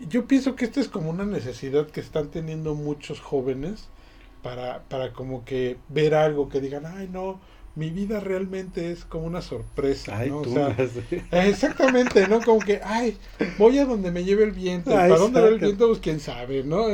yo 0.09 0.26
pienso 0.26 0.55
que 0.55 0.64
esto 0.64 0.80
es 0.80 0.88
como 0.88 1.10
una 1.10 1.24
necesidad 1.24 1.86
que 1.88 2.00
están 2.00 2.28
teniendo 2.28 2.74
muchos 2.74 3.20
jóvenes 3.20 3.88
para, 4.42 4.82
para 4.84 5.12
como 5.12 5.44
que 5.44 5.76
ver 5.88 6.14
algo 6.14 6.48
que 6.48 6.60
digan, 6.60 6.86
ay, 6.86 7.09
no, 7.12 7.40
mi 7.78 7.90
vida 7.90 8.18
realmente 8.18 8.90
es 8.90 9.05
como 9.05 9.24
una 9.26 9.40
sorpresa. 9.40 10.18
Ay, 10.18 10.30
¿no? 10.30 10.40
O 10.40 10.44
sea, 10.44 10.76
Exactamente, 11.46 12.26
¿no? 12.26 12.40
Como 12.40 12.59
que, 12.59 12.80
ay, 12.82 13.16
voy 13.56 13.78
a 13.78 13.84
donde 13.84 14.10
me 14.10 14.24
lleve 14.24 14.42
el 14.42 14.50
viento. 14.50 14.90
Ay, 14.90 15.09
¿Para 15.09 15.20
dónde 15.20 15.40
va 15.40 15.46
el 15.46 15.60
viento? 15.60 15.86
Pues 15.86 16.00
quién 16.00 16.18
sabe, 16.18 16.64
¿no? 16.64 16.88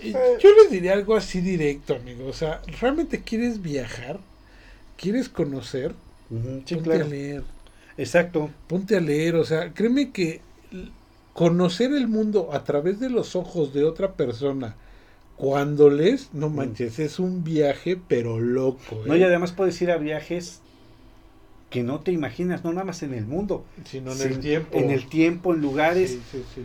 Y 0.00 0.12
yo 0.12 0.54
les 0.60 0.70
diría 0.70 0.94
algo 0.94 1.14
así 1.14 1.40
directo, 1.40 1.94
amigo. 1.94 2.26
O 2.26 2.32
sea, 2.32 2.62
¿realmente 2.80 3.22
quieres 3.22 3.62
viajar? 3.62 4.18
¿Quieres 4.96 5.28
conocer? 5.28 5.94
Sí, 6.64 6.74
ponte 6.74 6.90
claro. 6.90 7.04
a 7.04 7.08
leer. 7.08 7.42
Exacto. 7.96 8.50
Ponte 8.66 8.96
a 8.96 9.00
leer. 9.00 9.36
O 9.36 9.44
sea, 9.44 9.72
créeme 9.72 10.10
que 10.10 10.40
conocer 11.32 11.92
el 11.92 12.08
mundo 12.08 12.50
a 12.52 12.64
través 12.64 12.98
de 12.98 13.08
los 13.08 13.36
ojos 13.36 13.72
de 13.72 13.84
otra 13.84 14.14
persona, 14.14 14.74
cuando 15.36 15.90
lees, 15.90 16.30
no 16.32 16.48
manches, 16.48 16.98
es 16.98 17.18
un 17.18 17.44
viaje, 17.44 17.96
pero 17.96 18.38
loco. 18.40 18.96
No, 19.06 19.14
¿eh? 19.14 19.18
y 19.18 19.22
además 19.22 19.52
puedes 19.52 19.80
ir 19.82 19.90
a 19.90 19.96
viajes 19.96 20.60
que 21.70 21.82
no 21.82 22.00
te 22.00 22.12
imaginas, 22.12 22.62
no 22.64 22.72
nada 22.72 22.84
más 22.84 23.02
en 23.02 23.14
el 23.14 23.26
mundo, 23.26 23.64
Sino 23.84 24.12
en 24.12 24.16
sin- 24.18 24.32
el 24.32 24.40
tiempo. 24.40 24.78
en 24.78 24.90
el 24.90 25.06
tiempo, 25.08 25.54
en 25.54 25.60
lugares, 25.60 26.10
Sí, 26.10 26.20
sí, 26.30 26.38
sí. 26.54 26.62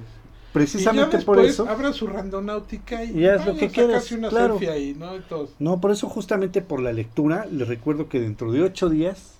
precisamente 0.54 1.18
y 1.18 1.20
ya 1.20 1.26
por 1.26 1.40
eso. 1.40 1.68
abran 1.68 1.94
su 1.94 2.06
randonáutica 2.08 3.04
y, 3.04 3.20
Y 3.20 3.26
haz 3.26 3.46
lo 3.46 3.56
que 3.58 3.70
quieras, 3.70 4.12
una 4.12 4.30
claro. 4.30 4.60
selfie 4.60 4.70
ahí, 4.70 4.96
¿no? 4.98 5.14
No, 5.58 5.82
por 5.82 5.92
eso 5.92 6.08
justamente 6.10 6.62
por 6.62 6.80
la 6.82 6.94
lectura, 6.94 7.48
les 7.52 7.68
recuerdo 7.68 8.08
que 8.08 8.20
dentro 8.20 8.52
de 8.52 8.62
ocho 8.62 8.90
días 8.90 9.34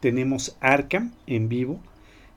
tenemos 0.00 0.56
Arkham 0.60 1.12
en 1.26 1.48
vivo. 1.48 1.78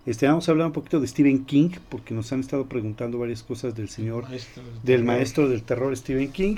Este, 0.07 0.25
vamos 0.25 0.47
a 0.47 0.53
hablar 0.53 0.67
un 0.67 0.73
poquito 0.73 1.01
de 1.01 1.07
Stephen 1.07 1.43
King, 1.43 1.71
porque 1.89 2.13
nos 2.13 2.31
han 2.31 2.39
estado 2.39 2.65
preguntando 2.67 3.19
varias 3.19 3.43
cosas 3.43 3.75
del 3.75 3.89
señor, 3.89 4.23
Maestro 4.29 4.63
del 4.81 5.03
maestro 5.03 5.49
del 5.49 5.63
terror 5.63 5.95
Stephen 5.97 6.31
King. 6.31 6.55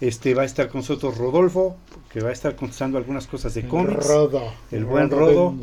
Este 0.00 0.34
va 0.34 0.42
a 0.42 0.44
estar 0.44 0.68
con 0.68 0.80
nosotros 0.80 1.16
Rodolfo, 1.16 1.76
que 2.12 2.20
va 2.20 2.30
a 2.30 2.32
estar 2.32 2.56
contestando 2.56 2.98
algunas 2.98 3.28
cosas 3.28 3.54
de 3.54 3.60
El 3.60 3.68
cómics. 3.68 4.04
Rodo. 4.04 4.52
El 4.72 4.84
buen 4.84 5.10
Rodo. 5.10 5.54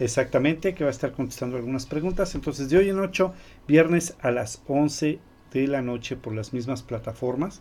Exactamente, 0.00 0.74
que 0.74 0.82
va 0.82 0.90
a 0.90 0.92
estar 0.92 1.12
contestando 1.12 1.56
algunas 1.56 1.86
preguntas. 1.86 2.34
Entonces, 2.34 2.68
de 2.70 2.78
hoy 2.78 2.88
en 2.88 2.98
8, 2.98 3.34
viernes 3.68 4.16
a 4.20 4.32
las 4.32 4.60
11 4.66 5.20
de 5.52 5.66
la 5.68 5.82
noche 5.82 6.16
por 6.16 6.34
las 6.34 6.52
mismas 6.52 6.82
plataformas, 6.82 7.60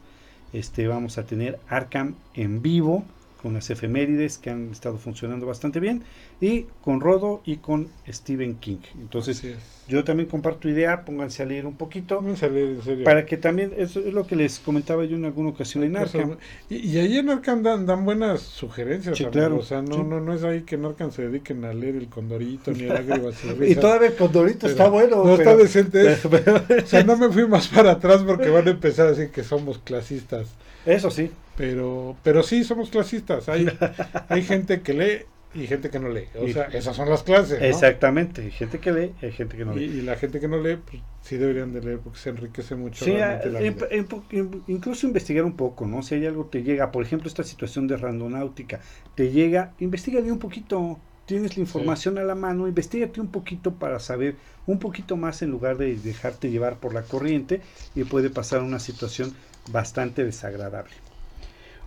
este, 0.53 0.87
vamos 0.87 1.19
a 1.19 1.27
tener 1.27 1.59
Arkham 1.69 2.15
en 2.33 2.63
vivo 2.63 3.05
con 3.41 3.53
las 3.53 3.69
efemérides 3.69 4.37
que 4.37 4.49
han 4.49 4.71
estado 4.71 4.97
funcionando 4.97 5.45
bastante 5.45 5.79
bien 5.79 6.03
y 6.41 6.65
con 6.83 6.99
Rodo 6.99 7.41
y 7.45 7.57
con 7.57 7.87
Stephen 8.07 8.55
King. 8.55 8.79
Entonces, 8.99 9.43
yo 9.87 10.03
también 10.03 10.27
comparto 10.27 10.67
idea, 10.67 11.05
pónganse 11.05 11.43
a 11.43 11.45
leer 11.45 11.65
un 11.65 11.75
poquito 11.75 12.19
a 12.19 12.49
leer 12.49 12.69
en 12.69 12.81
serio. 12.83 13.03
para 13.05 13.25
que 13.25 13.37
también, 13.37 13.73
eso 13.77 14.01
es 14.01 14.13
lo 14.13 14.27
que 14.27 14.35
les 14.35 14.59
comentaba 14.59 15.05
yo 15.05 15.15
en 15.15 15.23
alguna 15.25 15.49
ocasión 15.49 15.83
en 15.85 15.95
Arkham. 15.95 16.35
Y, 16.69 16.77
y 16.89 16.97
ahí 16.99 17.17
en 17.17 17.29
Arkham 17.29 17.63
dan, 17.63 17.85
dan 17.85 18.03
buenas 18.03 18.41
sugerencias. 18.41 19.17
Sí, 19.17 19.25
claro, 19.25 19.57
O 19.57 19.63
sea, 19.63 19.81
no, 19.81 19.95
sí. 19.95 20.01
no, 20.03 20.19
no 20.19 20.33
es 20.33 20.43
ahí 20.43 20.63
que 20.63 20.75
en 20.75 20.85
Arkham 20.85 21.11
se 21.11 21.27
dediquen 21.29 21.63
a 21.63 21.73
leer 21.73 21.95
el 21.95 22.07
Condorito 22.09 22.71
ni 22.71 22.83
el 22.83 22.91
Ágrimas 22.91 23.35
y 23.65 23.75
todavía 23.75 24.09
el 24.09 24.15
Condorito 24.15 24.59
Pero 24.61 24.71
está 24.71 24.89
bueno. 24.89 25.17
No 25.17 25.37
pero- 25.37 25.51
está 25.51 25.55
decente. 25.55 26.11
eso. 26.11 26.29
pero- 26.29 26.61
O 26.83 26.85
sea, 26.85 27.03
no 27.03 27.15
me 27.17 27.29
fui 27.29 27.47
más 27.47 27.67
para 27.69 27.91
atrás 27.91 28.21
porque 28.23 28.49
van 28.49 28.67
a 28.67 28.71
empezar 28.71 29.07
a 29.07 29.11
decir 29.11 29.31
que 29.31 29.43
somos 29.43 29.79
clasistas. 29.79 30.47
Eso 30.85 31.11
sí. 31.11 31.31
Pero, 31.57 32.15
pero 32.23 32.41
sí, 32.43 32.63
somos 32.63 32.89
clasistas. 32.89 33.49
Hay, 33.49 33.67
hay 34.29 34.43
gente 34.43 34.81
que 34.81 34.93
lee 34.93 35.25
y 35.53 35.67
gente 35.67 35.89
que 35.89 35.99
no 35.99 36.09
lee. 36.09 36.25
O 36.39 36.45
Y- 36.47 36.53
sea, 36.53 36.65
esas 36.65 36.95
son 36.95 37.09
las 37.09 37.23
clases. 37.23 37.59
¿no? 37.59 37.65
Exactamente. 37.65 38.41
Hay 38.43 38.51
gente 38.51 38.79
que 38.79 38.91
lee, 38.91 39.13
hay 39.21 39.31
gente 39.31 39.57
que 39.57 39.65
no 39.65 39.75
Y, 39.75 39.87
lee. 39.87 39.99
y 39.99 40.01
la 40.03 40.15
gente 40.15 40.39
que 40.39 40.47
no 40.47 40.61
lee, 40.61 40.77
pues 40.77 41.01
sí 41.21 41.37
deberían 41.37 41.73
de 41.73 41.81
leer 41.81 41.99
porque 41.99 42.19
se 42.19 42.29
enriquece 42.29 42.75
mucho. 42.75 43.03
Sí, 43.03 43.11
la 43.13 43.37
vida. 43.59 43.87
en- 43.91 44.63
incluso 44.67 45.07
investigar 45.07 45.43
un 45.45 45.55
poco, 45.57 45.85
¿no? 45.87 46.01
Si 46.01 46.15
hay 46.15 46.25
algo 46.25 46.45
te 46.45 46.63
llega, 46.63 46.91
por 46.91 47.03
ejemplo, 47.03 47.27
esta 47.27 47.43
situación 47.43 47.87
de 47.87 47.97
randonáutica, 47.97 48.79
te 49.15 49.31
llega, 49.31 49.73
investigale 49.79 50.31
un 50.31 50.39
poquito, 50.39 50.99
tienes 51.25 51.57
la 51.57 51.61
información 51.61 52.17
a 52.19 52.23
la 52.23 52.35
mano, 52.35 52.67
investigate 52.67 53.19
un 53.19 53.27
poquito 53.29 53.73
para 53.75 53.99
saber 53.99 54.35
un 54.65 54.79
poquito 54.79 55.17
más 55.17 55.41
en 55.41 55.49
lugar 55.51 55.77
de 55.77 55.95
dejarte 55.95 56.49
llevar 56.51 56.77
por 56.79 56.93
la 56.93 57.01
corriente 57.03 57.61
y 57.95 58.03
puede 58.03 58.29
pasar 58.29 58.61
una 58.61 58.79
situación 58.79 59.33
bastante 59.71 60.23
desagradable. 60.25 60.93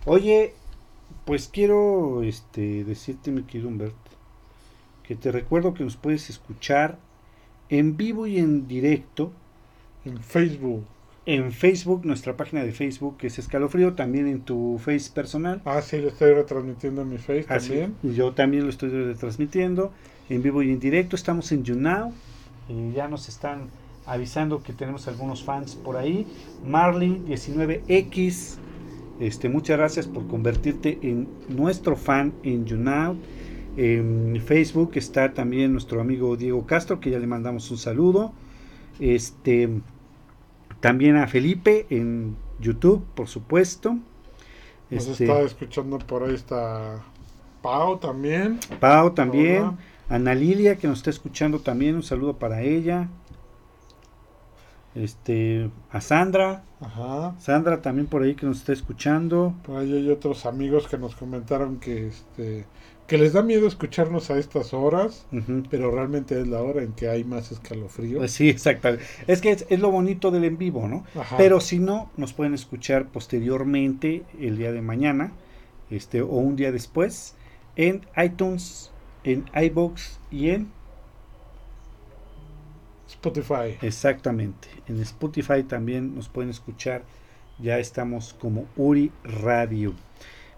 Oye, 0.05 0.53
pues 1.25 1.47
quiero 1.51 2.23
este, 2.23 2.83
decirte, 2.83 3.31
mi 3.31 3.43
querido 3.43 3.69
Humberto, 3.69 3.95
que 5.03 5.15
te 5.15 5.31
recuerdo 5.31 5.73
que 5.73 5.83
nos 5.83 5.95
puedes 5.97 6.29
escuchar 6.29 6.97
en 7.69 7.97
vivo 7.97 8.27
y 8.27 8.37
en 8.39 8.67
directo 8.67 9.31
En 10.05 10.19
Facebook. 10.21 10.83
en 11.25 11.51
Facebook, 11.53 12.05
nuestra 12.05 12.35
página 12.35 12.63
de 12.63 12.73
Facebook 12.73 13.17
que 13.17 13.27
es 13.27 13.39
Escalofrío, 13.39 13.93
también 13.93 14.27
en 14.27 14.41
tu 14.41 14.79
Face 14.83 15.09
personal. 15.13 15.61
Ah, 15.65 15.81
sí, 15.81 15.99
lo 15.99 16.09
estoy 16.09 16.33
retransmitiendo 16.33 17.01
en 17.03 17.09
mi 17.09 17.17
Face 17.17 17.45
Así, 17.49 17.69
también. 17.69 17.95
y 18.03 18.13
yo 18.13 18.33
también 18.33 18.63
lo 18.65 18.69
estoy 18.69 18.89
retransmitiendo 18.89 19.93
en 20.29 20.41
vivo 20.43 20.61
y 20.63 20.71
en 20.71 20.79
directo. 20.79 21.15
Estamos 21.15 21.51
en 21.53 21.63
YouNow. 21.63 22.13
y 22.69 22.91
ya 22.93 23.07
nos 23.07 23.27
están 23.29 23.69
avisando 24.05 24.61
que 24.61 24.73
tenemos 24.73 25.07
algunos 25.07 25.43
fans 25.43 25.75
por 25.75 25.97
ahí. 25.97 26.27
Marley19X. 26.65 28.57
Este, 29.19 29.49
muchas 29.49 29.77
gracias 29.77 30.07
por 30.07 30.27
convertirte 30.27 30.99
en 31.01 31.27
nuestro 31.49 31.95
fan 31.95 32.33
en 32.43 32.65
YouNow. 32.65 33.15
En 33.77 34.41
Facebook 34.45 34.91
está 34.95 35.33
también 35.33 35.71
nuestro 35.71 36.01
amigo 36.01 36.35
Diego 36.35 36.65
Castro, 36.65 36.99
que 36.99 37.09
ya 37.09 37.19
le 37.19 37.27
mandamos 37.27 37.69
un 37.71 37.77
saludo. 37.77 38.33
Este, 38.99 39.69
también 40.79 41.15
a 41.15 41.27
Felipe 41.27 41.85
en 41.89 42.35
YouTube, 42.59 43.03
por 43.15 43.27
supuesto. 43.27 43.97
Nos 44.89 45.07
Este, 45.07 45.23
está 45.23 45.41
escuchando 45.41 45.97
por 45.99 46.23
ahí 46.23 46.35
está 46.35 47.03
Pau 47.61 47.97
también. 47.97 48.59
Pau 48.79 49.13
también. 49.13 49.63
Hola. 49.63 49.77
Ana 50.09 50.35
Lilia, 50.35 50.77
que 50.77 50.87
nos 50.87 50.99
está 50.99 51.09
escuchando 51.09 51.59
también, 51.59 51.95
un 51.95 52.03
saludo 52.03 52.37
para 52.37 52.61
ella. 52.61 53.09
Este, 54.95 55.71
a 55.89 56.01
Sandra, 56.01 56.63
Ajá. 56.79 57.35
Sandra 57.39 57.81
también 57.81 58.07
por 58.07 58.23
ahí 58.23 58.35
que 58.35 58.45
nos 58.45 58.59
está 58.59 58.73
escuchando. 58.73 59.55
Por 59.65 59.77
ahí 59.77 59.93
hay 59.93 60.09
otros 60.09 60.45
amigos 60.45 60.87
que 60.87 60.97
nos 60.97 61.15
comentaron 61.15 61.79
que 61.79 62.07
este 62.07 62.65
que 63.07 63.17
les 63.17 63.33
da 63.33 63.43
miedo 63.43 63.67
escucharnos 63.67 64.29
a 64.29 64.37
estas 64.37 64.73
horas, 64.73 65.25
pero 65.69 65.91
realmente 65.91 66.39
es 66.39 66.47
la 66.47 66.61
hora 66.61 66.83
en 66.83 66.93
que 66.93 67.09
hay 67.09 67.23
más 67.23 67.51
escalofrío. 67.51 68.19
Pues 68.19 68.31
sí, 68.31 68.49
exacto. 68.49 68.89
Es 69.27 69.41
que 69.41 69.51
es, 69.51 69.65
es 69.69 69.79
lo 69.79 69.91
bonito 69.91 70.31
del 70.31 70.45
en 70.45 70.57
vivo, 70.57 70.87
¿no? 70.87 71.03
Ajá. 71.19 71.35
Pero 71.37 71.59
si 71.59 71.79
no, 71.79 72.09
nos 72.15 72.33
pueden 72.33 72.53
escuchar 72.53 73.07
posteriormente 73.07 74.23
el 74.39 74.57
día 74.57 74.71
de 74.71 74.81
mañana, 74.81 75.33
este, 75.89 76.21
o 76.21 76.27
un 76.27 76.55
día 76.55 76.71
después, 76.71 77.35
en 77.75 78.05
iTunes, 78.15 78.91
en 79.23 79.45
iBox 79.53 80.19
y 80.31 80.51
en 80.51 80.71
Spotify. 83.13 83.77
Exactamente. 83.81 84.67
En 84.87 84.99
Spotify 85.01 85.63
también 85.63 86.15
nos 86.15 86.29
pueden 86.29 86.49
escuchar. 86.49 87.03
Ya 87.59 87.77
estamos 87.79 88.33
como 88.39 88.65
Uri 88.75 89.11
Radio. 89.23 89.93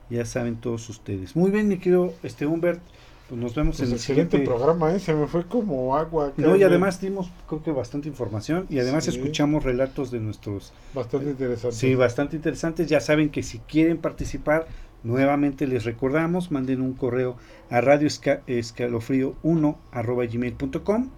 Ya 0.09 0.25
saben 0.25 0.55
todos 0.55 0.87
ustedes. 0.89 1.35
Muy 1.35 1.51
bien, 1.51 1.67
mi 1.67 1.77
querido 1.77 2.13
este 2.23 2.45
Humbert. 2.45 2.81
Pues 3.27 3.41
nos 3.41 3.55
vemos 3.55 3.77
Pues 3.77 3.89
en 3.89 3.93
el 3.95 3.99
siguiente 3.99 4.37
programa, 4.39 4.93
¿eh? 4.93 4.99
Se 4.99 5.11
me 5.15 5.25
fue 5.25 5.45
como 5.47 5.95
agua. 5.97 6.31
No, 6.37 6.55
y 6.55 6.61
además 6.61 7.01
dimos 7.01 7.31
creo 7.47 7.63
que 7.63 7.71
bastante 7.71 8.07
información 8.07 8.67
y 8.69 8.77
además 8.77 9.05
Sí. 9.05 9.09
escuchamos 9.09 9.63
relatos 9.63 10.11
de 10.11 10.19
nuestros 10.19 10.73
Bastante 10.93 11.31
interesante. 11.31 11.75
Sí, 11.75 11.95
bastante 11.95 12.35
interesantes. 12.35 12.87
Ya 12.87 12.99
saben 12.99 13.29
que 13.31 13.41
si 13.41 13.57
quieren 13.59 13.97
participar, 13.97 14.67
nuevamente 15.03 15.65
les 15.65 15.85
recordamos, 15.85 16.51
manden 16.51 16.81
un 16.81 16.93
correo 16.93 17.35
a 17.71 17.81
radioescalofrío1 17.81 19.75
arroba 19.91 20.25
gmail.com 20.25 21.09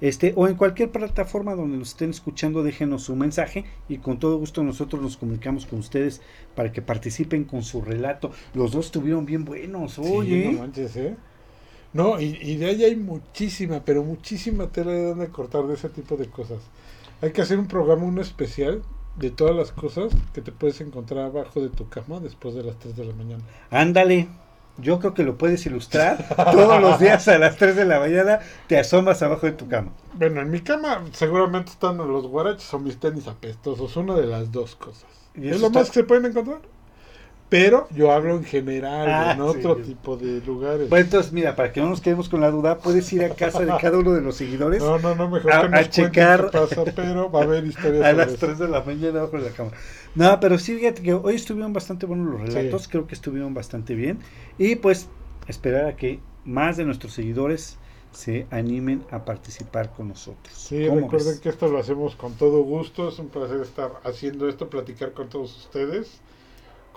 este, 0.00 0.32
o 0.36 0.46
en 0.48 0.54
cualquier 0.54 0.90
plataforma 0.90 1.54
donde 1.54 1.76
nos 1.78 1.88
estén 1.90 2.10
escuchando, 2.10 2.62
déjenos 2.62 3.02
su 3.04 3.16
mensaje 3.16 3.64
y 3.88 3.98
con 3.98 4.18
todo 4.18 4.38
gusto 4.38 4.62
nosotros 4.62 5.02
nos 5.02 5.16
comunicamos 5.16 5.66
con 5.66 5.80
ustedes 5.80 6.20
para 6.54 6.72
que 6.72 6.82
participen 6.82 7.44
con 7.44 7.62
su 7.62 7.82
relato. 7.82 8.30
Los 8.54 8.72
dos 8.72 8.86
estuvieron 8.86 9.26
bien 9.26 9.44
buenos, 9.44 9.94
Sí, 9.94 10.02
oye. 10.04 10.52
no 10.52 10.60
manches, 10.60 10.96
¿eh? 10.96 11.16
No, 11.92 12.20
y, 12.20 12.38
y 12.42 12.56
de 12.56 12.66
ahí 12.66 12.84
hay 12.84 12.96
muchísima, 12.96 13.80
pero 13.84 14.04
muchísima 14.04 14.68
tela 14.68 14.92
de 14.92 15.04
donde 15.06 15.28
cortar 15.28 15.66
de 15.66 15.74
ese 15.74 15.88
tipo 15.88 16.16
de 16.16 16.26
cosas. 16.28 16.58
Hay 17.22 17.32
que 17.32 17.40
hacer 17.42 17.58
un 17.58 17.66
programa, 17.66 18.04
uno 18.04 18.20
especial, 18.20 18.82
de 19.16 19.30
todas 19.30 19.56
las 19.56 19.72
cosas 19.72 20.12
que 20.32 20.40
te 20.42 20.52
puedes 20.52 20.80
encontrar 20.80 21.24
abajo 21.24 21.60
de 21.60 21.70
tu 21.70 21.88
cama 21.88 22.20
después 22.20 22.54
de 22.54 22.62
las 22.62 22.78
3 22.78 22.94
de 22.94 23.04
la 23.04 23.14
mañana. 23.14 23.42
Ándale. 23.70 24.28
Yo 24.80 24.98
creo 25.00 25.12
que 25.14 25.24
lo 25.24 25.36
puedes 25.36 25.64
ilustrar. 25.66 26.24
Todos 26.52 26.80
los 26.80 26.98
días 27.00 27.26
a 27.28 27.38
las 27.38 27.56
3 27.56 27.74
de 27.76 27.84
la 27.84 27.98
mañana 27.98 28.38
te 28.68 28.78
asomas 28.78 29.20
abajo 29.22 29.46
de 29.46 29.52
tu 29.52 29.68
cama. 29.68 29.90
Bueno, 30.14 30.40
en 30.40 30.50
mi 30.50 30.60
cama 30.60 31.04
seguramente 31.12 31.72
están 31.72 31.96
los 31.98 32.26
guaraches 32.28 32.72
o 32.74 32.78
mis 32.78 32.98
tenis 32.98 33.26
apestosos, 33.26 33.96
una 33.96 34.14
de 34.14 34.26
las 34.26 34.52
dos 34.52 34.76
cosas. 34.76 35.06
Y 35.34 35.48
Es 35.48 35.60
lo 35.60 35.66
está- 35.68 35.80
más 35.80 35.88
que 35.90 35.94
se 35.94 36.04
pueden 36.04 36.26
encontrar. 36.26 36.60
Pero 37.48 37.88
yo 37.92 38.12
hablo 38.12 38.36
en 38.36 38.44
general, 38.44 39.08
Ah, 39.08 39.32
en 39.32 39.40
otro 39.40 39.76
sí. 39.76 39.82
tipo 39.94 40.18
de 40.18 40.40
lugares. 40.42 40.88
Bueno, 40.90 41.04
entonces, 41.06 41.32
mira, 41.32 41.56
para 41.56 41.72
que 41.72 41.80
no 41.80 41.88
nos 41.88 42.02
quedemos 42.02 42.28
con 42.28 42.42
la 42.42 42.50
duda, 42.50 42.76
puedes 42.76 43.10
ir 43.14 43.24
a 43.24 43.30
casa 43.30 43.60
de 43.60 43.72
cada 43.80 43.96
uno 43.96 44.12
de 44.12 44.20
los 44.20 44.36
seguidores 44.36 44.82
No, 44.82 44.98
no, 44.98 45.14
no, 45.14 45.30
mejor 45.30 45.52
a- 45.52 45.62
que 45.62 45.68
nos 45.70 45.78
a 45.80 45.82
cuenten 45.84 46.04
checar- 46.12 46.50
qué 46.50 46.58
pasa, 46.58 46.84
pero 46.96 47.30
va 47.30 47.40
a 47.40 47.44
haber 47.44 47.64
historias 47.64 48.04
a 48.04 48.12
las 48.12 48.28
eso. 48.28 48.36
3 48.40 48.58
de 48.58 48.68
la 48.68 48.82
mañana 48.82 49.22
bajo 49.22 49.38
la 49.38 49.48
cama. 49.50 49.70
No, 50.14 50.38
pero 50.40 50.58
sí, 50.58 50.76
fíjate 50.76 51.00
que 51.02 51.14
hoy 51.14 51.36
estuvieron 51.36 51.72
bastante 51.72 52.04
buenos 52.04 52.26
los 52.38 52.52
relatos, 52.54 52.82
Sí. 52.82 52.88
creo 52.90 53.06
que 53.06 53.14
estuvieron 53.14 53.54
bastante 53.54 53.94
bien. 53.94 54.18
Y 54.58 54.76
pues, 54.76 55.08
esperar 55.46 55.86
a 55.86 55.96
que 55.96 56.20
más 56.44 56.76
de 56.76 56.84
nuestros 56.84 57.14
seguidores 57.14 57.78
se 58.12 58.46
animen 58.50 59.04
a 59.10 59.24
participar 59.24 59.90
con 59.92 60.08
nosotros. 60.08 60.52
Sí, 60.54 60.86
¿Cómo 60.86 61.00
recuerden 61.00 61.28
ves? 61.32 61.40
que 61.40 61.48
esto 61.48 61.68
lo 61.68 61.78
hacemos 61.78 62.14
con 62.14 62.34
todo 62.34 62.62
gusto, 62.62 63.08
es 63.08 63.18
un 63.18 63.28
placer 63.28 63.60
estar 63.62 63.92
haciendo 64.04 64.48
esto, 64.50 64.68
platicar 64.68 65.12
con 65.12 65.28
todos 65.30 65.56
ustedes, 65.56 66.20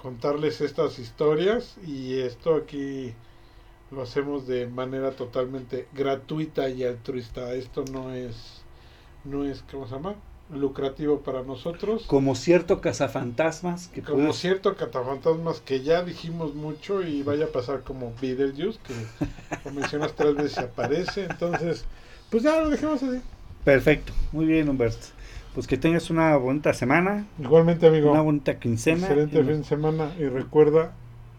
contarles 0.01 0.61
estas 0.61 0.99
historias 0.99 1.75
y 1.85 2.19
esto 2.19 2.55
aquí 2.55 3.13
lo 3.91 4.01
hacemos 4.01 4.47
de 4.47 4.67
manera 4.67 5.11
totalmente 5.11 5.87
gratuita 5.93 6.69
y 6.69 6.83
altruista. 6.83 7.53
Esto 7.53 7.83
no 7.91 8.11
es, 8.13 8.61
no 9.25 9.43
es, 9.45 9.63
¿cómo 9.69 9.85
se 9.87 9.93
llama? 9.95 10.15
Lucrativo 10.49 11.19
para 11.21 11.43
nosotros. 11.43 12.03
Como 12.07 12.35
cierto 12.35 12.81
cazafantasmas 12.81 13.87
que 13.89 14.01
Como 14.01 14.17
puedes- 14.23 14.37
cierto 14.37 14.75
catafantasmas 14.75 15.61
que 15.61 15.81
ya 15.81 16.03
dijimos 16.03 16.55
mucho 16.55 17.03
y 17.03 17.23
vaya 17.23 17.45
a 17.45 17.49
pasar 17.49 17.83
como 17.83 18.13
Beetlejuice, 18.21 18.79
que 18.85 18.93
lo 19.65 19.71
mencionas 19.71 20.13
tres 20.15 20.35
veces 20.35 20.57
y 20.57 20.61
aparece. 20.61 21.23
Entonces, 21.29 21.85
pues 22.29 22.43
ya 22.43 22.59
lo 22.59 22.69
dejemos 22.69 23.01
así. 23.03 23.21
Perfecto, 23.63 24.11
muy 24.31 24.45
bien, 24.45 24.67
Humberto. 24.67 25.07
Pues 25.53 25.67
que 25.67 25.77
tengas 25.77 26.09
una 26.09 26.35
bonita 26.37 26.73
semana, 26.73 27.25
Igualmente, 27.39 27.87
amigo. 27.87 28.11
una 28.11 28.21
bonita 28.21 28.57
quincena. 28.59 29.07
Excelente 29.07 29.43
fin 29.43 29.57
de 29.57 29.63
semana 29.63 30.11
y 30.17 30.23
recuerda 30.25 30.93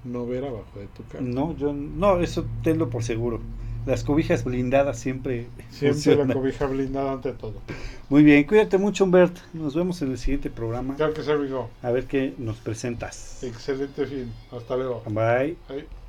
no 0.05 0.27
ver 0.27 0.45
abajo 0.45 0.79
de 0.79 0.87
tu 0.89 1.03
cama. 1.05 1.27
No, 1.27 1.57
yo 1.57 1.73
no, 1.73 2.21
eso 2.21 2.45
tenlo 2.63 2.91
por 2.91 3.05
seguro. 3.05 3.41
Las 3.87 4.05
cobijas 4.05 4.45
blindadas 4.45 4.99
siempre. 4.99 5.47
Siempre 5.71 6.25
la 6.25 6.35
cobija 6.35 6.67
blindada 6.67 7.13
ante 7.13 7.33
todo. 7.33 7.55
Muy 8.11 8.23
bien, 8.23 8.45
cuídate 8.45 8.79
mucho, 8.79 9.05
Humbert. 9.05 9.37
Nos 9.55 9.75
vemos 9.75 10.01
en 10.03 10.13
el 10.13 10.19
siguiente 10.19 10.51
programa. 10.51 10.95
Claro 10.95 11.15
que 11.15 11.23
sí, 11.23 11.31
amigo. 11.31 11.69
A 11.83 11.91
ver 11.91 12.05
qué 12.07 12.35
nos 12.39 12.59
presentas. 12.59 13.43
Excelente 13.43 14.07
fin. 14.07 14.33
Hasta 14.53 14.77
luego. 14.77 15.03
Bye. 15.07 15.57
Bye. 15.69 16.02